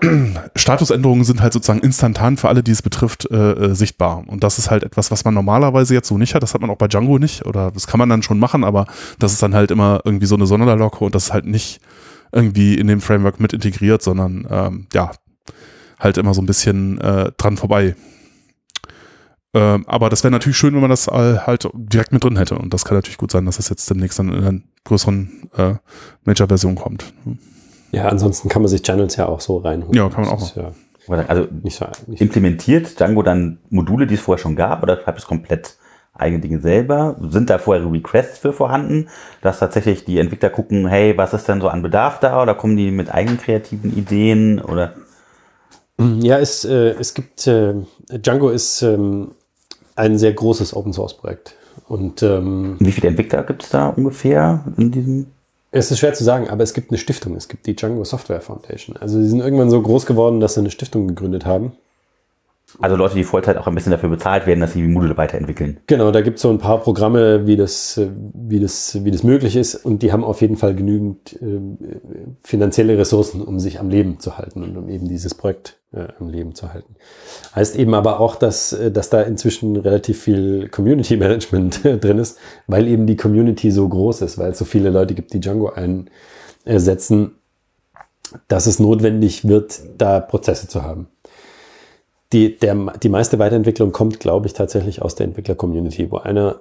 Statusänderungen 0.56 1.24
sind 1.24 1.40
halt 1.40 1.52
sozusagen 1.52 1.80
instantan 1.80 2.36
für 2.36 2.48
alle, 2.48 2.64
die 2.64 2.72
es 2.72 2.82
betrifft, 2.82 3.30
äh, 3.30 3.52
äh, 3.52 3.74
sichtbar. 3.74 4.24
Und 4.26 4.42
das 4.42 4.58
ist 4.58 4.70
halt 4.70 4.82
etwas, 4.82 5.12
was 5.12 5.24
man 5.24 5.34
normalerweise 5.34 5.94
jetzt 5.94 6.08
so 6.08 6.18
nicht 6.18 6.34
hat. 6.34 6.42
Das 6.42 6.54
hat 6.54 6.60
man 6.60 6.70
auch 6.70 6.76
bei 6.76 6.88
Django 6.88 7.18
nicht. 7.18 7.46
Oder 7.46 7.70
das 7.70 7.86
kann 7.86 7.98
man 7.98 8.08
dann 8.08 8.22
schon 8.22 8.40
machen, 8.40 8.64
aber 8.64 8.86
das 9.20 9.32
ist 9.32 9.42
dann 9.42 9.54
halt 9.54 9.70
immer 9.70 10.00
irgendwie 10.04 10.26
so 10.26 10.34
eine 10.34 10.46
Sonderlocke 10.46 11.04
und 11.04 11.14
das 11.14 11.26
ist 11.26 11.32
halt 11.32 11.46
nicht 11.46 11.80
irgendwie 12.34 12.74
in 12.74 12.86
dem 12.86 13.00
Framework 13.00 13.40
mit 13.40 13.52
integriert, 13.52 14.02
sondern 14.02 14.46
ähm, 14.50 14.86
ja, 14.92 15.12
halt 15.98 16.18
immer 16.18 16.34
so 16.34 16.42
ein 16.42 16.46
bisschen 16.46 17.00
äh, 17.00 17.32
dran 17.36 17.56
vorbei. 17.56 17.94
Ähm, 19.54 19.84
aber 19.86 20.10
das 20.10 20.24
wäre 20.24 20.32
natürlich 20.32 20.56
schön, 20.56 20.74
wenn 20.74 20.80
man 20.80 20.90
das 20.90 21.06
halt 21.06 21.68
direkt 21.74 22.12
mit 22.12 22.24
drin 22.24 22.36
hätte. 22.36 22.56
Und 22.56 22.74
das 22.74 22.84
kann 22.84 22.96
natürlich 22.96 23.18
gut 23.18 23.30
sein, 23.30 23.46
dass 23.46 23.56
das 23.56 23.68
jetzt 23.68 23.88
demnächst 23.88 24.18
dann 24.18 24.32
in 24.32 24.44
einer 24.44 24.60
größeren 24.84 25.48
äh, 25.56 25.74
Major-Version 26.24 26.74
kommt. 26.74 27.14
Ja, 27.92 28.08
ansonsten 28.08 28.48
kann 28.48 28.62
man 28.62 28.68
sich 28.68 28.82
Channels 28.82 29.14
ja 29.14 29.26
auch 29.26 29.40
so 29.40 29.58
reinholen. 29.58 29.94
Ja, 29.94 30.08
kann 30.08 30.24
man 30.24 30.32
auch. 30.32 30.56
Ja 30.56 30.72
also 31.08 31.46
nicht 31.62 31.76
so, 31.76 31.86
nicht 32.06 32.20
implementiert 32.20 32.98
Django 32.98 33.22
dann 33.22 33.58
Module, 33.70 34.06
die 34.06 34.14
es 34.14 34.20
vorher 34.20 34.42
schon 34.42 34.56
gab, 34.56 34.82
oder 34.82 35.00
schreibt 35.00 35.18
es 35.18 35.26
komplett 35.26 35.76
eigene 36.14 36.40
Dinge 36.40 36.60
selber? 36.60 37.16
Sind 37.28 37.50
da 37.50 37.58
vorher 37.58 37.90
Requests 37.90 38.38
für 38.38 38.52
vorhanden, 38.52 39.08
dass 39.42 39.58
tatsächlich 39.58 40.04
die 40.04 40.18
Entwickler 40.18 40.50
gucken, 40.50 40.86
hey, 40.86 41.16
was 41.16 41.34
ist 41.34 41.48
denn 41.48 41.60
so 41.60 41.68
an 41.68 41.82
Bedarf 41.82 42.20
da? 42.20 42.42
Oder 42.42 42.54
kommen 42.54 42.76
die 42.76 42.90
mit 42.90 43.12
eigenen 43.12 43.38
kreativen 43.38 43.96
Ideen? 43.96 44.60
Oder? 44.60 44.94
Ja, 45.98 46.38
es, 46.38 46.64
äh, 46.64 46.90
es 46.98 47.14
gibt, 47.14 47.46
äh, 47.46 47.74
Django 48.10 48.50
ist 48.50 48.82
ähm, 48.82 49.32
ein 49.96 50.18
sehr 50.18 50.32
großes 50.32 50.74
Open 50.74 50.92
Source 50.92 51.16
Projekt. 51.16 51.56
Und 51.88 52.22
ähm, 52.22 52.76
wie 52.78 52.92
viele 52.92 53.08
Entwickler 53.08 53.42
gibt 53.42 53.62
es 53.64 53.70
da 53.70 53.88
ungefähr 53.88 54.64
in 54.76 54.90
diesem? 54.90 55.26
Es 55.70 55.90
ist 55.90 55.98
schwer 55.98 56.14
zu 56.14 56.22
sagen, 56.22 56.48
aber 56.48 56.62
es 56.62 56.72
gibt 56.72 56.90
eine 56.90 56.98
Stiftung. 56.98 57.34
Es 57.34 57.48
gibt 57.48 57.66
die 57.66 57.74
Django 57.74 58.04
Software 58.04 58.40
Foundation. 58.40 58.96
Also 58.96 59.20
sie 59.20 59.28
sind 59.28 59.40
irgendwann 59.40 59.70
so 59.70 59.82
groß 59.82 60.06
geworden, 60.06 60.38
dass 60.40 60.54
sie 60.54 60.60
eine 60.60 60.70
Stiftung 60.70 61.08
gegründet 61.08 61.46
haben. 61.46 61.72
Also 62.80 62.96
Leute, 62.96 63.14
die 63.14 63.24
Vollzeit 63.24 63.56
auch 63.56 63.66
ein 63.66 63.74
bisschen 63.74 63.92
dafür 63.92 64.08
bezahlt 64.08 64.46
werden, 64.46 64.60
dass 64.60 64.72
sie 64.72 64.82
die 64.82 64.88
Module 64.88 65.16
weiterentwickeln. 65.16 65.78
Genau, 65.86 66.10
da 66.10 66.22
gibt 66.22 66.36
es 66.36 66.42
so 66.42 66.50
ein 66.50 66.58
paar 66.58 66.80
Programme, 66.80 67.46
wie 67.46 67.56
das, 67.56 68.00
wie, 68.34 68.58
das, 68.58 69.04
wie 69.04 69.10
das 69.10 69.22
möglich 69.22 69.56
ist. 69.56 69.74
Und 69.76 70.02
die 70.02 70.12
haben 70.12 70.24
auf 70.24 70.40
jeden 70.40 70.56
Fall 70.56 70.74
genügend 70.74 71.34
äh, 71.40 71.60
finanzielle 72.42 72.98
Ressourcen, 72.98 73.42
um 73.42 73.60
sich 73.60 73.78
am 73.78 73.90
Leben 73.90 74.18
zu 74.18 74.38
halten 74.38 74.62
und 74.62 74.76
um 74.76 74.88
eben 74.88 75.08
dieses 75.08 75.34
Projekt 75.34 75.76
äh, 75.92 76.08
am 76.18 76.28
Leben 76.28 76.54
zu 76.54 76.72
halten. 76.72 76.96
Heißt 77.54 77.76
eben 77.76 77.94
aber 77.94 78.18
auch, 78.18 78.36
dass, 78.36 78.72
äh, 78.72 78.90
dass 78.90 79.08
da 79.08 79.22
inzwischen 79.22 79.76
relativ 79.76 80.20
viel 80.20 80.68
Community 80.68 81.16
Management 81.18 81.84
drin 81.84 82.18
ist, 82.18 82.38
weil 82.66 82.88
eben 82.88 83.06
die 83.06 83.16
Community 83.16 83.70
so 83.70 83.88
groß 83.88 84.22
ist, 84.22 84.38
weil 84.38 84.50
es 84.50 84.58
so 84.58 84.64
viele 84.64 84.90
Leute 84.90 85.14
gibt, 85.14 85.32
die 85.32 85.40
Django 85.40 85.72
einsetzen, 86.64 87.32
dass 88.48 88.66
es 88.66 88.80
notwendig 88.80 89.46
wird, 89.46 89.80
da 89.96 90.18
Prozesse 90.18 90.66
zu 90.66 90.82
haben 90.82 91.08
die, 92.34 92.58
der, 92.58 92.74
die 93.02 93.08
meiste 93.08 93.38
Weiterentwicklung 93.38 93.92
kommt, 93.92 94.18
glaube 94.18 94.46
ich, 94.46 94.52
tatsächlich 94.52 95.00
aus 95.00 95.14
der 95.14 95.26
Entwickler-Community, 95.26 96.10
wo 96.10 96.18
einer, 96.18 96.60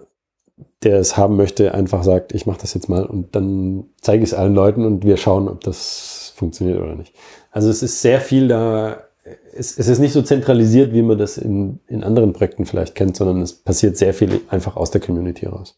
der 0.84 1.00
es 1.00 1.18
haben 1.18 1.36
möchte, 1.36 1.74
einfach 1.74 2.04
sagt, 2.04 2.34
ich 2.34 2.46
mache 2.46 2.62
das 2.62 2.76
jetzt 2.76 2.90
mal 2.90 3.06
und 3.06 3.36
dann 3.36 3.86
zeige 4.00 4.24
ich 4.24 4.30
es 4.30 4.34
allen 4.36 4.54
Leuten 4.54 4.86
und 4.86 5.04
wir 5.04 5.18
schauen, 5.18 5.50
ob 5.50 5.62
das 5.62 6.32
funktioniert 6.36 6.80
oder 6.80 6.96
nicht. 6.96 7.14
Also 7.52 7.70
es 7.70 7.82
ist 7.82 8.02
sehr 8.02 8.22
viel 8.22 8.48
da, 8.48 9.04
es, 9.56 9.78
es 9.80 9.88
ist 9.88 9.98
nicht 9.98 10.14
so 10.14 10.22
zentralisiert, 10.22 10.94
wie 10.94 11.02
man 11.02 11.18
das 11.18 11.38
in, 11.38 11.80
in 11.88 12.04
anderen 12.04 12.34
Projekten 12.34 12.66
vielleicht 12.66 12.94
kennt, 12.94 13.18
sondern 13.18 13.42
es 13.42 13.54
passiert 13.54 13.98
sehr 13.98 14.14
viel 14.14 14.42
einfach 14.50 14.76
aus 14.76 14.92
der 14.92 15.02
Community 15.02 15.48
raus. 15.48 15.76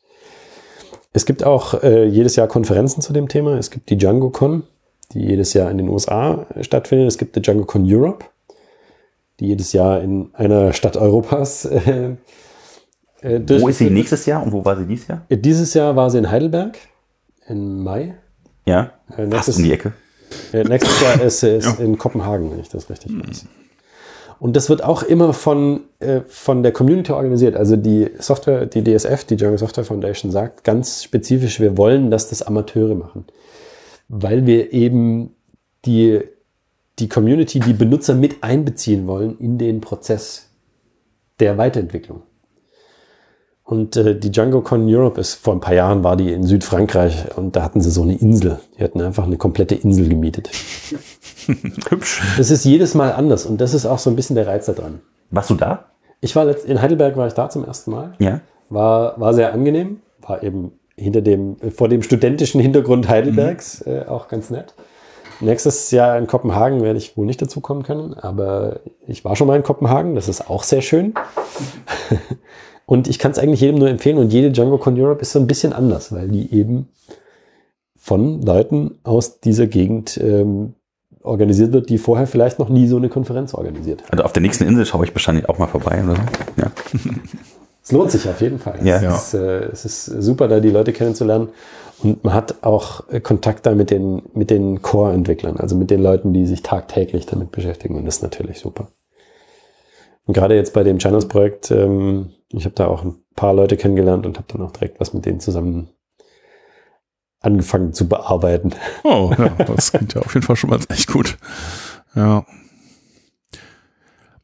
Es 1.14 1.26
gibt 1.26 1.46
auch 1.46 1.82
äh, 1.82 2.06
jedes 2.06 2.36
Jahr 2.36 2.50
Konferenzen 2.50 3.02
zu 3.02 3.14
dem 3.14 3.30
Thema. 3.30 3.58
Es 3.58 3.72
gibt 3.72 3.90
die 3.90 3.98
DjangoCon, 3.98 4.64
die 5.14 5.22
jedes 5.22 5.54
Jahr 5.54 5.72
in 5.72 5.78
den 5.78 5.88
USA 5.88 6.46
stattfindet. 6.60 7.08
Es 7.08 7.18
gibt 7.18 7.38
die 7.38 7.42
DjangoCon 7.42 7.86
Europe 7.88 8.26
die 9.40 9.48
jedes 9.48 9.74
Jahr 9.74 10.02
in 10.02 10.30
einer 10.34 10.74
Stadt 10.74 10.98
Europas. 10.98 11.70
Äh, 13.22 13.38
äh, 13.38 13.60
wo 13.60 13.70
ist 13.70 13.80
sie 13.80 13.90
nächstes 13.90 14.28
Jahr 14.28 14.44
und 14.44 14.52
wo 14.52 14.64
war 14.64 14.78
sie 14.78 14.86
dieses 14.86 15.08
Jahr? 15.08 15.26
Äh, 15.30 15.38
dieses 15.38 15.74
Jahr 15.74 15.96
war 15.96 16.12
sie 16.12 16.20
in 16.20 16.30
Heidelberg 16.30 16.78
im 17.48 17.84
Mai. 17.84 18.14
Ja, 18.66 18.92
äh, 19.18 19.26
nächstes, 19.26 19.58
um 19.58 19.64
die 19.64 19.74
Ecke. 19.74 19.94
Äh, 20.54 20.64
nächstes 20.64 21.02
Jahr 21.02 21.20
ist 21.22 21.40
sie 21.40 21.58
ja. 21.60 21.74
in 21.80 21.98
Kopenhagen, 21.98 22.52
wenn 22.52 22.60
ich 22.60 22.70
das 22.70 22.88
richtig 22.90 23.12
hm. 23.12 23.28
weiß. 23.28 23.48
Und 24.38 24.56
das 24.56 24.70
wird 24.70 24.84
auch 24.84 25.02
immer 25.02 25.34
von, 25.34 25.82
äh, 26.00 26.22
von 26.28 26.62
der 26.62 26.72
Community 26.72 27.12
organisiert. 27.14 27.56
Also 27.56 27.78
die 27.78 28.12
Software, 28.20 28.66
die 28.66 28.84
DSF, 28.84 29.24
die 29.24 29.38
German 29.38 29.58
Software 29.58 29.86
Foundation, 29.86 30.32
sagt 30.32 30.64
ganz 30.64 31.04
spezifisch, 31.04 31.60
wir 31.60 31.78
wollen, 31.78 32.12
dass 32.12 32.30
das 32.30 32.44
Amateure 32.44 32.96
machen. 32.96 33.26
Weil 34.08 34.46
wir 34.46 34.74
eben 34.74 35.36
die 35.86 36.22
die 37.00 37.10
Community, 37.10 37.60
die 37.60 37.74
Benutzer 37.74 38.16
mit 38.16 38.44
einbeziehen 38.44 39.08
wollen 39.08 39.38
in 39.40 39.58
den 39.58 39.82
Prozess 39.82 40.50
der 41.40 41.58
Weiterentwicklung. 41.58 42.24
Und 43.64 43.98
äh, 43.98 44.18
die 44.18 44.32
DjangoCon 44.32 44.86
Europe 44.88 45.20
ist 45.20 45.36
vor 45.36 45.54
ein 45.54 45.60
paar 45.60 45.74
Jahren 45.74 46.04
war 46.04 46.16
die 46.16 46.32
in 46.32 46.44
Südfrankreich 46.44 47.36
und 47.36 47.56
da 47.56 47.64
hatten 47.64 47.82
sie 47.82 47.90
so 47.90 48.04
eine 48.04 48.16
Insel. 48.16 48.60
Die 48.78 48.84
hatten 48.84 49.02
einfach 49.02 49.24
eine 49.24 49.38
komplette 49.38 49.74
Insel 49.74 50.08
gemietet. 50.08 50.52
Hübsch. 51.90 52.22
Das 52.38 52.52
ist 52.52 52.64
jedes 52.64 52.94
Mal 52.94 53.12
anders 53.12 53.48
und 53.48 53.60
das 53.60 53.74
ist 53.74 53.88
auch 53.88 53.98
so 53.98 54.12
ein 54.12 54.16
bisschen 54.16 54.36
der 54.36 54.46
Reiz 54.46 54.68
daran. 54.68 55.02
Warst 55.32 55.50
du 55.50 55.56
da? 55.56 55.86
Ich 56.22 56.36
war 56.36 56.46
letzt, 56.46 56.66
in 56.66 56.80
Heidelberg 56.82 57.18
war 57.18 57.26
ich 57.28 57.34
da 57.34 57.50
zum 57.50 57.66
ersten 57.66 57.92
Mal. 57.92 58.14
Ja. 58.20 58.42
War, 58.70 59.20
war 59.20 59.34
sehr 59.34 59.52
angenehm. 59.52 60.00
War 60.22 60.44
eben 60.44 60.74
hinter 60.96 61.22
dem, 61.22 61.58
vor 61.72 61.90
dem 61.90 62.04
studentischen 62.04 62.62
Hintergrund 62.62 63.10
Heidelbergs 63.10 63.84
mhm. 63.86 63.92
äh, 63.92 64.06
auch 64.06 64.28
ganz 64.28 64.52
nett. 64.52 64.76
Nächstes 65.40 65.92
Jahr 65.92 66.18
in 66.18 66.28
Kopenhagen 66.28 66.82
werde 66.82 66.98
ich 66.98 67.18
wohl 67.18 67.26
nicht 67.26 67.42
dazu 67.42 67.62
kommen 67.62 67.84
können, 67.84 68.14
aber 68.14 68.80
ich 69.08 69.26
war 69.26 69.36
schon 69.36 69.48
mal 69.48 69.58
in 69.58 69.64
Kopenhagen, 69.64 70.16
das 70.16 70.30
ist 70.30 70.50
auch 70.50 70.64
sehr 70.64 70.82
schön. 70.82 71.14
und 72.86 73.08
ich 73.08 73.20
kann 73.20 73.32
es 73.32 73.40
eigentlich 73.40 73.62
jedem 73.62 73.80
nur 73.80 73.90
empfehlen 73.90 74.18
und 74.18 74.32
jede 74.32 74.52
DjangoCon 74.52 75.00
Europe 75.00 75.22
ist 75.22 75.32
so 75.32 75.40
ein 75.40 75.48
bisschen 75.48 75.74
anders, 75.74 76.14
weil 76.14 76.30
die 76.30 76.54
eben 76.54 76.90
von 77.98 78.42
Leuten 78.42 79.00
aus 79.04 79.40
dieser 79.40 79.68
Gegend 79.68 80.18
ähm, 80.18 80.76
organisiert 81.22 81.74
wird, 81.74 81.90
die 81.90 81.98
vorher 81.98 82.28
vielleicht 82.28 82.60
noch 82.60 82.70
nie 82.70 82.88
so 82.88 82.98
eine 82.98 83.10
Konferenz 83.10 83.54
organisiert 83.54 84.04
haben. 84.04 84.12
Also 84.12 84.24
auf 84.24 84.34
der 84.34 84.42
nächsten 84.42 84.66
Insel 84.66 84.86
schaue 84.86 85.06
ich 85.06 85.14
wahrscheinlich 85.14 85.50
auch 85.50 85.58
mal 85.58 85.68
vorbei 85.68 86.04
oder. 86.04 86.16
Ja. 86.58 86.72
Es 87.86 87.92
lohnt 87.92 88.10
sich 88.10 88.28
auf 88.28 88.42
jeden 88.42 88.58
Fall. 88.58 88.80
Ja. 88.84 88.98
Es, 89.16 89.28
ist, 89.28 89.34
äh, 89.36 89.66
es 89.66 89.86
ist 89.86 90.06
super, 90.06 90.48
da 90.48 90.60
die 90.60 90.72
Leute 90.72 90.92
kennenzulernen. 90.92 91.50
Und 92.02 92.24
man 92.24 92.34
hat 92.34 92.64
auch 92.64 93.08
äh, 93.10 93.20
Kontakt 93.20 93.68
da 93.68 93.76
mit 93.76 93.92
den, 93.92 94.24
mit 94.34 94.50
den 94.50 94.82
Core-Entwicklern, 94.82 95.58
also 95.58 95.76
mit 95.76 95.92
den 95.92 96.02
Leuten, 96.02 96.34
die 96.34 96.48
sich 96.48 96.64
tagtäglich 96.64 97.28
damit 97.28 97.52
beschäftigen. 97.52 97.96
Und 97.96 98.06
das 98.06 98.18
ist 98.18 98.24
natürlich 98.24 98.60
super. 98.60 98.88
Und 100.26 100.34
gerade 100.34 100.56
jetzt 100.56 100.74
bei 100.74 100.84
dem 100.84 100.98
Channels-Projekt, 100.98 101.70
ähm, 101.70 102.32
ich 102.50 102.66
habe 102.66 102.74
da 102.74 102.88
auch 102.88 103.04
ein 103.04 103.18
paar 103.36 103.54
Leute 103.54 103.78
kennengelernt 103.78 104.26
und 104.26 104.38
habe 104.38 104.48
dann 104.52 104.64
auch 104.64 104.72
direkt 104.72 105.00
was 105.00 105.14
mit 105.14 105.28
denen 105.28 105.40
zusammen 105.40 105.90
angefangen 107.42 107.94
zu 107.94 108.10
bearbeiten. 108.10 108.74
Oh, 109.04 109.32
ja, 109.38 109.50
das 109.50 109.92
klingt 109.92 110.16
ja 110.16 110.22
auf 110.22 110.34
jeden 110.34 110.46
Fall 110.46 110.56
schon 110.56 110.72
mal 110.72 110.80
echt 110.90 111.12
gut. 111.12 111.38
Ja. 112.16 112.48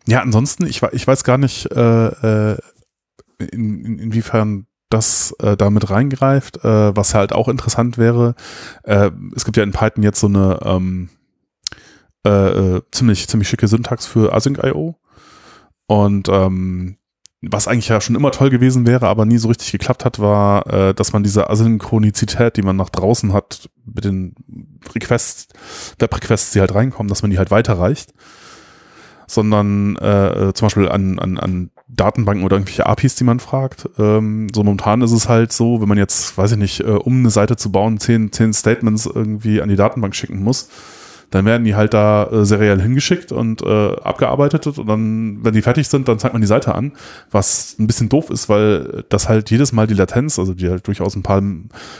Ja, 0.07 0.21
ansonsten, 0.21 0.67
ich, 0.67 0.83
ich 0.91 1.07
weiß 1.07 1.23
gar 1.23 1.39
nicht, 1.39 1.65
äh, 1.71 2.51
äh 2.51 2.57
in, 3.47 3.85
in, 3.85 3.99
inwiefern 3.99 4.67
das 4.89 5.33
äh, 5.39 5.55
damit 5.57 5.89
reingreift, 5.89 6.63
äh, 6.63 6.95
was 6.95 7.13
halt 7.13 7.33
auch 7.33 7.47
interessant 7.47 7.97
wäre. 7.97 8.35
Äh, 8.83 9.11
es 9.35 9.45
gibt 9.45 9.57
ja 9.57 9.63
in 9.63 9.71
Python 9.71 10.03
jetzt 10.03 10.19
so 10.19 10.27
eine 10.27 10.59
ähm, 10.63 11.09
äh, 12.25 12.29
äh 12.29 12.81
ziemlich, 12.91 13.27
ziemlich 13.27 13.49
schicke 13.49 13.67
Syntax 13.67 14.05
für 14.05 14.33
Async.io. 14.33 14.95
Und 15.87 16.29
ähm, 16.29 16.97
was 17.41 17.67
eigentlich 17.67 17.89
ja 17.89 17.99
schon 17.99 18.15
immer 18.15 18.31
toll 18.31 18.49
gewesen 18.49 18.85
wäre, 18.85 19.07
aber 19.07 19.25
nie 19.25 19.39
so 19.39 19.47
richtig 19.47 19.71
geklappt 19.71 20.05
hat, 20.05 20.19
war, 20.19 20.67
äh, 20.67 20.93
dass 20.93 21.11
man 21.11 21.23
diese 21.23 21.49
Asynchronizität, 21.49 22.55
die 22.55 22.61
man 22.61 22.75
nach 22.75 22.89
draußen 22.89 23.33
hat, 23.33 23.69
mit 23.83 24.05
den 24.05 24.35
Requests, 24.93 25.47
Web-Requests, 25.97 26.51
die 26.51 26.59
halt 26.59 26.75
reinkommen, 26.75 27.09
dass 27.09 27.23
man 27.23 27.31
die 27.31 27.39
halt 27.39 27.49
weiterreicht. 27.49 28.13
Sondern 29.27 29.95
äh, 29.95 30.51
zum 30.53 30.65
Beispiel 30.65 30.89
an, 30.89 31.17
an, 31.17 31.39
an 31.39 31.70
Datenbanken 31.95 32.45
oder 32.45 32.55
irgendwelche 32.55 32.85
APIs, 32.85 33.15
die 33.15 33.23
man 33.23 33.39
fragt. 33.39 33.89
Ähm, 33.99 34.47
so 34.53 34.63
momentan 34.63 35.01
ist 35.01 35.11
es 35.11 35.27
halt 35.27 35.51
so, 35.51 35.81
wenn 35.81 35.89
man 35.89 35.97
jetzt, 35.97 36.37
weiß 36.37 36.53
ich 36.53 36.57
nicht, 36.57 36.79
äh, 36.81 36.83
um 36.83 37.19
eine 37.19 37.29
Seite 37.29 37.57
zu 37.57 37.71
bauen, 37.71 37.99
zehn, 37.99 38.31
zehn 38.31 38.53
Statements 38.53 39.05
irgendwie 39.05 39.61
an 39.61 39.69
die 39.69 39.75
Datenbank 39.75 40.15
schicken 40.15 40.43
muss, 40.43 40.69
dann 41.31 41.45
werden 41.45 41.63
die 41.63 41.75
halt 41.75 41.93
da 41.93 42.25
äh, 42.25 42.45
seriell 42.45 42.81
hingeschickt 42.81 43.31
und 43.31 43.61
äh, 43.61 43.95
abgearbeitet 43.95 44.67
und 44.67 44.85
dann, 44.85 45.39
wenn 45.43 45.53
die 45.53 45.61
fertig 45.61 45.87
sind, 45.87 46.07
dann 46.07 46.19
zeigt 46.19 46.33
man 46.33 46.41
die 46.41 46.47
Seite 46.47 46.75
an, 46.75 46.91
was 47.31 47.75
ein 47.79 47.87
bisschen 47.87 48.09
doof 48.09 48.29
ist, 48.29 48.49
weil 48.49 49.05
das 49.09 49.29
halt 49.29 49.49
jedes 49.49 49.71
Mal 49.71 49.87
die 49.87 49.93
Latenz, 49.93 50.37
also 50.39 50.53
die 50.53 50.69
halt 50.69 50.85
durchaus 50.87 51.15
ein 51.15 51.23
paar 51.23 51.41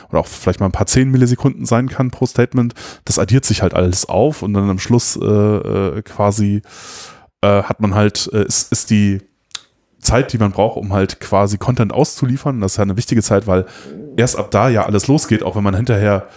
oder 0.10 0.20
auch 0.20 0.28
vielleicht 0.28 0.60
mal 0.60 0.66
ein 0.66 0.74
paar 0.74 0.86
zehn 0.86 1.10
Millisekunden 1.10 1.66
sein 1.66 1.88
kann 1.88 2.12
pro 2.12 2.26
Statement, 2.26 2.76
das 3.06 3.20
addiert 3.20 3.46
sich 3.46 3.62
halt 3.62 3.74
alles 3.74 4.08
auf 4.08 4.42
und 4.42 4.54
dann 4.54 4.70
am 4.70 4.80
Schluss 4.80 5.16
äh, 5.16 5.26
äh, 5.26 6.02
quasi 6.02 6.62
äh, 7.42 7.64
hat 7.64 7.80
man 7.80 7.96
halt, 7.96 8.30
äh, 8.34 8.44
ist, 8.46 8.72
ist 8.72 8.90
die 8.90 9.22
Zeit, 10.02 10.34
die 10.34 10.38
man 10.38 10.52
braucht, 10.52 10.78
um 10.78 10.94
halt 10.94 11.20
quasi 11.20 11.58
Content 11.58 11.94
auszuliefern. 11.94 12.62
Das 12.62 12.74
ist 12.74 12.78
ja 12.78 12.84
eine 12.84 12.98
wichtige 12.98 13.22
Zeit, 13.22 13.48
weil 13.48 13.66
erst 14.18 14.38
ab 14.38 14.52
da 14.52 14.70
ja 14.70 14.86
alles 14.86 15.08
losgeht, 15.08 15.44
auch 15.44 15.56
wenn 15.56 15.64
man 15.64 15.76
hinterher 15.76 16.28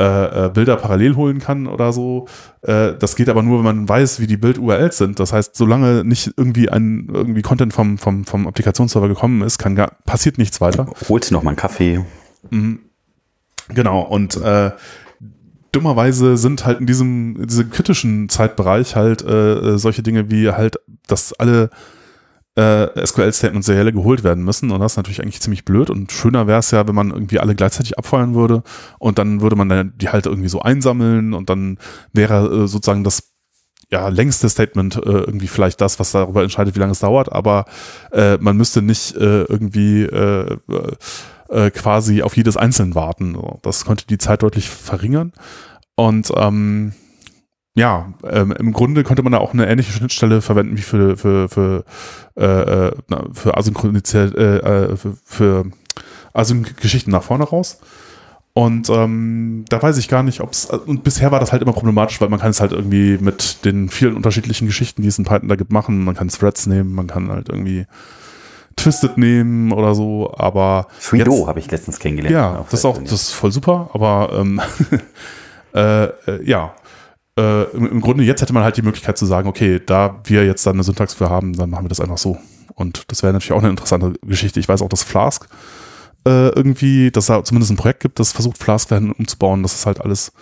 äh, 0.00 0.46
äh, 0.46 0.48
Bilder 0.48 0.76
parallel 0.76 1.14
holen 1.14 1.40
kann 1.40 1.66
oder 1.66 1.92
so. 1.92 2.26
Äh, 2.62 2.94
das 2.98 3.16
geht 3.16 3.28
aber 3.28 3.42
nur, 3.42 3.58
wenn 3.58 3.64
man 3.64 3.88
weiß, 3.88 4.18
wie 4.20 4.26
die 4.26 4.38
Bild-URLs 4.38 4.96
sind. 4.96 5.20
Das 5.20 5.34
heißt, 5.34 5.54
solange 5.54 6.04
nicht 6.04 6.32
irgendwie 6.38 6.70
ein 6.70 7.08
irgendwie 7.12 7.42
Content 7.42 7.74
vom, 7.74 7.98
vom, 7.98 8.24
vom 8.24 8.46
Applikationsserver 8.46 9.08
gekommen 9.08 9.42
ist, 9.42 9.58
kann 9.58 9.74
gar, 9.74 9.92
passiert 10.06 10.38
nichts 10.38 10.62
weiter. 10.62 10.86
Holst 11.08 11.30
du 11.30 11.34
noch 11.34 11.42
mal 11.42 11.50
einen 11.50 11.58
Kaffee? 11.58 12.02
Mhm. 12.48 12.80
Genau, 13.68 14.00
und 14.00 14.36
äh, 14.36 14.70
dummerweise 15.72 16.38
sind 16.38 16.64
halt 16.64 16.80
in 16.80 16.86
diesem, 16.86 17.36
in 17.36 17.46
diesem 17.46 17.70
kritischen 17.70 18.30
Zeitbereich 18.30 18.96
halt 18.96 19.22
äh, 19.22 19.76
solche 19.76 20.02
Dinge 20.02 20.30
wie 20.30 20.50
halt, 20.50 20.80
dass 21.08 21.34
alle 21.34 21.68
äh, 22.56 23.06
SQL-Statements 23.06 23.66
serielle 23.66 23.92
geholt 23.92 24.24
werden 24.24 24.44
müssen. 24.44 24.70
Und 24.70 24.80
das 24.80 24.92
ist 24.92 24.96
natürlich 24.96 25.22
eigentlich 25.22 25.40
ziemlich 25.40 25.64
blöd. 25.64 25.90
Und 25.90 26.12
schöner 26.12 26.46
wäre 26.46 26.58
es 26.58 26.70
ja, 26.70 26.86
wenn 26.86 26.94
man 26.94 27.10
irgendwie 27.10 27.38
alle 27.38 27.54
gleichzeitig 27.54 27.98
abfeuern 27.98 28.34
würde 28.34 28.62
und 28.98 29.18
dann 29.18 29.40
würde 29.40 29.56
man 29.56 29.68
dann 29.68 29.92
die 29.96 30.08
halt 30.08 30.26
irgendwie 30.26 30.48
so 30.48 30.60
einsammeln 30.60 31.34
und 31.34 31.50
dann 31.50 31.78
wäre 32.12 32.64
äh, 32.64 32.66
sozusagen 32.66 33.04
das 33.04 33.30
ja, 33.90 34.08
längste 34.08 34.48
Statement 34.48 34.96
äh, 34.96 35.00
irgendwie 35.00 35.48
vielleicht 35.48 35.80
das, 35.80 35.98
was 35.98 36.12
darüber 36.12 36.42
entscheidet, 36.42 36.76
wie 36.76 36.80
lange 36.80 36.92
es 36.92 37.00
dauert, 37.00 37.32
aber 37.32 37.64
äh, 38.12 38.36
man 38.38 38.56
müsste 38.56 38.82
nicht 38.82 39.16
äh, 39.16 39.42
irgendwie 39.42 40.04
äh, 40.04 40.58
quasi 41.72 42.22
auf 42.22 42.36
jedes 42.36 42.56
Einzelne 42.56 42.94
warten. 42.94 43.36
Das 43.62 43.84
könnte 43.84 44.06
die 44.06 44.18
Zeit 44.18 44.44
deutlich 44.44 44.70
verringern. 44.70 45.32
Und 45.96 46.30
ähm, 46.36 46.92
ja, 47.80 48.12
ähm, 48.28 48.52
im 48.52 48.72
Grunde 48.72 49.04
könnte 49.04 49.22
man 49.22 49.32
da 49.32 49.38
auch 49.38 49.54
eine 49.54 49.66
ähnliche 49.66 49.92
Schnittstelle 49.92 50.42
verwenden 50.42 50.76
wie 50.76 50.82
für, 50.82 51.16
für, 51.16 51.48
für, 51.48 51.84
äh, 52.36 52.44
äh 52.44 52.92
für 53.32 53.56
Asynchronität, 53.56 54.34
äh, 54.34 54.58
äh, 54.58 54.96
für, 54.96 55.16
für 55.24 55.64
Async-Geschichten 56.34 57.10
nach 57.10 57.22
vorne 57.22 57.44
raus. 57.44 57.78
Und 58.52 58.90
ähm, 58.90 59.64
da 59.68 59.82
weiß 59.82 59.96
ich 59.96 60.08
gar 60.08 60.22
nicht, 60.22 60.40
ob 60.40 60.52
es, 60.52 60.66
und 60.66 61.04
bisher 61.04 61.32
war 61.32 61.40
das 61.40 61.52
halt 61.52 61.62
immer 61.62 61.72
problematisch, 61.72 62.20
weil 62.20 62.28
man 62.28 62.40
kann 62.40 62.50
es 62.50 62.60
halt 62.60 62.72
irgendwie 62.72 63.16
mit 63.18 63.64
den 63.64 63.88
vielen 63.88 64.14
unterschiedlichen 64.14 64.66
Geschichten, 64.66 65.00
die 65.00 65.08
es 65.08 65.18
in 65.18 65.24
Python 65.24 65.48
da 65.48 65.56
gibt, 65.56 65.72
machen. 65.72 66.04
Man 66.04 66.14
kann 66.14 66.28
Threads 66.28 66.66
nehmen, 66.66 66.94
man 66.94 67.06
kann 67.06 67.30
halt 67.30 67.48
irgendwie 67.48 67.86
Twisted 68.76 69.16
nehmen 69.16 69.72
oder 69.72 69.94
so, 69.94 70.34
aber. 70.36 70.88
Freedo 70.98 71.46
habe 71.46 71.60
ich 71.60 71.70
letztens 71.70 71.98
kennengelernt. 71.98 72.34
Ja, 72.34 72.64
das 72.70 72.80
ist 72.80 72.84
auch, 72.84 72.98
das 72.98 73.12
ist 73.12 73.30
voll 73.30 73.52
super, 73.52 73.88
aber 73.94 74.30
ähm, 74.34 74.60
äh, 75.74 76.04
äh, 76.04 76.44
ja, 76.44 76.74
äh, 77.40 77.62
im, 77.76 77.86
im, 77.86 78.00
Grunde 78.00 78.24
jetzt 78.24 78.42
hätte 78.42 78.52
man 78.52 78.62
halt 78.62 78.76
die 78.76 78.82
Möglichkeit 78.82 79.16
zu 79.16 79.26
sagen, 79.26 79.48
okay, 79.48 79.80
da 79.84 80.20
wir 80.24 80.44
jetzt 80.44 80.66
dann 80.66 80.74
eine 80.74 80.82
Syntax 80.82 81.14
für 81.14 81.30
haben, 81.30 81.54
dann 81.54 81.70
machen 81.70 81.84
wir 81.84 81.88
das 81.88 82.00
einfach 82.00 82.18
so. 82.18 82.36
Und 82.74 83.04
das 83.08 83.22
wäre 83.22 83.32
natürlich 83.32 83.52
auch 83.52 83.62
eine 83.62 83.70
interessante 83.70 84.12
Geschichte. 84.22 84.60
Ich 84.60 84.68
weiß 84.68 84.82
auch, 84.82 84.88
dass 84.88 85.02
Flask 85.02 85.48
äh, 86.26 86.48
irgendwie, 86.48 87.10
dass 87.10 87.26
da 87.26 87.42
zumindest 87.42 87.72
ein 87.72 87.76
Projekt 87.76 88.00
gibt, 88.00 88.20
das 88.20 88.32
versucht, 88.32 88.58
Flask 88.58 88.88
dahin 88.88 89.12
umzubauen, 89.12 89.62
dass 89.62 89.74
es 89.74 89.86
halt 89.86 90.00
alles 90.00 90.32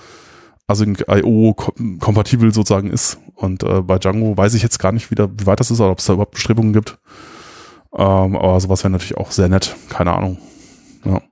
Async.io 0.67 1.55
kompatibel 2.01 2.53
sozusagen 2.53 2.91
ist. 2.91 3.19
Und 3.35 3.63
äh, 3.63 3.81
bei 3.81 3.99
Django 3.99 4.37
weiß 4.37 4.55
ich 4.55 4.63
jetzt 4.63 4.79
gar 4.79 4.93
nicht 4.93 5.11
wieder, 5.11 5.29
wie 5.39 5.47
weit 5.47 5.61
das 5.61 5.71
ist 5.71 5.81
oder 5.81 5.91
ob 5.91 5.99
es 5.99 6.07
da 6.07 6.15
überhaupt 6.15 6.35
Bestrebungen 6.35 6.73
gibt. 6.73 6.99
Ähm, 7.97 8.37
aber 8.37 8.61
sowas 8.61 8.83
wäre 8.83 8.91
natürlich 8.91 9.17
auch 9.17 9.31
sehr 9.31 9.49
nett. 9.49 9.77
Keine 9.89 10.13
Ahnung. 10.13 10.39
Ja. 11.05 11.23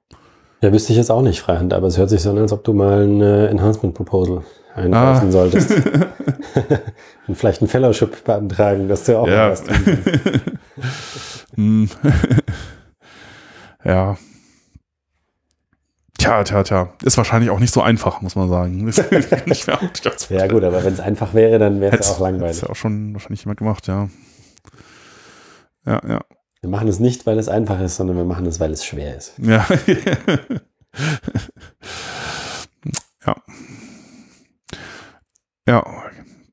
Ja, 0.62 0.72
wüsste 0.72 0.92
ich 0.92 0.98
jetzt 0.98 1.10
auch 1.10 1.22
nicht, 1.22 1.40
Freihand, 1.40 1.74
aber 1.74 1.86
es 1.86 1.98
hört 1.98 2.08
sich 2.08 2.22
so 2.22 2.30
an, 2.30 2.38
als 2.38 2.52
ob 2.52 2.64
du 2.64 2.72
mal 2.72 3.04
ein 3.04 3.20
äh, 3.20 3.48
Enhancement 3.48 3.94
Proposal 3.94 4.42
einreichen 4.76 5.28
ah. 5.28 5.32
solltest. 5.32 5.72
Und 7.26 7.36
vielleicht 7.36 7.62
ein 7.62 7.68
Fellowship 7.68 8.24
beantragen, 8.24 8.88
dass 8.88 9.04
du 9.04 9.18
auch 9.18 9.28
ja. 9.28 9.50
was 9.50 9.64
hm. 11.54 11.88
Ja. 13.84 14.16
Tja, 16.18 16.44
tja, 16.44 16.62
tja. 16.62 16.92
Ist 17.02 17.16
wahrscheinlich 17.18 17.50
auch 17.50 17.58
nicht 17.58 17.72
so 17.72 17.82
einfach, 17.82 18.20
muss 18.22 18.36
man 18.36 18.48
sagen. 18.48 18.90
ja, 20.30 20.46
gut, 20.46 20.64
aber 20.64 20.84
wenn 20.84 20.94
es 20.94 21.00
einfach 21.00 21.34
wäre, 21.34 21.58
dann 21.58 21.80
wäre 21.80 21.96
es 21.96 22.10
auch 22.10 22.20
langweilig. 22.20 22.56
Hätte 22.56 22.66
ja 22.66 22.72
auch 22.72 22.76
schon 22.76 23.12
wahrscheinlich 23.12 23.40
jemand 23.42 23.58
gemacht, 23.58 23.86
ja. 23.86 24.08
Ja, 25.84 26.00
ja. 26.06 26.20
Wir 26.62 26.70
machen 26.70 26.88
es 26.88 26.98
nicht, 26.98 27.26
weil 27.26 27.38
es 27.38 27.48
einfach 27.48 27.80
ist, 27.80 27.96
sondern 27.96 28.16
wir 28.16 28.24
machen 28.24 28.46
es, 28.46 28.58
weil 28.58 28.72
es 28.72 28.84
schwer 28.84 29.16
ist. 29.16 29.34
Ja. 29.38 29.66
ja. 33.26 33.36
Ja, 35.66 35.84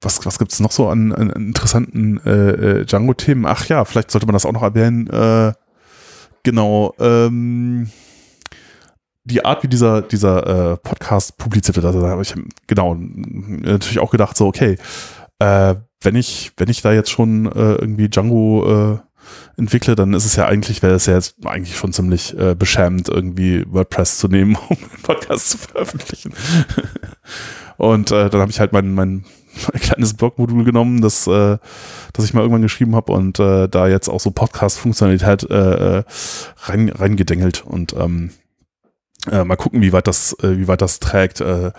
was, 0.01 0.25
was 0.25 0.39
gibt 0.39 0.51
es 0.51 0.59
noch 0.59 0.71
so 0.71 0.89
an, 0.89 1.13
an 1.13 1.29
interessanten 1.29 2.19
äh, 2.25 2.79
äh, 2.79 2.85
Django-Themen? 2.85 3.45
Ach 3.45 3.65
ja, 3.67 3.85
vielleicht 3.85 4.11
sollte 4.11 4.27
man 4.27 4.33
das 4.33 4.45
auch 4.45 4.51
noch 4.51 4.63
erwähnen. 4.63 5.07
Äh, 5.07 5.53
genau, 6.43 6.93
ähm, 6.99 7.89
die 9.23 9.45
Art, 9.45 9.63
wie 9.63 9.69
dieser, 9.69 10.01
dieser 10.01 10.73
äh, 10.73 10.77
Podcast 10.77 11.37
publiziert 11.37 11.77
wird, 11.77 11.85
also 11.85 12.01
da 12.01 12.09
habe 12.09 12.21
ich 12.21 12.33
genau 12.67 12.95
natürlich 12.95 13.99
auch 13.99 14.11
gedacht, 14.11 14.35
so, 14.35 14.47
okay, 14.47 14.77
äh, 15.39 15.75
wenn 16.01 16.15
ich, 16.15 16.51
wenn 16.57 16.69
ich 16.69 16.81
da 16.81 16.91
jetzt 16.91 17.09
schon 17.09 17.45
äh, 17.45 17.75
irgendwie 17.75 18.09
Django 18.09 18.93
äh, 18.93 18.97
entwickle, 19.57 19.95
dann 19.95 20.13
ist 20.13 20.25
es 20.25 20.35
ja 20.35 20.45
eigentlich, 20.45 20.81
wäre 20.81 20.95
es 20.95 21.05
ja 21.05 21.13
jetzt 21.13 21.35
eigentlich 21.45 21.77
schon 21.77 21.93
ziemlich 21.93 22.37
äh, 22.37 22.55
beschämend, 22.55 23.07
irgendwie 23.07 23.65
WordPress 23.69 24.17
zu 24.17 24.27
nehmen, 24.27 24.57
um 24.69 24.77
einen 24.77 25.01
Podcast 25.01 25.51
zu 25.51 25.57
veröffentlichen. 25.57 26.33
Und 27.83 28.11
äh, 28.11 28.29
dann 28.29 28.39
habe 28.39 28.51
ich 28.51 28.59
halt 28.59 28.71
mein, 28.71 28.93
mein, 28.93 29.25
mein 29.71 29.81
kleines 29.81 30.13
Blogmodul 30.13 30.63
genommen, 30.63 31.01
das, 31.01 31.27
äh, 31.27 31.57
das 32.13 32.25
ich 32.25 32.33
mal 32.33 32.41
irgendwann 32.41 32.61
geschrieben 32.61 32.95
habe 32.95 33.11
und 33.11 33.39
äh, 33.39 33.67
da 33.67 33.87
jetzt 33.87 34.07
auch 34.07 34.21
so 34.21 34.31
Podcast-Funktionalität 34.31 35.49
äh, 35.49 35.97
äh, 35.99 36.03
rein, 36.63 36.89
reingedengelt 36.89 37.65
und 37.65 37.93
ähm, 37.93 38.31
äh, 39.29 39.43
mal 39.43 39.57
gucken, 39.57 39.81
wie 39.81 39.91
weit 39.91 40.07
das, 40.07 40.33
äh, 40.41 40.57
wie 40.57 40.67
weit 40.69 40.81
das 40.81 40.99
trägt. 40.99 41.41
Äh, 41.41 41.71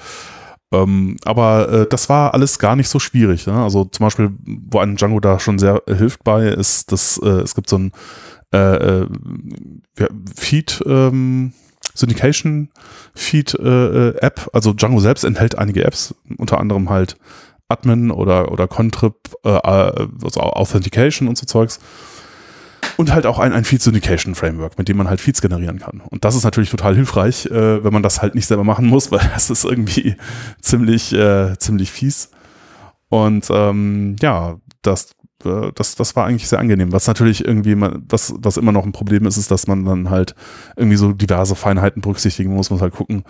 ähm, 0.73 1.16
aber 1.24 1.69
äh, 1.70 1.87
das 1.89 2.11
war 2.11 2.35
alles 2.35 2.59
gar 2.59 2.77
nicht 2.77 2.89
so 2.89 2.99
schwierig. 2.99 3.47
Ne? 3.47 3.55
Also 3.55 3.85
zum 3.87 4.05
Beispiel, 4.05 4.31
wo 4.45 4.81
ein 4.81 4.97
Django 4.97 5.20
da 5.20 5.39
schon 5.41 5.59
sehr 5.59 5.83
hilft 5.87 6.23
bei, 6.23 6.49
ist, 6.49 6.93
dass 6.93 7.19
äh, 7.19 7.29
es 7.29 7.55
gibt 7.55 7.70
so 7.70 7.79
ein 7.79 7.93
äh, 8.53 9.01
äh 9.03 9.09
Feed, 10.37 10.83
ähm, 10.87 11.53
Syndication 11.95 12.71
Feed 13.15 13.55
äh, 13.55 14.09
äh, 14.09 14.16
App. 14.19 14.51
Also 14.53 14.73
Django 14.73 15.01
selbst 15.01 15.25
enthält 15.25 15.57
einige 15.57 15.85
Apps, 15.85 16.15
unter 16.37 16.59
anderem 16.59 16.91
halt 16.91 17.16
Admin 17.69 18.11
oder, 18.11 18.53
oder 18.53 18.69
Contrib, 18.69 19.15
äh, 19.45 19.49
also 19.49 20.41
Authentication 20.41 21.29
und 21.29 21.39
so 21.39 21.47
Zeugs. 21.47 21.79
Und 22.97 23.12
halt 23.12 23.27
auch 23.27 23.39
ein, 23.39 23.53
ein 23.53 23.65
Feed 23.65 23.83
Syndication 23.83 24.35
Framework, 24.35 24.79
mit 24.79 24.89
dem 24.89 24.97
man 24.97 25.09
halt 25.09 25.21
Feeds 25.21 25.41
generieren 25.41 25.81
kann. 25.81 26.01
Und 26.01 26.25
das 26.25 26.37
ist 26.37 26.45
natürlich 26.45 26.71
total 26.71 26.95
hilfreich, 26.95 27.47
äh, 27.47 27.83
wenn 27.83 27.93
man 27.93 28.03
das 28.03 28.23
halt 28.23 28.35
nicht 28.35 28.47
selber 28.47 28.65
machen 28.65 28.87
muss, 28.87 29.11
weil 29.11 29.29
das 29.33 29.51
ist 29.51 29.65
irgendwie 29.65 30.16
ziemlich, 30.61 31.12
äh, 31.12 31.59
ziemlich 31.59 31.91
fies. 31.91 32.31
Und 33.09 33.49
ähm, 33.51 34.16
ja, 34.21 34.57
das 34.83 35.15
äh, 35.45 35.73
das, 35.75 35.95
das 35.95 36.16
war 36.16 36.27
eigentlich 36.27 36.49
sehr 36.49 36.59
angenehm. 36.59 36.93
Was 36.93 37.07
natürlich 37.07 37.45
irgendwie, 37.45 37.77
was, 37.77 38.35
was 38.39 38.57
immer 38.57 38.73
noch 38.73 38.85
ein 38.85 38.93
Problem 38.93 39.27
ist, 39.27 39.37
ist, 39.37 39.51
dass 39.51 39.66
man 39.66 39.85
dann 39.85 40.11
halt 40.11 40.35
irgendwie 40.77 40.97
so 40.97 41.12
diverse 41.12 41.55
Feinheiten 41.55 42.03
berücksichtigen 42.03 42.53
muss. 42.53 42.71
Man 42.71 42.77
muss 42.77 42.83
halt 42.83 42.95
gucken, 42.95 43.25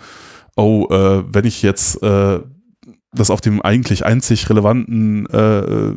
oh, 0.55 0.87
äh, 0.89 1.23
wenn 1.33 1.45
ich 1.45 1.61
jetzt 1.61 2.01
äh, 2.03 2.39
das 3.13 3.29
auf 3.29 3.41
dem 3.41 3.61
eigentlich 3.61 4.05
einzig 4.05 4.49
relevanten 4.49 5.25
äh, 5.27 5.93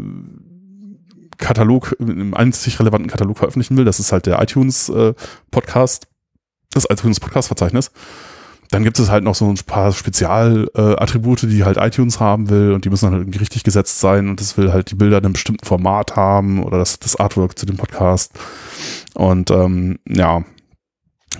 Katalog, 1.38 1.94
im 1.98 2.34
einzig 2.34 2.78
relevanten 2.80 3.10
Katalog 3.10 3.38
veröffentlichen 3.38 3.76
will, 3.76 3.84
das 3.84 4.00
ist 4.00 4.12
halt 4.12 4.26
der 4.26 4.42
iTunes 4.42 4.88
äh, 4.88 5.14
Podcast, 5.50 6.08
das 6.72 6.86
iTunes 6.90 7.20
Podcast 7.20 7.48
Verzeichnis, 7.48 7.92
dann 8.70 8.84
gibt 8.84 8.98
es 8.98 9.10
halt 9.10 9.24
noch 9.24 9.34
so 9.34 9.48
ein 9.48 9.56
paar 9.66 9.92
Spezialattribute, 9.92 11.44
äh, 11.44 11.46
die 11.46 11.64
halt 11.64 11.78
iTunes 11.78 12.20
haben 12.20 12.50
will 12.50 12.72
und 12.72 12.84
die 12.84 12.90
müssen 12.90 13.10
halt 13.10 13.40
richtig 13.40 13.64
gesetzt 13.64 14.00
sein 14.00 14.28
und 14.28 14.40
das 14.40 14.56
will 14.58 14.72
halt 14.72 14.90
die 14.90 14.94
Bilder 14.94 15.18
in 15.18 15.24
einem 15.24 15.32
bestimmten 15.32 15.64
Format 15.64 16.16
haben 16.16 16.62
oder 16.62 16.78
das, 16.78 16.98
das 16.98 17.16
Artwork 17.16 17.58
zu 17.58 17.64
dem 17.64 17.76
Podcast. 17.76 18.32
Und 19.14 19.50
ähm, 19.50 19.98
ja, 20.06 20.44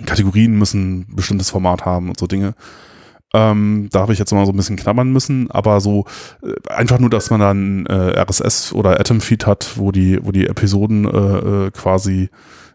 Kategorien 0.05 0.57
müssen 0.57 1.01
ein 1.01 1.15
bestimmtes 1.15 1.49
Format 1.49 1.85
haben 1.85 2.09
und 2.09 2.19
so 2.19 2.25
Dinge. 2.25 2.55
Ähm, 3.31 3.89
da 3.91 3.99
habe 3.99 4.13
ich 4.13 4.17
jetzt 4.17 4.31
mal 4.31 4.45
so 4.45 4.51
ein 4.51 4.57
bisschen 4.57 4.75
knabbern 4.75 5.11
müssen, 5.11 5.51
aber 5.51 5.81
so 5.81 6.05
äh, 6.41 6.73
einfach 6.73 6.97
nur, 6.97 7.11
dass 7.11 7.29
man 7.29 7.39
dann 7.39 7.85
äh, 7.85 8.19
RSS 8.19 8.73
oder 8.73 8.99
Atom-Feed 8.99 9.45
hat, 9.45 9.77
wo 9.77 9.91
die, 9.91 10.19
wo 10.23 10.31
die 10.31 10.47
Episoden 10.47 11.05
äh, 11.05 11.67
äh, 11.67 11.71
quasi 11.71 12.29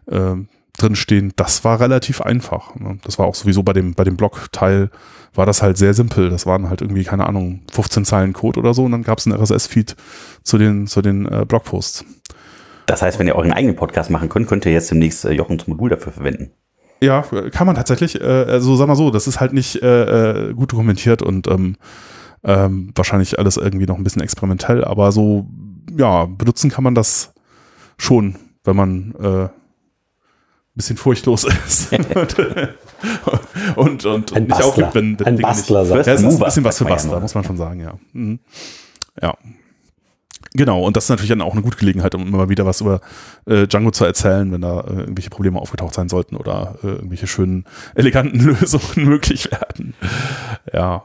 äh, 0.09 0.35
drinstehen, 0.77 1.33
das 1.35 1.63
war 1.63 1.79
relativ 1.79 2.21
einfach. 2.21 2.75
Ne? 2.75 2.97
Das 3.03 3.19
war 3.19 3.25
auch 3.25 3.35
sowieso 3.35 3.63
bei 3.63 3.73
dem, 3.73 3.93
bei 3.93 4.03
dem 4.03 4.17
Blog-Teil 4.17 4.89
war 5.33 5.45
das 5.45 5.61
halt 5.61 5.77
sehr 5.77 5.93
simpel. 5.93 6.29
Das 6.29 6.45
waren 6.45 6.69
halt 6.69 6.81
irgendwie, 6.81 7.03
keine 7.03 7.27
Ahnung, 7.27 7.61
15 7.71 8.05
Zeilen 8.05 8.33
Code 8.33 8.59
oder 8.59 8.73
so 8.73 8.85
und 8.85 8.91
dann 8.91 9.03
gab 9.03 9.19
es 9.19 9.27
einen 9.27 9.39
RSS-Feed 9.39 9.95
zu 10.43 10.57
den, 10.57 10.87
zu 10.87 11.01
den 11.01 11.25
äh, 11.25 11.45
Blogposts. 11.47 12.05
Das 12.85 13.01
heißt, 13.01 13.19
wenn 13.19 13.27
ihr 13.27 13.35
euren 13.35 13.51
eigenen 13.51 13.75
Podcast 13.75 14.09
machen 14.09 14.29
könnt, 14.29 14.47
könnt 14.47 14.65
ihr 14.65 14.71
jetzt 14.71 14.91
demnächst 14.91 15.25
äh, 15.25 15.31
Jochens 15.31 15.67
Modul 15.67 15.89
dafür 15.89 16.11
verwenden. 16.11 16.51
Ja, 17.01 17.23
kann 17.51 17.67
man 17.67 17.75
tatsächlich. 17.75 18.21
Äh, 18.21 18.23
also 18.23 18.75
sag 18.75 18.87
mal 18.87 18.95
so, 18.95 19.11
das 19.11 19.27
ist 19.27 19.39
halt 19.39 19.53
nicht 19.53 19.81
äh, 19.81 20.49
äh, 20.49 20.53
gut 20.53 20.71
dokumentiert 20.71 21.21
und 21.21 21.47
ähm, 21.47 21.75
ähm, 22.43 22.91
wahrscheinlich 22.95 23.39
alles 23.39 23.57
irgendwie 23.57 23.85
noch 23.85 23.97
ein 23.97 24.03
bisschen 24.03 24.21
experimentell, 24.21 24.83
aber 24.83 25.11
so, 25.11 25.47
ja, 25.97 26.25
benutzen 26.25 26.69
kann 26.69 26.83
man 26.83 26.95
das 26.95 27.33
schon, 27.97 28.35
wenn 28.63 28.75
man 28.75 29.15
äh, 29.19 29.49
bisschen 30.75 30.97
furchtlos 30.97 31.45
ist. 31.45 31.91
und, 33.75 34.05
und, 34.05 34.31
und 34.31 34.47
nicht 34.47 34.63
aufgibt, 34.63 34.95
wenn, 34.95 35.19
wenn 35.19 35.27
Ein 35.27 35.37
Bastler 35.37 35.81
nicht, 35.81 35.89
sagt. 35.89 36.07
Ja, 36.07 36.13
es 36.13 36.21
ist 36.21 36.25
ein 36.25 36.39
bisschen 36.39 36.63
was 36.63 36.77
für 36.77 36.85
Bastler, 36.85 37.19
muss 37.19 37.35
man 37.35 37.43
schon 37.43 37.57
sagen, 37.57 37.79
ja. 37.79 37.93
Mhm. 38.13 38.39
Ja. 39.21 39.35
Genau, 40.53 40.83
und 40.83 40.95
das 40.95 41.05
ist 41.05 41.09
natürlich 41.09 41.29
dann 41.29 41.41
auch 41.41 41.51
eine 41.51 41.61
gute 41.61 41.77
Gelegenheit, 41.77 42.15
um 42.15 42.25
immer 42.27 42.47
wieder 42.47 42.65
was 42.65 42.79
über 42.79 43.01
äh, 43.45 43.67
Django 43.67 43.91
zu 43.91 44.05
erzählen, 44.05 44.49
wenn 44.53 44.61
da 44.61 44.81
äh, 44.81 44.99
irgendwelche 45.01 45.29
Probleme 45.29 45.59
aufgetaucht 45.59 45.93
sein 45.93 46.07
sollten 46.07 46.37
oder 46.37 46.77
äh, 46.81 46.87
irgendwelche 46.87 47.27
schönen, 47.27 47.65
eleganten 47.95 48.39
Lösungen 48.39 49.05
möglich 49.05 49.51
werden. 49.51 49.95
Ja. 50.71 51.03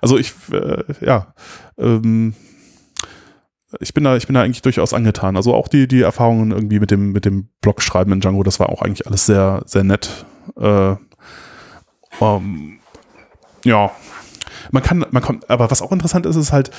Also 0.00 0.16
ich, 0.16 0.32
äh, 0.50 0.84
ja, 1.04 1.34
ähm, 1.76 2.34
ich 3.80 3.94
bin 3.94 4.04
da, 4.04 4.16
ich 4.16 4.26
bin 4.26 4.34
da 4.34 4.42
eigentlich 4.42 4.62
durchaus 4.62 4.94
angetan. 4.94 5.36
Also 5.36 5.54
auch 5.54 5.68
die, 5.68 5.88
die 5.88 6.02
Erfahrungen 6.02 6.50
irgendwie 6.50 6.80
mit 6.80 6.90
dem, 6.90 7.12
mit 7.12 7.24
dem 7.24 7.48
Blogschreiben 7.60 8.12
in 8.12 8.20
Django, 8.20 8.42
das 8.42 8.60
war 8.60 8.68
auch 8.70 8.82
eigentlich 8.82 9.06
alles 9.06 9.26
sehr, 9.26 9.62
sehr 9.66 9.84
nett. 9.84 10.26
Äh, 10.58 10.94
ähm, 12.20 12.78
ja, 13.64 13.90
man 14.70 14.82
kann, 14.82 15.04
man 15.10 15.22
kommt, 15.22 15.50
aber 15.50 15.70
was 15.70 15.82
auch 15.82 15.92
interessant 15.92 16.26
ist, 16.26 16.36
ist 16.36 16.52
halt, 16.52 16.70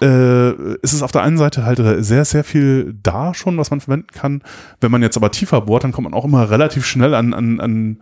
äh, 0.00 0.50
ist 0.82 0.92
es 0.92 1.02
auf 1.02 1.12
der 1.12 1.22
einen 1.22 1.38
Seite 1.38 1.64
halt 1.64 1.80
sehr, 2.04 2.24
sehr 2.24 2.44
viel 2.44 2.94
da 3.02 3.34
schon, 3.34 3.58
was 3.58 3.70
man 3.70 3.80
verwenden 3.80 4.08
kann. 4.12 4.42
Wenn 4.80 4.90
man 4.90 5.02
jetzt 5.02 5.16
aber 5.16 5.30
tiefer 5.30 5.60
bohrt, 5.60 5.84
dann 5.84 5.92
kommt 5.92 6.04
man 6.04 6.14
auch 6.14 6.24
immer 6.24 6.50
relativ 6.50 6.86
schnell 6.86 7.14
an, 7.14 7.34
an, 7.34 7.60
an 7.60 7.98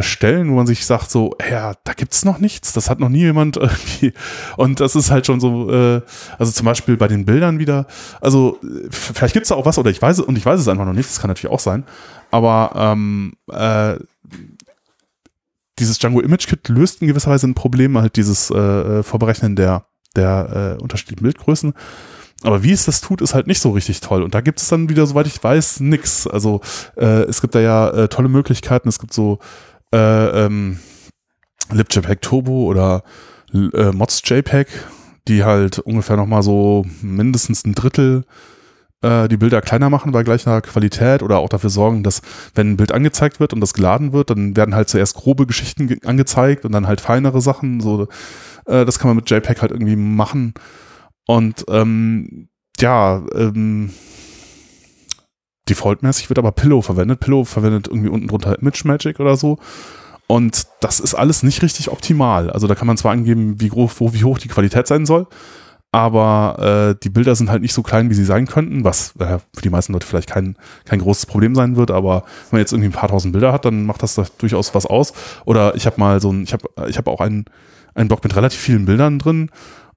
Stellen, 0.00 0.50
wo 0.50 0.56
man 0.56 0.66
sich 0.66 0.84
sagt, 0.84 1.10
so, 1.10 1.34
ja, 1.48 1.74
da 1.84 1.92
gibt's 1.92 2.24
noch 2.24 2.38
nichts, 2.38 2.72
das 2.72 2.90
hat 2.90 3.00
noch 3.00 3.08
nie 3.08 3.20
jemand 3.20 3.56
irgendwie. 3.56 4.12
Und 4.56 4.80
das 4.80 4.96
ist 4.96 5.10
halt 5.10 5.26
schon 5.26 5.40
so, 5.40 5.70
äh, 5.70 6.02
also 6.38 6.52
zum 6.52 6.66
Beispiel 6.66 6.96
bei 6.96 7.08
den 7.08 7.24
Bildern 7.24 7.58
wieder, 7.58 7.86
also 8.20 8.58
vielleicht 8.90 9.34
gibt's 9.34 9.50
da 9.50 9.54
auch 9.54 9.66
was, 9.66 9.78
oder 9.78 9.90
ich 9.90 10.02
weiß 10.02 10.20
und 10.20 10.36
ich 10.36 10.44
weiß 10.44 10.60
es 10.60 10.68
einfach 10.68 10.84
noch 10.84 10.92
nicht, 10.92 11.08
das 11.08 11.20
kann 11.20 11.28
natürlich 11.28 11.52
auch 11.52 11.60
sein. 11.60 11.84
Aber 12.30 12.72
ähm, 12.74 13.34
äh, 13.50 13.96
dieses 15.78 15.98
Django 15.98 16.20
Image 16.20 16.46
Kit 16.48 16.68
löst 16.68 17.00
in 17.00 17.08
gewisser 17.08 17.30
Weise 17.30 17.46
ein 17.46 17.54
Problem, 17.54 17.96
halt 17.98 18.16
dieses 18.16 18.50
äh, 18.50 19.02
Vorberechnen 19.02 19.56
der 19.56 19.86
der 20.16 20.76
äh, 20.78 20.82
unterschiedlichen 20.82 21.22
Bildgrößen. 21.22 21.74
Aber 22.42 22.62
wie 22.62 22.72
es 22.72 22.84
das 22.84 23.00
tut, 23.00 23.20
ist 23.22 23.34
halt 23.34 23.46
nicht 23.46 23.60
so 23.60 23.70
richtig 23.70 24.00
toll. 24.00 24.22
Und 24.22 24.34
da 24.34 24.40
gibt 24.40 24.60
es 24.60 24.68
dann 24.68 24.88
wieder, 24.88 25.06
soweit 25.06 25.26
ich 25.26 25.42
weiß, 25.42 25.80
nix. 25.80 26.26
Also 26.26 26.60
äh, 26.96 27.22
es 27.22 27.40
gibt 27.40 27.54
da 27.54 27.60
ja 27.60 27.88
äh, 27.90 28.08
tolle 28.08 28.28
Möglichkeiten. 28.28 28.88
Es 28.88 28.98
gibt 28.98 29.12
so 29.14 29.38
äh, 29.96 30.44
ähm, 30.44 30.78
LibJPEG 31.70 32.20
Turbo 32.20 32.64
oder 32.64 33.02
äh, 33.52 33.92
Mods 33.92 34.22
JPEG, 34.24 34.68
die 35.28 35.44
halt 35.44 35.78
ungefähr 35.78 36.16
nochmal 36.16 36.42
so 36.42 36.84
mindestens 37.02 37.64
ein 37.64 37.74
Drittel 37.74 38.24
äh, 39.02 39.28
die 39.28 39.36
Bilder 39.36 39.60
kleiner 39.60 39.90
machen 39.90 40.12
bei 40.12 40.22
gleicher 40.22 40.60
Qualität 40.62 41.22
oder 41.22 41.38
auch 41.38 41.48
dafür 41.48 41.70
sorgen, 41.70 42.02
dass 42.02 42.22
wenn 42.54 42.72
ein 42.72 42.76
Bild 42.76 42.92
angezeigt 42.92 43.40
wird 43.40 43.52
und 43.52 43.60
das 43.60 43.74
geladen 43.74 44.12
wird, 44.12 44.30
dann 44.30 44.56
werden 44.56 44.74
halt 44.74 44.88
zuerst 44.88 45.16
grobe 45.16 45.46
Geschichten 45.46 45.98
angezeigt 46.04 46.64
und 46.64 46.72
dann 46.72 46.86
halt 46.86 47.00
feinere 47.00 47.40
Sachen. 47.40 47.80
So 47.80 48.08
äh, 48.66 48.84
das 48.84 48.98
kann 48.98 49.08
man 49.08 49.16
mit 49.16 49.30
JPEG 49.30 49.62
halt 49.62 49.72
irgendwie 49.72 49.96
machen. 49.96 50.54
Und 51.26 51.64
ähm, 51.68 52.48
ja, 52.78 53.22
ähm, 53.34 53.90
defaultmäßig 55.68 56.28
wird 56.28 56.38
aber 56.38 56.52
Pillow 56.52 56.82
verwendet. 56.82 57.20
Pillow 57.20 57.44
verwendet 57.44 57.88
irgendwie 57.88 58.08
unten 58.08 58.28
drunter 58.28 58.58
Image 58.58 58.84
Magic 58.84 59.20
oder 59.20 59.36
so. 59.36 59.58
Und 60.26 60.66
das 60.80 61.00
ist 61.00 61.14
alles 61.14 61.42
nicht 61.42 61.62
richtig 61.62 61.90
optimal. 61.90 62.50
Also 62.50 62.66
da 62.66 62.74
kann 62.74 62.86
man 62.86 62.96
zwar 62.96 63.12
angeben, 63.12 63.60
wie, 63.60 63.68
groß, 63.68 64.00
wo, 64.00 64.12
wie 64.12 64.24
hoch 64.24 64.38
die 64.38 64.48
Qualität 64.48 64.86
sein 64.86 65.06
soll, 65.06 65.26
aber 65.92 66.94
äh, 66.94 67.00
die 67.00 67.10
Bilder 67.10 67.36
sind 67.36 67.48
halt 67.48 67.62
nicht 67.62 67.72
so 67.72 67.82
klein, 67.82 68.10
wie 68.10 68.14
sie 68.14 68.24
sein 68.24 68.46
könnten, 68.46 68.84
was 68.84 69.14
äh, 69.18 69.38
für 69.54 69.62
die 69.62 69.70
meisten 69.70 69.92
Leute 69.92 70.06
vielleicht 70.06 70.28
kein, 70.28 70.56
kein 70.84 70.98
großes 70.98 71.26
Problem 71.26 71.54
sein 71.54 71.76
wird, 71.76 71.90
aber 71.90 72.24
wenn 72.50 72.58
man 72.58 72.60
jetzt 72.60 72.72
irgendwie 72.72 72.90
ein 72.90 72.92
paar 72.92 73.08
tausend 73.08 73.32
Bilder 73.32 73.52
hat, 73.52 73.64
dann 73.64 73.86
macht 73.86 74.02
das 74.02 74.16
da 74.16 74.26
durchaus 74.38 74.74
was 74.74 74.84
aus. 74.84 75.12
Oder 75.44 75.76
ich 75.76 75.86
habe 75.86 76.00
mal 76.00 76.20
so 76.20 76.32
ein, 76.32 76.42
ich 76.42 76.52
habe 76.52 76.68
ich 76.88 76.98
hab 76.98 77.06
auch 77.06 77.20
einen 77.20 77.46
ein 77.94 78.08
Blog 78.08 78.22
mit 78.22 78.36
relativ 78.36 78.60
vielen 78.60 78.84
Bildern 78.84 79.18
drin 79.18 79.50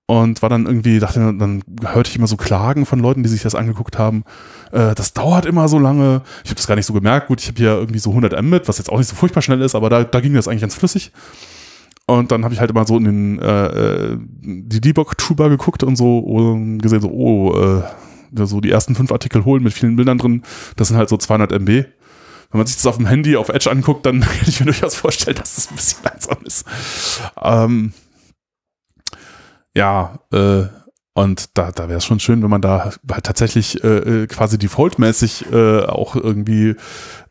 und 0.09 0.41
war 0.41 0.49
dann 0.49 0.65
irgendwie, 0.65 0.97
dachte, 0.97 1.19
dann 1.19 1.61
hörte 1.85 2.09
ich 2.09 2.15
immer 2.15 2.25
so 2.25 2.35
Klagen 2.35 2.87
von 2.87 2.97
Leuten, 2.97 3.21
die 3.21 3.29
sich 3.29 3.43
das 3.43 3.53
angeguckt 3.53 3.99
haben. 3.99 4.23
Äh, 4.71 4.95
das 4.95 5.13
dauert 5.13 5.45
immer 5.45 5.67
so 5.67 5.77
lange. 5.77 6.23
Ich 6.43 6.49
habe 6.49 6.55
das 6.55 6.65
gar 6.65 6.73
nicht 6.73 6.87
so 6.87 6.93
gemerkt. 6.93 7.27
Gut, 7.27 7.39
ich 7.39 7.47
habe 7.47 7.59
hier 7.59 7.73
irgendwie 7.73 7.99
so 7.99 8.09
100 8.09 8.41
Mbit, 8.41 8.67
was 8.67 8.79
jetzt 8.79 8.91
auch 8.91 8.97
nicht 8.97 9.07
so 9.07 9.15
furchtbar 9.15 9.43
schnell 9.43 9.61
ist, 9.61 9.75
aber 9.75 9.91
da, 9.91 10.03
da 10.03 10.19
ging 10.19 10.33
das 10.33 10.47
eigentlich 10.47 10.61
ganz 10.61 10.73
flüssig. 10.73 11.11
Und 12.07 12.31
dann 12.31 12.43
habe 12.43 12.55
ich 12.55 12.59
halt 12.59 12.71
immer 12.71 12.87
so 12.87 12.97
in 12.97 13.03
den 13.03 13.39
äh, 13.39 13.65
äh 13.67 14.17
die 14.41 14.81
Debug-Tuber 14.81 15.47
geguckt 15.47 15.83
und 15.83 15.95
so 15.95 16.17
und 16.17 16.79
gesehen, 16.79 17.01
so, 17.01 17.11
oh, 17.11 17.55
äh, 17.55 17.83
so 18.47 18.61
die 18.61 18.71
ersten 18.71 18.95
fünf 18.95 19.11
Artikel 19.11 19.45
holen 19.45 19.61
mit 19.61 19.73
vielen 19.73 19.95
Bildern 19.95 20.17
drin, 20.17 20.41
das 20.75 20.87
sind 20.87 20.97
halt 20.97 21.09
so 21.09 21.17
200 21.17 21.51
MB 21.51 21.85
wenn 22.51 22.57
man 22.57 22.65
sich 22.65 22.77
das 22.77 22.87
auf 22.87 22.97
dem 22.97 23.05
Handy 23.05 23.37
auf 23.37 23.49
Edge 23.49 23.69
anguckt, 23.69 24.07
dann 24.07 24.21
kann 24.21 24.47
ich 24.47 24.59
mir 24.59 24.65
durchaus 24.65 24.95
vorstellen, 24.95 25.37
dass 25.37 25.53
das 25.53 25.69
ein 25.69 25.75
bisschen 25.75 26.03
langsam 26.03 26.37
ist. 26.45 26.65
Ähm, 27.39 27.93
ja, 29.75 30.19
äh, 30.31 30.65
und 31.13 31.57
da, 31.57 31.71
da 31.71 31.89
wäre 31.89 31.97
es 31.97 32.05
schon 32.05 32.19
schön, 32.19 32.41
wenn 32.43 32.49
man 32.49 32.61
da 32.61 32.91
halt 33.11 33.23
tatsächlich 33.25 33.83
äh, 33.83 34.23
äh, 34.23 34.27
quasi 34.27 34.57
defaultmäßig 34.57 35.51
äh, 35.51 35.83
auch 35.83 36.15
irgendwie 36.15 36.75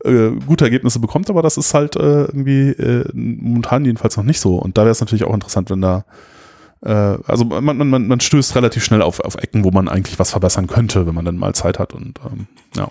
äh, 0.03 0.29
gute 0.45 0.65
Ergebnisse 0.65 0.99
bekommt, 0.99 1.29
aber 1.29 1.41
das 1.41 1.57
ist 1.57 1.73
halt 1.73 1.95
äh, 1.95 2.25
irgendwie 2.25 2.69
äh, 2.69 3.09
momentan 3.13 3.85
jedenfalls 3.85 4.15
noch 4.15 4.23
nicht 4.23 4.39
so. 4.39 4.57
Und 4.57 4.77
da 4.77 4.83
wäre 4.83 4.91
es 4.91 4.99
natürlich 4.99 5.23
auch 5.23 5.33
interessant, 5.33 5.69
wenn 5.71 5.81
da 5.81 6.05
äh, 6.81 7.17
also 7.25 7.45
man, 7.45 7.77
man, 7.77 8.07
man 8.07 8.19
stößt 8.19 8.55
relativ 8.55 8.83
schnell 8.83 9.01
auf, 9.01 9.19
auf 9.21 9.35
Ecken, 9.35 9.63
wo 9.63 9.71
man 9.71 9.87
eigentlich 9.87 10.19
was 10.19 10.31
verbessern 10.31 10.67
könnte, 10.67 11.07
wenn 11.07 11.15
man 11.15 11.25
dann 11.25 11.37
mal 11.37 11.55
Zeit 11.55 11.79
hat 11.79 11.93
und 11.93 12.19
ähm, 12.25 12.47
ja. 12.75 12.89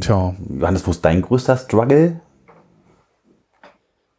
Tja. 0.00 0.34
Johannes, 0.48 0.86
wo 0.86 0.90
ist 0.90 1.04
dein 1.04 1.22
größter 1.22 1.56
Struggle? 1.58 2.20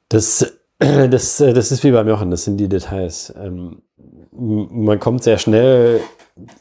Das, 0.09 0.53
das, 1.09 1.37
das 1.37 1.71
ist 1.71 1.83
wie 1.83 1.91
beim 1.91 2.07
Jochen, 2.07 2.31
das 2.31 2.43
sind 2.43 2.57
die 2.57 2.67
Details. 2.67 3.33
Ähm, 3.37 3.81
man 4.31 4.99
kommt 4.99 5.23
sehr 5.23 5.37
schnell 5.37 5.99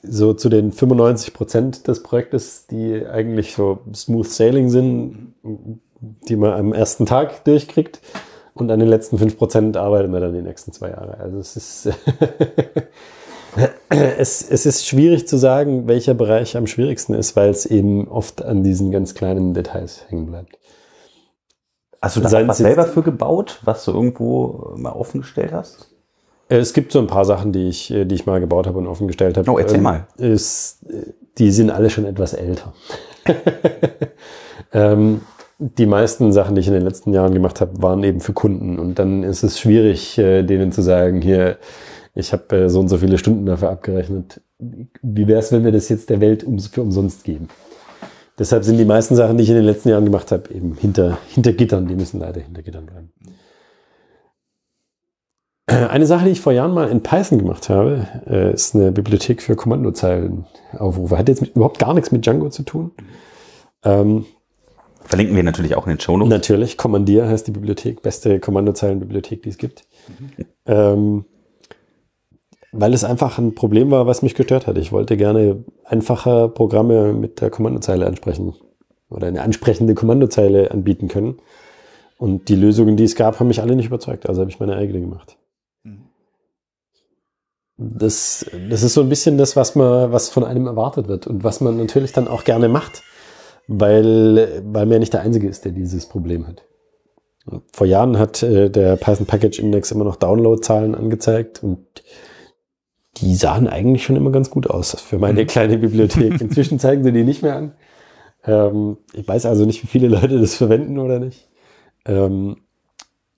so 0.02 0.34
zu 0.34 0.48
den 0.48 0.72
95 0.72 1.32
Prozent 1.32 1.88
des 1.88 2.02
Projektes, 2.02 2.66
die 2.66 3.06
eigentlich 3.06 3.54
so 3.54 3.78
smooth 3.94 4.26
sailing 4.26 4.68
sind, 4.68 5.34
die 6.28 6.36
man 6.36 6.52
am 6.52 6.72
ersten 6.72 7.06
Tag 7.06 7.44
durchkriegt. 7.44 8.00
Und 8.54 8.70
an 8.70 8.80
den 8.80 8.88
letzten 8.88 9.16
5 9.16 9.38
Prozent 9.38 9.76
arbeiten 9.78 10.12
wir 10.12 10.20
dann 10.20 10.34
die 10.34 10.42
nächsten 10.42 10.72
zwei 10.72 10.90
Jahre. 10.90 11.16
Also 11.18 11.38
es 11.38 11.56
ist 11.56 11.86
es, 13.88 14.46
es 14.48 14.66
ist 14.66 14.86
schwierig 14.86 15.26
zu 15.26 15.38
sagen, 15.38 15.88
welcher 15.88 16.12
Bereich 16.12 16.54
am 16.56 16.66
schwierigsten 16.66 17.14
ist, 17.14 17.34
weil 17.34 17.48
es 17.48 17.64
eben 17.64 18.08
oft 18.08 18.44
an 18.44 18.62
diesen 18.62 18.90
ganz 18.90 19.14
kleinen 19.14 19.54
Details 19.54 20.04
hängen 20.08 20.26
bleibt. 20.26 20.58
Hast 22.02 22.16
du 22.16 22.20
da 22.20 22.48
was 22.48 22.58
selber 22.58 22.84
für 22.84 23.02
gebaut, 23.02 23.60
was 23.64 23.84
du 23.84 23.92
irgendwo 23.92 24.72
mal 24.76 24.90
offengestellt 24.90 25.52
hast? 25.52 25.88
Es 26.48 26.72
gibt 26.72 26.92
so 26.92 26.98
ein 26.98 27.06
paar 27.06 27.24
Sachen, 27.24 27.52
die 27.52 27.68
ich, 27.68 27.86
die 27.88 28.14
ich 28.14 28.26
mal 28.26 28.40
gebaut 28.40 28.66
habe 28.66 28.78
und 28.78 28.88
offengestellt 28.88 29.38
habe. 29.38 29.50
Oh, 29.50 29.58
erzähl 29.58 29.78
ähm, 29.78 29.82
mal. 29.84 30.06
Ist, 30.16 30.84
die 31.38 31.50
sind 31.52 31.70
alle 31.70 31.88
schon 31.88 32.04
etwas 32.04 32.34
älter. 32.34 32.74
ähm, 34.72 35.22
die 35.58 35.86
meisten 35.86 36.32
Sachen, 36.32 36.56
die 36.56 36.60
ich 36.60 36.66
in 36.66 36.74
den 36.74 36.82
letzten 36.82 37.12
Jahren 37.12 37.32
gemacht 37.32 37.60
habe, 37.60 37.80
waren 37.80 38.02
eben 38.02 38.20
für 38.20 38.32
Kunden. 38.32 38.78
Und 38.78 38.98
dann 38.98 39.22
ist 39.22 39.44
es 39.44 39.60
schwierig, 39.60 40.18
äh, 40.18 40.42
denen 40.42 40.72
zu 40.72 40.82
sagen, 40.82 41.22
hier, 41.22 41.58
ich 42.14 42.32
habe 42.32 42.64
äh, 42.64 42.68
so 42.68 42.80
und 42.80 42.88
so 42.88 42.98
viele 42.98 43.16
Stunden 43.16 43.46
dafür 43.46 43.70
abgerechnet. 43.70 44.40
Wie 44.58 45.26
wäre 45.28 45.38
es, 45.38 45.52
wenn 45.52 45.64
wir 45.64 45.72
das 45.72 45.88
jetzt 45.88 46.10
der 46.10 46.20
Welt 46.20 46.44
für 46.72 46.82
umsonst 46.82 47.24
geben? 47.24 47.48
Deshalb 48.38 48.64
sind 48.64 48.78
die 48.78 48.84
meisten 48.84 49.14
Sachen, 49.14 49.36
die 49.36 49.44
ich 49.44 49.50
in 49.50 49.56
den 49.56 49.64
letzten 49.64 49.90
Jahren 49.90 50.04
gemacht 50.04 50.32
habe, 50.32 50.52
eben 50.54 50.74
hinter, 50.76 51.18
hinter 51.28 51.52
Gittern. 51.52 51.86
Die 51.86 51.94
müssen 51.94 52.20
leider 52.20 52.40
hinter 52.40 52.62
Gittern 52.62 52.86
bleiben. 52.86 53.12
Eine 55.66 56.06
Sache, 56.06 56.24
die 56.24 56.32
ich 56.32 56.40
vor 56.40 56.52
Jahren 56.52 56.74
mal 56.74 56.88
in 56.88 57.02
Python 57.02 57.38
gemacht 57.38 57.68
habe, 57.68 58.06
äh, 58.26 58.52
ist 58.52 58.74
eine 58.74 58.90
Bibliothek 58.90 59.42
für 59.42 59.54
Kommandozeilenaufrufe. 59.54 61.16
Hat 61.16 61.28
jetzt 61.28 61.40
mit, 61.40 61.54
überhaupt 61.54 61.78
gar 61.78 61.94
nichts 61.94 62.10
mit 62.10 62.26
Django 62.26 62.50
zu 62.50 62.62
tun. 62.62 62.90
Ähm, 63.84 64.26
Verlinken 65.04 65.36
wir 65.36 65.42
natürlich 65.42 65.74
auch 65.74 65.86
in 65.86 65.94
den 65.94 66.00
Show 66.00 66.16
Notes. 66.16 66.30
Natürlich, 66.30 66.76
Kommandier 66.76 67.28
heißt 67.28 67.46
die 67.46 67.50
Bibliothek, 67.52 68.02
beste 68.02 68.40
Kommandozeilenbibliothek, 68.40 69.42
die 69.42 69.48
es 69.48 69.58
gibt. 69.58 69.84
Ähm, 70.66 71.24
weil 72.72 72.94
es 72.94 73.04
einfach 73.04 73.38
ein 73.38 73.54
Problem 73.54 73.90
war, 73.90 74.06
was 74.06 74.22
mich 74.22 74.34
gestört 74.34 74.66
hat. 74.66 74.78
Ich 74.78 74.92
wollte 74.92 75.18
gerne 75.18 75.62
einfache 75.84 76.48
Programme 76.48 77.12
mit 77.12 77.40
der 77.42 77.50
Kommandozeile 77.50 78.06
ansprechen 78.06 78.54
oder 79.10 79.26
eine 79.26 79.42
ansprechende 79.42 79.94
Kommandozeile 79.94 80.70
anbieten 80.70 81.08
können. 81.08 81.36
Und 82.18 82.48
die 82.48 82.56
Lösungen, 82.56 82.96
die 82.96 83.04
es 83.04 83.14
gab, 83.14 83.38
haben 83.38 83.48
mich 83.48 83.60
alle 83.60 83.76
nicht 83.76 83.86
überzeugt. 83.86 84.26
Also 84.28 84.40
habe 84.40 84.50
ich 84.50 84.58
meine 84.58 84.76
eigene 84.76 85.00
gemacht. 85.00 85.36
Das, 87.76 88.46
das 88.70 88.82
ist 88.82 88.94
so 88.94 89.02
ein 89.02 89.08
bisschen 89.08 89.38
das, 89.38 89.54
was 89.56 89.74
man, 89.74 90.12
was 90.12 90.30
von 90.30 90.44
einem 90.44 90.66
erwartet 90.66 91.08
wird 91.08 91.26
und 91.26 91.44
was 91.44 91.60
man 91.60 91.76
natürlich 91.76 92.12
dann 92.12 92.28
auch 92.28 92.44
gerne 92.44 92.68
macht, 92.68 93.02
weil, 93.66 94.62
weil 94.64 94.86
man 94.86 94.92
ja 94.92 94.98
nicht 95.00 95.12
der 95.12 95.22
Einzige 95.22 95.48
ist, 95.48 95.64
der 95.64 95.72
dieses 95.72 96.06
Problem 96.06 96.46
hat. 96.46 96.62
Vor 97.72 97.86
Jahren 97.86 98.18
hat 98.18 98.42
äh, 98.42 98.70
der 98.70 98.96
Python 98.96 99.26
Package 99.26 99.58
Index 99.58 99.90
immer 99.90 100.04
noch 100.04 100.16
Downloadzahlen 100.16 100.94
angezeigt 100.94 101.62
und 101.64 101.84
die 103.22 103.36
sahen 103.36 103.68
eigentlich 103.68 104.04
schon 104.04 104.16
immer 104.16 104.32
ganz 104.32 104.50
gut 104.50 104.68
aus 104.68 105.00
für 105.00 105.18
meine 105.18 105.46
kleine 105.46 105.78
Bibliothek. 105.78 106.40
Inzwischen 106.40 106.78
zeigen 106.78 107.04
sie 107.04 107.12
die 107.12 107.24
nicht 107.24 107.42
mehr 107.42 107.56
an. 107.56 107.72
Ähm, 108.44 108.98
ich 109.12 109.26
weiß 109.26 109.46
also 109.46 109.64
nicht, 109.64 109.82
wie 109.82 109.86
viele 109.86 110.08
Leute 110.08 110.40
das 110.40 110.56
verwenden 110.56 110.98
oder 110.98 111.20
nicht. 111.20 111.48
Ähm, 112.04 112.56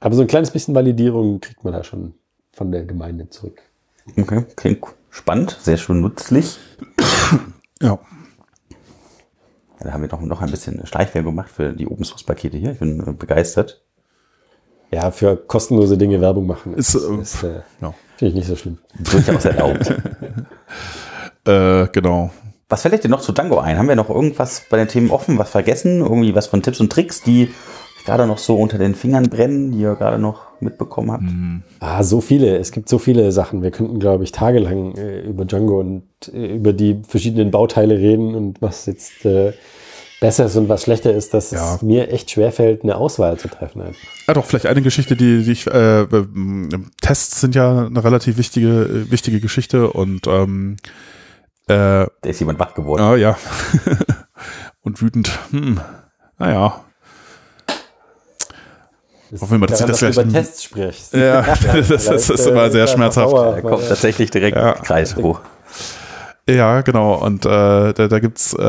aber 0.00 0.14
so 0.14 0.22
ein 0.22 0.26
kleines 0.26 0.50
bisschen 0.50 0.74
Validierung 0.74 1.40
kriegt 1.40 1.64
man 1.64 1.74
da 1.74 1.84
schon 1.84 2.14
von 2.52 2.72
der 2.72 2.84
Gemeinde 2.84 3.28
zurück. 3.28 3.60
Okay, 4.18 4.44
klingt 4.56 4.84
spannend, 5.10 5.56
sehr 5.60 5.76
schön 5.76 6.00
nützlich. 6.00 6.58
Ja. 7.82 7.98
Da 9.80 9.92
haben 9.92 10.02
wir 10.02 10.08
noch, 10.08 10.20
noch 10.22 10.40
ein 10.40 10.50
bisschen 10.50 10.86
Schleichwerbung 10.86 11.32
gemacht 11.34 11.50
für 11.50 11.74
die 11.74 11.86
Open 11.86 12.04
Source 12.04 12.22
Pakete 12.22 12.56
hier. 12.56 12.72
Ich 12.72 12.78
bin 12.78 13.06
äh, 13.06 13.12
begeistert. 13.12 13.82
Ja, 14.90 15.10
für 15.10 15.36
kostenlose 15.36 15.98
Dinge 15.98 16.20
Werbung 16.20 16.46
machen 16.46 16.74
Ist, 16.74 16.94
äh, 16.94 17.20
ist 17.20 17.42
äh, 17.42 17.62
ja. 17.82 17.94
Finde 18.16 18.30
ich 18.30 18.34
nicht 18.34 18.48
so 18.48 18.56
schlimm. 18.56 18.78
Durchaus 18.98 19.44
erlaubt. 19.44 19.94
Äh, 21.46 21.88
genau. 21.92 22.30
Was 22.70 22.80
fällt 22.80 22.94
euch 22.94 23.00
denn 23.00 23.10
noch 23.10 23.20
zu 23.20 23.32
Django 23.32 23.58
ein? 23.58 23.76
Haben 23.76 23.88
wir 23.88 23.96
noch 23.96 24.08
irgendwas 24.08 24.64
bei 24.70 24.78
den 24.78 24.88
Themen 24.88 25.10
offen, 25.10 25.38
was 25.38 25.50
vergessen? 25.50 26.00
Irgendwie 26.00 26.34
was 26.34 26.46
von 26.46 26.62
Tipps 26.62 26.80
und 26.80 26.90
Tricks, 26.90 27.22
die 27.22 27.50
gerade 28.04 28.26
noch 28.26 28.38
so 28.38 28.56
unter 28.56 28.78
den 28.78 28.94
Fingern 28.94 29.28
brennen, 29.28 29.72
die 29.72 29.80
ihr 29.80 29.94
gerade 29.94 30.18
noch 30.18 30.60
mitbekommen 30.60 31.12
habt? 31.12 31.24
Ah, 31.80 32.02
so 32.02 32.20
viele. 32.20 32.56
Es 32.56 32.72
gibt 32.72 32.88
so 32.88 32.98
viele 32.98 33.32
Sachen. 33.32 33.62
Wir 33.62 33.70
könnten, 33.70 33.98
glaube 33.98 34.24
ich, 34.24 34.32
tagelang 34.32 34.94
äh, 34.96 35.20
über 35.20 35.44
Django 35.44 35.80
und 35.80 36.04
äh, 36.32 36.54
über 36.56 36.72
die 36.72 37.02
verschiedenen 37.06 37.50
Bauteile 37.50 37.98
reden 37.98 38.34
und 38.34 38.62
was 38.62 38.86
jetzt 38.86 39.24
äh, 39.24 39.52
besser 40.24 40.46
ist 40.46 40.56
und 40.56 40.70
was 40.70 40.84
schlechter 40.84 41.12
ist, 41.12 41.34
dass 41.34 41.50
Ja. 41.50 41.74
es 41.74 41.82
mir 41.82 42.10
echt 42.10 42.30
schwerfällt, 42.30 42.82
eine 42.82 42.96
Auswahl 42.96 43.36
zu 43.38 43.48
treffen. 43.48 43.82
einfach. 43.82 44.00
Ja, 44.26 44.32
doch, 44.32 44.46
vielleicht 44.46 44.64
eine 44.64 44.80
Geschichte, 44.80 45.16
die, 45.16 45.42
die 45.44 45.52
ich, 45.52 45.66
äh, 45.66 46.06
Tests 47.02 47.42
sind 47.42 47.54
ja 47.54 47.84
eine 47.86 48.02
relativ 48.02 48.38
wichtige, 48.38 48.68
äh, 48.68 49.10
wichtige 49.10 49.38
Geschichte 49.40 49.90
und, 49.92 50.26
ähm, 50.26 50.76
äh, 51.68 52.06
Da 52.06 52.08
ist 52.22 52.40
jemand 52.40 52.58
wach 52.58 52.72
geworden. 52.72 53.02
ja, 53.02 53.16
ja. 53.16 53.36
und 54.82 55.02
wütend, 55.02 55.30
hm, 55.50 55.78
naja. 56.38 56.80
Hoffen 59.40 59.50
wir 59.50 59.58
mal, 59.58 59.66
dass 59.66 59.80
Daran, 59.80 59.94
ich 59.94 60.00
das 60.00 60.14
dass 60.14 60.14
du 60.16 60.22
gleich- 60.22 60.26
über 60.32 60.38
Tests 60.40 60.62
sprichst. 60.64 61.12
Ja, 61.14 61.42
das, 61.42 61.60
das, 61.88 62.04
das 62.06 62.30
ist 62.30 62.46
immer 62.46 62.70
sehr 62.70 62.86
schmerzhaft. 62.86 63.30
Da 63.34 63.60
kommt 63.60 63.86
tatsächlich 63.88 64.30
direkt 64.30 64.56
Ja. 64.56 64.72
Kreis 64.72 65.16
hoch. 65.16 65.40
Ja, 66.48 66.82
genau. 66.82 67.14
Und 67.24 67.46
äh, 67.46 67.48
da, 67.94 68.08
da 68.08 68.18
gibt's, 68.18 68.52
äh, 68.54 68.62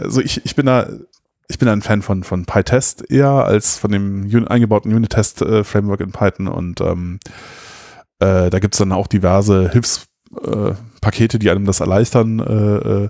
also 0.00 0.20
ich, 0.20 0.44
ich 0.44 0.54
bin 0.54 0.66
da, 0.66 0.88
ich 1.48 1.58
bin 1.58 1.68
ein 1.68 1.82
Fan 1.82 2.02
von 2.02 2.24
von 2.24 2.44
PyTest 2.44 3.10
eher 3.10 3.28
als 3.30 3.78
von 3.78 3.90
dem 3.90 4.24
Un 4.32 4.48
eingebauten 4.48 4.92
Unit-Test-Framework 4.92 6.00
in 6.00 6.12
Python 6.12 6.48
und 6.48 6.80
ähm, 6.80 7.18
äh, 8.18 8.50
da 8.50 8.58
gibt's 8.58 8.78
dann 8.78 8.92
auch 8.92 9.06
diverse 9.06 9.70
Hilfspakete, 9.70 11.36
äh, 11.36 11.38
die 11.38 11.50
einem 11.50 11.66
das 11.66 11.80
erleichtern. 11.80 12.38
Äh, 12.40 13.04
äh, 13.04 13.08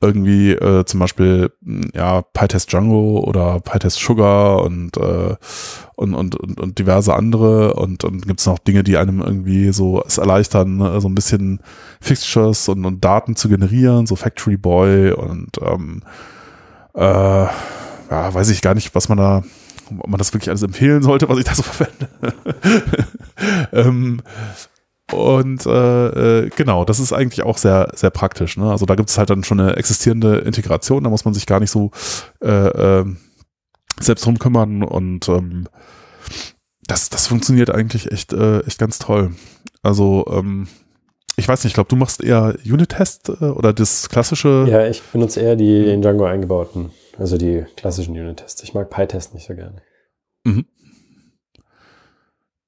irgendwie 0.00 0.52
äh, 0.52 0.84
zum 0.84 1.00
Beispiel 1.00 1.50
mh, 1.60 1.88
ja 1.94 2.22
PyTest 2.22 2.72
Django 2.72 3.20
oder 3.26 3.60
PyTest 3.60 3.98
Sugar 3.98 4.62
und 4.62 4.96
äh, 4.96 5.36
und, 5.96 6.14
und, 6.14 6.36
und, 6.36 6.60
und 6.60 6.78
diverse 6.78 7.14
andere 7.14 7.74
und 7.74 8.04
und 8.04 8.26
gibt's 8.26 8.46
noch 8.46 8.58
Dinge, 8.58 8.84
die 8.84 8.96
einem 8.96 9.20
irgendwie 9.20 9.72
so 9.72 10.02
es 10.06 10.18
erleichtern, 10.18 10.76
ne, 10.76 11.00
so 11.00 11.08
ein 11.08 11.14
bisschen 11.14 11.60
Fixtures 12.00 12.68
und, 12.68 12.84
und 12.84 13.04
Daten 13.04 13.34
zu 13.34 13.48
generieren, 13.48 14.06
so 14.06 14.14
Factory 14.14 14.56
Boy 14.56 15.10
und 15.12 15.58
ähm, 15.60 16.02
äh, 16.94 17.46
ja, 18.10 18.34
weiß 18.34 18.50
ich 18.50 18.62
gar 18.62 18.74
nicht, 18.74 18.94
was 18.94 19.08
man 19.08 19.18
da, 19.18 19.42
ob 19.98 20.08
man 20.08 20.18
das 20.18 20.32
wirklich 20.32 20.48
alles 20.48 20.62
empfehlen 20.62 21.02
sollte, 21.02 21.28
was 21.28 21.38
ich 21.38 21.44
da 21.44 21.54
so 21.54 21.62
verwende. 21.64 22.08
ähm, 23.72 24.22
und 25.12 25.66
äh, 25.66 26.40
äh, 26.44 26.50
genau, 26.50 26.84
das 26.84 27.00
ist 27.00 27.12
eigentlich 27.12 27.42
auch 27.42 27.58
sehr, 27.58 27.90
sehr 27.94 28.10
praktisch. 28.10 28.56
Ne? 28.56 28.70
Also 28.70 28.86
da 28.86 28.94
gibt 28.94 29.10
es 29.10 29.18
halt 29.18 29.30
dann 29.30 29.44
schon 29.44 29.60
eine 29.60 29.76
existierende 29.76 30.38
Integration, 30.38 31.04
da 31.04 31.10
muss 31.10 31.24
man 31.24 31.34
sich 31.34 31.46
gar 31.46 31.60
nicht 31.60 31.70
so 31.70 31.90
äh, 32.42 32.48
äh, 32.48 33.04
selbst 34.00 34.26
drum 34.26 34.38
kümmern 34.38 34.82
und 34.82 35.28
ähm, 35.28 35.66
das, 36.86 37.10
das 37.10 37.26
funktioniert 37.26 37.70
eigentlich 37.70 38.12
echt, 38.12 38.32
äh, 38.32 38.60
echt 38.60 38.78
ganz 38.78 38.98
toll. 38.98 39.34
Also 39.82 40.26
ähm, 40.30 40.68
ich 41.36 41.46
weiß 41.46 41.62
nicht, 41.62 41.70
ich 41.70 41.74
glaube, 41.74 41.88
du 41.88 41.96
machst 41.96 42.22
eher 42.22 42.56
Unit-Test 42.64 43.28
äh, 43.28 43.44
oder 43.44 43.72
das 43.72 44.08
klassische. 44.08 44.66
Ja, 44.68 44.86
ich 44.86 45.02
benutze 45.02 45.40
eher 45.40 45.56
die 45.56 45.86
in 45.86 46.02
Django 46.02 46.24
eingebauten, 46.24 46.90
also 47.16 47.38
die 47.38 47.64
klassischen 47.76 48.12
Unit-Tests. 48.12 48.62
Ich 48.62 48.74
mag 48.74 48.90
PyTest 48.90 49.34
nicht 49.34 49.46
so 49.46 49.54
gerne. 49.54 49.80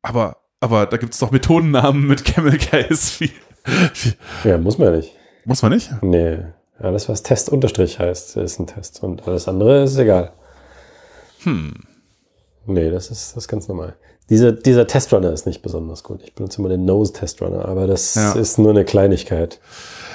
Aber, 0.03 0.37
aber 0.61 0.87
da 0.87 0.97
gibt 0.97 1.15
es 1.15 1.21
doch 1.21 1.31
Methodennamen 1.31 2.07
mit 2.07 2.25
Camel 2.25 2.59
Case. 2.59 3.21
Wie, 3.21 3.31
wie, 3.65 4.49
Ja, 4.49 4.59
muss 4.59 4.79
man 4.79 4.97
nicht. 4.97 5.13
muss 5.45 5.63
man 5.63 5.73
nicht? 5.73 5.91
Nee, 6.03 6.39
alles 6.79 7.09
was 7.09 7.23
Test 7.23 7.49
unterstrich 7.51 7.99
heißt, 7.99 8.37
ist 8.37 8.59
ein 8.59 8.67
Test 8.67 9.03
und 9.03 9.27
alles 9.27 9.49
andere 9.49 9.83
ist 9.85 9.99
egal. 9.99 10.33
Hm. 11.43 11.75
Nee, 12.67 12.91
das 12.91 13.11
ist, 13.11 13.31
das 13.37 13.45
ist 13.45 13.49
ganz 13.49 13.69
normal. 13.69 13.97
Dieser, 14.29 14.53
dieser 14.53 14.87
Testrunner 14.87 15.33
ist 15.33 15.47
nicht 15.47 15.61
besonders 15.63 16.05
gut. 16.05 16.23
Ich 16.23 16.35
benutze 16.35 16.61
immer 16.61 16.69
den 16.69 16.85
Nose-Testrunner, 16.85 17.65
aber 17.67 17.87
das 17.89 18.15
Ja. 18.15 18.33
ist 18.33 18.59
nur 18.59 18.71
eine 18.71 18.85
Kleinigkeit. 18.85 19.59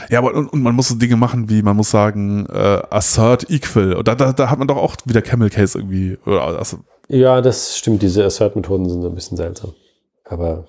Ja, 0.09 0.19
aber 0.19 0.33
und, 0.33 0.47
und 0.47 0.61
man 0.61 0.73
muss 0.73 0.87
so 0.87 0.95
Dinge 0.95 1.17
machen, 1.17 1.49
wie 1.49 1.61
man 1.63 1.75
muss 1.75 1.89
sagen, 1.91 2.45
äh, 2.45 2.53
assert 2.91 3.49
equal. 3.49 3.93
Und 3.93 4.07
da, 4.07 4.15
da, 4.15 4.31
da 4.31 4.49
hat 4.49 4.57
man 4.59 4.67
doch 4.69 4.77
auch 4.77 4.95
wieder 5.05 5.21
Camel 5.21 5.49
Case 5.49 5.77
irgendwie. 5.77 6.17
Oder, 6.25 6.43
also, 6.43 6.77
Ja, 7.09 7.41
das 7.41 7.77
stimmt. 7.77 8.03
Diese 8.03 8.23
Assert-Methoden 8.23 8.87
sind 8.87 9.01
so 9.01 9.09
ein 9.09 9.15
bisschen 9.15 9.35
seltsam. 9.35 9.73
Aber 10.25 10.67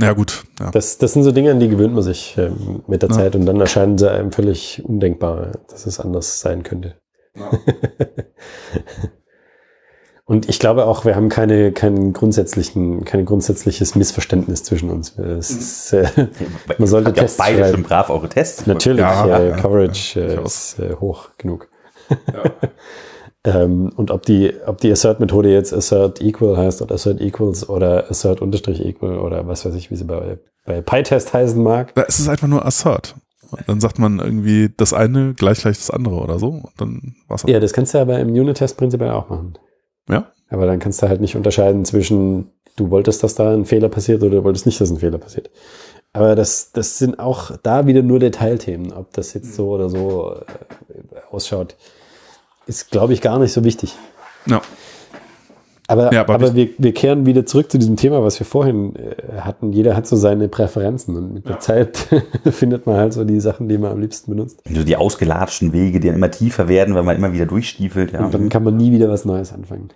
ja, 0.00 0.12
gut. 0.12 0.44
Ja. 0.60 0.70
das, 0.70 0.98
das 0.98 1.14
sind 1.14 1.22
so 1.22 1.32
Dinge, 1.32 1.50
an 1.52 1.60
die 1.60 1.68
gewöhnt 1.68 1.94
man 1.94 2.02
sich 2.02 2.36
ähm, 2.36 2.82
mit 2.86 3.02
der 3.02 3.08
Ja. 3.10 3.16
Zeit 3.16 3.34
und 3.34 3.46
dann 3.46 3.60
erscheinen 3.60 3.96
sie 3.96 4.10
einem 4.10 4.30
völlig 4.32 4.82
undenkbar, 4.84 5.52
dass 5.70 5.86
es 5.86 5.98
anders 6.00 6.40
sein 6.40 6.62
könnte. 6.62 6.96
Und 10.28 10.48
ich 10.48 10.58
glaube 10.58 10.86
auch, 10.86 11.04
wir 11.04 11.14
haben 11.14 11.28
keine, 11.28 11.70
keinen 11.70 12.12
grundsätzlichen, 12.12 13.04
kein 13.04 13.24
grundsätzliches 13.24 13.94
Missverständnis 13.94 14.64
zwischen 14.64 14.90
uns. 14.90 15.16
Es 15.18 15.50
ist, 15.50 15.92
äh, 15.92 16.08
Man 16.78 16.88
sollte 16.88 17.10
Habt 17.10 17.18
Tests 17.18 17.38
beide 17.38 17.58
schreiben. 17.58 17.74
schon 17.74 17.82
brav 17.84 18.10
eure 18.10 18.28
Tests. 18.28 18.66
natürlich, 18.66 19.02
Ja, 19.02 19.38
äh, 19.38 19.50
ja, 19.50 19.56
Coverage 19.56 20.18
ja, 20.20 20.26
äh, 20.40 20.44
ist 20.44 20.80
äh, 20.80 20.96
hoch 20.98 21.28
genug. 21.38 21.68
ähm, 23.46 23.92
und 23.94 24.10
ob 24.10 24.26
die, 24.26 24.52
ob 24.66 24.80
die 24.80 24.90
Assert-Methode 24.90 25.52
jetzt 25.52 25.72
Assert 25.72 26.20
Equal 26.20 26.56
heißt 26.56 26.82
oder 26.82 26.96
Assert 26.96 27.20
Equals 27.20 27.68
oder 27.68 28.10
Assert 28.10 28.42
Unterstrich 28.42 28.84
Equal 28.84 29.18
oder 29.18 29.46
was 29.46 29.64
weiß 29.64 29.74
ich, 29.76 29.90
wie 29.90 29.96
sie 29.96 30.04
bei, 30.04 30.38
bei 30.64 30.82
PyTest 30.82 31.32
heißen 31.32 31.62
mag. 31.62 31.94
Da 31.94 32.02
ist 32.02 32.18
es 32.18 32.28
einfach 32.28 32.48
nur 32.48 32.66
assert. 32.66 33.14
Und 33.52 33.68
dann 33.68 33.80
sagt 33.80 34.00
man 34.00 34.18
irgendwie 34.18 34.70
das 34.76 34.92
eine 34.92 35.32
gleich 35.34 35.60
gleich 35.60 35.76
das 35.76 35.90
andere 35.90 36.16
oder 36.16 36.40
so. 36.40 36.48
Und 36.48 36.72
dann 36.78 37.14
war's 37.28 37.44
Ja, 37.46 37.60
das 37.60 37.72
kannst 37.72 37.94
du 37.94 37.98
aber 37.98 38.18
im 38.18 38.30
Unit-Test 38.30 38.76
prinzipiell 38.76 39.10
auch 39.10 39.28
machen. 39.28 39.56
Ja? 40.08 40.32
Aber 40.50 40.66
dann 40.66 40.80
kannst 40.80 41.00
du 41.00 41.08
halt 41.08 41.20
nicht 41.20 41.36
unterscheiden 41.36 41.84
zwischen, 41.84 42.50
du 42.74 42.90
wolltest, 42.90 43.22
dass 43.22 43.36
da 43.36 43.52
ein 43.52 43.64
Fehler 43.64 43.88
passiert 43.88 44.22
oder 44.22 44.38
du 44.38 44.44
wolltest 44.44 44.66
nicht, 44.66 44.80
dass 44.80 44.90
ein 44.90 44.98
Fehler 44.98 45.18
passiert. 45.18 45.50
Aber 46.12 46.34
das, 46.34 46.72
das 46.72 46.98
sind 46.98 47.20
auch 47.20 47.56
da 47.62 47.86
wieder 47.86 48.02
nur 48.02 48.18
Detailthemen. 48.18 48.92
Ob 48.92 49.12
das 49.12 49.34
jetzt 49.34 49.54
so 49.54 49.68
oder 49.68 49.88
so 49.88 50.34
äh, 50.34 51.20
ausschaut, 51.30 51.76
ist, 52.66 52.90
glaube 52.90 53.12
ich, 53.12 53.20
gar 53.20 53.38
nicht 53.38 53.52
so 53.52 53.64
wichtig. 53.64 53.96
Ja. 54.46 54.60
Aber, 55.88 56.12
Ja, 56.12 56.22
aber, 56.22 56.34
aber 56.34 56.54
wir, 56.54 56.70
wir 56.78 56.92
kehren 56.92 57.26
wieder 57.26 57.46
zurück 57.46 57.70
zu 57.70 57.78
diesem 57.78 57.96
Thema, 57.96 58.22
was 58.22 58.40
wir 58.40 58.46
vorhin 58.46 58.96
äh, 58.96 59.40
hatten. 59.40 59.72
Jeder 59.72 59.94
hat 59.94 60.06
so 60.06 60.16
seine 60.16 60.48
Präferenzen 60.48 61.16
und 61.16 61.32
mit 61.32 61.48
der 61.48 61.60
Zeit 61.60 61.96
findet 62.50 62.86
man 62.86 62.96
halt 62.96 63.12
so 63.12 63.24
die 63.24 63.38
Sachen, 63.38 63.68
die 63.68 63.78
man 63.78 63.92
am 63.92 64.00
liebsten 64.00 64.32
benutzt. 64.32 64.62
So 64.68 64.82
die 64.82 64.96
ausgelatschten 64.96 65.72
Wege, 65.72 66.00
die 66.00 66.08
dann 66.08 66.16
immer 66.16 66.30
tiefer 66.30 66.66
werden, 66.68 66.94
weil 66.94 67.04
man 67.04 67.16
immer 67.16 67.32
wieder 67.32 67.46
durchstiefelt. 67.46 68.12
Ja. 68.12 68.24
Und 68.24 68.34
dann 68.34 68.48
kann 68.48 68.64
man 68.64 68.76
nie 68.76 68.90
wieder 68.90 69.08
was 69.08 69.24
Neues 69.24 69.52
anfangen. 69.52 69.90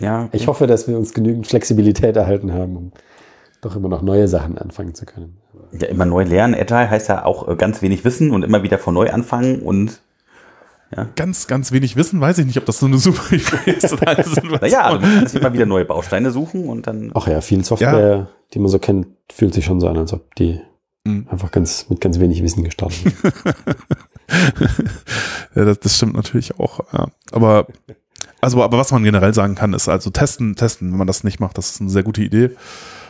Ja, 0.00 0.28
Ich 0.32 0.46
hoffe, 0.46 0.66
dass 0.66 0.88
wir 0.88 0.96
uns 0.96 1.14
genügend 1.14 1.46
Flexibilität 1.46 2.16
erhalten 2.16 2.52
haben, 2.52 2.76
um 2.76 2.92
doch 3.60 3.76
immer 3.76 3.88
noch 3.88 4.02
neue 4.02 4.26
Sachen 4.28 4.58
anfangen 4.58 4.94
zu 4.94 5.06
können. 5.06 5.36
ja, 5.72 5.86
immer 5.88 6.04
neu 6.04 6.24
lernen. 6.24 6.54
Agile 6.54 6.90
heißt 6.90 7.08
ja 7.08 7.24
auch 7.24 7.48
äh, 7.48 7.56
ganz 7.56 7.82
wenig 7.82 8.04
wissen 8.04 8.32
und 8.32 8.42
immer 8.42 8.62
wieder 8.62 8.78
von 8.78 8.94
neu 8.94 9.10
anfangen 9.10 9.60
und 9.60 10.00
Ganz, 11.16 11.46
ganz 11.46 11.72
wenig 11.72 11.96
Wissen, 11.96 12.20
weiß 12.20 12.38
ich 12.38 12.46
nicht, 12.46 12.58
ob 12.58 12.66
das 12.66 12.78
so 12.78 12.86
eine 12.86 12.98
super 12.98 13.22
Idee 13.34 13.72
ist. 13.72 13.92
Oder 13.92 14.08
eine 14.08 14.24
naja, 14.60 14.82
also 14.82 15.00
man 15.00 15.14
kann 15.14 15.26
sich 15.26 15.40
immer 15.40 15.52
wieder 15.52 15.66
neue 15.66 15.84
Bausteine 15.84 16.30
suchen 16.30 16.68
und 16.68 16.86
dann. 16.86 17.10
Ach 17.14 17.26
ja, 17.26 17.40
viel 17.40 17.64
Software, 17.64 18.28
die 18.52 18.58
man 18.58 18.68
so 18.68 18.78
kennt, 18.78 19.06
fühlt 19.32 19.54
sich 19.54 19.64
schon 19.64 19.80
so 19.80 19.88
an, 19.88 19.96
als 19.96 20.12
ob 20.12 20.34
die 20.36 20.60
Mhm. 21.04 21.26
einfach 21.28 21.50
ganz 21.50 21.86
mit 21.88 22.00
ganz 22.00 22.20
wenig 22.20 22.44
Wissen 22.44 22.62
gestartet 22.62 22.98
sind. 23.02 23.16
Ja, 25.54 25.64
das, 25.66 25.80
das 25.80 25.96
stimmt 25.96 26.14
natürlich 26.14 26.58
auch. 26.58 26.80
Ja. 26.92 27.08
Aber 27.32 27.66
also, 28.40 28.62
aber 28.62 28.78
was 28.78 28.90
man 28.90 29.04
generell 29.04 29.34
sagen 29.34 29.54
kann, 29.54 29.72
ist 29.74 29.88
also 29.88 30.10
testen, 30.10 30.56
testen. 30.56 30.90
Wenn 30.90 30.98
man 30.98 31.06
das 31.06 31.22
nicht 31.22 31.38
macht, 31.38 31.58
das 31.58 31.70
ist 31.72 31.80
eine 31.80 31.90
sehr 31.90 32.02
gute 32.02 32.22
Idee. 32.22 32.50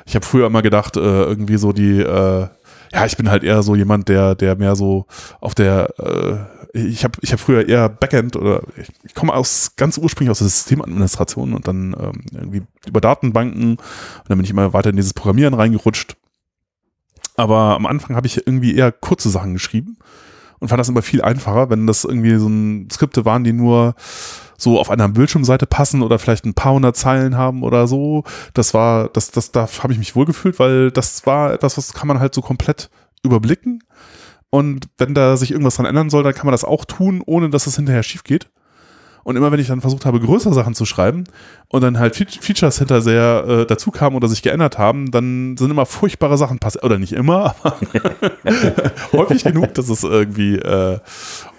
Ich 0.04 0.14
habe 0.14 0.26
früher 0.26 0.46
immer 0.46 0.62
gedacht, 0.62 0.96
äh, 0.96 1.00
irgendwie 1.00 1.56
so 1.58 1.72
die, 1.72 2.00
äh, 2.00 2.48
ja, 2.92 3.06
ich 3.06 3.16
bin 3.16 3.30
halt 3.30 3.44
eher 3.44 3.62
so 3.62 3.76
jemand, 3.76 4.08
der, 4.08 4.34
der 4.34 4.56
mehr 4.56 4.74
so 4.74 5.06
auf 5.40 5.54
der, 5.54 5.90
äh, 5.98 6.61
ich 6.72 7.04
habe, 7.04 7.18
ich 7.20 7.32
habe 7.32 7.42
früher 7.42 7.68
eher 7.68 7.88
Backend 7.88 8.36
oder 8.36 8.62
ich, 8.76 8.88
ich 9.04 9.14
komme 9.14 9.34
aus 9.34 9.72
ganz 9.76 9.98
ursprünglich 9.98 10.30
aus 10.30 10.38
der 10.38 10.48
Systemadministration 10.48 11.52
und 11.52 11.68
dann 11.68 11.94
ähm, 11.98 12.24
irgendwie 12.32 12.62
über 12.86 13.00
Datenbanken 13.00 13.72
und 13.72 13.80
dann 14.28 14.38
bin 14.38 14.44
ich 14.44 14.50
immer 14.50 14.72
weiter 14.72 14.90
in 14.90 14.96
dieses 14.96 15.14
Programmieren 15.14 15.54
reingerutscht. 15.54 16.16
Aber 17.36 17.74
am 17.74 17.86
Anfang 17.86 18.16
habe 18.16 18.26
ich 18.26 18.46
irgendwie 18.46 18.74
eher 18.74 18.92
kurze 18.92 19.30
Sachen 19.30 19.52
geschrieben 19.52 19.98
und 20.60 20.68
fand 20.68 20.80
das 20.80 20.88
immer 20.88 21.02
viel 21.02 21.22
einfacher, 21.22 21.70
wenn 21.70 21.86
das 21.86 22.04
irgendwie 22.04 22.36
so 22.36 22.48
ein 22.48 22.88
Skripte 22.90 23.24
waren, 23.24 23.44
die 23.44 23.52
nur 23.52 23.94
so 24.56 24.78
auf 24.78 24.90
einer 24.90 25.08
Bildschirmseite 25.08 25.66
passen 25.66 26.02
oder 26.02 26.18
vielleicht 26.18 26.44
ein 26.44 26.54
paar 26.54 26.72
hundert 26.72 26.96
Zeilen 26.96 27.36
haben 27.36 27.64
oder 27.64 27.86
so. 27.86 28.24
Das 28.54 28.72
war, 28.72 29.08
das, 29.08 29.30
das, 29.30 29.50
da 29.50 29.68
habe 29.82 29.92
ich 29.92 29.98
mich 29.98 30.14
wohlgefühlt, 30.14 30.58
weil 30.58 30.90
das 30.90 31.26
war 31.26 31.52
etwas, 31.52 31.76
was 31.76 31.92
kann 31.92 32.08
man 32.08 32.20
halt 32.20 32.34
so 32.34 32.42
komplett 32.42 32.90
überblicken. 33.24 33.82
Und 34.54 34.84
wenn 34.98 35.14
da 35.14 35.38
sich 35.38 35.50
irgendwas 35.50 35.76
dran 35.76 35.86
ändern 35.86 36.10
soll, 36.10 36.22
dann 36.22 36.34
kann 36.34 36.44
man 36.44 36.52
das 36.52 36.62
auch 36.64 36.84
tun, 36.84 37.22
ohne 37.24 37.48
dass 37.48 37.66
es 37.66 37.76
hinterher 37.76 38.02
schief 38.02 38.22
geht. 38.22 38.50
Und 39.24 39.36
immer 39.36 39.50
wenn 39.52 39.60
ich 39.60 39.68
dann 39.68 39.80
versucht 39.80 40.04
habe, 40.04 40.18
größere 40.20 40.52
Sachen 40.52 40.74
zu 40.74 40.84
schreiben 40.84 41.24
und 41.68 41.80
dann 41.82 41.98
halt 41.98 42.16
Fe- 42.16 42.26
Features 42.28 42.78
hinter 42.78 43.00
sehr 43.00 43.44
äh, 43.46 43.66
dazu 43.66 43.90
kamen 43.92 44.16
oder 44.16 44.26
sich 44.28 44.42
geändert 44.42 44.78
haben, 44.78 45.10
dann 45.12 45.56
sind 45.56 45.70
immer 45.70 45.86
furchtbare 45.86 46.36
Sachen 46.36 46.58
passiert. 46.58 46.82
Oder 46.84 46.98
nicht 46.98 47.12
immer, 47.12 47.54
aber 47.62 47.76
häufig 49.12 49.44
genug, 49.44 49.74
dass 49.74 49.88
es 49.88 50.02
irgendwie 50.02 50.56
äh, 50.56 50.98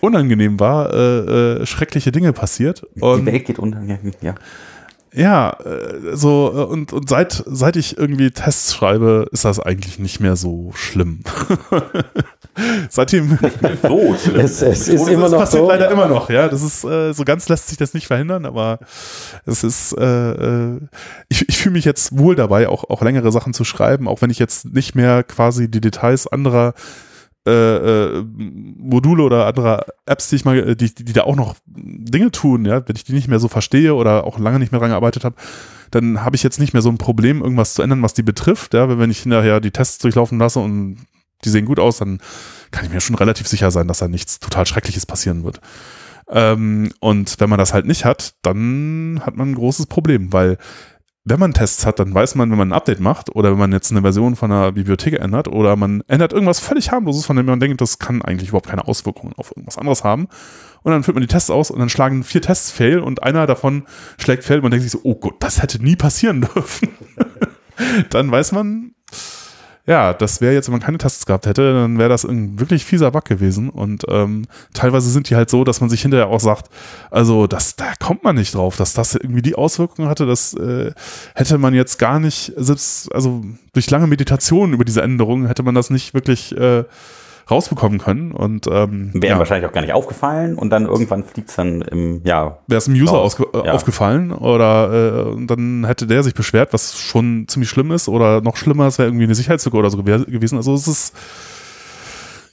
unangenehm 0.02 0.60
war, 0.60 0.94
äh, 0.94 1.62
äh, 1.62 1.66
schreckliche 1.66 2.12
Dinge 2.12 2.34
passiert. 2.34 2.86
Die 2.96 3.02
Und 3.02 3.26
Welt 3.26 3.46
geht 3.46 3.60
unter. 3.60 3.82
Ja, 4.22 4.36
ja. 5.14 5.56
ja, 5.64 5.72
äh, 5.72 6.16
so, 6.16 6.52
äh, 6.56 6.64
und, 6.64 6.94
und 6.94 7.10
seit, 7.10 7.44
seit 7.46 7.76
ich 7.76 7.98
irgendwie 7.98 8.32
Tests 8.32 8.74
schreibe, 8.74 9.28
ist 9.32 9.46
das 9.46 9.60
eigentlich 9.60 10.00
nicht 10.00 10.20
mehr 10.20 10.36
so 10.36 10.72
schlimm. 10.74 11.22
Seitdem. 12.90 13.40
So 13.82 14.16
schlimm. 14.16 14.40
es, 14.40 14.62
es 14.62 14.88
ist 14.88 15.08
immer 15.08 15.24
das 15.24 15.32
noch 15.32 15.40
passiert 15.40 15.64
so. 15.64 15.70
leider 15.70 15.90
immer 15.90 16.08
noch, 16.08 16.30
ja. 16.30 16.48
Das 16.48 16.62
ist, 16.62 16.84
äh, 16.84 17.14
so 17.14 17.24
ganz 17.24 17.50
lässt 17.50 17.68
sich 17.70 17.78
das 17.78 17.94
nicht 17.94 18.08
verhindern, 18.08 18.46
aber 18.46 18.80
es 19.46 19.64
ist, 19.64 19.94
äh, 19.98 20.32
äh, 20.32 20.80
ich, 21.30 21.50
ich 21.50 21.58
fühle 21.58 21.74
mich 21.74 21.86
jetzt 21.86 22.18
wohl 22.18 22.36
dabei, 22.36 22.68
auch, 22.70 22.84
auch 22.90 23.02
längere 23.02 23.32
Sachen 23.32 23.54
zu 23.54 23.64
schreiben, 23.64 24.08
auch 24.08 24.22
wenn 24.22 24.30
ich 24.30 24.40
jetzt 24.40 24.74
nicht 24.74 24.94
mehr 24.94 25.24
quasi 25.24 25.70
die 25.70 25.82
Details 25.82 26.28
anderer 26.28 26.74
äh, 27.46 27.52
äh, 27.52 28.24
Module 28.24 29.24
oder 29.24 29.48
anderer 29.48 29.86
Apps, 30.06 30.30
die 30.30 30.38
ich 30.38 30.46
mal, 30.46 30.58
äh, 30.58 30.76
die, 30.76 30.94
die 30.94 31.14
da 31.14 31.24
auch 31.24 31.36
noch 31.36 31.56
Dinge 31.66 32.32
tun, 32.32 32.66
ja, 32.66 32.88
wenn 32.88 32.96
ich 32.96 33.04
die 33.04 33.14
nicht 33.14 33.28
mehr 33.28 33.40
so 33.40 33.50
verstehe 33.50 33.96
oder 33.96 34.26
auch 34.26 34.40
lange 34.40 34.60
nicht 34.60 34.72
mehr 34.72 34.80
dran 34.80 34.92
gearbeitet 34.92 35.26
habe, 35.26 35.36
dann 35.92 36.24
habe 36.24 36.36
ich 36.38 36.44
jetzt 36.44 36.60
nicht 36.60 36.74
mehr 36.74 36.82
so 36.82 36.90
ein 36.90 36.98
Problem, 36.98 37.42
irgendwas 37.42 37.74
zu 37.74 37.82
ändern, 37.82 38.02
was 38.02 38.14
die 38.14 38.24
betrifft. 38.24 38.74
Ja, 38.74 38.98
wenn 38.98 39.12
ich 39.12 39.20
hinterher 39.24 39.60
die 39.60 39.72
Tests 39.72 39.98
durchlaufen 40.00 40.40
lasse 40.40 40.60
und 40.60 41.00
die 41.44 41.50
sehen 41.50 41.66
gut 41.66 41.80
aus, 41.80 41.98
dann 41.98 42.20
kann 42.72 42.86
ich 42.86 42.92
mir 42.92 43.02
schon 43.02 43.16
relativ 43.16 43.48
sicher 43.48 43.72
sein, 43.72 43.88
dass 43.88 44.00
da 44.00 44.08
nichts 44.08 44.40
total 44.40 44.66
Schreckliches 44.66 45.06
passieren 45.06 45.44
wird. 45.44 45.60
Ähm, 46.30 46.92
und 47.00 47.40
wenn 47.40 47.50
man 47.50 47.60
das 47.60 47.74
halt 47.74 47.86
nicht 47.86 48.06
hat, 48.06 48.36
dann 48.42 49.22
hat 49.26 49.36
man 49.36 49.52
ein 49.52 49.56
großes 49.56 49.88
Problem, 49.88 50.32
weil 50.32 50.58
wenn 51.26 51.40
man 51.40 51.54
Tests 51.54 51.86
hat, 51.86 52.00
dann 52.00 52.14
weiß 52.14 52.36
man, 52.36 52.52
wenn 52.52 52.58
man 52.58 52.70
ein 52.70 52.76
Update 52.76 53.00
macht 53.00 53.34
oder 53.34 53.52
wenn 53.52 53.58
man 53.60 53.72
jetzt 53.72 53.92
eine 53.92 54.02
Version 54.02 54.36
von 54.36 54.52
einer 54.52 54.74
Bibliothek 54.74 55.14
ändert 55.14 55.48
oder 55.48 55.78
man 55.78 56.04
ändert 56.08 56.34
irgendwas 56.34 56.60
völlig 56.60 56.92
harmloses, 56.92 57.26
von 57.26 57.38
dem 57.38 57.46
man 57.46 57.62
denkt, 57.62 57.80
das 57.80 57.98
kann 57.98 58.22
eigentlich 58.22 58.50
überhaupt 58.50 58.68
keine 58.68 58.88
Auswirkungen 58.88 59.34
auf 59.38 59.52
irgendwas 59.52 59.78
anderes 59.78 60.04
haben. 60.04 60.28
Und 60.82 60.92
dann 60.92 61.04
führt 61.04 61.16
man 61.16 61.22
die 61.22 61.28
Tests 61.28 61.50
aus 61.50 61.72
und 61.72 61.80
dann 61.80 61.88
schlagen 61.88 62.26
vier 62.26 62.42
Tests 62.42 62.72
fail 62.72 63.00
und 63.00 63.24
einer 63.24 63.48
davon 63.48 63.84
schlägt 64.18 64.44
fail 64.44 64.58
und 64.58 64.64
man 64.64 64.72
denkt 64.72 64.84
sich 64.84 64.92
so, 64.92 65.00
oh 65.04 65.16
Gott, 65.16 65.36
das 65.40 65.62
hätte 65.62 65.82
nie 65.82 65.96
passieren 65.96 66.42
dürfen. 66.56 66.90
dann 68.10 68.30
weiß 68.30 68.52
man, 68.52 68.93
ja, 69.86 70.14
das 70.14 70.40
wäre 70.40 70.54
jetzt, 70.54 70.68
wenn 70.68 70.74
man 70.74 70.82
keine 70.82 70.98
Tests 70.98 71.26
gehabt 71.26 71.46
hätte, 71.46 71.74
dann 71.74 71.98
wäre 71.98 72.08
das 72.08 72.24
ein 72.24 72.58
wirklich 72.58 72.86
fieser 72.86 73.12
Bug 73.12 73.26
gewesen. 73.26 73.70
Und 73.70 74.06
ähm, 74.08 74.46
teilweise 74.74 75.10
sind 75.10 75.30
die 75.30 75.36
halt 75.36 75.50
so, 75.50 75.66
dass 75.66 75.82
man 75.82 75.90
sich 75.90 76.02
hinterher 76.02 76.28
auch 76.28 76.40
sagt, 76.40 76.70
also 77.12 77.48
das, 77.48 77.76
da 77.76 77.94
kommt 78.00 78.24
man 78.24 78.38
nicht 78.38 78.56
drauf, 78.56 78.78
dass 78.78 78.94
das 78.94 79.16
irgendwie 79.16 79.42
die 79.42 79.56
Auswirkungen 79.56 80.08
hatte, 80.08 80.26
das 80.26 80.54
äh, 80.54 80.92
hätte 81.36 81.58
man 81.58 81.74
jetzt 81.74 82.00
gar 82.00 82.22
nicht, 82.22 82.54
selbst, 82.56 83.14
also 83.14 83.44
durch 83.74 83.90
lange 83.90 84.08
Meditation 84.08 84.72
über 84.72 84.86
diese 84.86 85.02
Änderungen 85.02 85.48
hätte 85.48 85.64
man 85.64 85.76
das 85.76 85.90
nicht 85.90 86.14
wirklich 86.14 86.56
äh, 86.56 86.86
rausbekommen 87.50 88.00
können. 88.00 88.32
Und 88.32 88.68
ähm, 88.68 89.12
Wäre 89.14 89.34
ja, 89.34 89.40
wahrscheinlich 89.40 89.70
auch 89.70 89.74
gar 89.74 89.82
nicht 89.82 89.94
aufgefallen 89.94 90.56
und 90.56 90.70
dann 90.70 90.86
irgendwann 90.86 91.24
fliegt 91.24 91.50
es 91.50 91.56
dann 91.56 91.82
im, 91.82 92.22
ja, 92.24 92.60
wäre 92.68 92.78
es 92.78 92.86
dem 92.86 92.94
User 92.94 93.24
äh, 93.54 93.66
Ja. 93.68 93.74
aufgefallen 93.74 94.32
oder 94.32 95.36
äh, 95.38 95.46
dann 95.46 95.86
hätte 95.86 96.08
der 96.08 96.24
sich 96.24 96.34
beschwert, 96.34 96.74
was 96.74 96.98
schon 96.98 97.46
ziemlich 97.48 97.70
schlimm 97.70 97.92
ist 97.92 98.08
oder 98.08 98.42
noch 98.42 98.56
schlimmer, 98.56 98.88
es 98.88 98.98
wäre 98.98 99.10
irgendwie 99.10 99.26
eine 99.26 99.36
Sicherheitslücke 99.36 99.78
oder 99.78 99.90
so 99.90 100.02
gew 100.04 100.26
gewesen. 100.26 100.58
Also 100.58 100.74
es 100.74 100.88
ist 100.88 101.14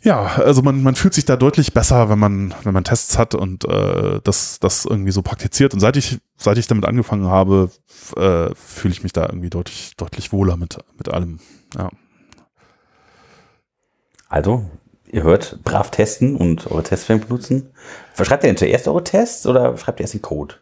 ja, 0.03 0.25
also 0.37 0.63
man, 0.63 0.83
man 0.83 0.95
fühlt 0.95 1.13
sich 1.13 1.27
da 1.27 1.37
deutlich 1.37 1.75
besser, 1.75 2.09
wenn 2.09 2.19
man, 2.19 2.55
wenn 2.63 2.73
man 2.73 2.85
Tests 2.85 3.19
hat 3.19 3.35
und 3.35 3.67
äh, 3.67 4.21
das, 4.25 4.59
das 4.59 4.87
irgendwie 4.87 5.11
so 5.11 5.21
praktiziert. 5.21 5.75
Und 5.75 5.81
seit 5.81 5.97
ich, 5.99 6.19
seit 6.39 6.57
ich 6.57 6.67
damit 6.67 6.87
angefangen 6.87 7.27
habe, 7.27 7.71
äh, 8.17 8.49
fühle 8.55 8.93
ich 8.93 9.03
mich 9.03 9.13
da 9.13 9.27
irgendwie 9.27 9.51
deutlich, 9.51 9.93
deutlich 9.99 10.33
wohler 10.33 10.57
mit, 10.57 10.79
mit 10.97 11.11
allem. 11.11 11.39
Ja. 11.77 11.91
Also, 14.31 14.71
ihr 15.13 15.23
hört, 15.23 15.59
brav 15.65 15.91
testen 15.91 16.37
und 16.37 16.71
eure 16.71 16.83
Testframes 16.83 17.27
benutzen. 17.27 17.71
Schreibt 18.21 18.45
ihr 18.45 18.49
denn 18.49 18.57
zuerst 18.57 18.89
eure 18.89 19.05
Tests 19.05 19.47
oder 19.47 19.77
schreibt 19.77 20.01
ihr 20.01 20.05
erst 20.05 20.15
den 20.15 20.23
Code? 20.23 20.55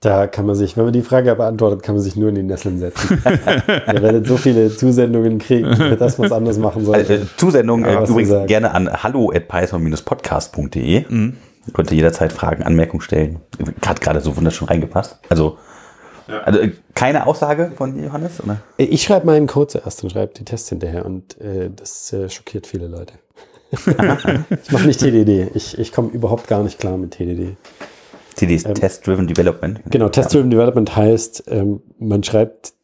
Da 0.00 0.26
kann 0.26 0.46
man 0.46 0.54
sich, 0.54 0.76
wenn 0.76 0.84
man 0.84 0.92
die 0.92 1.02
Frage 1.02 1.34
beantwortet, 1.34 1.82
kann 1.82 1.94
man 1.94 2.04
sich 2.04 2.16
nur 2.16 2.28
in 2.28 2.34
die 2.34 2.42
Nesseln 2.42 2.78
setzen. 2.78 3.20
Ihr 3.24 4.02
werdet 4.02 4.26
so 4.26 4.36
viele 4.36 4.74
Zusendungen 4.74 5.38
kriegen, 5.38 5.70
dass 5.98 6.18
man 6.18 6.26
es 6.26 6.32
anders 6.32 6.58
machen 6.58 6.84
soll. 6.84 6.96
Also, 6.96 7.18
Zusendung 7.36 7.80
Ja, 7.80 7.92
äh, 7.92 7.96
was 7.96 8.08
du 8.08 8.12
übrigens 8.12 8.46
gerne 8.46 8.72
an 8.72 9.02
hallo 9.02 9.32
at 9.34 9.48
python-podcast.de. 9.48 11.04
Könnt 11.72 11.90
ihr 11.90 11.96
jederzeit 11.96 12.32
Fragen, 12.32 12.62
Anmerkungen 12.62 13.00
stellen. 13.00 13.40
Hat 13.84 14.00
gerade 14.00 14.20
so 14.20 14.36
wunderschön 14.36 14.68
reingepasst. 14.68 15.18
Also, 15.28 15.58
also 16.26 16.60
äh, 16.60 16.72
keine 16.94 17.26
Aussage 17.26 17.72
von 17.76 18.02
Johannes? 18.02 18.42
Oder? 18.42 18.60
Ich 18.76 19.02
schreibe 19.02 19.26
meinen 19.26 19.46
Code 19.46 19.68
zuerst 19.68 20.02
und 20.02 20.10
schreibe 20.10 20.34
die 20.34 20.44
Tests 20.44 20.68
hinterher 20.68 21.06
und 21.06 21.40
äh, 21.40 21.70
das 21.74 22.12
äh, 22.12 22.28
schockiert 22.28 22.66
viele 22.66 22.88
Leute. 22.88 23.14
ich 23.72 24.72
mache 24.72 24.86
nicht 24.86 25.00
TDD. 25.00 25.50
Ich, 25.54 25.78
ich 25.78 25.92
komme 25.92 26.10
überhaupt 26.10 26.46
gar 26.48 26.62
nicht 26.62 26.78
klar 26.78 26.96
mit 26.96 27.12
TDD. 27.12 27.56
CD 28.34 28.54
ist 28.54 28.72
Test-Driven 28.74 29.26
Development. 29.26 29.80
Genau, 29.90 30.08
Test-Driven 30.08 30.50
Development 30.50 30.94
heißt, 30.94 31.44
ähm, 31.48 31.82
man 31.98 32.22
schreibt 32.22 32.74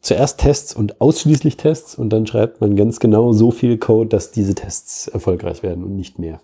zuerst 0.00 0.40
Tests 0.40 0.74
und 0.74 1.00
ausschließlich 1.00 1.56
Tests 1.56 1.96
und 1.96 2.10
dann 2.10 2.26
schreibt 2.26 2.60
man 2.60 2.76
ganz 2.76 3.00
genau 3.00 3.32
so 3.32 3.50
viel 3.50 3.78
Code, 3.78 4.08
dass 4.08 4.30
diese 4.30 4.54
Tests 4.54 5.08
erfolgreich 5.08 5.62
werden 5.62 5.84
und 5.84 5.96
nicht 5.96 6.18
mehr. 6.18 6.40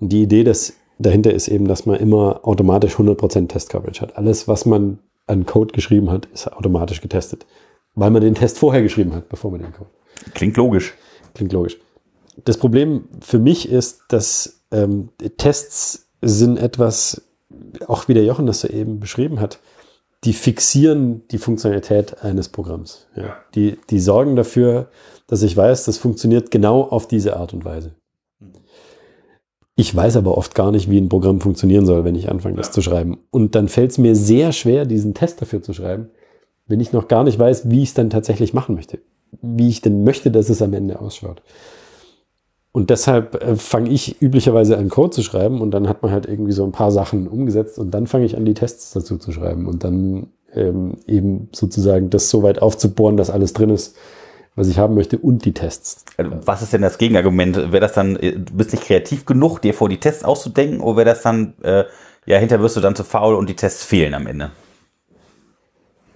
Und 0.00 0.10
die 0.10 0.22
Idee 0.22 0.44
des, 0.44 0.74
dahinter 0.98 1.32
ist 1.32 1.48
eben, 1.48 1.66
dass 1.66 1.86
man 1.86 1.96
immer 1.96 2.40
automatisch 2.42 2.94
100% 2.94 3.48
Test-Coverage 3.48 4.00
hat. 4.00 4.16
Alles, 4.16 4.48
was 4.48 4.64
man 4.64 4.98
an 5.26 5.46
Code 5.46 5.72
geschrieben 5.72 6.10
hat, 6.10 6.26
ist 6.26 6.52
automatisch 6.52 7.00
getestet. 7.00 7.46
Weil 7.94 8.10
man 8.10 8.22
den 8.22 8.34
Test 8.34 8.58
vorher 8.58 8.82
geschrieben 8.82 9.14
hat, 9.14 9.28
bevor 9.28 9.50
man 9.50 9.60
den 9.60 9.72
Code. 9.72 9.90
Klingt 10.34 10.56
logisch. 10.56 10.94
Klingt 11.34 11.52
logisch. 11.52 11.78
Das 12.44 12.58
Problem 12.58 13.08
für 13.20 13.38
mich 13.38 13.68
ist, 13.68 14.02
dass 14.08 14.62
ähm, 14.70 15.10
Tests 15.36 16.08
sind 16.20 16.58
etwas, 16.58 17.22
auch 17.86 18.08
wie 18.08 18.14
der 18.14 18.24
Jochen 18.24 18.46
das 18.46 18.60
so 18.60 18.68
eben 18.68 18.98
beschrieben 18.98 19.40
hat, 19.40 19.60
die 20.24 20.32
fixieren 20.32 21.26
die 21.28 21.38
Funktionalität 21.38 22.22
eines 22.22 22.48
Programms. 22.48 23.06
Ja. 23.14 23.36
Die, 23.54 23.78
die 23.90 24.00
sorgen 24.00 24.36
dafür, 24.36 24.88
dass 25.26 25.42
ich 25.42 25.56
weiß, 25.56 25.84
das 25.84 25.98
funktioniert 25.98 26.50
genau 26.50 26.82
auf 26.82 27.06
diese 27.06 27.36
Art 27.36 27.52
und 27.52 27.64
Weise. 27.64 27.94
Ich 29.76 29.94
weiß 29.94 30.16
aber 30.16 30.38
oft 30.38 30.54
gar 30.54 30.70
nicht, 30.70 30.88
wie 30.88 30.98
ein 30.98 31.08
Programm 31.08 31.40
funktionieren 31.40 31.84
soll, 31.84 32.04
wenn 32.04 32.14
ich 32.14 32.30
anfange, 32.30 32.56
das 32.56 32.70
zu 32.70 32.80
schreiben. 32.80 33.18
Und 33.30 33.54
dann 33.54 33.68
fällt 33.68 33.90
es 33.90 33.98
mir 33.98 34.14
sehr 34.14 34.52
schwer, 34.52 34.84
diesen 34.84 35.14
Test 35.14 35.42
dafür 35.42 35.62
zu 35.62 35.72
schreiben, 35.72 36.10
wenn 36.66 36.80
ich 36.80 36.92
noch 36.92 37.08
gar 37.08 37.24
nicht 37.24 37.38
weiß, 37.38 37.70
wie 37.70 37.82
ich 37.82 37.88
es 37.88 37.94
dann 37.94 38.10
tatsächlich 38.10 38.54
machen 38.54 38.76
möchte. 38.76 39.00
Wie 39.42 39.68
ich 39.68 39.80
denn 39.80 40.04
möchte, 40.04 40.30
dass 40.30 40.48
es 40.48 40.62
am 40.62 40.74
Ende 40.74 41.00
ausschaut. 41.00 41.42
Und 42.70 42.90
deshalb 42.90 43.40
äh, 43.42 43.56
fange 43.56 43.90
ich 43.90 44.20
üblicherweise 44.20 44.76
an, 44.78 44.88
Code 44.88 45.10
zu 45.10 45.22
schreiben 45.22 45.60
und 45.60 45.72
dann 45.72 45.88
hat 45.88 46.02
man 46.02 46.10
halt 46.10 46.26
irgendwie 46.26 46.52
so 46.52 46.64
ein 46.64 46.72
paar 46.72 46.90
Sachen 46.90 47.28
umgesetzt 47.28 47.78
und 47.78 47.92
dann 47.92 48.08
fange 48.08 48.24
ich 48.24 48.36
an, 48.36 48.44
die 48.44 48.54
Tests 48.54 48.92
dazu 48.92 49.16
zu 49.16 49.30
schreiben 49.30 49.66
und 49.66 49.84
dann 49.84 50.28
ähm, 50.52 50.94
eben 51.06 51.48
sozusagen 51.52 52.10
das 52.10 52.30
so 52.30 52.42
weit 52.42 52.60
aufzubohren, 52.60 53.16
dass 53.16 53.30
alles 53.30 53.52
drin 53.52 53.70
ist, 53.70 53.96
was 54.56 54.68
ich 54.68 54.78
haben 54.78 54.94
möchte 54.94 55.18
und 55.18 55.44
die 55.44 55.52
Tests. 55.52 56.04
Also, 56.16 56.30
was 56.44 56.62
ist 56.62 56.72
denn 56.72 56.82
das 56.82 56.98
Gegenargument? 56.98 57.56
Wäre 57.56 57.80
das 57.80 57.92
dann, 57.92 58.16
äh, 58.16 58.32
du 58.32 58.54
bist 58.54 58.72
nicht 58.72 58.84
kreativ 58.84 59.24
genug, 59.24 59.60
dir 59.60 59.74
vor 59.74 59.88
die 59.88 59.98
Tests 59.98 60.24
auszudenken, 60.24 60.80
oder 60.80 60.98
wäre 60.98 61.10
das 61.10 61.22
dann, 61.22 61.54
äh, 61.62 61.84
ja, 62.26 62.38
hinterher 62.38 62.62
wirst 62.62 62.76
du 62.76 62.80
dann 62.80 62.96
zu 62.96 63.04
faul 63.04 63.34
und 63.34 63.48
die 63.48 63.56
Tests 63.56 63.84
fehlen 63.84 64.14
am 64.14 64.26
Ende? 64.26 64.50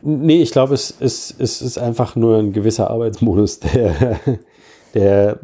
Nee, 0.01 0.43
ich 0.43 0.53
glaube, 0.53 0.75
es, 0.75 0.95
es, 1.01 1.35
es 1.37 1.61
ist 1.61 1.79
einfach 1.79 2.15
nur 2.15 2.39
ein 2.39 2.53
gewisser 2.53 2.91
Arbeitsmodus, 2.91 3.61
der, 3.75 4.21
der, 4.95 5.41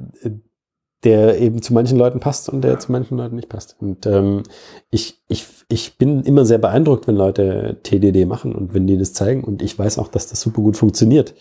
der 1.02 1.40
eben 1.40 1.60
zu 1.60 1.74
manchen 1.74 1.98
Leuten 1.98 2.20
passt 2.20 2.48
und 2.48 2.62
der 2.62 2.78
zu 2.78 2.92
manchen 2.92 3.18
Leuten 3.18 3.34
nicht 3.34 3.48
passt. 3.48 3.76
Und 3.80 4.06
ähm, 4.06 4.44
ich, 4.90 5.20
ich, 5.28 5.46
ich 5.68 5.98
bin 5.98 6.22
immer 6.22 6.44
sehr 6.44 6.58
beeindruckt, 6.58 7.08
wenn 7.08 7.16
Leute 7.16 7.78
TDD 7.82 8.26
machen 8.26 8.54
und 8.54 8.72
wenn 8.74 8.86
die 8.86 8.96
das 8.96 9.12
zeigen. 9.12 9.42
Und 9.42 9.60
ich 9.60 9.76
weiß 9.76 9.98
auch, 9.98 10.08
dass 10.08 10.28
das 10.28 10.40
super 10.40 10.62
gut 10.62 10.76
funktioniert, 10.76 11.34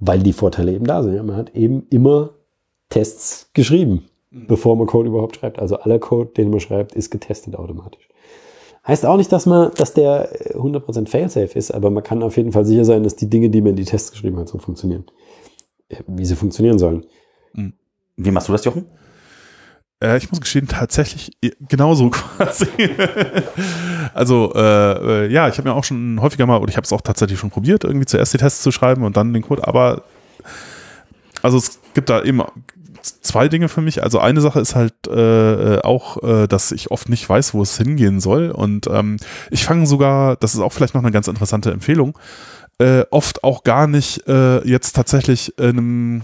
weil 0.00 0.20
die 0.20 0.32
Vorteile 0.32 0.72
eben 0.72 0.86
da 0.86 1.02
sind. 1.02 1.14
Ja, 1.14 1.22
man 1.22 1.36
hat 1.36 1.54
eben 1.54 1.86
immer 1.90 2.30
Tests 2.88 3.50
geschrieben, 3.54 4.06
mhm. 4.30 4.46
bevor 4.48 4.76
man 4.76 4.86
Code 4.86 5.08
überhaupt 5.08 5.36
schreibt. 5.36 5.58
Also 5.58 5.76
aller 5.76 5.98
Code, 5.98 6.30
den 6.36 6.50
man 6.50 6.60
schreibt, 6.60 6.94
ist 6.94 7.10
getestet 7.10 7.54
automatisch. 7.54 8.08
Heißt 8.86 9.04
auch 9.04 9.18
nicht, 9.18 9.30
dass 9.30 9.44
man, 9.44 9.70
dass 9.76 9.92
der 9.92 10.54
100% 10.54 11.06
failsafe 11.06 11.58
ist, 11.58 11.70
aber 11.70 11.90
man 11.90 12.02
kann 12.02 12.22
auf 12.22 12.38
jeden 12.38 12.50
Fall 12.50 12.64
sicher 12.64 12.86
sein, 12.86 13.02
dass 13.02 13.14
die 13.14 13.28
Dinge, 13.28 13.50
die 13.50 13.60
man 13.60 13.70
in 13.70 13.76
die 13.76 13.84
Tests 13.84 14.10
geschrieben 14.10 14.38
hat, 14.38 14.48
so 14.48 14.58
funktionieren. 14.58 15.04
Äh, 15.88 15.96
wie 16.06 16.24
sie 16.24 16.34
funktionieren 16.34 16.78
sollen. 16.78 17.04
Hm. 17.54 17.74
Wie 18.16 18.30
machst 18.30 18.48
du 18.48 18.52
das, 18.52 18.64
Jochen? 18.64 18.86
Äh, 20.02 20.18
ich 20.18 20.30
muss 20.30 20.40
gestehen, 20.40 20.68
tatsächlich 20.68 21.32
genauso 21.68 22.10
quasi. 22.10 22.66
also, 24.14 24.52
äh, 24.54 25.24
äh, 25.24 25.32
ja, 25.32 25.48
ich 25.48 25.58
habe 25.58 25.68
mir 25.68 25.74
auch 25.74 25.84
schon 25.84 26.20
häufiger 26.20 26.46
mal, 26.46 26.58
oder 26.58 26.70
ich 26.70 26.76
habe 26.76 26.84
es 26.84 26.92
auch 26.92 27.02
tatsächlich 27.02 27.38
schon 27.38 27.50
probiert, 27.50 27.84
irgendwie 27.84 28.06
zuerst 28.06 28.32
die 28.34 28.38
Tests 28.38 28.62
zu 28.62 28.72
schreiben 28.72 29.04
und 29.04 29.16
dann 29.16 29.32
den 29.32 29.42
Code, 29.42 29.66
aber 29.66 30.04
also 31.42 31.58
es 31.58 31.80
gibt 31.94 32.10
da 32.10 32.22
eben 32.22 32.42
zwei 33.22 33.48
Dinge 33.48 33.68
für 33.68 33.80
mich. 33.80 34.02
Also 34.02 34.18
eine 34.18 34.40
Sache 34.40 34.60
ist 34.60 34.74
halt 34.74 35.06
äh, 35.06 35.78
auch, 35.78 36.22
äh, 36.22 36.46
dass 36.46 36.72
ich 36.72 36.90
oft 36.90 37.08
nicht 37.08 37.28
weiß, 37.28 37.54
wo 37.54 37.62
es 37.62 37.76
hingehen 37.76 38.20
soll. 38.20 38.50
Und 38.50 38.86
ähm, 38.88 39.16
ich 39.50 39.64
fange 39.64 39.86
sogar, 39.86 40.36
das 40.36 40.54
ist 40.54 40.60
auch 40.60 40.72
vielleicht 40.72 40.94
noch 40.94 41.02
eine 41.02 41.12
ganz 41.12 41.28
interessante 41.28 41.70
Empfehlung, 41.70 42.18
äh, 42.78 43.04
oft 43.10 43.44
auch 43.44 43.64
gar 43.64 43.86
nicht 43.86 44.26
äh, 44.26 44.66
jetzt 44.66 44.92
tatsächlich 44.96 45.58
in 45.58 45.78
einem 45.78 46.22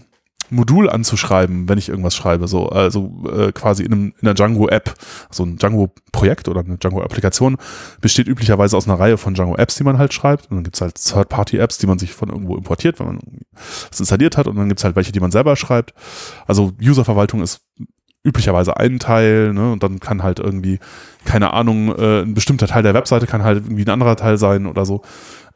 Modul 0.51 0.89
anzuschreiben, 0.89 1.69
wenn 1.69 1.79
ich 1.79 1.89
irgendwas 1.89 2.15
schreibe, 2.15 2.49
so 2.49 2.69
also 2.69 3.25
äh, 3.31 3.53
quasi 3.53 3.83
in, 3.83 3.93
einem, 3.93 4.15
in 4.21 4.29
einer 4.29 4.35
Django-App, 4.35 4.95
so 5.31 5.45
ein 5.45 5.57
Django-Projekt 5.57 6.49
oder 6.49 6.61
eine 6.61 6.79
Django-Applikation 6.79 7.57
besteht 8.01 8.29
üblicherweise 8.29 8.77
aus 8.77 8.89
einer 8.89 8.99
Reihe 8.99 9.19
von 9.19 9.35
Django-Apps, 9.35 9.77
die 9.77 9.85
man 9.85 9.99
halt 9.99 10.13
schreibt. 10.13 10.51
Und 10.51 10.57
dann 10.57 10.65
gibt's 10.65 10.81
halt 10.81 10.95
Third-Party-Apps, 10.97 11.79
die 11.79 11.87
man 11.87 11.99
sich 11.99 12.13
von 12.13 12.29
irgendwo 12.29 12.57
importiert, 12.57 12.99
wenn 13.01 13.07
man 13.07 13.21
es 13.91 14.01
installiert 14.01 14.37
hat. 14.37 14.47
Und 14.47 14.57
dann 14.57 14.69
gibt's 14.69 14.85
halt 14.85 14.97
welche, 14.97 15.13
die 15.13 15.21
man 15.21 15.31
selber 15.31 15.57
schreibt. 15.57 15.95
Also 16.47 16.73
User-Verwaltung 16.81 17.43
ist 17.43 17.61
üblicherweise 18.27 18.77
ein 18.77 18.99
Teil, 18.99 19.53
ne, 19.53 19.71
und 19.73 19.83
dann 19.85 20.01
kann 20.01 20.23
halt 20.23 20.41
irgendwie, 20.41 20.81
keine 21.25 21.53
Ahnung, 21.53 21.97
äh, 21.97 22.23
ein 22.23 22.35
bestimmter 22.35 22.67
Teil 22.67 22.83
der 22.83 22.95
Webseite 22.95 23.27
kann 23.27 23.45
halt 23.45 23.65
irgendwie 23.65 23.85
ein 23.85 23.91
anderer 23.91 24.17
Teil 24.17 24.37
sein 24.37 24.67
oder 24.67 24.85
so. 24.85 25.03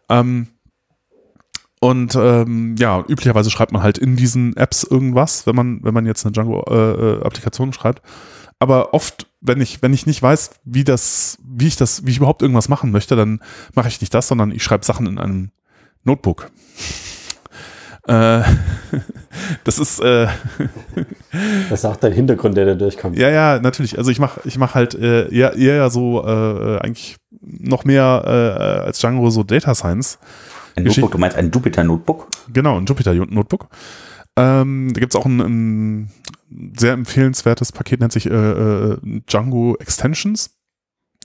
Ähm, 0.09 0.47
und 1.81 2.15
ähm, 2.15 2.77
ja, 2.79 3.03
üblicherweise 3.09 3.51
schreibt 3.51 3.73
man 3.73 3.83
halt 3.83 3.97
in 3.97 4.15
diesen 4.15 4.55
Apps 4.57 4.85
irgendwas, 4.85 5.47
wenn 5.47 5.57
man, 5.57 5.83
wenn 5.83 5.95
man 5.95 6.05
jetzt 6.05 6.25
eine 6.25 6.33
Django-Applikation 6.33 7.69
äh, 7.69 7.71
äh 7.71 7.75
schreibt. 7.75 8.03
Aber 8.59 8.93
oft, 8.93 9.27
wenn 9.41 9.63
ich, 9.63 9.83
wenn 9.83 9.95
ich 9.95 10.07
nicht 10.07 10.23
weiß, 10.23 10.51
wie 10.65 10.85
das, 10.85 11.39
wie 11.43 11.67
ich 11.67 11.77
das, 11.77 12.05
wie 12.05 12.11
ich 12.11 12.19
überhaupt 12.19 12.43
irgendwas 12.43 12.69
machen 12.69 12.91
möchte, 12.91 13.17
dann 13.17 13.41
mache 13.75 13.89
ich 13.89 13.99
nicht 14.03 14.13
das, 14.13 14.29
sondern 14.29 14.53
ich 14.53 14.63
schreibe 14.63 14.85
Sachen 14.85 15.07
in 15.07 15.19
einem 15.19 15.51
Notebook. 16.05 16.51
Äh, 18.07 18.43
das 19.65 19.79
ist 19.79 20.01
äh, 20.01 20.27
Das 21.71 21.79
ist 21.79 21.85
auch 21.87 21.97
dein 21.97 22.13
Hintergrund, 22.13 22.59
der 22.59 22.67
da 22.67 22.75
durchkommt. 22.75 23.17
Ja, 23.17 23.31
ja, 23.31 23.59
natürlich. 23.59 23.97
Also 23.97 24.11
ich 24.11 24.19
mache 24.19 24.43
ich 24.45 24.59
mach 24.59 24.75
halt 24.75 24.95
äh, 24.95 25.35
eher, 25.35 25.55
eher 25.55 25.89
so 25.89 26.23
äh, 26.27 26.79
eigentlich 26.81 27.17
noch 27.41 27.85
mehr 27.85 28.23
äh, 28.27 28.83
als 28.85 28.99
Django 28.99 29.31
so 29.31 29.43
Data 29.45 29.75
Science. 29.75 30.19
Ein 30.77 30.85
Notebook, 30.85 31.13
du 31.13 31.19
meinst 31.19 31.37
ein 31.37 31.51
Jupyter-Notebook? 31.51 32.29
Genau, 32.53 32.79
ein 32.79 32.87
Jupyter-Notebook. 32.87 33.69
Ähm, 34.37 34.91
da 34.93 35.01
gibt 35.01 35.15
es 35.15 35.21
auch 35.21 35.27
ein, 35.27 35.41
ein, 35.41 36.11
sehr 36.77 36.93
empfehlenswertes 36.93 37.73
Paket, 37.73 38.01
nennt 38.01 38.13
sich 38.13 38.27
äh, 38.27 38.31
äh, 38.31 38.99
Django 39.29 39.77
Extensions. 39.79 40.57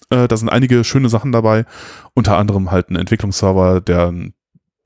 Äh, 0.09 0.27
da 0.27 0.37
sind 0.37 0.49
einige 0.49 0.83
schöne 0.83 1.09
Sachen 1.09 1.31
dabei, 1.31 1.65
unter 2.13 2.37
anderem 2.37 2.71
halt 2.71 2.89
ein 2.89 2.95
Entwicklungsserver, 2.95 3.81
der 3.81 4.07
einen 4.07 4.33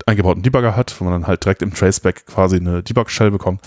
eingebauten 0.06 0.44
Debugger 0.44 0.76
hat, 0.76 1.00
wo 1.00 1.06
man 1.06 1.14
dann 1.14 1.28
halt 1.28 1.44
direkt 1.44 1.62
im 1.62 1.74
Traceback 1.74 2.26
quasi 2.26 2.58
eine 2.58 2.84
Debug-Shell 2.84 3.32
bekommt. 3.32 3.62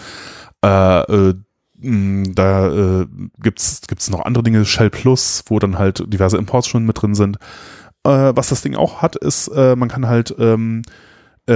Äh, 0.64 1.00
äh, 1.00 1.34
da 1.82 3.00
äh, 3.00 3.06
gibt's 3.40 3.82
gibt's 3.88 4.08
noch 4.08 4.24
andere 4.24 4.44
Dinge, 4.44 4.64
Shell 4.64 4.90
Plus, 4.90 5.42
wo 5.46 5.58
dann 5.58 5.78
halt 5.78 6.04
diverse 6.12 6.36
Imports 6.36 6.68
schon 6.68 6.86
mit 6.86 7.02
drin 7.02 7.14
sind. 7.14 7.38
Äh, 8.04 8.32
was 8.34 8.48
das 8.48 8.62
Ding 8.62 8.76
auch 8.76 9.02
hat, 9.02 9.16
ist, 9.16 9.48
äh, 9.48 9.76
man 9.76 9.88
kann 9.88 10.08
halt 10.08 10.34
ähm, 10.38 10.82
äh, 11.48 11.52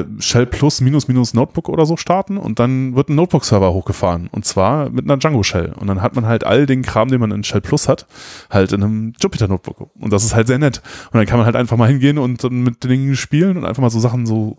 äh, 0.00 0.04
Shell 0.18 0.46
Plus 0.46 0.82
minus 0.82 1.08
minus 1.08 1.32
Notebook 1.32 1.70
oder 1.70 1.86
so 1.86 1.96
starten 1.96 2.36
und 2.36 2.58
dann 2.58 2.94
wird 2.94 3.08
ein 3.08 3.14
Notebook-Server 3.14 3.72
hochgefahren 3.72 4.28
und 4.30 4.44
zwar 4.44 4.90
mit 4.90 5.06
einer 5.06 5.16
Django 5.16 5.42
Shell. 5.42 5.72
Und 5.78 5.86
dann 5.86 6.02
hat 6.02 6.14
man 6.14 6.26
halt 6.26 6.44
all 6.44 6.66
den 6.66 6.82
Kram, 6.82 7.08
den 7.08 7.20
man 7.20 7.30
in 7.30 7.42
Shell 7.42 7.62
Plus 7.62 7.88
hat, 7.88 8.06
halt 8.50 8.72
in 8.72 8.82
einem 8.82 9.12
Jupyter 9.18 9.48
Notebook. 9.48 9.90
Und 9.98 10.12
das 10.12 10.24
ist 10.24 10.34
halt 10.34 10.46
sehr 10.46 10.58
nett. 10.58 10.82
Und 11.10 11.18
dann 11.18 11.26
kann 11.26 11.38
man 11.38 11.46
halt 11.46 11.56
einfach 11.56 11.78
mal 11.78 11.88
hingehen 11.88 12.18
und 12.18 12.42
mit 12.50 12.84
den 12.84 12.90
Dingen 12.90 13.16
spielen 13.16 13.56
und 13.56 13.64
einfach 13.64 13.80
mal 13.80 13.90
so 13.90 13.98
Sachen 13.98 14.26
so 14.26 14.58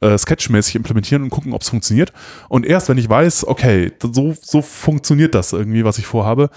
äh, 0.00 0.18
sketchmäßig 0.18 0.74
implementieren 0.74 1.22
und 1.22 1.30
gucken, 1.30 1.52
ob 1.52 1.62
es 1.62 1.68
funktioniert. 1.68 2.12
Und 2.48 2.66
erst 2.66 2.88
wenn 2.88 2.98
ich 2.98 3.08
weiß, 3.08 3.46
okay, 3.46 3.92
so, 4.02 4.34
so 4.40 4.60
funktioniert 4.60 5.36
das 5.36 5.52
irgendwie, 5.52 5.84
was 5.84 5.98
ich 5.98 6.06
vorhabe, 6.06 6.50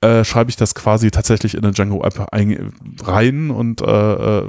äh, 0.00 0.24
schreibe 0.24 0.50
ich 0.50 0.56
das 0.56 0.74
quasi 0.74 1.10
tatsächlich 1.10 1.54
in 1.54 1.64
eine 1.64 1.72
Django-App 1.72 2.28
rein 3.02 3.50
und 3.50 3.80
äh, 3.80 4.38
äh, 4.40 4.48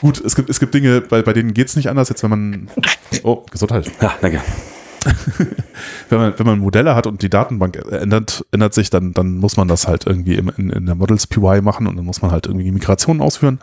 gut, 0.00 0.20
es 0.20 0.36
gibt, 0.36 0.50
es 0.50 0.60
gibt 0.60 0.74
Dinge, 0.74 1.00
bei, 1.00 1.22
bei 1.22 1.32
denen 1.32 1.54
geht 1.54 1.68
es 1.68 1.76
nicht 1.76 1.88
anders, 1.88 2.08
jetzt 2.08 2.22
wenn 2.22 2.30
man 2.30 2.70
Oh, 3.22 3.44
Gesundheit. 3.50 3.90
Ja, 4.00 4.14
danke. 4.20 4.40
wenn, 6.10 6.18
man, 6.18 6.38
wenn 6.38 6.46
man 6.46 6.58
Modelle 6.58 6.94
hat 6.94 7.06
und 7.06 7.22
die 7.22 7.30
Datenbank 7.30 7.76
ändert, 7.90 8.44
ändert 8.52 8.74
sich, 8.74 8.90
dann, 8.90 9.14
dann 9.14 9.38
muss 9.38 9.56
man 9.56 9.66
das 9.66 9.88
halt 9.88 10.06
irgendwie 10.06 10.34
in, 10.34 10.48
in, 10.50 10.70
in 10.70 10.86
der 10.86 10.94
Models 10.94 11.26
PY 11.26 11.62
machen 11.62 11.86
und 11.86 11.96
dann 11.96 12.04
muss 12.04 12.20
man 12.20 12.30
halt 12.30 12.46
irgendwie 12.46 12.64
die 12.64 12.72
Migration 12.72 13.20
ausführen. 13.22 13.60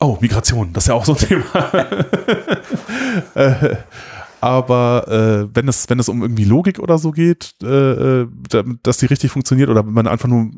Oh, 0.00 0.18
Migration, 0.20 0.72
das 0.72 0.84
ist 0.84 0.88
ja 0.88 0.94
auch 0.94 1.04
so 1.04 1.12
ein 1.14 1.18
Thema. 1.28 1.72
äh, 3.34 3.76
aber 4.44 5.08
äh, 5.08 5.56
wenn 5.56 5.68
es 5.68 5.88
wenn 5.88 5.98
es 5.98 6.10
um 6.10 6.20
irgendwie 6.20 6.44
Logik 6.44 6.78
oder 6.78 6.98
so 6.98 7.12
geht, 7.12 7.54
äh, 7.62 8.22
äh 8.22 8.28
dass 8.82 8.98
die 8.98 9.06
richtig 9.06 9.30
funktioniert 9.30 9.70
oder 9.70 9.82
man 9.82 10.06
einfach 10.06 10.28
nur 10.28 10.50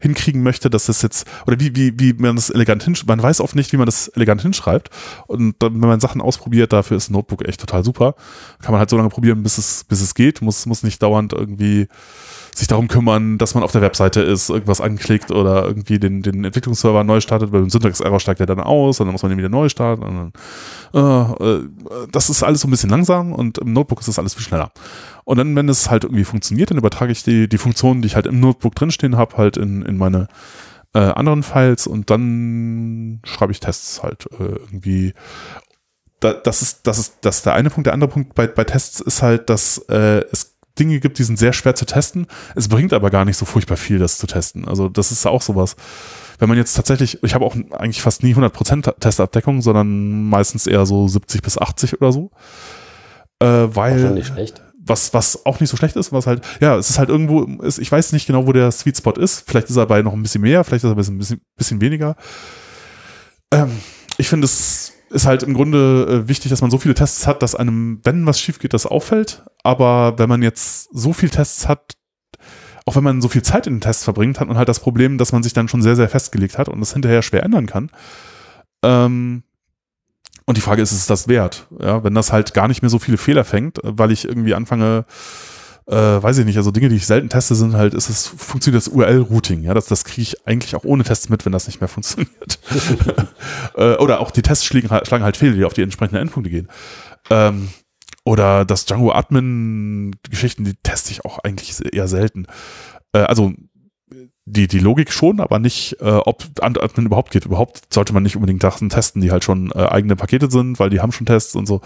hinkriegen 0.00 0.42
möchte, 0.42 0.68
dass 0.68 0.86
das 0.86 1.00
jetzt 1.02 1.28
oder 1.46 1.60
wie 1.60 1.76
wie 1.76 1.92
wie 2.00 2.12
man 2.14 2.34
das 2.34 2.50
elegant 2.50 2.82
hinschreibt, 2.82 3.08
man 3.08 3.22
weiß 3.22 3.40
oft 3.40 3.54
nicht, 3.54 3.72
wie 3.72 3.76
man 3.76 3.86
das 3.86 4.08
elegant 4.08 4.42
hinschreibt 4.42 4.90
und 5.28 5.54
dann, 5.60 5.74
wenn 5.74 5.88
man 5.88 6.00
Sachen 6.00 6.20
ausprobiert, 6.20 6.72
dafür 6.72 6.96
ist 6.96 7.08
ein 7.08 7.12
Notebook 7.12 7.46
echt 7.46 7.60
total 7.60 7.84
super. 7.84 8.16
Kann 8.62 8.72
man 8.72 8.80
halt 8.80 8.90
so 8.90 8.96
lange 8.96 9.10
probieren, 9.10 9.44
bis 9.44 9.58
es 9.58 9.84
bis 9.84 10.00
es 10.00 10.16
geht, 10.16 10.42
muss 10.42 10.66
muss 10.66 10.82
nicht 10.82 11.00
dauernd 11.00 11.32
irgendwie 11.32 11.86
sich 12.54 12.68
darum 12.68 12.88
kümmern, 12.88 13.38
dass 13.38 13.54
man 13.54 13.62
auf 13.62 13.72
der 13.72 13.82
Webseite 13.82 14.20
ist, 14.20 14.50
irgendwas 14.50 14.80
anklickt 14.80 15.30
oder 15.30 15.64
irgendwie 15.64 15.98
den, 15.98 16.22
den 16.22 16.44
Entwicklungsserver 16.44 17.04
neu 17.04 17.20
startet, 17.20 17.52
weil 17.52 17.62
im 17.62 17.70
Syntax-Error 17.70 18.20
steigt 18.20 18.40
er 18.40 18.46
dann 18.46 18.60
aus 18.60 19.00
und 19.00 19.06
dann 19.06 19.12
muss 19.12 19.22
man 19.22 19.32
ihn 19.32 19.38
wieder 19.38 19.48
neu 19.48 19.68
starten. 19.68 20.02
Dann, 20.02 20.32
äh, 20.94 21.44
äh, 21.44 21.68
das 22.10 22.30
ist 22.30 22.42
alles 22.42 22.60
so 22.60 22.68
ein 22.68 22.70
bisschen 22.70 22.90
langsam 22.90 23.32
und 23.32 23.58
im 23.58 23.72
Notebook 23.72 24.00
ist 24.00 24.08
das 24.08 24.18
alles 24.18 24.34
viel 24.34 24.44
schneller. 24.44 24.72
Und 25.24 25.38
dann, 25.38 25.54
wenn 25.54 25.68
es 25.68 25.90
halt 25.90 26.04
irgendwie 26.04 26.24
funktioniert, 26.24 26.70
dann 26.70 26.78
übertrage 26.78 27.12
ich 27.12 27.22
die, 27.22 27.48
die 27.48 27.58
Funktionen, 27.58 28.02
die 28.02 28.06
ich 28.06 28.16
halt 28.16 28.26
im 28.26 28.40
Notebook 28.40 28.74
drinstehen 28.74 29.16
habe, 29.16 29.36
halt 29.36 29.56
in, 29.56 29.82
in 29.82 29.96
meine 29.96 30.28
äh, 30.94 30.98
anderen 30.98 31.42
Files 31.42 31.86
und 31.86 32.10
dann 32.10 33.20
schreibe 33.24 33.52
ich 33.52 33.60
Tests 33.60 34.02
halt 34.02 34.28
äh, 34.38 34.44
irgendwie 34.44 35.14
das 36.20 36.62
ist, 36.62 36.86
das 36.86 36.98
ist, 36.98 37.18
das 37.22 37.38
ist 37.38 37.46
der 37.46 37.54
eine 37.54 37.70
Punkt. 37.70 37.86
Der 37.86 37.94
andere 37.94 38.10
Punkt 38.10 38.34
bei, 38.34 38.46
bei 38.46 38.64
Tests 38.64 39.00
ist 39.00 39.22
halt, 39.22 39.48
dass 39.48 39.78
äh, 39.88 40.22
es 40.30 40.56
Dinge 40.80 40.98
gibt, 40.98 41.18
die 41.18 41.24
sind 41.24 41.38
sehr 41.38 41.52
schwer 41.52 41.74
zu 41.74 41.84
testen. 41.84 42.26
Es 42.56 42.68
bringt 42.68 42.92
aber 42.92 43.10
gar 43.10 43.24
nicht 43.24 43.36
so 43.36 43.44
furchtbar 43.44 43.76
viel, 43.76 43.98
das 43.98 44.18
zu 44.18 44.26
testen. 44.26 44.66
Also 44.66 44.88
das 44.88 45.12
ist 45.12 45.26
auch 45.26 45.42
sowas. 45.42 45.76
Wenn 46.38 46.48
man 46.48 46.58
jetzt 46.58 46.74
tatsächlich, 46.74 47.22
ich 47.22 47.34
habe 47.34 47.44
auch 47.44 47.54
eigentlich 47.54 48.02
fast 48.02 48.22
nie 48.22 48.34
100% 48.34 48.98
Testabdeckung, 48.98 49.60
sondern 49.62 50.28
meistens 50.28 50.66
eher 50.66 50.86
so 50.86 51.06
70 51.06 51.42
bis 51.42 51.58
80 51.58 52.00
oder 52.00 52.12
so. 52.12 52.30
Äh, 53.40 53.46
weil, 53.46 54.10
nicht 54.12 54.28
schlecht. 54.28 54.62
Was, 54.82 55.12
was 55.12 55.44
auch 55.44 55.60
nicht 55.60 55.68
so 55.68 55.76
schlecht 55.76 55.96
ist, 55.96 56.12
was 56.12 56.26
halt, 56.26 56.42
ja, 56.60 56.76
es 56.76 56.88
ist 56.88 56.98
halt 56.98 57.10
irgendwo, 57.10 57.44
ist, 57.62 57.78
ich 57.78 57.92
weiß 57.92 58.12
nicht 58.12 58.26
genau, 58.26 58.46
wo 58.46 58.52
der 58.52 58.72
Sweet 58.72 58.96
Spot 58.96 59.12
ist. 59.12 59.44
Vielleicht 59.46 59.68
ist 59.68 59.76
er 59.76 59.86
bei 59.86 60.02
noch 60.02 60.14
ein 60.14 60.22
bisschen 60.22 60.40
mehr, 60.40 60.64
vielleicht 60.64 60.84
ist 60.84 60.90
er 60.90 60.94
bei 60.94 61.02
ein 61.02 61.18
bisschen, 61.18 61.40
bisschen 61.56 61.80
weniger. 61.80 62.16
Ähm, 63.52 63.70
ich 64.16 64.28
finde 64.28 64.46
es 64.46 64.94
ist 65.10 65.26
halt 65.26 65.42
im 65.42 65.54
Grunde 65.54 66.06
äh, 66.24 66.28
wichtig, 66.28 66.50
dass 66.50 66.62
man 66.62 66.70
so 66.70 66.78
viele 66.78 66.94
Tests 66.94 67.26
hat, 67.26 67.42
dass 67.42 67.54
einem, 67.54 68.00
wenn 68.04 68.26
was 68.26 68.40
schief 68.40 68.58
geht, 68.58 68.72
das 68.72 68.86
auffällt. 68.86 69.44
Aber 69.62 70.18
wenn 70.18 70.28
man 70.28 70.42
jetzt 70.42 70.88
so 70.92 71.12
viele 71.12 71.32
Tests 71.32 71.68
hat, 71.68 71.96
auch 72.86 72.96
wenn 72.96 73.04
man 73.04 73.20
so 73.20 73.28
viel 73.28 73.42
Zeit 73.42 73.66
in 73.66 73.74
den 73.74 73.80
Tests 73.80 74.04
verbringt, 74.04 74.40
hat 74.40 74.48
man 74.48 74.56
halt 74.56 74.68
das 74.68 74.80
Problem, 74.80 75.18
dass 75.18 75.32
man 75.32 75.42
sich 75.42 75.52
dann 75.52 75.68
schon 75.68 75.82
sehr, 75.82 75.96
sehr 75.96 76.08
festgelegt 76.08 76.58
hat 76.58 76.68
und 76.68 76.80
das 76.80 76.92
hinterher 76.92 77.22
schwer 77.22 77.42
ändern 77.42 77.66
kann. 77.66 77.90
Ähm, 78.82 79.42
und 80.46 80.56
die 80.56 80.62
Frage 80.62 80.82
ist, 80.82 80.92
ist 80.92 81.10
das 81.10 81.28
wert? 81.28 81.66
Ja, 81.78 82.02
wenn 82.02 82.14
das 82.14 82.32
halt 82.32 82.54
gar 82.54 82.68
nicht 82.68 82.82
mehr 82.82 82.88
so 82.88 82.98
viele 82.98 83.18
Fehler 83.18 83.44
fängt, 83.44 83.78
weil 83.82 84.10
ich 84.10 84.24
irgendwie 84.24 84.54
anfange, 84.54 85.04
äh, 85.86 85.94
weiß 85.94 86.38
ich 86.38 86.44
nicht, 86.44 86.56
also 86.56 86.70
Dinge, 86.70 86.88
die 86.88 86.96
ich 86.96 87.06
selten 87.06 87.28
teste, 87.28 87.54
sind 87.54 87.74
halt, 87.74 87.94
ist 87.94 88.08
es, 88.08 88.26
funktioniert 88.26 88.84
das 88.84 88.92
URL-Routing, 88.92 89.62
ja, 89.62 89.74
das, 89.74 89.86
das 89.86 90.04
kriege 90.04 90.22
ich 90.22 90.46
eigentlich 90.46 90.74
auch 90.74 90.84
ohne 90.84 91.04
Tests 91.04 91.28
mit, 91.28 91.44
wenn 91.44 91.52
das 91.52 91.66
nicht 91.66 91.80
mehr 91.80 91.88
funktioniert. 91.88 92.58
äh, 93.76 93.94
oder 93.96 94.20
auch 94.20 94.30
die 94.30 94.42
Tests 94.42 94.64
schlagen 94.64 94.90
halt, 94.90 95.06
schlagen 95.06 95.24
halt 95.24 95.36
Fehler, 95.36 95.56
die 95.56 95.64
auf 95.64 95.74
die 95.74 95.82
entsprechenden 95.82 96.20
Endpunkte 96.20 96.50
gehen. 96.50 96.68
Ähm, 97.30 97.68
oder 98.24 98.64
das 98.64 98.86
Django 98.86 99.12
Admin-Geschichten, 99.12 100.64
die 100.64 100.74
teste 100.74 101.10
ich 101.12 101.24
auch 101.24 101.38
eigentlich 101.38 101.74
eher 101.92 102.06
selten. 102.06 102.46
Äh, 103.12 103.20
also 103.20 103.52
die, 104.44 104.68
die 104.68 104.78
Logik 104.78 105.12
schon, 105.12 105.40
aber 105.40 105.58
nicht, 105.58 105.96
äh, 106.00 106.10
ob 106.10 106.44
Admin 106.60 107.06
überhaupt 107.06 107.30
geht. 107.30 107.46
Überhaupt 107.46 107.92
sollte 107.92 108.12
man 108.12 108.22
nicht 108.22 108.36
unbedingt 108.36 108.62
Sachen 108.62 108.88
testen, 108.88 109.22
die 109.22 109.30
halt 109.30 109.44
schon 109.44 109.70
äh, 109.72 109.86
eigene 109.86 110.16
Pakete 110.16 110.50
sind, 110.50 110.78
weil 110.78 110.90
die 110.90 111.00
haben 111.00 111.12
schon 111.12 111.26
Tests 111.26 111.54
und 111.54 111.66
so. 111.66 111.80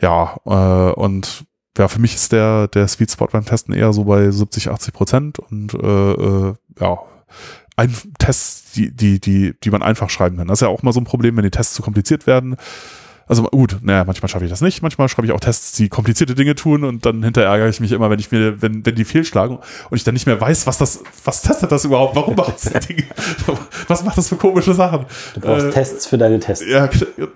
Ja, 0.00 0.36
äh, 0.46 0.92
und 0.92 1.44
ja, 1.78 1.88
für 1.88 2.00
mich 2.00 2.14
ist 2.14 2.32
der, 2.32 2.68
der 2.68 2.88
Sweet 2.88 3.10
Spot 3.10 3.26
beim 3.26 3.44
Testen 3.44 3.74
eher 3.74 3.92
so 3.92 4.04
bei 4.04 4.30
70, 4.30 4.70
80 4.70 4.94
Prozent 4.94 5.38
und 5.38 5.74
äh, 5.74 6.12
äh, 6.12 6.54
ja, 6.80 6.98
ein 7.76 7.94
Test, 8.18 8.76
die, 8.76 8.90
die, 8.90 9.20
die, 9.20 9.54
die 9.62 9.70
man 9.70 9.82
einfach 9.82 10.08
schreiben 10.08 10.38
kann. 10.38 10.48
Das 10.48 10.58
ist 10.58 10.62
ja 10.62 10.68
auch 10.68 10.82
mal 10.82 10.92
so 10.92 11.00
ein 11.00 11.04
Problem, 11.04 11.36
wenn 11.36 11.44
die 11.44 11.50
Tests 11.50 11.74
zu 11.74 11.82
kompliziert 11.82 12.26
werden 12.26 12.56
also 13.28 13.42
gut, 13.42 13.78
naja, 13.82 14.04
manchmal 14.04 14.28
schaffe 14.28 14.44
ich 14.44 14.50
das 14.50 14.60
nicht. 14.60 14.82
Manchmal 14.82 15.08
schreibe 15.08 15.26
ich 15.26 15.32
auch 15.32 15.40
Tests, 15.40 15.72
die 15.72 15.88
komplizierte 15.88 16.36
Dinge 16.36 16.54
tun 16.54 16.84
und 16.84 17.04
dann 17.04 17.24
hinterher 17.24 17.50
ärgere 17.50 17.68
ich 17.68 17.80
mich 17.80 17.90
immer, 17.90 18.08
wenn 18.08 18.20
ich 18.20 18.30
mir, 18.30 18.62
wenn, 18.62 18.86
wenn 18.86 18.94
die 18.94 19.04
fehlschlagen 19.04 19.58
und 19.90 19.96
ich 19.96 20.04
dann 20.04 20.14
nicht 20.14 20.26
mehr 20.26 20.40
weiß, 20.40 20.68
was 20.68 20.78
das, 20.78 21.00
was 21.24 21.42
testet 21.42 21.72
das 21.72 21.84
überhaupt? 21.84 22.14
Warum 22.14 22.36
macht 22.36 22.54
das 22.64 22.86
Ding? 22.86 23.04
Was 23.88 24.04
macht 24.04 24.18
das 24.18 24.28
für 24.28 24.36
komische 24.36 24.74
Sachen? 24.74 25.06
Du 25.34 25.40
brauchst 25.40 25.66
äh, 25.66 25.70
Tests 25.70 26.06
für 26.06 26.18
deine 26.18 26.40
Tests. 26.40 26.64
Ja, 26.68 26.88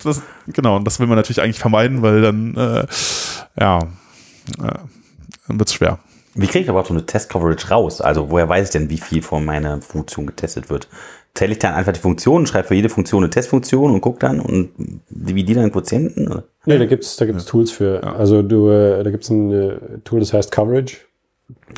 das, 0.02 0.22
genau. 0.48 0.76
Und 0.76 0.84
das 0.84 0.98
will 0.98 1.06
man 1.06 1.16
natürlich 1.16 1.40
eigentlich 1.40 1.58
vermeiden, 1.58 2.02
weil 2.02 2.22
dann, 2.22 2.56
äh, 2.56 2.86
ja, 3.58 3.80
äh, 4.58 4.78
dann 5.48 5.58
wird's 5.58 5.74
schwer. 5.74 5.98
Wie 6.34 6.46
kriege 6.46 6.64
ich 6.64 6.70
aber 6.70 6.84
so 6.84 6.94
eine 6.94 7.04
Test-Coverage 7.04 7.68
raus? 7.68 8.00
Also 8.00 8.30
woher 8.30 8.48
weiß 8.48 8.68
ich 8.68 8.72
denn, 8.72 8.88
wie 8.88 8.98
viel 8.98 9.20
von 9.20 9.44
meiner 9.44 9.82
Funktion 9.82 10.26
getestet 10.26 10.70
wird? 10.70 10.88
zähle 11.34 11.52
ich 11.52 11.58
dann 11.58 11.74
einfach 11.74 11.92
die 11.92 12.00
Funktionen, 12.00 12.46
schreibe 12.46 12.68
für 12.68 12.74
jede 12.74 12.88
Funktion 12.88 13.22
eine 13.22 13.30
Testfunktion 13.30 13.92
und 13.92 14.00
gucke 14.00 14.18
dann 14.18 14.40
und 14.40 14.70
dividiere 15.08 15.60
dann 15.60 15.72
Quotienten? 15.72 16.28
Oder? 16.28 16.44
Nee, 16.66 16.78
da 16.78 16.86
gibt 16.86 17.04
es 17.04 17.16
da 17.16 17.26
gibt's 17.26 17.44
Tools 17.44 17.70
für. 17.70 18.00
Ja. 18.02 18.14
Also 18.14 18.42
du, 18.42 18.68
äh, 18.68 19.02
da 19.02 19.10
gibt 19.10 19.24
es 19.24 19.30
ein 19.30 19.52
äh, 19.52 19.78
Tool, 20.04 20.20
das 20.20 20.32
heißt 20.32 20.50
Coverage. 20.50 20.98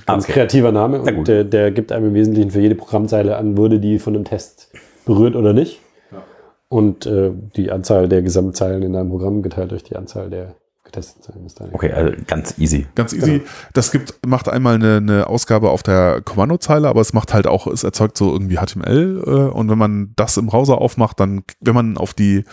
Ganz 0.06 0.24
okay. 0.24 0.32
kreativer 0.32 0.72
Name. 0.72 1.00
Und 1.00 1.28
der, 1.28 1.44
der, 1.44 1.70
gibt 1.70 1.92
einem 1.92 2.08
im 2.08 2.14
Wesentlichen 2.14 2.50
für 2.50 2.60
jede 2.60 2.74
Programmzeile 2.74 3.36
an, 3.36 3.56
wurde 3.56 3.78
die 3.78 3.98
von 3.98 4.14
einem 4.14 4.24
Test 4.24 4.70
berührt 5.06 5.34
oder 5.34 5.52
nicht. 5.52 5.80
Ja. 6.10 6.22
Und 6.68 7.06
äh, 7.06 7.30
die 7.56 7.70
Anzahl 7.70 8.08
der 8.08 8.22
Gesamtzeilen 8.22 8.82
in 8.82 8.92
deinem 8.92 9.08
Programm 9.08 9.42
geteilt 9.42 9.70
durch 9.70 9.82
die 9.82 9.96
Anzahl 9.96 10.30
der 10.30 10.56
getestet 10.93 11.24
sein. 11.24 11.44
Ist 11.47 11.60
okay, 11.73 11.93
also 11.93 12.12
ganz 12.27 12.59
easy. 12.59 12.86
Ganz 12.94 13.12
easy. 13.12 13.39
Genau. 13.39 13.51
Das 13.73 13.90
gibt, 13.90 14.24
macht 14.27 14.48
einmal 14.48 14.74
eine, 14.74 14.97
eine 14.98 15.27
Ausgabe 15.27 15.70
auf 15.70 15.82
der 15.82 16.20
Kommandozeile, 16.23 16.89
aber 16.89 17.01
es 17.01 17.12
macht 17.12 17.35
halt 17.35 17.47
auch, 17.47 17.66
es 17.66 17.82
erzeugt 17.82 18.16
so 18.16 18.32
irgendwie 18.32 18.56
HTML 18.56 19.23
äh, 19.27 19.31
und 19.31 19.70
wenn 19.70 19.78
man 19.78 20.12
das 20.16 20.36
im 20.36 20.47
Browser 20.47 20.78
aufmacht, 20.78 21.19
dann, 21.19 21.43
wenn 21.60 21.74
man 21.74 21.97
auf 21.97 22.14
die 22.14 22.44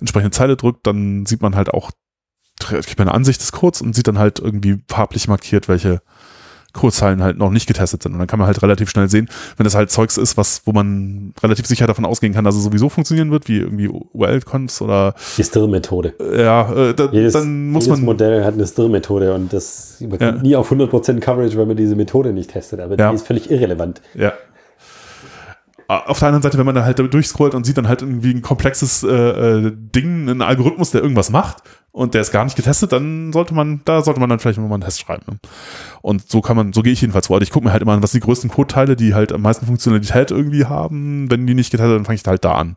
entsprechende 0.00 0.30
Zeile 0.30 0.56
drückt, 0.56 0.86
dann 0.86 1.26
sieht 1.26 1.42
man 1.42 1.54
halt 1.54 1.70
auch, 1.70 1.90
kriegt 2.58 2.98
man 2.98 3.08
eine 3.08 3.14
Ansicht 3.14 3.40
des 3.40 3.52
Codes 3.52 3.82
und 3.82 3.94
sieht 3.94 4.08
dann 4.08 4.18
halt 4.18 4.38
irgendwie 4.38 4.82
farblich 4.88 5.28
markiert, 5.28 5.68
welche 5.68 6.00
Kurzzahlen 6.72 7.22
halt 7.22 7.38
noch 7.38 7.50
nicht 7.50 7.66
getestet 7.66 8.02
sind. 8.02 8.12
Und 8.12 8.18
dann 8.18 8.26
kann 8.26 8.38
man 8.38 8.46
halt 8.46 8.62
relativ 8.62 8.90
schnell 8.90 9.08
sehen, 9.08 9.28
wenn 9.56 9.64
das 9.64 9.74
halt 9.74 9.90
Zeugs 9.90 10.16
ist, 10.16 10.36
was, 10.36 10.62
wo 10.64 10.72
man 10.72 11.34
relativ 11.42 11.66
sicher 11.66 11.86
davon 11.86 12.04
ausgehen 12.04 12.32
kann, 12.32 12.44
dass 12.44 12.54
es 12.54 12.62
sowieso 12.62 12.88
funktionieren 12.88 13.30
wird, 13.30 13.48
wie 13.48 13.58
irgendwie 13.58 13.88
URL-Cons 13.88 14.82
oder. 14.82 15.14
Die 15.36 15.44
Stirr-Methode. 15.44 16.14
Ja, 16.36 16.72
äh, 16.72 16.94
da, 16.94 17.08
jedes, 17.12 17.34
dann 17.34 17.70
muss 17.70 17.86
jedes 17.86 17.98
man. 17.98 18.06
Modell 18.06 18.44
hat 18.44 18.54
eine 18.54 18.66
Stirr-Methode 18.66 19.34
und 19.34 19.52
das 19.52 19.98
man 20.00 20.20
ja. 20.20 20.32
nie 20.32 20.56
auf 20.56 20.70
100% 20.70 21.20
Coverage, 21.20 21.56
weil 21.56 21.66
man 21.66 21.76
diese 21.76 21.96
Methode 21.96 22.32
nicht 22.32 22.50
testet, 22.50 22.80
aber 22.80 22.98
ja. 22.98 23.10
die 23.10 23.16
ist 23.16 23.26
völlig 23.26 23.50
irrelevant. 23.50 24.00
Ja. 24.14 24.32
Auf 26.00 26.18
der 26.18 26.28
anderen 26.28 26.42
Seite, 26.42 26.58
wenn 26.58 26.66
man 26.66 26.74
da 26.74 26.84
halt 26.84 26.98
durchscrollt 26.98 27.54
und 27.54 27.64
sieht 27.64 27.76
dann 27.76 27.88
halt 27.88 28.02
irgendwie 28.02 28.32
ein 28.32 28.42
komplexes 28.42 29.02
äh, 29.02 29.08
äh 29.08 29.72
Ding, 29.74 30.28
einen 30.28 30.42
Algorithmus, 30.42 30.90
der 30.90 31.02
irgendwas 31.02 31.30
macht, 31.30 31.62
und 31.92 32.14
der 32.14 32.22
ist 32.22 32.32
gar 32.32 32.44
nicht 32.44 32.56
getestet, 32.56 32.90
dann 32.92 33.32
sollte 33.32 33.52
man, 33.54 33.82
da 33.84 34.02
sollte 34.02 34.18
man 34.18 34.30
dann 34.30 34.38
vielleicht 34.38 34.58
mal 34.58 34.72
einen 34.72 34.82
Test 34.82 35.00
schreiben. 35.00 35.24
Ne? 35.30 35.38
Und 36.00 36.28
so 36.28 36.40
kann 36.40 36.56
man, 36.56 36.72
so 36.72 36.80
gehe 36.82 36.94
ich 36.94 37.02
jedenfalls 37.02 37.26
vor. 37.26 37.36
Also 37.36 37.44
ich 37.44 37.50
gucke 37.50 37.66
mir 37.66 37.72
halt 37.72 37.82
immer 37.82 37.92
an, 37.92 38.02
was 38.02 38.12
die 38.12 38.20
größten 38.20 38.50
Codeteile, 38.50 38.96
die 38.96 39.14
halt 39.14 39.30
am 39.30 39.42
meisten 39.42 39.66
Funktionalität 39.66 40.30
irgendwie 40.30 40.64
haben. 40.64 41.30
Wenn 41.30 41.46
die 41.46 41.54
nicht 41.54 41.70
getestet 41.70 41.90
sind, 41.90 41.98
dann 41.98 42.04
fange 42.06 42.16
ich 42.16 42.26
halt 42.26 42.44
da 42.44 42.54
an. 42.54 42.76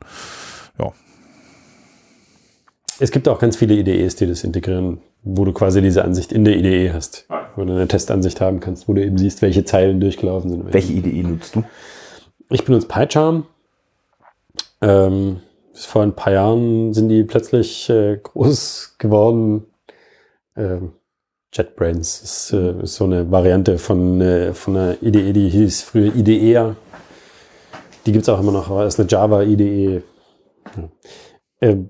Ja. 0.77 0.91
Es 2.99 3.11
gibt 3.11 3.29
auch 3.29 3.39
ganz 3.39 3.55
viele 3.55 3.75
IDEs, 3.75 4.17
die 4.17 4.27
das 4.27 4.43
integrieren, 4.43 4.97
wo 5.23 5.45
du 5.45 5.53
quasi 5.53 5.81
diese 5.81 6.03
Ansicht 6.03 6.33
in 6.33 6.43
der 6.43 6.57
IDE 6.57 6.91
hast. 6.93 7.25
Wo 7.55 7.63
du 7.63 7.71
eine 7.71 7.87
Testansicht 7.87 8.41
haben 8.41 8.59
kannst, 8.59 8.89
wo 8.89 8.93
du 8.93 9.01
eben 9.01 9.17
siehst, 9.17 9.41
welche 9.41 9.63
Zeilen 9.63 10.01
durchgelaufen 10.01 10.49
sind. 10.49 10.73
Welche 10.73 10.91
IDE 10.91 11.23
nutzt 11.23 11.55
du? 11.55 11.63
Ich 12.49 12.63
benutze 12.63 12.87
PyCharm. 12.87 13.47
Ähm, 14.81 15.41
vor 15.73 16.03
ein 16.03 16.15
paar 16.15 16.33
Jahren 16.33 16.93
sind 16.93 17.09
die 17.09 17.23
plötzlich 17.23 17.89
äh, 17.89 18.17
groß 18.17 18.95
geworden. 18.97 19.65
Ähm, 20.55 20.93
JetBrains 21.51 22.21
ist, 22.21 22.53
äh, 22.53 22.83
ist, 22.83 22.95
so 22.95 23.05
eine 23.05 23.31
Variante 23.31 23.77
von, 23.77 24.21
äh, 24.21 24.53
von 24.53 24.77
einer 24.77 25.01
IDE, 25.01 25.33
die 25.33 25.49
hieß 25.49 25.81
früher 25.83 26.15
IDEA. 26.15 26.75
Die 28.05 28.11
gibt 28.11 28.23
es 28.23 28.29
auch 28.29 28.39
immer 28.39 28.51
noch, 28.51 28.69
aber 28.69 28.85
ist 28.85 28.99
eine 28.99 29.09
Java-IDE. 29.09 30.03
Ja. 30.75 30.89
Ähm, 31.61 31.89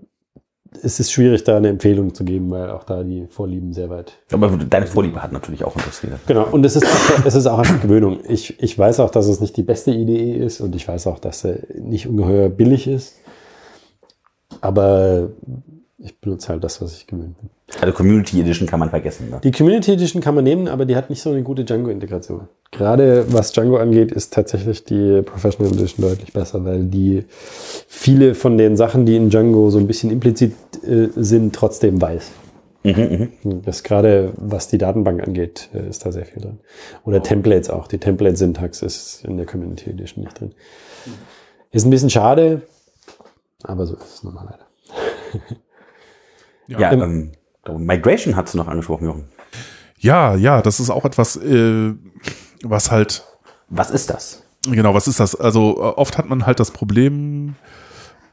es 0.84 1.00
ist 1.00 1.12
schwierig, 1.12 1.44
da 1.44 1.58
eine 1.58 1.70
Empfehlung 1.70 2.14
zu 2.14 2.24
geben, 2.24 2.50
weil 2.52 2.70
auch 2.70 2.84
da 2.84 3.04
die 3.04 3.28
Vorlieben 3.28 3.74
sehr 3.74 3.90
weit. 3.90 4.14
Aber 4.32 4.50
deine 4.50 4.88
Vorliebe 4.88 5.22
hat 5.22 5.32
natürlich 5.32 5.64
auch 5.64 5.76
interessiert. 5.76 6.20
Genau, 6.28 6.48
und 6.52 6.66
es 6.66 6.76
ist, 6.76 6.86
es 7.26 7.36
ist 7.36 7.48
auch 7.48 7.60
eine 7.60 7.80
Gewöhnung. 7.80 8.20
Ich, 8.28 8.62
ich 8.62 8.78
weiß 8.78 9.00
auch, 9.00 9.10
dass 9.10 9.28
es 9.28 9.40
nicht 9.40 9.58
die 9.58 9.64
beste 9.64 9.92
IDE 9.92 10.34
ist 10.34 10.62
und 10.62 10.76
ich 10.76 10.88
weiß 10.88 11.08
auch, 11.08 11.20
dass 11.20 11.42
sie 11.42 11.60
nicht 11.76 12.08
ungeheuer 12.08 12.50
billig 12.50 12.88
ist. 12.88 13.16
Aber 14.62 15.30
ich 16.06 16.20
benutze 16.20 16.50
halt 16.50 16.64
das, 16.64 16.82
was 16.82 16.98
ich 16.98 17.08
gewöhnt 17.08 17.36
bin. 17.40 17.50
Also 17.82 17.94
Community 17.94 18.40
Edition 18.40 18.68
kann 18.68 18.80
man 18.80 18.92
vergessen. 18.92 19.30
Ne? 19.32 19.42
Die 19.44 19.52
Community 19.52 19.92
Edition 19.92 20.22
kann 20.22 20.36
man 20.36 20.44
nehmen, 20.44 20.68
aber 20.68 20.86
die 20.86 20.96
hat 20.96 21.10
nicht 21.10 21.22
so 21.22 21.32
eine 21.32 21.42
gute 21.42 21.66
Django-Integration. 21.66 22.48
Gerade 22.72 23.26
was 23.34 23.52
Django 23.52 23.78
angeht, 23.78 24.12
ist 24.12 24.32
tatsächlich 24.32 24.84
die 24.84 25.24
Professional 25.24 25.74
Edition 25.74 26.08
deutlich 26.08 26.32
besser, 26.32 26.64
weil 26.64 26.84
die 26.84 27.26
viele 27.88 28.36
von 28.36 28.58
den 28.58 28.78
Sachen, 28.78 29.06
die 29.06 29.16
in 29.16 29.30
Django 29.30 29.72
so 29.72 29.80
ein 29.80 29.88
bisschen 29.88 30.12
implizit 30.12 30.54
äh, 30.84 31.10
sind, 31.16 31.56
trotzdem 31.56 32.00
weiß. 32.00 32.32
Mhm, 32.84 33.32
mh. 33.44 33.56
Das 33.66 33.82
gerade, 33.82 34.32
was 34.38 34.68
die 34.68 34.78
Datenbank 34.78 35.28
angeht, 35.28 35.70
äh, 35.74 35.90
ist 35.90 36.06
da 36.06 36.12
sehr 36.12 36.26
viel 36.26 36.44
drin. 36.44 36.60
Oder 37.04 37.24
Templates 37.24 37.72
auch. 37.72 37.88
Die 37.88 37.98
Template-Syntax 37.98 38.84
ist 38.84 39.26
in 39.26 39.38
der 39.38 39.48
Community 39.48 39.90
Edition 39.90 40.24
nicht 40.24 40.40
drin. 40.40 40.52
Ist 41.72 41.86
ein 41.86 41.90
bisschen 41.90 42.12
schade, 42.12 42.62
aber 43.64 43.88
so 43.88 43.96
ist 43.96 44.16
es 44.16 44.24
normal 44.24 44.46
leider. 44.52 44.66
ja, 46.68 46.80
ja 46.80 46.92
ähm, 46.94 47.32
Migration 47.78 48.36
hast 48.36 48.54
du 48.54 48.58
noch 48.58 48.68
angesprochen, 48.68 49.06
Jochen. 49.06 49.26
Ja, 49.98 50.36
ja, 50.36 50.62
das 50.62 50.80
ist 50.80 50.90
auch 50.90 51.06
etwas, 51.06 51.36
äh, 51.38 51.94
was 52.64 52.92
halt. 52.92 53.24
Was 53.70 53.90
ist 53.90 54.10
das? 54.10 54.44
Genau, 54.68 54.94
was 54.94 55.08
ist 55.08 55.20
das? 55.20 55.36
Also 55.36 55.76
äh, 55.78 56.00
oft 56.00 56.18
hat 56.18 56.30
man 56.30 56.46
halt 56.46 56.60
das 56.60 56.72
Problem, 56.72 57.56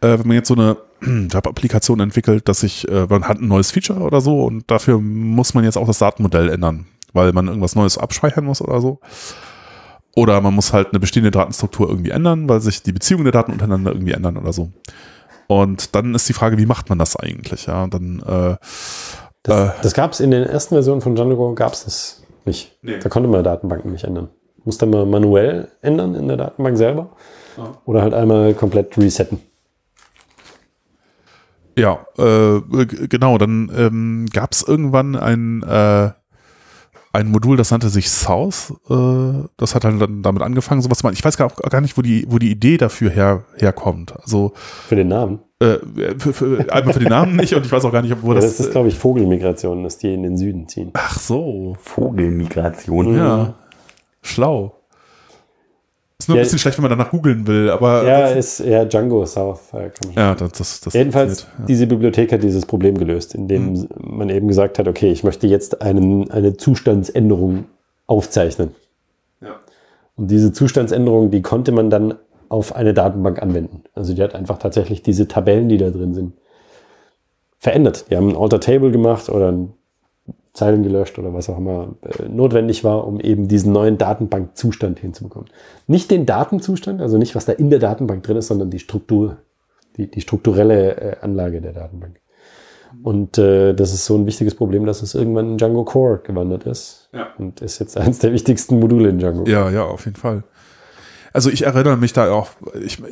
äh, 0.00 0.18
wenn 0.18 0.26
man 0.26 0.36
jetzt 0.36 0.48
so 0.48 0.54
eine 0.54 0.76
Web-Applikation 1.00 2.00
entwickelt, 2.00 2.48
dass 2.48 2.60
sich, 2.60 2.88
äh, 2.88 3.06
man 3.08 3.28
hat 3.28 3.38
ein 3.38 3.48
neues 3.48 3.70
Feature 3.70 4.00
oder 4.00 4.20
so 4.20 4.44
und 4.44 4.70
dafür 4.70 4.98
muss 5.00 5.54
man 5.54 5.64
jetzt 5.64 5.76
auch 5.76 5.86
das 5.86 5.98
Datenmodell 5.98 6.48
ändern, 6.48 6.86
weil 7.12 7.32
man 7.32 7.48
irgendwas 7.48 7.74
Neues 7.74 7.98
abspeichern 7.98 8.44
muss 8.44 8.60
oder 8.60 8.80
so. 8.80 9.00
Oder 10.14 10.40
man 10.42 10.54
muss 10.54 10.72
halt 10.74 10.88
eine 10.88 11.00
bestehende 11.00 11.30
Datenstruktur 11.30 11.88
irgendwie 11.88 12.10
ändern, 12.10 12.48
weil 12.48 12.60
sich 12.60 12.82
die 12.82 12.92
Beziehungen 12.92 13.24
der 13.24 13.32
Daten 13.32 13.52
untereinander 13.52 13.92
irgendwie 13.92 14.12
ändern 14.12 14.36
oder 14.36 14.52
so. 14.52 14.70
Und 15.60 15.94
dann 15.94 16.14
ist 16.14 16.28
die 16.28 16.32
Frage, 16.32 16.56
wie 16.56 16.64
macht 16.64 16.88
man 16.88 16.98
das 16.98 17.16
eigentlich? 17.16 17.66
Ja, 17.66 17.86
dann. 17.86 18.20
Äh, 18.20 18.56
das, 19.42 19.70
äh, 19.70 19.72
das 19.82 19.92
gab 19.92 20.12
es 20.12 20.20
in 20.20 20.30
den 20.30 20.44
ersten 20.44 20.74
Versionen 20.74 21.02
von 21.02 21.14
Django 21.14 21.54
gab 21.54 21.74
es 21.74 21.84
das 21.84 22.22
nicht. 22.46 22.78
Nee. 22.80 22.98
Da 22.98 23.08
konnte 23.08 23.28
man 23.28 23.44
Datenbanken 23.44 23.92
nicht 23.92 24.04
ändern. 24.04 24.30
Musste 24.64 24.86
man 24.86 25.10
manuell 25.10 25.68
ändern 25.82 26.14
in 26.14 26.28
der 26.28 26.36
Datenbank 26.36 26.78
selber 26.78 27.10
ja. 27.58 27.76
oder 27.84 28.02
halt 28.02 28.14
einmal 28.14 28.54
komplett 28.54 28.96
resetten. 28.96 29.40
Ja, 31.76 32.06
äh, 32.18 32.60
genau. 32.86 33.36
Dann 33.36 33.70
ähm, 33.76 34.26
gab 34.32 34.52
es 34.52 34.62
irgendwann 34.62 35.16
ein 35.16 35.62
äh, 35.62 36.10
ein 37.12 37.30
Modul, 37.30 37.56
das 37.56 37.70
nannte 37.70 37.88
sich 37.88 38.10
South. 38.10 38.72
Äh, 38.88 39.48
das 39.56 39.74
hat 39.74 39.84
dann 39.84 40.22
damit 40.22 40.42
angefangen, 40.42 40.80
sowas 40.80 40.98
zu 40.98 41.06
machen. 41.06 41.14
Ich 41.14 41.24
weiß 41.24 41.36
gar, 41.36 41.48
gar 41.48 41.80
nicht, 41.80 41.96
wo 41.96 42.02
die, 42.02 42.26
wo 42.28 42.38
die 42.38 42.50
Idee 42.50 42.78
dafür 42.78 43.10
her, 43.10 43.44
herkommt. 43.56 44.18
Also 44.20 44.52
für 44.56 44.96
den 44.96 45.08
Namen. 45.08 45.40
Äh, 45.60 45.78
für, 46.18 46.32
für, 46.32 46.72
einmal 46.72 46.94
für 46.94 47.00
den 47.00 47.08
Namen 47.08 47.36
nicht 47.36 47.54
und 47.54 47.64
ich 47.66 47.70
weiß 47.70 47.84
auch 47.84 47.92
gar 47.92 48.02
nicht, 48.02 48.16
wo 48.22 48.28
ja, 48.28 48.40
das. 48.40 48.56
Das 48.56 48.66
ist, 48.66 48.72
glaube 48.72 48.88
ich, 48.88 48.98
Vogelmigration, 48.98 49.84
dass 49.84 49.98
die 49.98 50.14
in 50.14 50.22
den 50.22 50.36
Süden 50.36 50.68
ziehen. 50.68 50.90
Ach 50.94 51.18
so, 51.20 51.76
Vogelmigration. 51.80 53.14
Ja, 53.14 53.54
schlau. 54.22 54.81
Ist 56.22 56.28
nur 56.28 56.36
Ja. 56.36 56.42
ein 56.42 56.44
bisschen 56.44 56.58
schlecht, 56.60 56.78
wenn 56.78 56.82
man 56.88 56.90
danach 56.96 57.10
googeln 57.10 57.44
will, 57.48 57.68
aber 57.68 58.06
Ja, 58.06 58.26
ist 58.28 58.60
eher 58.60 58.84
Django 58.86 59.26
South. 59.26 59.72
äh, 59.72 59.90
kann 59.90 60.10
ich 60.10 60.14
ja 60.14 60.34
das, 60.36 60.52
das, 60.52 60.80
das 60.80 60.94
Jedenfalls, 60.94 61.40
funktioniert, 61.42 61.68
diese 61.68 61.86
Bibliothek 61.88 62.32
hat 62.32 62.42
dieses 62.44 62.64
Problem 62.64 62.96
gelöst, 62.96 63.34
indem 63.34 63.72
Mhm. 63.72 63.88
man 63.98 64.28
eben 64.30 64.46
gesagt 64.46 64.78
hat, 64.78 64.86
okay, 64.86 65.10
ich 65.10 65.24
möchte 65.24 65.48
jetzt 65.48 65.82
einen, 65.82 66.30
eine 66.30 66.56
Zustandsänderung 66.56 67.64
aufzeichnen. 68.06 68.70
Ja. 69.40 69.56
Und 70.16 70.30
diese 70.30 70.52
Zustandsänderung, 70.52 71.32
die 71.32 71.42
konnte 71.42 71.72
man 71.72 71.90
dann 71.90 72.14
auf 72.48 72.76
eine 72.76 72.94
Datenbank 72.94 73.42
anwenden. 73.42 73.82
Also 73.94 74.14
die 74.14 74.22
hat 74.22 74.36
einfach 74.36 74.58
tatsächlich 74.58 75.02
diese 75.02 75.26
Tabellen, 75.26 75.68
die 75.68 75.78
da 75.78 75.90
drin 75.90 76.14
sind, 76.14 76.34
verändert. 77.58 78.06
Die 78.10 78.16
haben 78.16 78.28
ein 78.28 78.36
Alter 78.36 78.60
Table 78.60 78.90
gemacht 78.92 79.28
oder 79.28 79.50
ein 79.50 79.72
Zeilen 80.54 80.82
gelöscht 80.82 81.18
oder 81.18 81.32
was 81.32 81.48
auch 81.48 81.56
immer 81.56 81.94
äh, 82.02 82.28
notwendig 82.28 82.84
war, 82.84 83.06
um 83.06 83.20
eben 83.20 83.48
diesen 83.48 83.72
neuen 83.72 83.96
Datenbankzustand 83.96 84.98
hinzubekommen. 84.98 85.48
Nicht 85.86 86.10
den 86.10 86.26
Datenzustand, 86.26 87.00
also 87.00 87.16
nicht 87.16 87.34
was 87.34 87.46
da 87.46 87.52
in 87.52 87.70
der 87.70 87.78
Datenbank 87.78 88.22
drin 88.22 88.36
ist, 88.36 88.48
sondern 88.48 88.68
die 88.70 88.78
Struktur, 88.78 89.38
die, 89.96 90.10
die 90.10 90.20
strukturelle 90.20 90.96
äh, 90.96 91.16
Anlage 91.22 91.60
der 91.62 91.72
Datenbank. 91.72 92.20
Und 93.02 93.38
äh, 93.38 93.72
das 93.72 93.94
ist 93.94 94.04
so 94.04 94.16
ein 94.16 94.26
wichtiges 94.26 94.54
Problem, 94.54 94.84
dass 94.84 95.00
es 95.00 95.14
irgendwann 95.14 95.52
in 95.52 95.56
Django 95.56 95.84
Core 95.84 96.20
gewandert 96.22 96.64
ist 96.64 97.08
Ja. 97.14 97.28
und 97.38 97.62
ist 97.62 97.78
jetzt 97.78 97.96
eines 97.96 98.18
der 98.18 98.32
wichtigsten 98.32 98.78
Module 98.78 99.08
in 99.08 99.18
Django. 99.18 99.44
Ja, 99.48 99.70
ja, 99.70 99.84
auf 99.84 100.04
jeden 100.04 100.18
Fall. 100.18 100.44
Also 101.32 101.48
ich 101.48 101.64
erinnere 101.64 101.96
mich 101.96 102.12
da 102.12 102.30
auch 102.30 102.50
ich, 102.84 103.02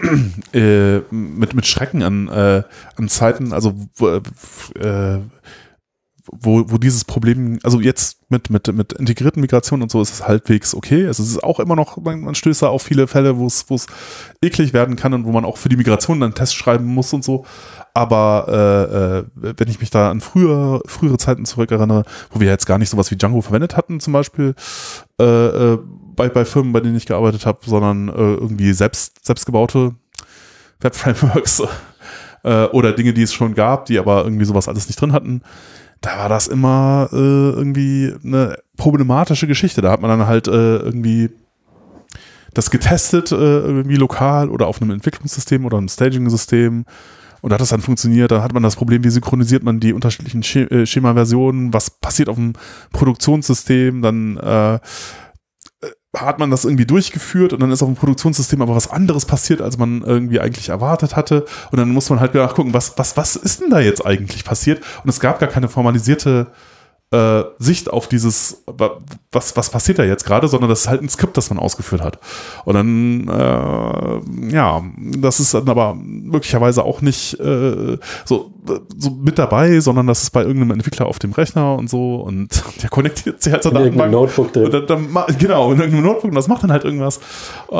äh, 0.52 0.98
mit, 1.10 1.54
mit 1.54 1.66
Schrecken 1.66 2.02
an, 2.02 2.28
äh, 2.28 2.62
an 2.96 3.08
Zeiten, 3.08 3.54
also 3.54 3.72
äh, 4.00 5.18
wo, 6.32 6.70
wo 6.70 6.78
dieses 6.78 7.04
Problem, 7.04 7.58
also 7.62 7.80
jetzt 7.80 8.20
mit, 8.30 8.50
mit, 8.50 8.72
mit 8.72 8.92
integrierten 8.92 9.40
Migrationen 9.40 9.82
und 9.82 9.90
so 9.90 10.00
ist 10.00 10.12
es 10.12 10.26
halbwegs 10.26 10.74
okay. 10.74 11.06
Also 11.06 11.22
es 11.22 11.30
ist 11.30 11.44
auch 11.44 11.60
immer 11.60 11.76
noch, 11.76 11.96
man, 11.96 12.20
man 12.20 12.34
stößt 12.34 12.62
da 12.62 12.68
auf 12.68 12.82
viele 12.82 13.06
Fälle, 13.06 13.38
wo 13.38 13.46
es, 13.46 13.86
eklig 14.42 14.72
werden 14.72 14.96
kann 14.96 15.12
und 15.14 15.24
wo 15.24 15.32
man 15.32 15.44
auch 15.44 15.56
für 15.56 15.68
die 15.68 15.76
Migration 15.76 16.20
dann 16.20 16.28
einen 16.28 16.34
Test 16.34 16.54
schreiben 16.54 16.86
muss 16.86 17.12
und 17.12 17.24
so. 17.24 17.44
Aber 17.94 18.46
äh, 18.48 19.48
äh, 19.48 19.54
wenn 19.56 19.68
ich 19.68 19.80
mich 19.80 19.90
da 19.90 20.10
an 20.10 20.20
früher, 20.20 20.80
frühere 20.86 21.18
Zeiten 21.18 21.44
zurückerinnere, 21.44 22.04
wo 22.30 22.40
wir 22.40 22.48
jetzt 22.48 22.66
gar 22.66 22.78
nicht 22.78 22.90
sowas 22.90 23.10
wie 23.10 23.16
Django 23.16 23.40
verwendet 23.40 23.76
hatten, 23.76 24.00
zum 24.00 24.12
Beispiel, 24.12 24.54
äh, 25.20 25.24
äh, 25.74 25.78
bei, 26.14 26.28
bei 26.28 26.44
Firmen, 26.44 26.72
bei 26.72 26.80
denen 26.80 26.96
ich 26.96 27.06
gearbeitet 27.06 27.46
habe, 27.46 27.58
sondern 27.66 28.08
äh, 28.08 28.12
irgendwie 28.12 28.72
selbst, 28.72 29.24
selbstgebaute 29.24 29.94
Web-Frameworks 30.80 31.62
äh, 32.44 32.64
oder 32.66 32.92
Dinge, 32.92 33.12
die 33.12 33.22
es 33.22 33.32
schon 33.32 33.54
gab, 33.54 33.86
die 33.86 33.98
aber 33.98 34.24
irgendwie 34.24 34.44
sowas 34.44 34.68
alles 34.68 34.86
nicht 34.86 35.00
drin 35.00 35.12
hatten. 35.12 35.42
Da 36.00 36.18
war 36.18 36.28
das 36.28 36.48
immer 36.48 37.08
äh, 37.12 37.16
irgendwie 37.16 38.14
eine 38.24 38.58
problematische 38.76 39.46
Geschichte. 39.46 39.82
Da 39.82 39.90
hat 39.90 40.00
man 40.00 40.10
dann 40.10 40.26
halt 40.26 40.48
äh, 40.48 40.76
irgendwie 40.78 41.30
das 42.54 42.70
getestet, 42.70 43.32
äh, 43.32 43.34
irgendwie 43.34 43.96
lokal 43.96 44.48
oder 44.48 44.66
auf 44.66 44.80
einem 44.80 44.90
Entwicklungssystem 44.92 45.64
oder 45.64 45.78
einem 45.78 45.88
Staging-System. 45.88 46.84
Und 47.42 47.54
hat 47.54 47.60
das 47.60 47.70
dann 47.70 47.80
funktioniert. 47.80 48.30
Dann 48.30 48.42
hat 48.42 48.52
man 48.52 48.62
das 48.62 48.76
Problem, 48.76 49.02
wie 49.02 49.08
synchronisiert 49.08 49.62
man 49.62 49.80
die 49.80 49.94
unterschiedlichen 49.94 50.42
Sch 50.42 50.56
äh, 50.56 50.84
Schema-Versionen, 50.84 51.72
was 51.72 51.88
passiert 51.88 52.28
auf 52.28 52.36
dem 52.36 52.52
Produktionssystem, 52.92 54.02
dann 54.02 54.36
äh, 54.36 54.78
hat 56.16 56.40
man 56.40 56.50
das 56.50 56.64
irgendwie 56.64 56.86
durchgeführt 56.86 57.52
und 57.52 57.60
dann 57.60 57.70
ist 57.70 57.82
auf 57.82 57.88
dem 57.88 57.94
Produktionssystem 57.94 58.60
aber 58.62 58.74
was 58.74 58.90
anderes 58.90 59.26
passiert, 59.26 59.60
als 59.60 59.78
man 59.78 60.02
irgendwie 60.02 60.40
eigentlich 60.40 60.70
erwartet 60.70 61.14
hatte. 61.14 61.44
Und 61.70 61.78
dann 61.78 61.90
muss 61.90 62.10
man 62.10 62.18
halt 62.18 62.34
nachgucken, 62.34 62.74
was, 62.74 62.98
was, 62.98 63.16
was 63.16 63.36
ist 63.36 63.60
denn 63.60 63.70
da 63.70 63.78
jetzt 63.78 64.04
eigentlich 64.04 64.44
passiert? 64.44 64.82
Und 65.04 65.10
es 65.10 65.20
gab 65.20 65.38
gar 65.38 65.48
keine 65.48 65.68
formalisierte 65.68 66.48
äh, 67.12 67.42
Sicht 67.58 67.90
auf 67.92 68.06
dieses, 68.08 68.62
wa- 68.66 68.98
was, 69.32 69.56
was 69.56 69.70
passiert 69.70 69.98
da 69.98 70.04
jetzt 70.04 70.24
gerade, 70.24 70.46
sondern 70.48 70.70
das 70.70 70.82
ist 70.82 70.88
halt 70.88 71.02
ein 71.02 71.08
Skript, 71.08 71.36
das 71.36 71.50
man 71.50 71.58
ausgeführt 71.58 72.02
hat. 72.02 72.18
Und 72.64 72.74
dann, 72.74 73.28
äh, 73.28 74.52
ja, 74.54 74.82
das 75.18 75.40
ist 75.40 75.54
dann 75.54 75.68
aber 75.68 75.94
möglicherweise 75.94 76.84
auch 76.84 77.00
nicht 77.00 77.38
äh, 77.40 77.98
so, 78.24 78.52
so 78.96 79.10
mit 79.10 79.38
dabei, 79.38 79.80
sondern 79.80 80.06
das 80.06 80.22
ist 80.22 80.30
bei 80.30 80.42
irgendeinem 80.42 80.72
Entwickler 80.72 81.06
auf 81.06 81.18
dem 81.18 81.32
Rechner 81.32 81.74
und 81.76 81.90
so 81.90 82.16
und 82.16 82.62
der 82.82 82.90
konnektiert 82.90 83.42
sich 83.42 83.52
halt 83.52 83.62
zur 83.64 83.72
irgendeinem 83.72 84.12
Datenbank. 84.12 84.36
Notebook 84.36 84.52
drin. 84.52 84.86
Dann, 84.86 85.12
dann, 85.26 85.38
genau, 85.38 85.72
in 85.72 85.78
irgendeinem 85.80 86.04
Notebook 86.04 86.30
und 86.30 86.34
das 86.36 86.46
macht 86.48 86.62
dann 86.62 86.70
halt 86.72 86.84
irgendwas. 86.84 87.18
Äh, 87.70 87.76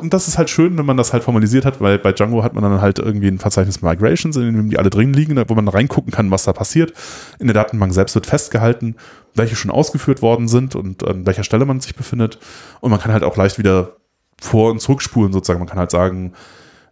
und 0.00 0.12
das 0.12 0.28
ist 0.28 0.36
halt 0.38 0.50
schön, 0.50 0.76
wenn 0.76 0.84
man 0.86 0.96
das 0.96 1.12
halt 1.14 1.24
formalisiert 1.24 1.64
hat, 1.64 1.80
weil 1.80 1.98
bei 1.98 2.12
Django 2.12 2.42
hat 2.42 2.52
man 2.54 2.62
dann 2.62 2.80
halt 2.82 2.98
irgendwie 2.98 3.28
ein 3.28 3.38
Verzeichnis 3.38 3.80
Migrations, 3.82 4.36
in 4.36 4.54
dem 4.54 4.68
die 4.70 4.78
alle 4.78 4.90
drin 4.90 5.12
liegen, 5.14 5.42
wo 5.48 5.54
man 5.54 5.68
reingucken 5.68 6.12
kann, 6.12 6.30
was 6.30 6.44
da 6.44 6.52
passiert. 6.52 6.92
In 7.38 7.46
der 7.46 7.54
Datenbank 7.54 7.92
selbst 7.94 8.01
wird 8.14 8.26
festgehalten, 8.26 8.96
welche 9.34 9.56
schon 9.56 9.70
ausgeführt 9.70 10.22
worden 10.22 10.48
sind 10.48 10.74
und 10.74 11.06
an 11.06 11.26
welcher 11.26 11.44
Stelle 11.44 11.64
man 11.64 11.80
sich 11.80 11.94
befindet. 11.94 12.38
Und 12.80 12.90
man 12.90 13.00
kann 13.00 13.12
halt 13.12 13.24
auch 13.24 13.36
leicht 13.36 13.58
wieder 13.58 13.96
vor- 14.40 14.70
und 14.70 14.80
zurückspulen 14.80 15.32
sozusagen. 15.32 15.60
Man 15.60 15.68
kann 15.68 15.78
halt 15.78 15.90
sagen, 15.90 16.32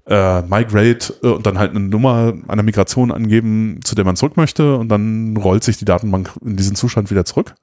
äh, 0.07 0.43
Migrate 0.43 1.15
äh, 1.23 1.29
und 1.29 1.47
dann 1.47 1.59
halt 1.59 1.71
eine 1.71 1.81
Nummer 1.81 2.35
einer 2.49 2.63
Migration 2.63 3.13
angeben, 3.13 3.81
zu 3.85 3.95
der 3.95 4.05
man 4.05 4.17
zurück 4.17 4.37
möchte 4.37 4.77
und 4.77 4.89
dann 4.89 5.37
rollt 5.37 5.65
sich 5.65 5.79
die 5.79 5.85
Datenbank 5.85 6.33
in 6.45 6.57
diesen 6.57 6.77
Zustand 6.77 7.11
wieder 7.11 7.25
zurück. 7.25 7.55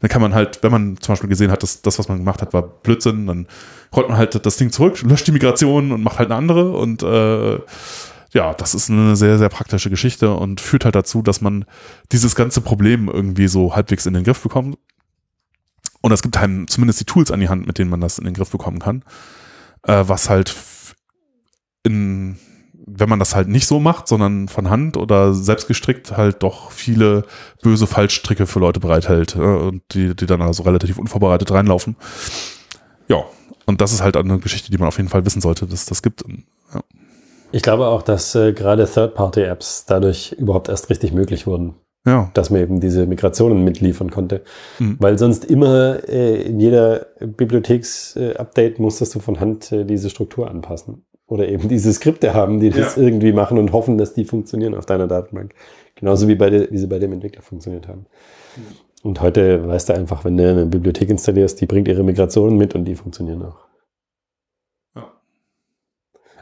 Dann 0.00 0.08
kann 0.08 0.22
man 0.22 0.32
halt, 0.32 0.62
wenn 0.62 0.70
man 0.70 0.96
zum 1.00 1.12
Beispiel 1.12 1.28
gesehen 1.28 1.50
hat, 1.50 1.62
dass 1.62 1.82
das, 1.82 1.98
was 1.98 2.08
man 2.08 2.18
gemacht 2.18 2.40
hat, 2.40 2.52
war 2.52 2.62
Blödsinn, 2.62 3.26
dann 3.26 3.48
rollt 3.94 4.08
man 4.08 4.16
halt 4.16 4.46
das 4.46 4.56
Ding 4.56 4.70
zurück, 4.70 5.02
löscht 5.02 5.26
die 5.26 5.32
Migration 5.32 5.90
und 5.90 6.02
macht 6.02 6.20
halt 6.20 6.30
eine 6.30 6.38
andere 6.38 6.70
und 6.70 7.02
äh, 7.02 7.58
ja, 8.32 8.52
das 8.54 8.74
ist 8.74 8.90
eine 8.90 9.16
sehr, 9.16 9.38
sehr 9.38 9.48
praktische 9.48 9.90
Geschichte 9.90 10.34
und 10.34 10.60
führt 10.60 10.84
halt 10.84 10.94
dazu, 10.94 11.22
dass 11.22 11.40
man 11.40 11.64
dieses 12.12 12.34
ganze 12.34 12.60
Problem 12.60 13.08
irgendwie 13.08 13.48
so 13.48 13.74
halbwegs 13.74 14.06
in 14.06 14.14
den 14.14 14.24
Griff 14.24 14.42
bekommt. 14.42 14.78
Und 16.00 16.12
es 16.12 16.22
gibt 16.22 16.36
einem 16.36 16.68
zumindest 16.68 17.00
die 17.00 17.04
Tools 17.04 17.30
an 17.30 17.40
die 17.40 17.48
Hand, 17.48 17.66
mit 17.66 17.78
denen 17.78 17.90
man 17.90 18.00
das 18.00 18.18
in 18.18 18.24
den 18.24 18.34
Griff 18.34 18.50
bekommen 18.50 18.78
kann. 18.78 19.02
Äh, 19.82 20.04
was 20.06 20.28
halt 20.28 20.54
in, 21.82 22.38
wenn 22.74 23.08
man 23.08 23.18
das 23.18 23.34
halt 23.34 23.48
nicht 23.48 23.66
so 23.66 23.80
macht, 23.80 24.08
sondern 24.08 24.48
von 24.48 24.70
Hand 24.70 24.96
oder 24.96 25.32
selbst 25.32 25.66
gestrickt, 25.66 26.16
halt 26.16 26.42
doch 26.42 26.70
viele 26.70 27.24
böse 27.62 27.86
Fallstricke 27.86 28.46
für 28.46 28.60
Leute 28.60 28.80
bereithält 28.80 29.36
äh, 29.36 29.38
und 29.38 29.82
die, 29.92 30.14
die 30.14 30.26
dann 30.26 30.42
also 30.42 30.62
relativ 30.62 30.98
unvorbereitet 30.98 31.50
reinlaufen. 31.50 31.96
Ja, 33.08 33.24
und 33.66 33.80
das 33.80 33.92
ist 33.92 34.02
halt 34.02 34.16
eine 34.16 34.38
Geschichte, 34.38 34.70
die 34.70 34.78
man 34.78 34.88
auf 34.88 34.98
jeden 34.98 35.08
Fall 35.08 35.24
wissen 35.24 35.40
sollte, 35.40 35.66
dass 35.66 35.86
das 35.86 36.02
gibt. 36.02 36.24
Ja. 36.72 36.82
Ich 37.50 37.62
glaube 37.62 37.86
auch, 37.86 38.02
dass 38.02 38.34
äh, 38.34 38.52
gerade 38.52 38.86
Third-Party-Apps 38.86 39.86
dadurch 39.86 40.32
überhaupt 40.32 40.68
erst 40.68 40.90
richtig 40.90 41.12
möglich 41.12 41.46
wurden, 41.46 41.74
Ja, 42.06 42.30
dass 42.34 42.50
man 42.50 42.60
eben 42.60 42.80
diese 42.80 43.06
Migrationen 43.06 43.64
mitliefern 43.64 44.10
konnte. 44.10 44.42
Mhm. 44.78 44.96
Weil 45.00 45.18
sonst 45.18 45.46
immer 45.46 46.06
äh, 46.08 46.42
in 46.42 46.60
jeder 46.60 47.06
Bibliotheks-Update 47.20 48.78
musstest 48.78 49.14
du 49.14 49.20
von 49.20 49.40
Hand 49.40 49.72
äh, 49.72 49.84
diese 49.84 50.10
Struktur 50.10 50.50
anpassen. 50.50 51.04
Oder 51.26 51.48
eben 51.48 51.68
diese 51.68 51.92
Skripte 51.92 52.32
haben, 52.34 52.60
die 52.60 52.70
das 52.70 52.96
Ja. 52.96 53.02
irgendwie 53.02 53.32
machen 53.32 53.58
und 53.58 53.72
hoffen, 53.72 53.98
dass 53.98 54.14
die 54.14 54.24
funktionieren 54.24 54.74
auf 54.74 54.86
deiner 54.86 55.06
Datenbank. 55.06 55.54
Genauso 55.94 56.28
wie, 56.28 56.34
bei 56.34 56.48
der, 56.50 56.70
wie 56.70 56.78
sie 56.78 56.86
bei 56.86 56.98
dem 56.98 57.12
Entwickler 57.12 57.42
funktioniert 57.42 57.88
haben. 57.88 58.06
Und 59.02 59.20
heute 59.20 59.66
weißt 59.66 59.90
du 59.90 59.94
einfach, 59.94 60.24
wenn 60.24 60.36
du 60.36 60.48
eine 60.48 60.66
Bibliothek 60.66 61.10
installierst, 61.10 61.60
die 61.60 61.66
bringt 61.66 61.88
ihre 61.88 62.02
Migrationen 62.02 62.56
mit 62.56 62.74
und 62.74 62.84
die 62.84 62.94
funktionieren 62.94 63.42
auch. 63.42 63.67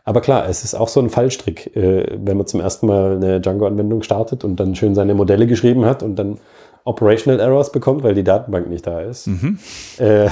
Aber 0.07 0.21
klar, 0.21 0.49
es 0.49 0.63
ist 0.63 0.75
auch 0.75 0.87
so 0.87 1.01
ein 1.01 1.11
Fallstrick, 1.11 1.77
äh, 1.77 2.07
wenn 2.17 2.37
man 2.37 2.47
zum 2.47 2.61
ersten 2.61 2.87
Mal 2.87 3.17
eine 3.17 3.41
Django-Anwendung 3.41 4.03
startet 4.03 4.45
und 4.45 4.61
dann 4.61 4.77
schön 4.77 4.95
seine 4.95 5.15
Modelle 5.15 5.49
geschrieben 5.49 5.85
hat 5.85 6.05
und 6.05 6.15
dann 6.17 6.39
Operational 6.85 7.41
Errors 7.41 7.73
bekommt, 7.73 8.05
weil 8.05 8.15
die 8.15 8.23
Datenbank 8.23 8.69
nicht 8.69 8.87
da 8.87 9.01
ist. 9.01 9.27
Mhm. 9.27 9.59
Äh, 9.99 10.31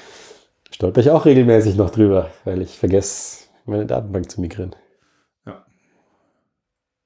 stolper 0.70 1.00
ich 1.00 1.10
auch 1.10 1.24
regelmäßig 1.24 1.76
noch 1.76 1.88
drüber, 1.88 2.28
weil 2.44 2.60
ich 2.60 2.78
vergesse, 2.78 3.44
meine 3.64 3.86
Datenbank 3.86 4.30
zu 4.30 4.42
migrieren. 4.42 4.76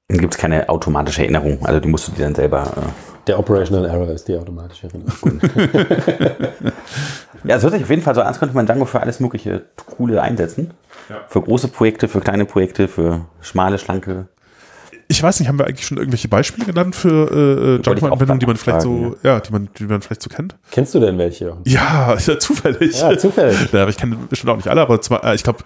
Dann 0.07 0.19
gibt 0.19 0.33
es 0.33 0.39
keine 0.39 0.69
automatische 0.69 1.21
Erinnerung. 1.21 1.65
Also 1.65 1.79
die 1.79 1.87
musst 1.87 2.07
du 2.07 2.11
dir 2.11 2.23
dann 2.23 2.35
selber. 2.35 2.63
Äh 2.75 2.81
Der 3.27 3.39
Operational 3.39 3.85
Error 3.85 4.09
ist 4.09 4.27
die 4.27 4.37
automatische 4.37 4.87
Erinnerung. 4.87 5.39
ja, 7.43 7.55
es 7.55 7.63
hört 7.63 7.73
sich 7.73 7.83
auf 7.83 7.89
jeden 7.89 8.01
Fall 8.01 8.13
so 8.13 8.21
an, 8.21 8.27
als 8.27 8.39
könnte 8.39 8.55
man 8.55 8.65
Django 8.65 8.85
für 8.85 8.99
alles 8.99 9.19
mögliche 9.19 9.63
coole 9.97 10.21
einsetzen. 10.21 10.71
Ja. 11.09 11.21
Für 11.27 11.41
große 11.41 11.69
Projekte, 11.69 12.07
für 12.07 12.19
kleine 12.19 12.45
Projekte, 12.45 12.87
für 12.87 13.25
schmale, 13.41 13.77
schlanke. 13.77 14.27
Ich 15.13 15.21
weiß 15.21 15.39
nicht, 15.39 15.47
haben 15.47 15.59
wir 15.59 15.67
eigentlich 15.67 15.85
schon 15.85 15.97
irgendwelche 15.97 16.27
Beispiele 16.27 16.65
genannt 16.65 16.95
für 16.95 17.77
äh, 17.77 17.81
Django-Anwendungen, 17.83 18.31
auch 18.31 18.39
die 18.39 18.47
man 18.47 18.57
vielleicht 18.57 18.81
fragen, 18.81 19.11
so, 19.11 19.15
ja, 19.21 19.39
die 19.39 19.51
man, 19.51 19.69
die 19.77 19.83
man 19.83 20.01
vielleicht 20.01 20.23
so 20.23 20.29
kennt? 20.31 20.55
Kennst 20.71 20.95
du 20.95 20.99
denn 20.99 21.19
welche? 21.19 21.55
Ja, 21.65 22.17
ja 22.27 22.39
zufällig. 22.39 22.99
Ja, 22.99 23.15
zufällig. 23.15 23.59
Ja, 23.73 23.83
aber 23.83 23.91
ich 23.91 23.97
kenne 23.97 24.17
bestimmt 24.27 24.49
auch 24.49 24.55
nicht 24.55 24.67
alle, 24.67 24.81
aber 24.81 24.99
zwar, 25.01 25.23
äh, 25.23 25.35
ich 25.35 25.43
glaube, 25.43 25.59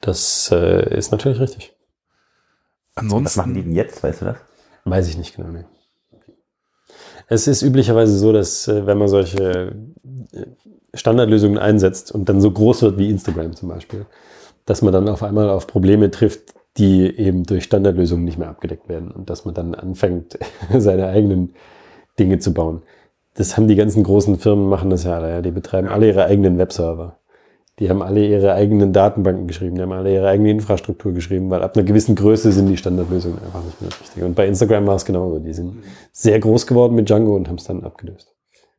das 0.00 0.48
äh, 0.50 0.96
ist 0.96 1.12
natürlich 1.12 1.38
richtig. 1.38 1.74
Was 2.94 3.04
Ansonsten. 3.04 3.40
machen 3.40 3.54
die 3.54 3.62
denn 3.62 3.72
jetzt, 3.72 4.02
weißt 4.02 4.22
du 4.22 4.24
das? 4.26 4.36
Weiß 4.84 5.08
ich 5.08 5.16
nicht 5.16 5.36
genau. 5.36 5.48
Nee. 5.48 5.64
Es 7.28 7.46
ist 7.46 7.62
üblicherweise 7.62 8.18
so, 8.18 8.32
dass 8.32 8.66
äh, 8.68 8.86
wenn 8.86 8.98
man 8.98 9.08
solche 9.08 9.72
äh, 10.32 10.46
Standardlösungen 10.94 11.58
einsetzt 11.58 12.12
und 12.12 12.28
dann 12.28 12.40
so 12.40 12.50
groß 12.50 12.82
wird 12.82 12.98
wie 12.98 13.08
Instagram 13.08 13.54
zum 13.54 13.68
Beispiel, 13.68 14.06
dass 14.66 14.82
man 14.82 14.92
dann 14.92 15.08
auf 15.08 15.22
einmal 15.22 15.48
auf 15.48 15.66
Probleme 15.66 16.10
trifft, 16.10 16.54
die 16.76 17.06
eben 17.16 17.44
durch 17.44 17.64
Standardlösungen 17.64 18.24
nicht 18.24 18.38
mehr 18.38 18.48
abgedeckt 18.48 18.88
werden 18.88 19.10
und 19.10 19.30
dass 19.30 19.44
man 19.44 19.54
dann 19.54 19.74
anfängt, 19.74 20.38
seine 20.78 21.06
eigenen 21.06 21.54
Dinge 22.18 22.38
zu 22.38 22.52
bauen. 22.52 22.82
Das 23.34 23.56
haben 23.56 23.68
die 23.68 23.76
ganzen 23.76 24.02
großen 24.02 24.38
Firmen 24.38 24.68
machen 24.68 24.90
das 24.90 25.04
ja 25.04 25.14
alle. 25.14 25.30
Ja. 25.30 25.42
Die 25.42 25.52
betreiben 25.52 25.88
alle 25.88 26.08
ihre 26.08 26.24
eigenen 26.24 26.58
Webserver. 26.58 27.19
Die 27.80 27.88
haben 27.88 28.02
alle 28.02 28.26
ihre 28.26 28.52
eigenen 28.52 28.92
Datenbanken 28.92 29.46
geschrieben, 29.46 29.76
die 29.76 29.82
haben 29.82 29.92
alle 29.92 30.12
ihre 30.12 30.28
eigene 30.28 30.50
Infrastruktur 30.50 31.12
geschrieben, 31.12 31.48
weil 31.48 31.62
ab 31.62 31.74
einer 31.74 31.84
gewissen 31.84 32.14
Größe 32.14 32.52
sind 32.52 32.66
die 32.66 32.76
Standardlösungen 32.76 33.38
einfach 33.42 33.64
nicht 33.64 33.80
mehr 33.80 33.90
richtig. 33.90 34.22
Und 34.22 34.34
bei 34.34 34.46
Instagram 34.46 34.86
war 34.86 34.96
es 34.96 35.06
genauso. 35.06 35.38
Die 35.38 35.54
sind 35.54 35.82
sehr 36.12 36.38
groß 36.38 36.66
geworden 36.66 36.94
mit 36.94 37.08
Django 37.08 37.34
und 37.34 37.48
haben 37.48 37.56
es 37.56 37.64
dann 37.64 37.82
abgelöst. 37.82 38.34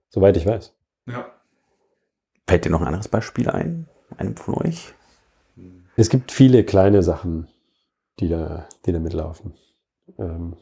Soweit 0.09 0.37
ich 0.37 0.45
weiß. 0.45 0.71
Ja. 1.07 1.25
Fällt 2.47 2.65
dir 2.65 2.69
noch 2.69 2.81
ein 2.81 2.87
anderes 2.87 3.07
Beispiel 3.07 3.49
ein? 3.49 3.87
Einem 4.17 4.35
von 4.35 4.53
euch? 4.55 4.93
Es 5.95 6.09
gibt 6.09 6.31
viele 6.31 6.63
kleine 6.63 7.01
Sachen, 7.01 7.47
die 8.19 8.29
da, 8.29 8.67
die 8.85 8.91
da 8.91 8.99
mitlaufen. 8.99 9.53
Ähm, 10.19 10.53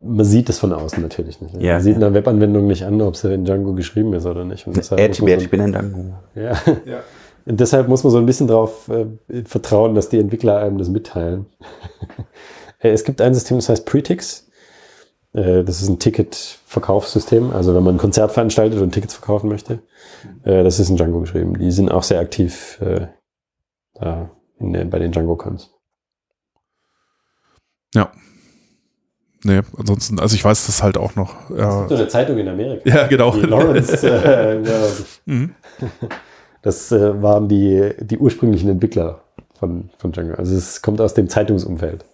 man 0.00 0.24
sieht 0.24 0.48
es 0.48 0.58
von 0.58 0.72
außen 0.72 1.02
natürlich 1.02 1.42
nicht. 1.42 1.54
Ja, 1.60 1.74
man 1.74 1.82
sieht 1.82 1.98
ja. 1.98 2.06
einer 2.06 2.14
Webanwendung 2.14 2.66
nicht 2.66 2.84
an, 2.84 3.02
ob 3.02 3.16
sie 3.16 3.34
in 3.34 3.44
Django 3.44 3.74
geschrieben 3.74 4.14
ist 4.14 4.24
oder 4.24 4.44
nicht. 4.44 4.66
Und 4.66 4.78
deshalb 4.78 4.98
Edge, 4.98 5.22
ich 5.34 5.50
bin 5.50 5.60
ein 5.60 5.72
Django. 5.72 6.14
ja. 6.34 6.52
Ja. 6.86 7.02
Und 7.46 7.60
deshalb 7.60 7.88
muss 7.88 8.04
man 8.04 8.10
so 8.10 8.18
ein 8.18 8.26
bisschen 8.26 8.46
darauf 8.46 8.88
äh, 8.88 9.06
vertrauen, 9.44 9.94
dass 9.94 10.08
die 10.08 10.18
Entwickler 10.18 10.58
einem 10.58 10.78
das 10.78 10.88
mitteilen. 10.88 11.46
Äh, 12.82 12.92
es 12.92 13.04
gibt 13.04 13.20
ein 13.20 13.34
System, 13.34 13.58
das 13.58 13.68
heißt 13.68 13.84
Pretix. 13.84 14.48
Äh, 15.34 15.64
das 15.64 15.82
ist 15.82 15.88
ein 15.90 15.98
Ticket-Verkaufssystem. 15.98 17.50
Also 17.50 17.74
wenn 17.74 17.82
man 17.82 17.96
ein 17.96 17.98
Konzert 17.98 18.32
veranstaltet 18.32 18.80
und 18.80 18.92
Tickets 18.92 19.12
verkaufen 19.12 19.50
möchte, 19.50 19.82
äh, 20.44 20.64
das 20.64 20.80
ist 20.80 20.88
in 20.88 20.96
Django 20.96 21.20
geschrieben. 21.20 21.58
Die 21.58 21.72
sind 21.72 21.90
auch 21.90 22.02
sehr 22.02 22.20
aktiv 22.20 22.80
äh, 22.80 23.08
da 23.92 24.30
in, 24.58 24.88
bei 24.88 24.98
den 24.98 25.12
Django-Cons. 25.12 25.74
Ja. 27.94 28.12
Nee, 29.44 29.60
ansonsten, 29.76 30.18
also 30.18 30.34
ich 30.34 30.42
weiß 30.44 30.64
das 30.64 30.82
halt 30.82 30.96
auch 30.96 31.16
noch. 31.16 31.50
Ja, 31.50 31.86
So 31.86 31.94
eine 31.96 32.08
Zeitung 32.08 32.38
in 32.38 32.48
Amerika. 32.48 32.88
ja 32.88 33.06
genau. 33.08 33.32
Die 33.32 33.40
Lawrence, 33.40 34.06
äh, 34.06 34.62
ja, 34.64 34.86
Mhm. 35.26 35.54
das 36.62 36.92
äh, 36.92 37.22
waren 37.22 37.48
die, 37.48 37.94
die 38.00 38.18
ursprünglichen 38.18 38.68
Entwickler 38.70 39.20
von, 39.58 39.90
von 39.98 40.12
Django. 40.12 40.34
Also 40.34 40.56
es 40.56 40.82
kommt 40.82 41.00
aus 41.00 41.14
dem 41.14 41.28
Zeitungsumfeld. 41.28 42.04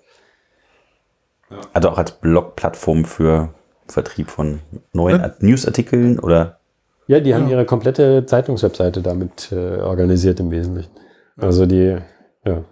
Also 1.72 1.90
auch 1.90 1.98
als 1.98 2.12
Blog-Plattform 2.12 3.04
für 3.04 3.50
Vertrieb 3.86 4.30
von 4.30 4.60
neuen 4.92 5.20
Ja. 5.20 5.34
Newsartikeln 5.38 6.18
oder 6.18 6.58
Ja, 7.06 7.20
die 7.20 7.34
haben 7.34 7.44
Ja. 7.44 7.52
ihre 7.52 7.64
komplette 7.66 8.26
Zeitungswebseite 8.26 9.00
damit 9.00 9.52
äh, 9.52 9.80
organisiert 9.80 10.40
im 10.40 10.50
Wesentlichen. 10.50 10.90
Also 11.36 11.66
die, 11.66 11.96
ja, 12.44 12.64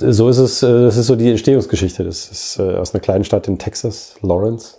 so 0.00 0.28
ist 0.28 0.38
es, 0.38 0.62
äh, 0.62 0.82
das 0.84 0.96
ist 0.96 1.06
so 1.06 1.14
die 1.16 1.30
Entstehungsgeschichte. 1.30 2.02
Das 2.02 2.30
ist 2.30 2.58
äh, 2.58 2.76
aus 2.76 2.94
einer 2.94 3.00
kleinen 3.00 3.24
Stadt 3.24 3.46
in 3.46 3.58
Texas, 3.58 4.16
Lawrence, 4.22 4.78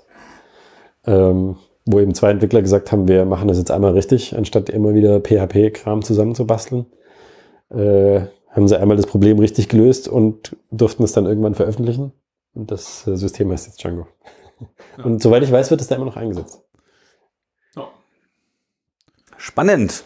ähm, 1.06 1.56
wo 1.88 2.00
eben 2.00 2.14
zwei 2.14 2.32
Entwickler 2.32 2.62
gesagt 2.62 2.92
haben, 2.92 3.08
wir 3.08 3.26
machen 3.26 3.48
das 3.48 3.58
jetzt 3.58 3.72
einmal 3.72 3.94
richtig, 3.94 4.36
anstatt 4.38 4.70
immer 4.70 4.94
wieder 4.94 5.20
PHP-Kram 5.20 6.04
zusammenzubasteln. 6.04 6.86
Äh, 7.70 8.22
haben 8.50 8.68
sie 8.68 8.80
einmal 8.80 8.98
das 8.98 9.08
Problem 9.08 9.40
richtig 9.40 9.70
gelöst 9.70 10.08
und 10.08 10.56
durften 10.72 11.04
es 11.04 11.14
dann 11.14 11.26
irgendwann 11.26 11.56
veröffentlichen. 11.56 12.12
Und 12.54 12.72
das 12.72 13.06
äh, 13.08 13.16
System 13.16 13.52
heißt 13.52 13.68
jetzt 13.68 13.84
Django. 13.84 14.08
Ja. 14.98 15.04
Und 15.04 15.22
soweit 15.22 15.44
ich 15.44 15.52
weiß, 15.52 15.70
wird 15.70 15.82
es 15.82 15.88
da 15.88 15.96
immer 15.96 16.06
noch 16.06 16.18
eingesetzt. 16.18 16.64
spannend. 19.38 20.04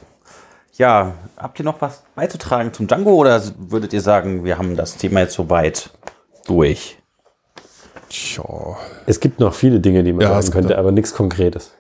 Ja, 0.73 1.15
habt 1.37 1.59
ihr 1.59 1.65
noch 1.65 1.81
was 1.81 2.03
beizutragen 2.15 2.73
zum 2.73 2.87
Django 2.87 3.15
oder 3.15 3.41
würdet 3.57 3.93
ihr 3.93 4.01
sagen, 4.01 4.43
wir 4.43 4.57
haben 4.57 4.75
das 4.75 4.97
Thema 4.97 5.21
jetzt 5.21 5.33
soweit 5.33 5.91
durch? 6.45 7.00
Tja. 8.11 8.43
Es 9.05 9.19
gibt 9.19 9.39
noch 9.39 9.53
viele 9.53 9.79
Dinge, 9.79 10.03
die 10.03 10.11
man 10.13 10.21
Ja, 10.21 10.41
sagen 10.41 10.53
könnte, 10.53 10.77
aber 10.77 10.91
nichts 10.91 11.13
Konkretes. 11.13 11.71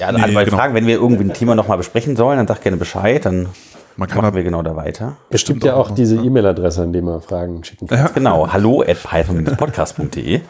Ja, 0.00 0.10
Nee, 0.12 0.22
also 0.22 0.34
bei 0.34 0.44
genau. 0.46 0.56
Fragen, 0.56 0.74
wenn 0.74 0.86
wir 0.86 0.94
irgendwie 0.94 1.24
ein 1.24 1.34
Thema 1.34 1.54
nochmal 1.54 1.76
besprechen 1.76 2.16
sollen, 2.16 2.38
dann 2.38 2.46
sag 2.48 2.62
gerne 2.62 2.78
Bescheid, 2.78 3.26
dann 3.26 3.48
Man 3.96 4.08
kann 4.08 4.18
machen 4.18 4.30
da, 4.30 4.34
wir 4.36 4.42
genau 4.42 4.62
da 4.62 4.74
weiter. 4.74 5.18
Es 5.24 5.32
Bestimmt 5.32 5.56
gibt 5.60 5.66
ja 5.66 5.74
auch 5.74 5.90
auch 5.90 5.94
diese 5.94 6.16
ja. 6.16 6.22
E-Mail-Adresse, 6.22 6.82
an 6.82 6.92
die 6.94 7.02
man 7.02 7.20
Fragen 7.20 7.62
schicken 7.64 7.86
kann. 7.86 7.98
ja, 7.98 8.08
Genau, 8.08 8.50
hallo 8.50 8.80
at 8.82 9.02
python-podcast.de. 9.02 10.40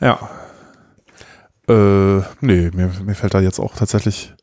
ja. 0.00 0.18
Äh, 1.68 2.22
nee, 2.40 2.70
mir, 2.74 2.90
mir 3.04 3.14
fällt 3.14 3.34
da 3.34 3.40
jetzt 3.40 3.60
auch 3.60 3.76
tatsächlich, 3.76 4.34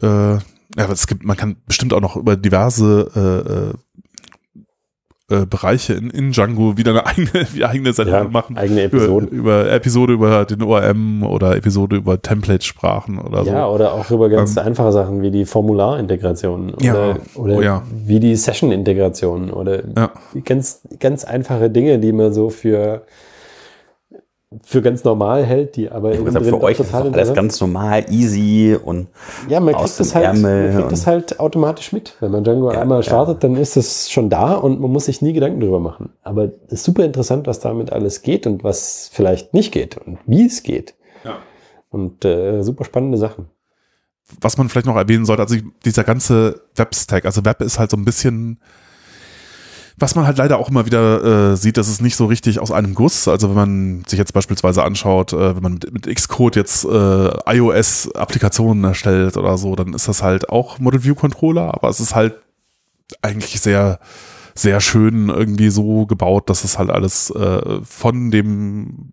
äh, 0.00 0.06
ja, 0.34 0.38
aber 0.78 0.92
es 0.92 1.08
gibt, 1.08 1.24
man 1.24 1.36
kann 1.36 1.56
bestimmt 1.66 1.92
auch 1.92 2.00
noch 2.00 2.14
über 2.16 2.36
diverse 2.36 3.74
äh, 3.74 3.78
äh, 5.28 5.44
Bereiche 5.44 5.94
in, 5.94 6.10
in 6.10 6.30
Django 6.30 6.76
wieder 6.76 6.92
eine 6.92 7.04
eigene, 7.06 7.28
wie 7.52 7.64
eigene 7.64 7.92
Sendung 7.92 8.14
Ja, 8.14 8.24
machen. 8.24 8.56
eigene 8.56 8.84
Über, 8.84 8.96
Episoden. 8.98 9.28
über 9.28 9.72
Episode 9.72 10.12
über 10.12 10.44
den 10.44 10.62
ORM 10.62 11.22
oder 11.24 11.56
Episode 11.56 11.96
über 11.96 12.20
Template-Sprachen 12.22 13.18
oder 13.18 13.44
so. 13.44 13.50
Ja, 13.50 13.66
oder 13.68 13.92
auch 13.94 14.08
über 14.10 14.28
ganz 14.28 14.56
Ähm, 14.56 14.62
einfache 14.64 14.92
Sachen 14.92 15.22
wie 15.22 15.30
die 15.32 15.44
Formularintegration 15.44 16.74
oder, 16.74 16.84
Ja, 16.84 17.16
oder 17.34 17.56
oh 17.56 17.62
ja. 17.62 17.82
wie 18.04 18.20
die 18.20 18.36
Session-Integration 18.36 19.50
oder 19.50 19.82
ganz, 20.44 20.80
ganz 21.00 21.24
einfache 21.24 21.70
Dinge, 21.70 21.98
die 21.98 22.12
man 22.12 22.32
so 22.32 22.48
für, 22.50 23.02
für 24.64 24.82
ganz 24.82 25.04
normal 25.04 25.44
hält, 25.44 25.76
die 25.76 25.90
aber 25.90 26.12
Ich 26.12 26.20
innen 26.20 26.44
für 26.44 26.60
euch 26.62 26.78
ist 26.80 26.94
alles 26.94 27.34
ganz 27.34 27.60
normal, 27.60 28.04
easy 28.10 28.76
und 28.82 29.08
Ja, 29.48 29.60
man 29.60 29.74
aus 29.74 29.96
kriegt, 29.96 30.00
das 30.00 30.08
dem 30.10 30.14
halt, 30.14 30.24
Ärmel 30.26 30.68
man 30.68 30.76
kriegt 30.78 30.92
das 30.92 31.06
halt 31.06 31.40
automatisch 31.40 31.92
mit. 31.92 32.14
Wenn 32.20 32.30
man 32.30 32.44
Django 32.44 32.72
Ja, 32.72 32.80
einmal 32.80 32.98
ja. 32.98 33.02
startet, 33.02 33.44
dann 33.44 33.56
ist 33.56 33.76
es 33.76 34.10
schon 34.10 34.30
da 34.30 34.54
und 34.54 34.80
man 34.80 34.90
muss 34.90 35.06
sich 35.06 35.22
nie 35.22 35.32
Gedanken 35.32 35.60
drüber 35.60 35.80
machen. 35.80 36.10
Aber 36.22 36.50
es 36.66 36.72
ist 36.74 36.84
super 36.84 37.04
interessant, 37.04 37.46
was 37.46 37.60
damit 37.60 37.92
alles 37.92 38.22
geht 38.22 38.46
und 38.46 38.64
was 38.64 39.10
vielleicht 39.12 39.54
nicht 39.54 39.72
geht 39.72 39.96
und 39.98 40.18
wie 40.26 40.46
es 40.46 40.62
geht. 40.62 40.94
Ja. 41.24 41.38
Und 41.90 42.24
äh, 42.24 42.62
super 42.62 42.84
spannende 42.84 43.18
Sachen. 43.18 43.46
was 44.40 44.58
man 44.58 44.68
vielleicht 44.68 44.86
noch 44.86 44.96
erwähnen 44.96 45.24
sollte, 45.24 45.42
also 45.42 45.56
dieser 45.84 46.04
ganze 46.04 46.62
Web-Stack, 46.74 47.24
also 47.24 47.44
Web 47.44 47.60
ist 47.62 47.78
halt 47.78 47.90
so 47.90 47.96
ein 47.96 48.04
bisschen, 48.04 48.58
was 49.98 50.14
man 50.14 50.26
halt 50.26 50.36
leider 50.36 50.58
auch 50.58 50.68
immer 50.68 50.84
wieder 50.84 51.52
äh, 51.52 51.56
sieht, 51.56 51.78
das 51.78 51.88
ist 51.88 52.02
nicht 52.02 52.16
so 52.16 52.26
richtig 52.26 52.58
aus 52.60 52.70
einem 52.70 52.94
Guss. 52.94 53.28
Also 53.28 53.48
wenn 53.48 53.56
man 53.56 54.04
sich 54.06 54.18
jetzt 54.18 54.34
beispielsweise 54.34 54.84
anschaut, 54.84 55.32
äh, 55.32 55.56
wenn 55.56 55.62
man 55.62 55.72
mit, 55.74 55.92
mit 55.92 56.14
Xcode 56.14 56.56
jetzt 56.56 56.84
äh, 56.84 57.30
iOS-Applikationen 57.46 58.84
erstellt 58.84 59.36
oder 59.36 59.56
so, 59.56 59.74
dann 59.74 59.94
ist 59.94 60.06
das 60.08 60.22
halt 60.22 60.50
auch 60.50 60.78
Model 60.78 61.02
View 61.02 61.14
Controller, 61.14 61.72
aber 61.74 61.88
es 61.88 62.00
ist 62.00 62.14
halt 62.14 62.34
eigentlich 63.22 63.60
sehr, 63.60 63.98
sehr 64.54 64.80
schön 64.80 65.30
irgendwie 65.30 65.70
so 65.70 66.06
gebaut, 66.06 66.50
dass 66.50 66.64
es 66.64 66.78
halt 66.78 66.90
alles 66.90 67.30
äh, 67.30 67.80
von 67.82 68.30
dem 68.30 69.12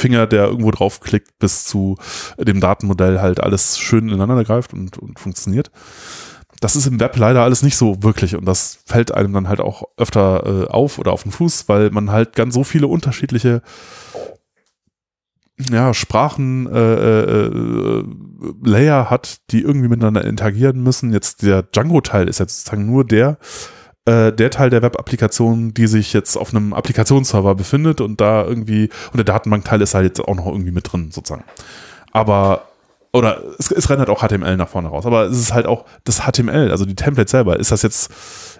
Finger, 0.00 0.28
der 0.28 0.46
irgendwo 0.46 0.70
draufklickt, 0.70 1.40
bis 1.40 1.64
zu 1.64 1.96
dem 2.38 2.60
Datenmodell 2.60 3.20
halt 3.20 3.40
alles 3.40 3.78
schön 3.78 4.08
ineinander 4.08 4.44
greift 4.44 4.72
und, 4.72 4.96
und 4.96 5.18
funktioniert. 5.18 5.72
Das 6.60 6.76
ist 6.76 6.86
im 6.86 6.98
Web 6.98 7.16
leider 7.16 7.42
alles 7.42 7.62
nicht 7.62 7.76
so 7.76 8.02
wirklich 8.02 8.34
und 8.34 8.44
das 8.44 8.80
fällt 8.84 9.14
einem 9.14 9.32
dann 9.32 9.48
halt 9.48 9.60
auch 9.60 9.84
öfter 9.96 10.64
äh, 10.64 10.66
auf 10.68 10.98
oder 10.98 11.12
auf 11.12 11.22
den 11.22 11.32
Fuß, 11.32 11.68
weil 11.68 11.90
man 11.90 12.10
halt 12.10 12.34
ganz 12.34 12.54
so 12.54 12.64
viele 12.64 12.88
unterschiedliche 12.88 13.62
ja, 15.70 15.92
Sprachen, 15.92 16.66
äh, 16.72 17.20
äh, 17.20 18.04
Layer 18.62 19.10
hat, 19.10 19.38
die 19.50 19.62
irgendwie 19.62 19.88
miteinander 19.88 20.24
interagieren 20.24 20.82
müssen. 20.82 21.12
Jetzt 21.12 21.42
der 21.42 21.62
Django-Teil 21.62 22.28
ist 22.28 22.38
jetzt 22.38 22.58
sozusagen 22.58 22.86
nur 22.86 23.04
der, 23.04 23.38
äh, 24.04 24.32
der 24.32 24.50
Teil 24.50 24.70
der 24.70 24.82
Web-Applikation, 24.82 25.74
die 25.74 25.86
sich 25.86 26.12
jetzt 26.12 26.36
auf 26.36 26.54
einem 26.54 26.72
Applikationsserver 26.72 27.54
befindet 27.54 28.00
und 28.00 28.20
da 28.20 28.44
irgendwie, 28.44 28.88
und 29.12 29.16
der 29.16 29.24
Datenbankteil 29.24 29.82
ist 29.82 29.94
halt 29.94 30.04
jetzt 30.04 30.20
auch 30.20 30.34
noch 30.34 30.46
irgendwie 30.46 30.70
mit 30.70 30.92
drin, 30.92 31.10
sozusagen. 31.10 31.44
Aber, 32.12 32.68
oder 33.12 33.42
es, 33.58 33.70
es 33.70 33.88
rennt 33.88 34.00
halt 34.00 34.10
auch 34.10 34.22
HTML 34.22 34.56
nach 34.56 34.68
vorne 34.68 34.88
raus, 34.88 35.06
aber 35.06 35.24
es 35.24 35.38
ist 35.38 35.52
halt 35.52 35.66
auch 35.66 35.84
das 36.04 36.20
HTML, 36.20 36.70
also 36.70 36.84
die 36.84 36.94
Template 36.94 37.30
selber. 37.30 37.58
Ist 37.58 37.72
das 37.72 37.82
jetzt, 37.82 38.10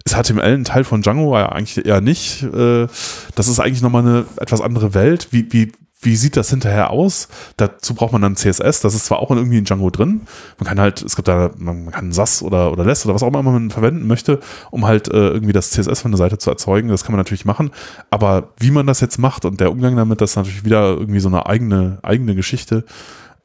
ist 0.04 0.14
HTML 0.14 0.54
ein 0.54 0.64
Teil 0.64 0.84
von 0.84 1.02
Django? 1.02 1.36
Ja, 1.36 1.50
eigentlich 1.50 1.84
eher 1.84 2.00
nicht. 2.00 2.42
Äh, 2.42 2.86
das 3.34 3.48
ist 3.48 3.60
eigentlich 3.60 3.82
nochmal 3.82 4.02
eine 4.02 4.24
etwas 4.36 4.60
andere 4.60 4.94
Welt. 4.94 5.28
Wie, 5.32 5.52
wie, 5.52 5.72
wie 6.00 6.16
sieht 6.16 6.36
das 6.36 6.48
hinterher 6.50 6.90
aus? 6.90 7.28
Dazu 7.56 7.92
braucht 7.92 8.12
man 8.12 8.22
dann 8.22 8.36
CSS. 8.36 8.80
Das 8.80 8.94
ist 8.94 9.06
zwar 9.06 9.18
auch 9.18 9.30
irgendwie 9.30 9.58
in 9.58 9.64
Django 9.64 9.90
drin. 9.90 10.22
Man 10.58 10.66
kann 10.66 10.80
halt, 10.80 11.02
es 11.02 11.16
gibt 11.16 11.28
da, 11.28 11.50
man 11.58 11.90
kann 11.90 12.12
SAS 12.12 12.42
oder, 12.42 12.72
oder 12.72 12.84
LESS 12.84 13.04
oder 13.04 13.14
was 13.14 13.22
auch 13.22 13.28
immer 13.28 13.42
man 13.42 13.70
verwenden 13.70 14.06
möchte, 14.06 14.38
um 14.70 14.86
halt 14.86 15.08
äh, 15.08 15.28
irgendwie 15.28 15.52
das 15.52 15.70
CSS 15.70 16.00
von 16.00 16.12
der 16.12 16.18
Seite 16.18 16.38
zu 16.38 16.50
erzeugen. 16.50 16.88
Das 16.88 17.04
kann 17.04 17.12
man 17.12 17.18
natürlich 17.18 17.44
machen. 17.44 17.70
Aber 18.10 18.50
wie 18.58 18.70
man 18.70 18.86
das 18.86 19.00
jetzt 19.00 19.18
macht 19.18 19.44
und 19.44 19.60
der 19.60 19.72
Umgang 19.72 19.96
damit, 19.96 20.20
das 20.20 20.30
ist 20.30 20.36
natürlich 20.36 20.64
wieder 20.64 20.90
irgendwie 20.90 21.20
so 21.20 21.28
eine 21.28 21.46
eigene, 21.46 21.98
eigene 22.02 22.36
Geschichte. 22.36 22.84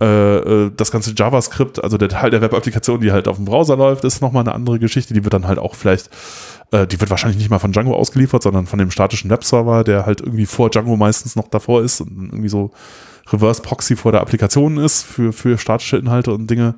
Äh, 0.03 0.65
äh, 0.65 0.71
das 0.75 0.91
ganze 0.91 1.13
JavaScript, 1.15 1.81
also 1.81 1.97
der 1.97 2.09
Teil 2.09 2.29
der 2.29 2.41
Web-Applikation, 2.41 2.99
die 2.99 3.13
halt 3.13 3.29
auf 3.29 3.37
dem 3.37 3.45
Browser 3.45 3.77
läuft, 3.77 4.03
ist 4.03 4.21
nochmal 4.21 4.43
eine 4.43 4.53
andere 4.53 4.77
Geschichte. 4.77 5.13
Die 5.13 5.23
wird 5.23 5.33
dann 5.33 5.47
halt 5.47 5.59
auch 5.59 5.75
vielleicht, 5.75 6.09
äh, 6.71 6.85
die 6.85 6.99
wird 6.99 7.09
wahrscheinlich 7.09 7.37
nicht 7.37 7.49
mal 7.49 7.59
von 7.59 7.71
Django 7.71 7.95
ausgeliefert, 7.95 8.43
sondern 8.43 8.65
von 8.65 8.79
dem 8.79 8.91
statischen 8.91 9.29
Webserver, 9.29 9.85
der 9.85 10.05
halt 10.05 10.19
irgendwie 10.19 10.45
vor 10.45 10.69
Django 10.69 10.97
meistens 10.97 11.37
noch 11.37 11.47
davor 11.47 11.83
ist 11.83 12.01
und 12.01 12.31
irgendwie 12.31 12.49
so 12.49 12.71
Reverse 13.31 13.61
Proxy 13.61 13.95
vor 13.95 14.11
der 14.11 14.19
Applikation 14.19 14.77
ist 14.77 15.03
für, 15.03 15.31
für 15.31 15.57
statische 15.57 15.95
Inhalte 15.95 16.33
und 16.33 16.47
Dinge. 16.49 16.75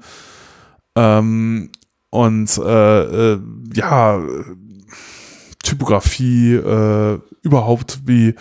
Ähm, 0.96 1.72
und 2.12 2.58
äh, 2.60 3.34
äh, 3.34 3.40
ja, 3.74 4.22
Typografie, 5.64 6.54
äh, 6.54 7.20
überhaupt 7.42 8.02
wie 8.06 8.36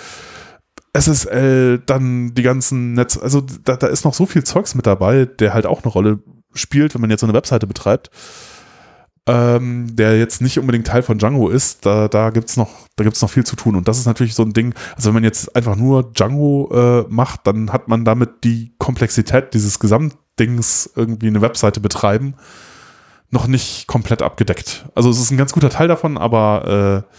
SSL, 0.95 1.81
dann 1.87 2.35
die 2.35 2.43
ganzen 2.43 2.95
Netz, 2.95 3.19
also 3.19 3.43
da, 3.65 3.77
da 3.77 3.89
ist 3.89 4.05
noch 4.05 4.15
so 4.15 4.27
viel 4.27 4.45
Zeugs 4.45 4.75
mit 4.75 4.87
dabei, 4.87 5.27
der 5.27 5.53
halt 5.53 5.67
auch 5.67 5.83
eine 5.83 5.93
Rolle 5.93 6.21
spielt, 6.55 6.95
wenn 6.95 7.01
man 7.01 7.11
jetzt 7.11 7.21
so 7.21 7.27
eine 7.27 7.35
Webseite 7.35 7.67
betreibt, 7.67 8.11
ähm, 9.27 9.97
der 9.97 10.19
jetzt 10.19 10.41
nicht 10.41 10.59
unbedingt 10.59 10.87
Teil 10.87 11.03
von 11.03 11.19
Django 11.19 11.49
ist, 11.49 11.85
da, 11.85 12.09
da 12.09 12.31
gibt's 12.31 12.57
noch, 12.57 12.71
da 12.97 13.05
gibt's 13.05 13.23
noch 13.23 13.31
viel 13.31 13.45
zu 13.45 13.57
tun. 13.57 13.75
Und 13.75 13.89
das 13.89 13.99
ist 13.99 14.07
natürlich 14.07 14.35
so 14.35 14.45
ein 14.45 14.53
Ding, 14.53 14.75
also 14.95 15.09
wenn 15.09 15.15
man 15.15 15.25
jetzt 15.25 15.57
einfach 15.57 15.77
nur 15.77 16.13
Django 16.13 16.71
äh, 16.73 17.07
macht, 17.09 17.47
dann 17.47 17.73
hat 17.73 17.89
man 17.89 18.05
damit 18.05 18.45
die 18.45 18.75
Komplexität 18.79 19.53
dieses 19.53 19.81
Gesamtdings 19.81 20.91
irgendwie 20.95 21.27
eine 21.27 21.41
Webseite 21.41 21.81
betreiben 21.81 22.35
noch 23.35 23.47
nicht 23.49 23.87
komplett 23.87 24.23
abgedeckt. 24.23 24.87
Also 24.95 25.11
es 25.11 25.21
ist 25.21 25.31
ein 25.31 25.37
ganz 25.37 25.53
guter 25.53 25.69
Teil 25.69 25.89
davon, 25.89 26.17
aber 26.17 27.05
äh, 27.05 27.15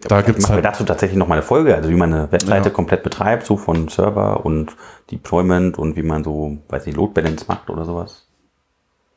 da 0.00 0.22
gibt 0.22 0.38
es 0.38 0.44
Machen 0.44 0.52
wir 0.52 0.54
halt. 0.56 0.64
dazu 0.64 0.84
tatsächlich 0.84 1.18
nochmal 1.18 1.38
eine 1.38 1.46
Folge, 1.46 1.74
also 1.74 1.88
wie 1.90 1.94
man 1.94 2.12
eine 2.12 2.30
Webseite 2.32 2.68
Ja. 2.68 2.74
komplett 2.74 3.02
betreibt, 3.02 3.44
so 3.46 3.56
von 3.56 3.88
Server 3.88 4.44
und 4.44 4.76
Deployment 5.10 5.76
und 5.78 5.96
wie 5.96 6.02
man 6.02 6.22
so, 6.24 6.58
weiß 6.68 6.86
nicht, 6.86 6.96
Load 6.96 7.12
Balance 7.14 7.44
macht 7.48 7.68
oder 7.70 7.84
sowas. 7.84 8.26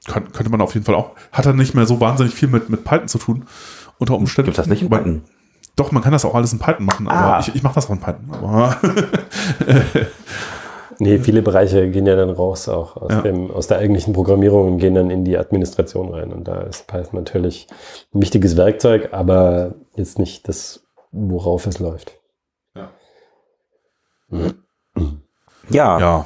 Kann, 0.08 0.32
könnte 0.32 0.50
man 0.50 0.62
auf 0.62 0.74
jeden 0.74 0.86
Fall 0.86 0.96
auch. 0.96 1.12
Hat 1.32 1.46
dann 1.46 1.58
nicht 1.58 1.76
mehr 1.76 1.86
so 1.86 2.00
wahnsinnig 2.02 2.34
viel 2.34 2.50
mit, 2.50 2.70
mit 2.70 2.84
Python 2.84 3.08
zu 3.08 3.20
tun. 3.20 3.46
Unter 4.00 4.16
Umständen. 4.16 4.48
Gibt 4.48 4.58
das 4.58 4.66
nicht 4.66 4.82
in 4.82 4.90
Python? 4.90 5.22
Doch, 5.76 5.92
man 5.92 6.02
kann 6.02 6.12
das 6.12 6.26
auch 6.26 6.34
alles 6.34 6.52
in 6.54 6.60
Python 6.60 6.86
machen, 6.86 7.08
aber 7.08 7.36
Ah. 7.36 7.40
ich, 7.40 7.54
ich 7.54 7.62
mache 7.62 7.76
das 7.76 7.86
auch 7.86 7.92
in 7.92 8.00
Python. 8.00 8.26
Aber 8.34 8.76
Nee, 11.02 11.18
viele 11.18 11.42
Bereiche 11.42 11.90
gehen 11.90 12.06
ja 12.06 12.16
dann 12.16 12.30
raus 12.30 12.70
auch 12.70 12.96
aus, 12.96 13.12
Ja. 13.12 13.22
dem, 13.22 13.50
aus 13.50 13.66
der 13.66 13.80
eigentlichen 13.80 14.14
Programmierung 14.14 14.74
und 14.74 14.78
gehen 14.78 14.94
dann 14.94 15.10
in 15.10 15.26
die 15.26 15.36
Administration 15.36 16.14
rein. 16.14 16.32
Und 16.32 16.48
da 16.48 16.62
ist 16.62 16.86
Python 16.86 17.20
natürlich 17.20 17.66
ein 18.14 18.22
wichtiges 18.22 18.56
Werkzeug, 18.56 19.10
aber 19.12 19.74
jetzt 19.96 20.20
nicht 20.20 20.48
das, 20.48 20.84
worauf 21.12 21.66
es 21.66 21.80
läuft. 21.80 22.14
Ja, 22.76 22.90
ja. 25.70 26.00
ja, 26.00 26.26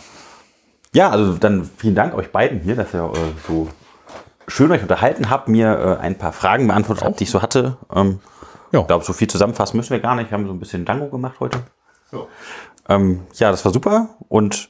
Ja, 0.94 1.10
also 1.10 1.34
dann 1.34 1.64
vielen 1.64 1.96
Dank 1.96 2.14
euch 2.14 2.32
beiden 2.34 2.60
hier, 2.60 2.76
dass 2.76 2.94
ihr 2.94 3.04
äh, 3.06 3.18
so 3.48 3.70
schön 4.48 4.72
euch 4.72 4.82
unterhalten 4.82 5.30
habt, 5.30 5.48
mir 5.48 5.98
äh, 6.00 6.02
ein 6.04 6.18
paar 6.18 6.34
Fragen 6.34 6.68
beantwortet 6.68 7.06
habt, 7.06 7.20
die 7.20 7.24
ich 7.24 7.32
so 7.32 7.42
hatte. 7.42 7.78
Ähm, 7.94 8.20
Ja. 8.74 8.82
Ich 8.82 8.88
glaube, 8.88 9.06
so 9.06 9.14
viel 9.14 9.30
zusammenfassen 9.30 9.78
müssen 9.78 9.92
wir 9.92 10.00
gar 10.02 10.16
nicht. 10.16 10.32
Wir 10.32 10.38
haben 10.38 10.48
so 10.48 10.52
ein 10.54 10.60
bisschen 10.60 10.84
Dango 10.84 11.08
gemacht 11.08 11.40
heute. 11.40 11.60
Ähm, 12.90 13.22
ja, 13.34 13.52
das 13.52 13.66
war 13.66 13.72
super. 13.72 14.18
Und 14.28 14.70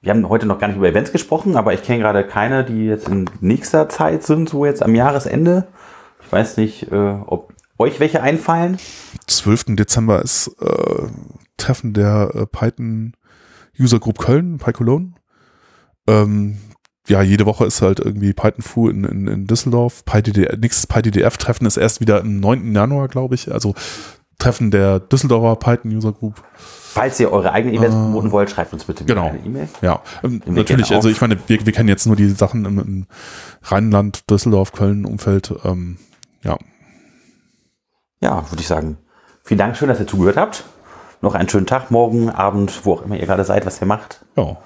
wir 0.00 0.12
haben 0.12 0.28
heute 0.28 0.46
noch 0.46 0.58
gar 0.58 0.68
nicht 0.68 0.76
über 0.76 0.88
Events 0.88 1.12
gesprochen, 1.12 1.56
aber 1.56 1.74
ich 1.74 1.82
kenne 1.82 2.00
gerade 2.00 2.24
keine, 2.24 2.64
die 2.64 2.86
jetzt 2.86 3.08
in 3.08 3.28
nächster 3.40 3.88
Zeit 3.88 4.22
sind, 4.22 4.48
so 4.48 4.64
jetzt 4.64 4.82
am 4.82 4.94
Jahresende. 4.94 5.68
Ich 6.24 6.30
weiß 6.30 6.56
nicht, 6.58 6.92
äh, 6.92 7.18
ob 7.26 7.52
euch 7.78 8.00
welche 8.00 8.22
einfallen. 8.22 8.78
12. 9.26 9.76
Dezember 9.76 10.22
ist 10.22 10.48
äh, 10.60 11.06
Treffen 11.56 11.94
der 11.94 12.30
äh, 12.34 12.46
Python 12.46 13.14
User 13.78 13.98
Group 13.98 14.18
Köln, 14.18 14.58
PyCologne. 14.58 15.12
Ähm, 16.06 16.58
ja, 17.08 17.22
jede 17.22 17.46
Woche 17.46 17.64
ist 17.64 17.80
halt 17.80 18.00
irgendwie 18.00 18.32
Python 18.32 18.62
Fu 18.62 18.88
in, 18.88 19.04
in, 19.04 19.26
in 19.28 19.46
Düsseldorf. 19.46 20.04
PyDDF, 20.04 20.58
nächstes 20.58 20.86
PyDDF-Treffen 20.86 21.66
ist 21.66 21.76
erst 21.76 22.00
wieder 22.00 22.20
am 22.20 22.38
9. 22.40 22.74
Januar, 22.74 23.08
glaube 23.08 23.34
ich. 23.34 23.50
Also 23.50 23.74
Treffen 24.38 24.70
der 24.70 25.00
Düsseldorfer 25.00 25.56
Python 25.56 25.94
User 25.94 26.12
Group. 26.12 26.42
Falls 26.98 27.20
ihr 27.20 27.30
eure 27.32 27.52
eigenen 27.52 27.74
Events 27.76 27.94
promoten 27.94 28.32
wollt, 28.32 28.50
schreibt 28.50 28.72
uns 28.72 28.84
bitte 28.84 29.04
Genau. 29.04 29.28
eine 29.28 29.38
E-Mail. 29.38 29.68
Ja, 29.82 30.00
ähm, 30.22 30.42
natürlich, 30.46 30.92
also 30.94 31.08
ich 31.08 31.20
meine, 31.20 31.36
wir, 31.46 31.64
wir 31.64 31.72
kennen 31.72 31.88
jetzt 31.88 32.06
nur 32.06 32.16
die 32.16 32.28
Sachen 32.30 32.64
im, 32.64 32.78
im 32.78 33.06
Rheinland, 33.62 34.28
Düsseldorf, 34.30 34.72
Köln, 34.72 35.04
Umfeld. 35.04 35.54
Ähm, 35.64 35.98
ja, 36.42 36.56
Ja, 38.20 38.44
würde 38.50 38.60
ich 38.60 38.66
sagen. 38.68 38.96
Vielen 39.44 39.58
Dank, 39.58 39.76
schön, 39.76 39.88
dass 39.88 40.00
ihr 40.00 40.06
zugehört 40.06 40.36
habt. 40.36 40.64
Noch 41.20 41.34
einen 41.34 41.48
schönen 41.48 41.66
Tag, 41.66 41.90
morgen, 41.90 42.30
Abend, 42.30 42.84
wo 42.84 42.94
auch 42.94 43.02
immer 43.02 43.16
ihr 43.16 43.26
gerade 43.26 43.44
seid, 43.44 43.64
was 43.66 43.80
ihr 43.80 43.86
macht. 43.86 44.24
ja, 44.36 44.56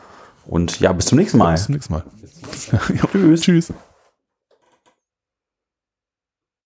Und 0.47 0.81
ja, 0.81 0.93
bis 0.93 1.07
zum 1.07 1.19
nächsten 1.19 1.39
Mal. 1.39 1.53
bis 1.53 1.65
zum 1.65 1.75
nächsten 1.75 1.93
Mal. 1.93 2.03
ja, 2.95 3.07
tschüss. 3.11 3.41
Tschüss. 3.43 3.73